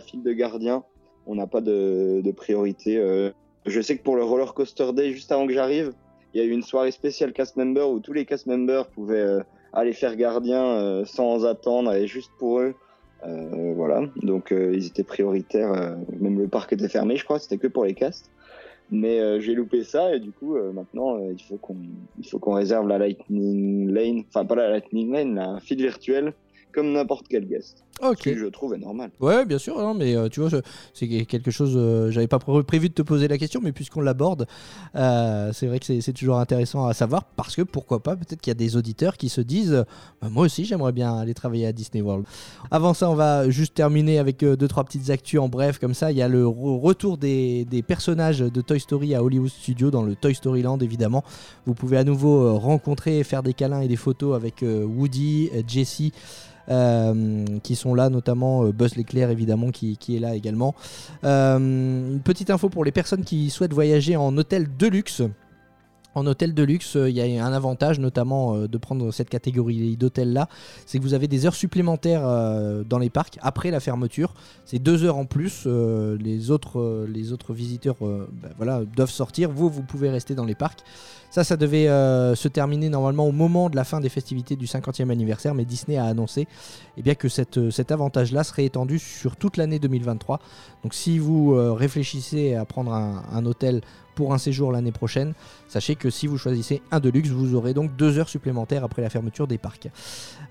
file 0.00 0.22
de 0.22 0.32
gardiens, 0.32 0.84
on 1.26 1.34
n'a 1.34 1.46
pas 1.46 1.60
de, 1.60 2.32
priorité. 2.34 2.96
euh. 2.96 3.30
Je 3.66 3.80
sais 3.80 3.96
que 3.96 4.02
pour 4.02 4.16
le 4.16 4.24
roller 4.24 4.54
coaster 4.54 4.92
day, 4.92 5.12
juste 5.12 5.30
avant 5.30 5.46
que 5.46 5.52
j'arrive, 5.52 5.92
il 6.34 6.40
y 6.40 6.44
a 6.44 6.46
eu 6.46 6.50
une 6.50 6.62
soirée 6.62 6.90
spéciale 6.90 7.32
cast 7.32 7.56
member 7.56 7.84
où 7.84 8.00
tous 8.00 8.12
les 8.12 8.24
cast 8.24 8.46
members 8.46 8.88
pouvaient 8.88 9.20
euh, 9.20 9.40
aller 9.72 9.92
faire 9.92 10.16
gardien 10.16 10.64
euh, 10.64 11.04
sans 11.04 11.44
attendre 11.44 11.92
et 11.92 12.06
juste 12.06 12.30
pour 12.38 12.60
eux. 12.60 12.74
Voilà, 13.24 14.02
donc 14.16 14.52
ils 14.52 14.84
étaient 14.84 15.04
prioritaires, 15.04 15.96
même 16.18 16.40
le 16.40 16.48
parc 16.48 16.72
était 16.72 16.88
fermé, 16.88 17.16
je 17.16 17.24
crois, 17.24 17.38
c'était 17.38 17.56
que 17.56 17.68
pour 17.68 17.84
les 17.84 17.94
castes. 17.94 18.32
Mais 18.94 19.20
euh, 19.20 19.40
j'ai 19.40 19.54
loupé 19.54 19.84
ça 19.84 20.14
et 20.14 20.20
du 20.20 20.32
coup 20.32 20.54
euh, 20.54 20.70
maintenant 20.70 21.16
euh, 21.16 21.32
il 21.32 21.42
faut 21.42 21.56
qu'on 21.56 21.76
il 22.18 22.28
faut 22.28 22.38
qu'on 22.38 22.52
réserve 22.52 22.86
la 22.86 22.98
Lightning 22.98 23.90
Lane, 23.90 24.24
enfin 24.28 24.44
pas 24.44 24.54
la 24.54 24.68
Lightning 24.68 25.10
Lane, 25.10 25.34
la 25.34 25.60
file 25.60 25.80
virtuelle 25.80 26.34
comme 26.72 26.92
n'importe 26.92 27.26
quel 27.26 27.48
guest. 27.48 27.84
Ce 28.00 28.06
Ok. 28.08 28.22
que 28.22 28.36
je 28.36 28.46
trouve 28.46 28.74
est 28.74 28.78
normal. 28.78 29.10
Ouais, 29.20 29.44
bien 29.44 29.58
sûr, 29.58 29.78
non, 29.78 29.94
mais 29.94 30.16
euh, 30.16 30.28
tu 30.28 30.40
vois, 30.40 30.48
c'est 30.94 31.06
quelque 31.26 31.50
chose. 31.50 31.74
euh, 31.76 32.10
J'avais 32.10 32.26
pas 32.26 32.38
pré- 32.38 32.62
prévu 32.64 32.88
de 32.88 32.94
te 32.94 33.02
poser 33.02 33.28
la 33.28 33.38
question, 33.38 33.60
mais 33.62 33.70
puisqu'on 33.72 34.00
l'aborde, 34.00 34.46
euh, 34.96 35.52
c'est 35.52 35.66
vrai 35.66 35.78
que 35.78 35.86
c'est- 35.86 36.12
toujours 36.12 36.38
intéressant 36.38 36.86
à 36.86 36.94
savoir 36.94 37.24
parce 37.24 37.54
que 37.54 37.62
pourquoi 37.62 38.02
pas, 38.02 38.16
peut-être 38.16 38.40
qu'il 38.40 38.50
y 38.50 38.52
a 38.52 38.54
des 38.54 38.76
auditeurs 38.76 39.16
qui 39.16 39.28
se 39.28 39.40
disent 39.40 39.84
Bah, 40.20 40.28
Moi 40.30 40.46
aussi, 40.46 40.64
j'aimerais 40.64 40.92
bien 40.92 41.14
aller 41.16 41.34
travailler 41.34 41.66
à 41.66 41.72
Disney 41.72 42.02
World. 42.02 42.24
Avant 42.70 42.92
ça, 42.94 43.08
on 43.10 43.14
va 43.14 43.48
juste 43.50 43.74
terminer 43.74 44.18
avec 44.18 44.42
euh, 44.42 44.56
deux, 44.56 44.68
trois 44.68 44.84
petites 44.84 45.10
actus 45.10 45.38
en 45.38 45.48
bref, 45.48 45.78
comme 45.78 45.94
ça. 45.94 46.10
Il 46.10 46.16
y 46.18 46.22
a 46.22 46.28
le 46.28 46.44
re- 46.44 46.80
retour 46.80 47.18
des, 47.18 47.64
des 47.66 47.82
personnages 47.82 48.40
de 48.40 48.60
Toy 48.62 48.80
Story 48.80 49.14
à 49.14 49.22
Hollywood 49.22 49.50
Studios 49.50 49.90
dans 49.90 50.02
le 50.02 50.16
Toy 50.16 50.34
Story 50.34 50.62
Land, 50.62 50.78
évidemment. 50.78 51.22
Vous 51.66 51.74
pouvez 51.74 51.98
à 51.98 52.04
nouveau 52.04 52.58
rencontrer, 52.58 53.22
faire 53.22 53.42
des 53.42 53.52
câlins 53.54 53.80
et 53.82 53.88
des 53.88 53.96
photos 53.96 54.34
avec 54.34 54.62
Woody, 54.64 55.50
Jessie 55.68 56.12
euh, 56.68 57.44
qui 57.64 57.74
là, 57.94 58.08
notamment 58.08 58.64
euh, 58.64 58.72
Buzz 58.72 58.96
l'éclair 58.96 59.30
évidemment 59.30 59.70
qui, 59.70 59.96
qui 59.96 60.16
est 60.16 60.20
là 60.20 60.34
également. 60.34 60.74
Euh, 61.24 61.58
une 61.58 62.20
petite 62.20 62.50
info 62.50 62.68
pour 62.68 62.84
les 62.84 62.92
personnes 62.92 63.24
qui 63.24 63.50
souhaitent 63.50 63.74
voyager 63.74 64.16
en 64.16 64.36
hôtel 64.36 64.68
de 64.76 64.86
luxe. 64.86 65.22
En 66.14 66.26
hôtel 66.26 66.52
de 66.52 66.62
luxe, 66.62 66.96
euh, 66.96 67.08
il 67.08 67.16
y 67.16 67.38
a 67.38 67.44
un 67.44 67.52
avantage 67.52 67.98
notamment 67.98 68.54
euh, 68.54 68.68
de 68.68 68.78
prendre 68.78 69.10
cette 69.12 69.30
catégorie 69.30 69.96
d'hôtel 69.96 70.32
là, 70.32 70.48
c'est 70.84 70.98
que 70.98 71.02
vous 71.02 71.14
avez 71.14 71.26
des 71.26 71.46
heures 71.46 71.54
supplémentaires 71.54 72.22
euh, 72.24 72.84
dans 72.84 72.98
les 72.98 73.08
parcs 73.08 73.38
après 73.40 73.70
la 73.70 73.80
fermeture. 73.80 74.34
C'est 74.66 74.78
deux 74.78 75.04
heures 75.04 75.16
en 75.16 75.24
plus. 75.24 75.66
les, 75.66 76.50
autres, 76.50 77.52
visiteurs 77.52 77.96
bah, 78.00 78.48
voilà, 78.56 78.82
doivent 78.84 79.10
sortir. 79.10 79.50
Vous, 79.50 79.68
vous 79.68 79.82
pouvez 79.82 80.10
rester 80.10 80.34
dans 80.34 80.44
les 80.44 80.54
parcs. 80.54 80.80
Ça, 81.30 81.44
ça 81.44 81.56
devait 81.56 81.86
se 81.86 82.48
terminer 82.48 82.88
normalement 82.88 83.26
au 83.26 83.32
moment 83.32 83.70
de 83.70 83.76
la 83.76 83.84
fin 83.84 84.00
des 84.00 84.08
festivités 84.08 84.56
du 84.56 84.66
50e 84.66 85.10
anniversaire, 85.10 85.54
mais 85.54 85.64
Disney 85.64 85.96
a 85.96 86.04
annoncé 86.04 86.46
eh 86.96 87.02
bien, 87.02 87.14
que 87.14 87.28
cet 87.28 87.90
avantage-là 87.90 88.44
serait 88.44 88.66
étendu 88.66 88.98
sur 88.98 89.36
toute 89.36 89.56
l'année 89.56 89.78
2023. 89.78 90.40
Donc 90.82 90.94
si 90.94 91.18
vous 91.18 91.54
réfléchissez 91.74 92.54
à 92.54 92.64
prendre 92.64 92.92
un 92.92 93.46
hôtel 93.46 93.80
pour 94.14 94.34
un 94.34 94.38
séjour 94.38 94.72
l'année 94.72 94.92
prochaine, 94.92 95.34
sachez 95.68 95.96
que 95.96 96.10
si 96.10 96.26
vous 96.26 96.38
choisissez 96.38 96.82
un 96.90 97.00
de 97.00 97.08
luxe, 97.08 97.30
vous 97.30 97.54
aurez 97.54 97.74
donc 97.74 97.96
deux 97.96 98.18
heures 98.18 98.28
supplémentaires 98.28 98.84
après 98.84 99.02
la 99.02 99.10
fermeture 99.10 99.46
des 99.46 99.58
parcs. 99.58 99.88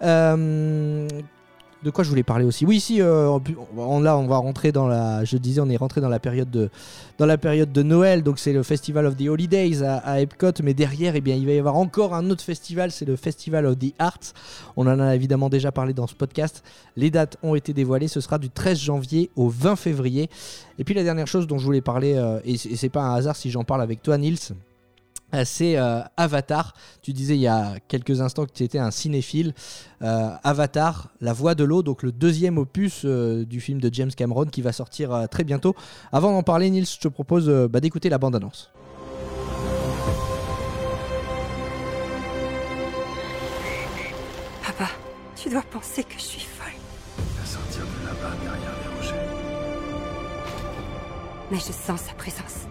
Euh, 0.02 1.08
de 1.84 1.90
quoi 1.90 2.04
je 2.04 2.10
voulais 2.10 2.24
parler 2.24 2.46
aussi 2.46 2.66
Oui, 2.66 2.78
ici, 2.78 3.02
euh, 3.02 3.38
on, 3.76 4.00
va 4.02 4.38
rentrer 4.38 4.72
dans 4.72 4.88
la. 4.88 5.24
Je 5.26 5.38
disais, 5.38 5.62
on 5.62 5.70
est 5.70 5.78
rentré 5.78 6.00
dans 6.00 6.10
la 6.10 6.20
période 6.20 6.50
de, 6.50 6.70
dans 7.18 7.26
la 7.26 7.38
période 7.38 7.72
de 7.72 7.84
Noël, 7.84 8.24
donc 8.24 8.40
c'est 8.40 8.54
le 8.54 8.64
Festival 8.64 9.06
of 9.06 9.16
the 9.18 9.28
Holidays 9.28 9.84
à, 9.84 10.22
Epcot, 10.22 10.52
mais 10.64 10.74
derrière, 10.74 11.16
eh 11.16 11.22
bien, 11.22 11.36
il 11.36 11.46
va 11.46 11.54
y 11.54 11.60
avoir 11.60 11.76
encore 11.76 12.14
un 12.14 12.30
autre 12.30 12.44
festival, 12.44 12.92
c'est 12.92 13.06
le 13.06 13.16
Festival 13.16 13.66
of 13.66 13.80
the 13.80 13.94
Arts. 14.00 14.34
On 14.78 14.88
en 14.88 15.00
a 15.00 15.16
évidemment 15.16 15.50
déjà 15.50 15.72
parlé 15.72 15.94
dans 15.94 16.08
ce 16.08 16.16
podcast. 16.16 16.64
Les 16.96 17.10
dates 17.10 17.38
ont 17.42 17.56
été 17.56 17.74
dévoilées, 17.74 18.08
ce 18.08 18.22
sera 18.22 18.38
du 18.38 18.50
13 18.50 18.80
janvier 18.80 19.32
au 19.36 19.50
20 19.50 19.76
février. 19.76 20.30
Et 20.78 20.84
puis 20.84 20.94
la 20.94 21.04
dernière 21.04 21.28
chose 21.28 21.48
dont 21.48 21.58
je 21.58 21.66
voulais 21.66 21.82
parler, 21.82 22.14
euh, 22.16 22.40
et 22.46 22.58
c'est 22.58 22.90
pas 22.90 23.02
un 23.02 23.16
hasard 23.16 23.36
si 23.36 23.50
j'en 23.50 23.64
parle 23.64 23.82
avec 23.82 24.04
toi, 24.04 24.18
Nils 24.18 24.54
assez 25.32 25.76
euh, 25.78 26.02
Avatar. 26.18 26.74
Tu 27.02 27.14
disais 27.14 27.36
il 27.36 27.42
y 27.42 27.48
a 27.48 27.76
quelques 27.88 28.22
instants 28.22 28.46
que 28.46 28.54
tu 28.54 28.64
étais 28.64 28.80
un 28.80 28.92
cinéphile. 28.92 29.54
Euh, 30.02 30.32
avatar, 30.44 31.10
La 31.22 31.34
Voix 31.34 31.54
de 31.54 31.64
l'eau, 31.64 31.84
donc 31.84 32.02
le 32.02 32.12
deuxième 32.12 32.58
opus 32.58 33.04
euh, 33.06 33.46
du 33.46 33.62
film 33.62 33.80
de 33.80 33.94
James 33.94 34.12
Cameron 34.12 34.46
qui 34.46 34.62
va 34.62 34.72
sortir 34.72 35.14
euh, 35.14 35.28
très 35.28 35.44
bientôt. 35.44 35.76
Avant 36.12 36.32
d'en 36.32 36.44
parler, 36.44 36.70
Nils, 36.70 36.88
je 36.88 37.00
te 37.00 37.08
propose 37.08 37.50
bah, 37.70 37.80
d'écouter 37.80 38.10
la 38.10 38.18
bande-annonce. 38.18 38.72
Papa, 44.66 44.90
tu 45.36 45.50
dois 45.50 45.64
penser 45.72 46.04
que 46.04 46.14
je 46.16 46.24
suis 46.24 46.42
folle. 46.42 46.74
À 47.42 47.46
sortir 47.46 47.82
de 47.82 48.08
là-bas 48.08 48.36
derrière 48.42 48.76
les 48.84 48.98
rochers. 48.98 49.16
Mais 51.52 51.58
je 51.58 51.72
sens 51.72 52.02
sa 52.02 52.14
présence. 52.14 52.71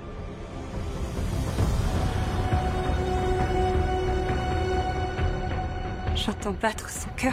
J'entends 6.24 6.54
battre 6.60 6.90
son 6.90 7.08
cœur. 7.16 7.32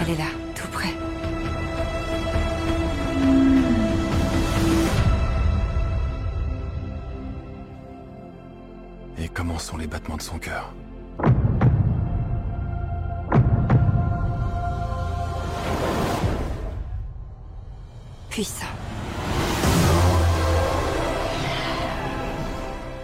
Elle 0.00 0.14
est 0.14 0.18
là, 0.18 0.24
tout 0.54 0.68
près. 0.68 0.94
Et 9.18 9.28
comment 9.28 9.58
sont 9.58 9.76
les 9.76 9.86
battements 9.86 10.16
de 10.16 10.22
son 10.22 10.38
cœur? 10.38 10.72
Puissant. 18.30 18.64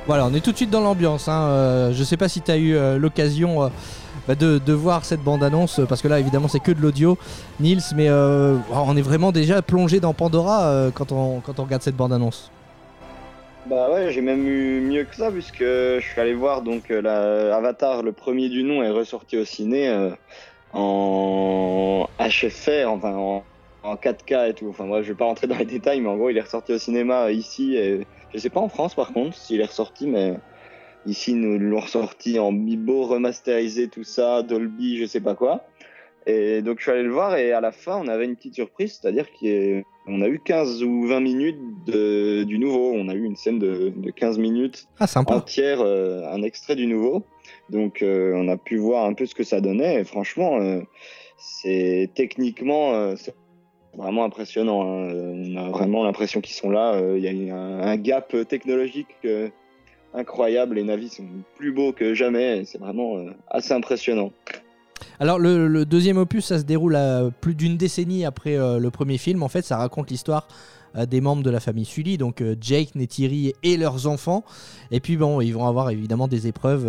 Voilà, 0.06 0.26
on 0.26 0.34
est 0.34 0.40
tout 0.40 0.50
de 0.50 0.56
suite 0.56 0.70
dans 0.70 0.80
l'ambiance. 0.80 1.28
Hein. 1.28 1.46
Euh, 1.48 1.92
je 1.92 2.02
sais 2.02 2.16
pas 2.16 2.28
si 2.28 2.40
tu 2.40 2.50
as 2.50 2.56
eu 2.56 2.74
euh, 2.74 2.98
l'occasion 2.98 3.62
euh, 3.62 3.68
bah, 4.26 4.34
de, 4.34 4.72
voir 4.72 5.04
cette 5.04 5.20
bande-annonce, 5.20 5.80
parce 5.88 6.02
que 6.02 6.08
là, 6.08 6.18
évidemment, 6.18 6.48
c'est 6.48 6.58
que 6.58 6.72
de 6.72 6.80
l'audio, 6.80 7.16
Nils, 7.60 7.82
mais 7.94 8.10
on 8.10 8.96
est 8.96 9.02
vraiment 9.02 9.30
déjà 9.30 9.62
plongé 9.62 10.00
dans 10.00 10.12
Pandora 10.12 10.90
quand, 10.94 11.12
on, 11.12 11.40
quand 11.40 11.60
on 11.60 11.64
regarde 11.64 11.82
cette 11.82 11.96
bande-annonce. 11.96 12.50
Bah 13.66 13.90
ouais, 13.92 14.10
j'ai 14.10 14.22
même 14.22 14.44
eu 14.46 14.80
mieux 14.80 15.04
que 15.04 15.14
ça 15.14 15.30
puisque 15.30 15.60
je 15.60 16.00
suis 16.00 16.20
allé 16.20 16.34
voir 16.34 16.62
donc 16.62 16.88
la 16.88 17.56
Avatar, 17.56 18.02
le 18.02 18.10
premier 18.10 18.48
du 18.48 18.64
nom, 18.64 18.82
est 18.82 18.90
ressorti 18.90 19.36
au 19.36 19.44
ciné 19.44 20.10
en 20.72 22.08
HFR, 22.18 22.88
enfin 22.88 23.14
en, 23.14 23.44
en 23.84 23.94
4K 23.94 24.50
et 24.50 24.54
tout. 24.54 24.66
Enfin 24.68 24.84
moi, 24.84 25.02
je 25.02 25.08
vais 25.08 25.14
pas 25.14 25.26
rentrer 25.26 25.46
dans 25.46 25.58
les 25.58 25.64
détails, 25.64 26.00
mais 26.00 26.08
en 26.08 26.16
gros, 26.16 26.30
il 26.30 26.36
est 26.36 26.42
ressorti 26.42 26.72
au 26.72 26.78
cinéma 26.78 27.30
ici. 27.30 27.76
Et 27.76 28.06
je 28.32 28.38
sais 28.38 28.50
pas 28.50 28.60
en 28.60 28.68
France 28.68 28.94
par 28.94 29.12
contre 29.12 29.36
s'il 29.36 29.60
est 29.60 29.66
ressorti, 29.66 30.06
mais 30.06 30.36
ici 31.06 31.34
nous 31.34 31.58
l'ont 31.58 31.80
ressorti 31.80 32.38
en 32.38 32.52
bibo 32.52 33.04
remasterisé, 33.04 33.88
tout 33.88 34.04
ça, 34.04 34.42
Dolby, 34.42 34.98
je 34.98 35.06
sais 35.06 35.20
pas 35.20 35.34
quoi. 35.34 35.66
Et 36.26 36.62
donc 36.62 36.78
je 36.78 36.82
suis 36.82 36.92
allé 36.92 37.02
le 37.02 37.10
voir 37.10 37.36
et 37.36 37.52
à 37.52 37.60
la 37.60 37.72
fin, 37.72 37.96
on 37.96 38.06
avait 38.06 38.24
une 38.24 38.36
petite 38.36 38.54
surprise, 38.54 38.98
c'est-à-dire 39.00 39.26
qu'on 39.32 40.22
a 40.22 40.28
eu 40.28 40.38
15 40.38 40.84
ou 40.84 41.06
20 41.06 41.20
minutes 41.20 41.58
de, 41.86 42.44
du 42.44 42.58
nouveau. 42.58 42.92
On 42.94 43.08
a 43.08 43.14
eu 43.14 43.24
une 43.24 43.34
scène 43.34 43.58
de, 43.58 43.92
de 43.94 44.10
15 44.10 44.38
minutes 44.38 44.86
Ah, 45.00 45.06
entière, 45.26 45.80
euh, 45.80 46.24
un 46.32 46.42
extrait 46.42 46.76
du 46.76 46.86
nouveau. 46.86 47.24
Donc 47.70 48.02
euh, 48.02 48.32
on 48.36 48.46
a 48.48 48.56
pu 48.56 48.76
voir 48.76 49.04
un 49.04 49.14
peu 49.14 49.26
ce 49.26 49.34
que 49.34 49.42
ça 49.42 49.60
donnait. 49.60 50.00
Et 50.00 50.04
franchement, 50.04 50.60
euh, 50.60 50.80
c'est 51.38 52.08
techniquement 52.14 53.16
c'est 53.16 53.34
vraiment 53.96 54.24
impressionnant. 54.24 54.82
hein. 54.82 55.12
On 55.14 55.56
a 55.56 55.70
vraiment 55.70 56.04
l'impression 56.04 56.40
qu'ils 56.40 56.54
sont 56.54 56.70
là. 56.70 56.94
Euh, 56.94 57.18
Il 57.18 57.24
y 57.24 57.50
a 57.50 57.56
un, 57.56 57.96
gap 57.96 58.34
technologique 58.48 59.08
euh, 59.24 59.48
incroyable. 60.14 60.76
Les 60.76 60.84
navis 60.84 61.08
sont 61.08 61.26
plus 61.56 61.72
beaux 61.72 61.92
que 61.92 62.14
jamais. 62.14 62.64
C'est 62.64 62.78
vraiment 62.78 63.16
euh, 63.18 63.30
assez 63.48 63.72
impressionnant. 63.72 64.32
Alors 65.18 65.38
le, 65.38 65.84
deuxième 65.84 66.16
opus, 66.16 66.46
ça 66.46 66.58
se 66.58 66.64
déroule 66.64 66.96
plus 67.40 67.54
d'une 67.54 67.76
décennie 67.76 68.24
après 68.24 68.56
le 68.56 68.90
premier 68.90 69.18
film. 69.18 69.42
En 69.42 69.48
fait, 69.48 69.62
ça 69.62 69.76
raconte 69.76 70.10
l'histoire 70.10 70.46
des 70.94 71.20
membres 71.20 71.42
de 71.42 71.50
la 71.50 71.58
famille 71.58 71.84
Sully, 71.84 72.18
donc 72.18 72.42
Jake, 72.60 72.94
Neytiri 72.94 73.52
et 73.62 73.76
leurs 73.76 74.06
enfants. 74.06 74.44
Et 74.90 75.00
puis 75.00 75.16
bon, 75.16 75.40
ils 75.40 75.52
vont 75.52 75.66
avoir 75.66 75.90
évidemment 75.90 76.28
des 76.28 76.46
épreuves 76.46 76.86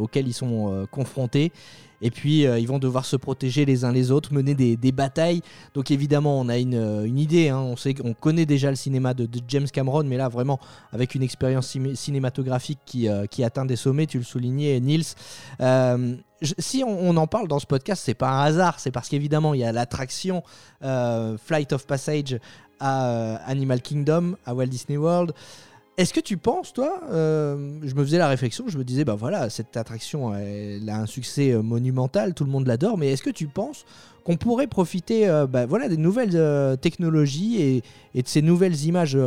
auxquelles 0.00 0.28
ils 0.28 0.34
sont 0.34 0.86
confrontés. 0.90 1.52
Et 2.02 2.10
puis 2.10 2.46
euh, 2.46 2.58
ils 2.58 2.66
vont 2.68 2.78
devoir 2.78 3.04
se 3.04 3.16
protéger 3.16 3.64
les 3.64 3.84
uns 3.84 3.92
les 3.92 4.10
autres, 4.10 4.34
mener 4.34 4.54
des, 4.54 4.76
des 4.76 4.92
batailles. 4.92 5.40
Donc 5.74 5.90
évidemment, 5.90 6.38
on 6.40 6.48
a 6.48 6.58
une, 6.58 6.74
euh, 6.74 7.04
une 7.04 7.18
idée. 7.18 7.48
hein. 7.48 7.58
On 7.60 7.76
sait 7.76 7.94
qu'on 7.94 8.12
connaît 8.12 8.44
déjà 8.44 8.68
le 8.70 8.76
cinéma 8.76 9.14
de, 9.14 9.28
James 9.48 9.68
Cameron, 9.72 10.04
mais 10.04 10.16
là 10.16 10.28
vraiment 10.28 10.58
avec 10.92 11.14
une 11.14 11.22
expérience 11.22 11.76
cinématographique 11.94 12.80
qui, 12.84 13.08
euh, 13.08 13.26
qui 13.26 13.44
atteint 13.44 13.64
des 13.64 13.76
sommets. 13.76 14.06
Tu 14.06 14.18
le 14.18 14.24
soulignais, 14.24 14.82
je- 16.42 16.54
si 16.58 16.82
on, 16.84 17.08
on 17.08 17.16
en 17.16 17.28
parle 17.28 17.46
dans 17.46 17.60
ce 17.60 17.66
podcast, 17.66 18.02
c'est 18.04 18.14
pas 18.14 18.28
un 18.30 18.42
hasard, 18.42 18.80
c'est 18.80 18.90
parce 18.90 19.08
qu'évidemment 19.08 19.54
il 19.54 19.60
y 19.60 19.64
a 19.64 19.70
l'attraction 19.70 20.42
Flight 20.80 21.72
of 21.72 21.86
Passage 21.86 22.38
à 22.80 23.36
Animal 23.46 23.80
Kingdom, 23.80 24.34
à 24.44 24.54
Walt 24.54 24.66
Disney 24.66 24.96
World. 24.98 25.32
Est-ce 25.98 26.14
que 26.14 26.20
tu 26.20 26.38
penses, 26.38 26.72
toi, 26.72 27.02
euh, 27.10 27.78
je 27.82 27.94
me 27.94 28.02
faisais 28.02 28.16
la 28.16 28.28
réflexion, 28.28 28.64
je 28.66 28.78
me 28.78 28.84
disais, 28.84 29.04
bah 29.04 29.14
voilà, 29.14 29.50
cette 29.50 29.76
attraction, 29.76 30.34
elle 30.34 30.88
a 30.88 30.96
un 30.96 31.04
succès 31.04 31.52
euh, 31.52 31.60
monumental, 31.62 32.32
tout 32.32 32.44
le 32.44 32.50
monde 32.50 32.66
l'adore, 32.66 32.96
mais 32.96 33.12
est-ce 33.12 33.22
que 33.22 33.28
tu 33.30 33.46
penses 33.46 33.84
qu'on 34.24 34.38
pourrait 34.38 34.68
profiter, 34.68 35.28
euh, 35.28 35.46
bah 35.46 35.66
voilà, 35.66 35.90
des 35.90 35.98
nouvelles 35.98 36.78
technologies 36.80 37.82
et, 38.14 38.22
de 38.22 38.26
ces 38.26 38.40
nouvelles 38.40 38.86
images 38.86 39.18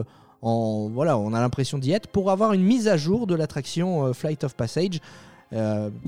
en, 0.41 0.89
voilà, 0.89 1.19
on 1.19 1.33
a 1.33 1.39
l'impression 1.39 1.77
d'y 1.77 1.91
être 1.91 2.07
pour 2.07 2.31
avoir 2.31 2.53
une 2.53 2.63
mise 2.63 2.87
à 2.87 2.97
jour 2.97 3.27
de 3.27 3.35
l'attraction 3.35 4.11
Flight 4.13 4.43
of 4.43 4.55
Passage 4.55 4.99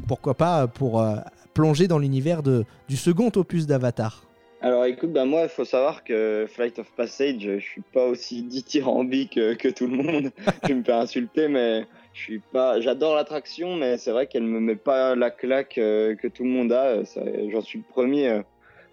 pourquoi 0.07 0.33
pas 0.33 0.67
pour 0.67 1.05
plonger 1.53 1.87
dans 1.87 1.99
l'univers 1.99 2.43
du 2.43 2.97
second 2.97 3.31
opus 3.35 3.65
d'Avatar? 3.65 4.26
Alors 4.59 4.85
écoute, 4.85 5.11
bah 5.11 5.25
moi, 5.25 5.43
il 5.43 5.49
faut 5.49 5.65
savoir 5.65 6.03
que 6.03 6.45
Flight 6.49 6.79
of 6.79 6.91
Passage, 6.95 7.41
je 7.41 7.59
suis 7.59 7.83
pas 7.93 8.07
aussi 8.07 8.41
dithyrambique 8.41 9.35
que 9.35 9.67
tout 9.69 9.85
le 9.85 9.95
monde. 9.97 10.31
je 10.67 10.73
me 10.73 10.83
fais 10.83 10.93
insulter, 10.93 11.47
mais 11.47 11.85
je 12.13 12.21
suis 12.21 12.39
pas. 12.39 12.81
J'adore 12.81 13.15
l'attraction, 13.15 13.75
mais 13.75 13.97
c'est 13.97 14.11
vrai 14.11 14.25
qu'elle 14.25 14.43
me 14.43 14.59
met 14.59 14.75
pas 14.75 15.15
la 15.15 15.29
claque 15.29 15.77
euh, 15.77 16.15
que 16.15 16.27
tout 16.27 16.43
le 16.43 16.49
monde 16.49 16.71
a. 16.71 17.03
J'en 17.51 17.61
suis 17.61 17.79
le 17.79 17.85
premier. 17.87 18.29
euh, 18.29 18.41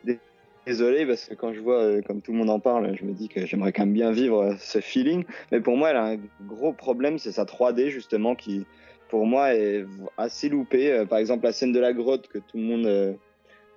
dé- 0.04 0.18
Désolé 0.66 1.04
parce 1.06 1.24
que 1.26 1.34
quand 1.34 1.52
je 1.52 1.60
vois 1.60 1.80
euh, 1.82 2.02
comme 2.02 2.20
tout 2.22 2.32
le 2.32 2.38
monde 2.38 2.50
en 2.50 2.60
parle, 2.60 2.94
je 2.96 3.04
me 3.04 3.12
dis 3.12 3.28
que 3.28 3.44
j'aimerais 3.46 3.72
quand 3.72 3.84
même 3.84 3.94
bien 3.94 4.12
vivre 4.12 4.54
ce 4.58 4.80
feeling. 4.80 5.24
Mais 5.50 5.60
pour 5.60 5.76
moi, 5.78 5.90
elle 5.90 5.96
a 5.96 6.04
un 6.04 6.18
gros 6.46 6.72
problème, 6.74 7.18
c'est 7.18 7.32
sa 7.32 7.44
3D 7.44 7.88
justement 7.90 8.34
qui, 8.34 8.66
pour 9.08 9.24
moi, 9.26 9.54
est 9.54 9.84
assez 10.18 10.48
loupée. 10.50 11.04
Par 11.08 11.18
exemple, 11.18 11.44
la 11.44 11.52
scène 11.52 11.72
de 11.72 11.80
la 11.80 11.92
grotte 11.94 12.28
que 12.28 12.38
tout 12.38 12.56
le 12.58 12.62
monde 12.64 13.18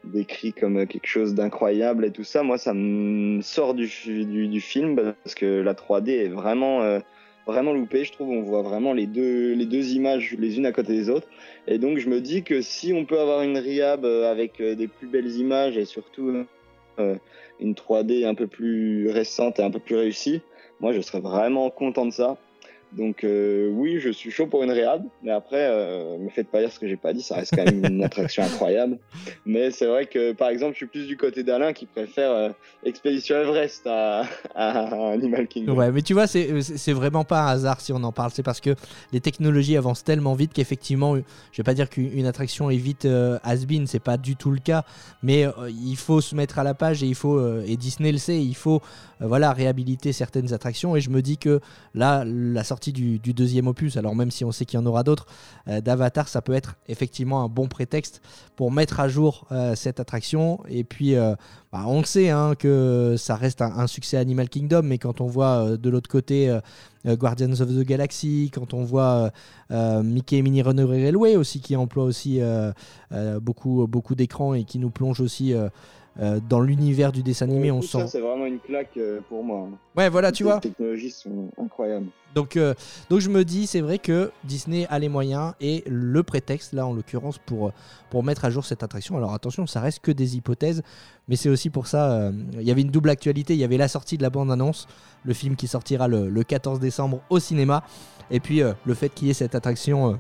décrit 0.07 0.53
comme 0.53 0.77
euh, 0.77 0.85
quelque 0.85 1.07
chose 1.07 1.33
d'incroyable 1.35 2.05
et 2.05 2.11
tout 2.11 2.23
ça, 2.23 2.43
moi 2.43 2.57
ça 2.57 2.73
me 2.73 3.41
sort 3.41 3.73
du, 3.73 3.87
du, 4.05 4.61
film 4.61 4.95
parce 4.95 5.35
que 5.35 5.61
la 5.61 5.73
3D 5.73 6.09
est 6.09 6.27
vraiment 6.27 6.81
euh, 6.81 6.99
vraiment 7.45 7.73
loupée, 7.73 8.03
je 8.03 8.11
trouve 8.11 8.29
on 8.29 8.41
voit 8.41 8.61
vraiment 8.61 8.93
les 8.93 9.05
deux 9.05 9.53
les 9.53 9.65
deux 9.65 9.93
images 9.93 10.35
les 10.37 10.57
unes 10.57 10.65
à 10.65 10.71
côté 10.71 10.93
des 10.93 11.09
autres 11.09 11.27
et 11.67 11.77
donc 11.77 11.97
je 11.97 12.09
me 12.09 12.21
dis 12.21 12.43
que 12.43 12.61
si 12.61 12.93
on 12.93 13.05
peut 13.05 13.19
avoir 13.19 13.41
une 13.41 13.57
Riab 13.57 14.05
euh, 14.05 14.31
avec 14.31 14.61
des 14.61 14.87
plus 14.87 15.07
belles 15.07 15.31
images 15.31 15.77
et 15.77 15.85
surtout 15.85 16.45
une 16.97 17.73
3D 17.73 18.25
un 18.25 18.33
peu 18.33 18.47
plus 18.47 19.09
récente 19.09 19.59
et 19.59 19.63
un 19.63 19.71
peu 19.71 19.79
plus 19.79 19.95
réussie, 19.95 20.41
moi 20.79 20.93
je 20.93 21.01
serais 21.01 21.19
vraiment 21.19 21.69
content 21.69 22.05
de 22.05 22.11
ça. 22.11 22.37
Donc 22.93 23.23
euh, 23.23 23.69
oui, 23.73 23.99
je 23.99 24.09
suis 24.09 24.31
chaud 24.31 24.47
pour 24.47 24.63
une 24.63 24.71
réhab, 24.71 25.03
mais 25.21 25.31
après, 25.31 25.67
euh, 25.69 26.17
me 26.17 26.29
faites 26.29 26.47
pas 26.49 26.61
dire 26.61 26.71
ce 26.71 26.79
que 26.79 26.87
j'ai 26.87 26.95
pas 26.95 27.13
dit, 27.13 27.21
ça 27.21 27.35
reste 27.35 27.53
quand 27.55 27.65
même 27.65 27.83
une 27.83 28.03
attraction 28.03 28.43
incroyable. 28.43 28.97
Mais 29.45 29.71
c'est 29.71 29.85
vrai 29.87 30.05
que 30.05 30.31
par 30.31 30.49
exemple, 30.49 30.71
je 30.73 30.77
suis 30.77 30.85
plus 30.87 31.05
du 31.05 31.17
côté 31.17 31.43
d'Alain 31.43 31.73
qui 31.73 31.85
préfère 31.85 32.31
euh, 32.31 32.49
Expédition 32.85 33.35
Everest 33.35 33.85
à, 33.87 34.23
à 34.55 35.11
Animal 35.11 35.47
Kingdom. 35.47 35.73
Ouais, 35.75 35.91
mais 35.91 36.01
tu 36.01 36.13
vois, 36.13 36.27
c'est 36.27 36.61
c'est- 36.61 36.93
vraiment 36.93 37.25
pas 37.25 37.41
un 37.41 37.47
hasard 37.47 37.81
si 37.81 37.91
on 37.91 38.01
en 38.03 38.11
parle. 38.13 38.31
C'est 38.33 38.41
parce 38.43 38.61
que 38.61 38.73
les 39.11 39.19
technologies 39.19 39.75
avancent 39.75 40.03
tellement 40.05 40.33
vite 40.33 40.53
qu'effectivement, 40.53 41.15
je 41.17 41.21
vais 41.57 41.63
pas 41.63 41.73
dire 41.73 41.89
qu'une 41.89 42.11
une 42.17 42.25
attraction 42.25 42.69
est 42.69 42.77
vite 42.77 43.03
euh, 43.05 43.37
has-been, 43.43 43.85
c'est 43.85 43.99
pas 43.99 44.17
du 44.17 44.35
tout 44.37 44.51
le 44.51 44.59
cas. 44.59 44.83
Mais 45.23 45.45
euh, 45.45 45.69
il 45.69 45.97
faut 45.97 46.21
se 46.21 46.33
mettre 46.35 46.57
à 46.57 46.63
la 46.63 46.73
page 46.73 47.03
et 47.03 47.07
il 47.07 47.15
faut, 47.15 47.37
euh, 47.37 47.63
et 47.67 47.75
Disney 47.75 48.11
le 48.13 48.17
sait, 48.17 48.41
il 48.41 48.55
faut 48.55 48.81
euh, 49.21 49.27
voilà, 49.27 49.51
réhabiliter 49.51 50.13
certaines 50.13 50.53
attractions. 50.53 50.95
Et 50.95 51.01
je 51.01 51.09
me 51.09 51.21
dis 51.21 51.37
que 51.37 51.59
là, 51.93 52.23
la 52.25 52.63
sortie 52.63 52.76
du, 52.79 53.19
du 53.19 53.33
deuxième 53.33 53.67
opus, 53.67 53.97
alors 53.97 54.15
même 54.15 54.31
si 54.31 54.45
on 54.45 54.51
sait 54.51 54.65
qu'il 54.65 54.79
y 54.79 54.81
en 54.81 54.85
aura 54.85 55.03
d'autres, 55.03 55.25
euh, 55.67 55.81
d'Avatar, 55.81 56.27
ça 56.27 56.41
peut 56.41 56.53
être 56.53 56.75
effectivement 56.87 57.43
un 57.43 57.49
bon 57.49 57.67
prétexte 57.67 58.21
pour 58.55 58.71
mettre 58.71 58.99
à 58.99 59.09
jour 59.09 59.45
euh, 59.51 59.75
cette 59.75 59.99
attraction. 59.99 60.59
Et 60.69 60.83
puis, 60.83 61.15
euh, 61.15 61.35
bah, 61.71 61.83
on 61.87 62.03
sait 62.03 62.29
hein, 62.29 62.53
que 62.57 63.15
ça 63.17 63.35
reste 63.35 63.61
un, 63.61 63.87
succès 63.87 64.17
Animal 64.17 64.49
Kingdom, 64.49 64.83
mais 64.83 64.97
quand 64.97 65.21
on 65.21 65.27
voit 65.27 65.77
de 65.77 65.89
l'autre 65.89 66.09
côté 66.09 66.55
Guardians 67.05 67.51
of 67.51 67.69
the 67.69 67.83
Galaxy, 67.83 68.51
quand 68.53 68.73
on 68.73 68.83
voit 68.83 69.31
Mickey 69.69 70.37
et 70.37 70.41
Minnie 70.41 70.61
Runaway 70.61 71.03
Railway 71.03 71.35
aussi, 71.35 71.59
qui 71.61 71.75
emploie 71.75 72.03
aussi 72.03 72.41
beaucoup, 73.41 73.87
beaucoup 73.87 74.15
d'écrans 74.15 74.53
et 74.53 74.63
qui 74.63 74.79
nous 74.79 74.89
plonge 74.89 75.21
aussi 75.21 75.53
euh, 76.19 76.39
dans 76.49 76.59
l'univers 76.61 77.11
du 77.11 77.21
dessin 77.23 77.45
animé, 77.45 77.69
on 77.71 77.79
Tout 77.81 77.87
ça, 77.87 77.99
sent. 78.01 78.07
c'est 78.13 78.19
vraiment 78.21 78.45
une 78.45 78.59
claque 78.59 78.97
euh, 78.97 79.19
pour 79.29 79.43
moi. 79.43 79.67
Ouais, 79.95 80.09
voilà, 80.09 80.31
tu 80.31 80.43
Les 80.43 80.49
vois. 80.49 80.59
technologies 80.59 81.11
sont 81.11 81.49
incroyables. 81.61 82.07
Donc, 82.33 82.57
euh, 82.57 82.73
donc 83.09 83.19
je 83.19 83.29
me 83.29 83.43
dis, 83.43 83.67
c'est 83.67 83.81
vrai 83.81 83.97
que 83.99 84.31
Disney 84.43 84.85
a 84.89 84.99
les 84.99 85.09
moyens 85.09 85.53
et 85.61 85.83
le 85.87 86.21
prétexte, 86.23 86.73
là 86.73 86.85
en 86.85 86.93
l'occurrence, 86.93 87.37
pour, 87.39 87.71
pour 88.09 88.23
mettre 88.23 88.45
à 88.45 88.49
jour 88.49 88.65
cette 88.65 88.83
attraction. 88.83 89.17
Alors 89.17 89.33
attention, 89.33 89.65
ça 89.67 89.79
reste 89.81 89.99
que 89.99 90.11
des 90.11 90.35
hypothèses, 90.37 90.83
mais 91.27 91.35
c'est 91.35 91.49
aussi 91.49 91.69
pour 91.69 91.87
ça, 91.87 92.31
il 92.53 92.61
y 92.61 92.69
avait 92.71 92.81
une 92.81 92.91
double 92.91 93.09
actualité, 93.09 93.53
il 93.53 93.59
y 93.59 93.63
avait 93.63 93.77
la 93.77 93.87
sortie 93.87 94.17
de 94.17 94.23
la 94.23 94.29
bande-annonce, 94.29 94.87
le 95.23 95.33
film 95.33 95.55
qui 95.55 95.67
sortira 95.67 96.07
le, 96.07 96.29
le 96.29 96.43
14 96.43 96.79
décembre 96.79 97.21
au 97.29 97.39
cinéma, 97.39 97.83
et 98.29 98.39
puis 98.39 98.61
le 98.85 98.93
fait 98.93 99.09
qu'il 99.09 99.27
y 99.27 99.31
ait 99.31 99.35
cette 99.35 99.55
attraction 99.55 100.19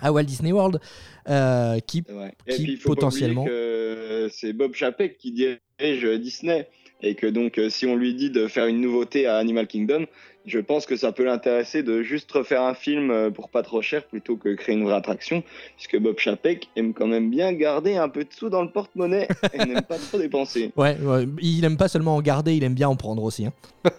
à 0.00 0.12
Walt 0.12 0.24
Disney 0.24 0.52
World, 0.52 0.80
euh, 1.28 1.78
qui, 1.80 2.02
Ouais. 2.10 2.32
Qui 2.48 2.62
puis, 2.64 2.76
potentiellement- 2.76 3.44
que 3.44 4.28
c'est 4.32 4.52
Bob 4.52 4.74
Chapek 4.74 5.18
qui 5.18 5.32
dirige 5.32 6.04
Disney. 6.20 6.68
Et 7.02 7.14
que 7.14 7.26
donc, 7.26 7.58
euh, 7.58 7.68
si 7.68 7.84
on 7.84 7.94
lui 7.94 8.14
dit 8.14 8.30
de 8.30 8.46
faire 8.46 8.64
une 8.66 8.80
nouveauté 8.80 9.26
à 9.26 9.36
Animal 9.36 9.66
Kingdom, 9.66 10.06
je 10.46 10.58
pense 10.58 10.86
que 10.86 10.96
ça 10.96 11.12
peut 11.12 11.24
l'intéresser 11.24 11.82
de 11.82 12.02
juste 12.02 12.32
refaire 12.32 12.62
un 12.62 12.72
film 12.72 13.10
euh, 13.10 13.28
pour 13.30 13.50
pas 13.50 13.62
trop 13.62 13.82
cher 13.82 14.02
plutôt 14.06 14.36
que 14.38 14.54
créer 14.54 14.76
une 14.76 14.84
vraie 14.84 14.94
attraction. 14.94 15.42
Puisque 15.76 15.98
Bob 15.98 16.18
Chapek 16.18 16.68
aime 16.74 16.94
quand 16.94 17.06
même 17.06 17.28
bien 17.28 17.52
garder 17.52 17.96
un 17.96 18.08
peu 18.08 18.24
de 18.24 18.32
sous 18.32 18.48
dans 18.48 18.62
le 18.62 18.70
porte-monnaie 18.70 19.28
et 19.52 19.58
n'aime 19.58 19.82
pas 19.82 19.98
trop 19.98 20.16
dépenser. 20.18 20.72
Ouais, 20.76 20.96
ouais, 21.02 21.26
il 21.42 21.62
aime 21.66 21.76
pas 21.76 21.88
seulement 21.88 22.16
en 22.16 22.22
garder, 22.22 22.54
il 22.54 22.64
aime 22.64 22.72
bien 22.74 22.88
en 22.88 22.96
prendre 22.96 23.22
aussi. 23.22 23.44
hein. 23.44 23.52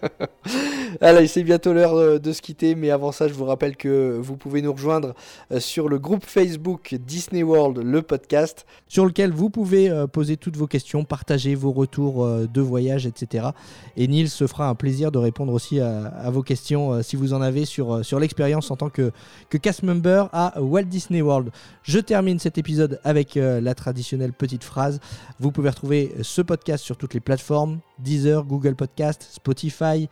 Allez, 1.00 1.26
c'est 1.26 1.42
bientôt 1.42 1.72
l'heure 1.72 1.94
euh, 1.94 2.18
de 2.18 2.32
se 2.32 2.40
quitter, 2.40 2.74
mais 2.74 2.90
avant 2.90 3.12
ça, 3.12 3.28
je 3.28 3.34
vous 3.34 3.44
rappelle 3.44 3.76
que 3.76 4.18
vous 4.20 4.36
pouvez 4.36 4.62
nous 4.62 4.72
rejoindre 4.72 5.14
euh, 5.52 5.60
sur 5.60 5.88
le 5.88 5.98
groupe 5.98 6.24
Facebook 6.24 6.96
Disney 7.06 7.42
World, 7.42 7.78
le 7.78 8.02
podcast, 8.02 8.66
sur 8.86 9.04
lequel 9.04 9.32
vous 9.32 9.50
pouvez 9.50 9.90
euh, 9.90 10.06
poser 10.06 10.36
toutes 10.36 10.56
vos 10.56 10.66
questions, 10.66 11.04
partager 11.04 11.54
vos 11.54 11.72
retours 11.72 12.26
de 12.26 12.60
voyage, 12.60 13.06
etc. 13.06 13.48
Et 13.96 14.08
Nils 14.08 14.30
se 14.30 14.46
fera 14.46 14.68
un 14.68 14.74
plaisir 14.74 15.12
de 15.12 15.18
répondre 15.18 15.52
aussi 15.52 15.80
à, 15.80 16.30
vos 16.30 16.42
questions 16.42 17.02
si 17.02 17.16
vous 17.16 17.32
en 17.32 17.40
avez 17.40 17.64
sur, 17.64 18.02
l'expérience 18.18 18.70
en 18.70 18.76
tant 18.76 18.88
que, 18.88 19.12
que 19.50 19.58
cast 19.58 19.82
member 19.82 20.28
à 20.32 20.60
Walt 20.60 20.84
Disney 20.84 21.22
World. 21.22 21.50
Je 21.82 21.98
termine 21.98 22.38
cet 22.38 22.58
épisode 22.58 23.00
avec 23.04 23.34
la 23.34 23.74
traditionnelle 23.74 24.32
petite 24.32 24.64
phrase. 24.64 25.00
Vous 25.38 25.52
pouvez 25.52 25.70
retrouver 25.70 26.14
ce 26.22 26.42
podcast 26.42 26.84
sur 26.84 26.96
toutes 26.96 27.14
les 27.14 27.20
plateformes 27.20 27.80
Deezer, 27.98 28.44
Google 28.44 28.74
Podcast, 28.74 29.26
Spotify, 29.30 30.08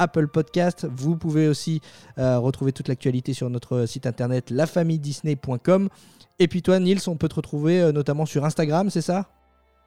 Apple 0.00 0.26
Podcast. 0.28 0.86
Vous 0.90 1.16
pouvez 1.16 1.46
aussi 1.46 1.80
euh, 2.18 2.38
retrouver 2.38 2.72
toute 2.72 2.88
l'actualité 2.88 3.32
sur 3.34 3.48
notre 3.50 3.86
site 3.86 4.06
internet 4.06 4.50
lafamidisney.com. 4.50 5.88
Et 6.38 6.48
puis 6.48 6.62
toi, 6.62 6.78
Nils, 6.80 7.08
on 7.08 7.16
peut 7.16 7.28
te 7.28 7.36
retrouver 7.36 7.80
euh, 7.80 7.92
notamment 7.92 8.26
sur 8.26 8.44
Instagram, 8.44 8.90
c'est 8.90 9.02
ça? 9.02 9.28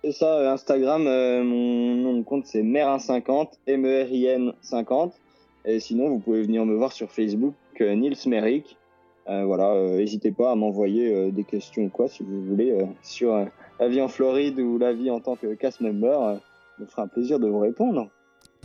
Et 0.03 0.11
ça, 0.11 0.27
euh, 0.35 0.53
Instagram, 0.53 1.03
mon 1.03 1.95
nom 1.95 2.17
de 2.17 2.23
compte 2.23 2.45
c'est 2.45 2.61
Merin50, 2.63 3.47
M-E-R-I-N 3.67 4.53
50. 4.61 5.13
Et 5.65 5.79
sinon, 5.79 6.09
vous 6.09 6.19
pouvez 6.19 6.41
venir 6.43 6.65
me 6.65 6.75
voir 6.75 6.91
sur 6.91 7.09
Facebook, 7.11 7.55
Nils 7.79 8.17
Merrick. 8.27 8.77
Euh, 9.29 9.45
voilà, 9.45 9.71
euh, 9.71 9.97
n'hésitez 9.97 10.31
pas 10.31 10.51
à 10.51 10.55
m'envoyer 10.55 11.13
euh, 11.15 11.31
des 11.31 11.45
questions 11.45 11.83
ou 11.83 11.89
quoi 11.89 12.09
si 12.09 12.23
vous 12.23 12.43
voulez 12.43 12.77
sur 13.01 13.33
la 13.79 13.87
vie 13.87 14.01
en 14.01 14.09
Floride 14.09 14.59
ou 14.59 14.77
la 14.77 14.91
vie 14.91 15.09
en 15.09 15.21
tant 15.21 15.37
que 15.37 15.53
cast 15.55 15.79
member. 15.81 16.21
euh, 16.21 16.35
me 16.79 16.85
fera 16.85 17.03
un 17.03 17.07
plaisir 17.07 17.39
de 17.39 17.47
vous 17.47 17.59
répondre. 17.59 18.09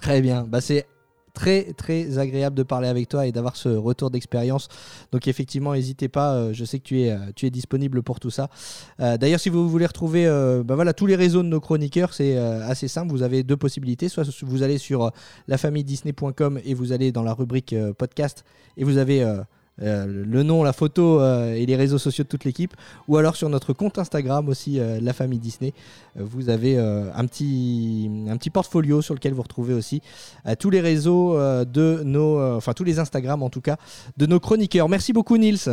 Très 0.01 0.21
bien. 0.21 0.45
Bah, 0.49 0.61
c'est 0.61 0.87
très 1.35 1.73
très 1.75 2.19
agréable 2.19 2.57
de 2.57 2.63
parler 2.63 2.89
avec 2.89 3.09
toi 3.09 3.27
et 3.27 3.33
d'avoir 3.33 3.57
ce 3.57 3.69
retour 3.69 4.11
d'expérience. 4.11 4.69
Donc 5.13 5.29
effectivement, 5.29 5.75
n'hésitez 5.75 6.09
pas. 6.09 6.35
euh, 6.35 6.53
je 6.53 6.65
sais 6.65 6.79
que 6.79 6.85
tu 6.85 7.01
es, 7.03 7.11
euh, 7.11 7.19
tu 7.35 7.47
es 7.47 7.51
disponible 7.51 8.03
pour 8.03 8.21
tout 8.21 8.31
ça. 8.31 8.49
Euh, 9.01 9.17
D'ailleurs, 9.17 9.41
si 9.41 9.49
vous 9.49 9.69
voulez 9.69 9.87
retrouver 9.87 10.27
bah 10.65 10.75
voilà, 10.75 10.93
tous 10.93 11.07
les 11.07 11.17
réseaux 11.17 11.43
de 11.43 11.49
nos 11.49 11.61
chroniqueurs, 11.61 12.13
c'est 12.15 12.37
assez 12.37 12.89
simple. 12.89 13.11
Vous 13.11 13.23
avez 13.23 13.43
deux 13.43 13.57
possibilités. 13.57 14.09
Soit 14.09 14.25
vous 14.43 14.63
allez 14.63 14.79
sur 14.79 15.11
lafamidisney.com 15.49 16.61
et 16.65 16.75
vous 16.75 16.93
allez 16.93 17.13
dans 17.13 17.23
la 17.23 17.35
rubrique 17.35 17.75
podcast 17.99 18.45
et 18.77 18.85
vous 18.85 18.99
avez 18.99 19.25
euh, 19.83 20.07
le 20.07 20.43
nom, 20.43 20.63
la 20.63 20.73
photo 20.73 21.21
euh, 21.21 21.55
et 21.55 21.67
les 21.67 21.77
réseaux 21.77 21.99
sociaux 21.99 22.25
de 22.25 22.29
toute 22.29 22.45
l'équipe, 22.45 22.75
ou 23.07 23.17
alors 23.17 23.37
sur 23.37 23.49
notre 23.49 23.73
compte 23.73 23.99
Instagram 23.99 24.49
aussi, 24.49 24.81
euh, 24.81 24.99
La 25.01 25.13
Famille 25.13 25.39
Disney. 25.39 25.73
Vous 26.17 26.49
avez 26.49 26.77
un, 26.79 27.27
petit, 27.27 28.11
un 28.29 28.37
petit 28.37 28.51
portfolio 28.51 29.03
sur 29.03 29.15
lequel 29.15 29.35
vous 29.35 29.43
retrouvez 29.43 29.75
aussi 29.75 30.03
tous 30.59 30.71
les 30.71 30.81
réseaux 30.81 31.39
de 31.65 32.03
nos, 32.05 32.41
enfin 32.57 32.73
tous 32.73 32.83
les 32.83 32.99
Instagram 32.99 33.43
en 33.43 33.51
tout 33.51 33.61
cas, 33.61 33.77
de 34.17 34.27
nos 34.27 34.41
chroniqueurs. 34.41 34.89
Merci 34.89 35.13
beaucoup 35.13 35.37
Nils. 35.37 35.69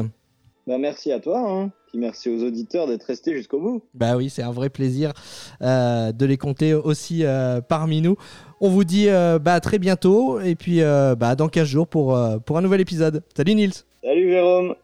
Bah, 0.68 0.80
merci 0.80 1.12
à 1.12 1.20
toi, 1.20 1.40
hein. 1.48 1.72
puis 1.88 2.00
merci 2.00 2.28
aux 2.28 2.44
auditeurs 2.44 2.88
d'être 2.88 3.04
restés 3.04 3.36
jusqu'au 3.36 3.60
bout. 3.60 3.84
Bah 3.94 4.18
oui, 4.18 4.32
c'est 4.32 4.42
un 4.42 4.52
vrai 4.52 4.70
plaisir 4.70 5.14
euh, 5.62 6.12
de 6.12 6.26
les 6.26 6.38
compter 6.38 6.74
aussi 6.74 7.24
euh, 7.24 7.62
parmi 7.62 8.02
nous. 8.02 8.16
On 8.62 8.70
vous 8.70 8.84
dit 8.84 9.08
euh, 9.08 9.38
bah, 9.38 9.54
à 9.54 9.60
très 9.60 9.78
bientôt 9.78 10.40
et 10.40 10.56
puis 10.56 10.82
bah, 10.82 11.36
dans 11.36 11.50
15 11.50 11.68
jours 11.68 11.88
pour, 11.88 12.18
pour 12.46 12.58
un 12.58 12.62
nouvel 12.62 12.82
épisode. 12.82 13.22
Salut 13.36 13.54
Nils 13.54 13.86
Salut 14.06 14.30
Jérôme 14.30 14.76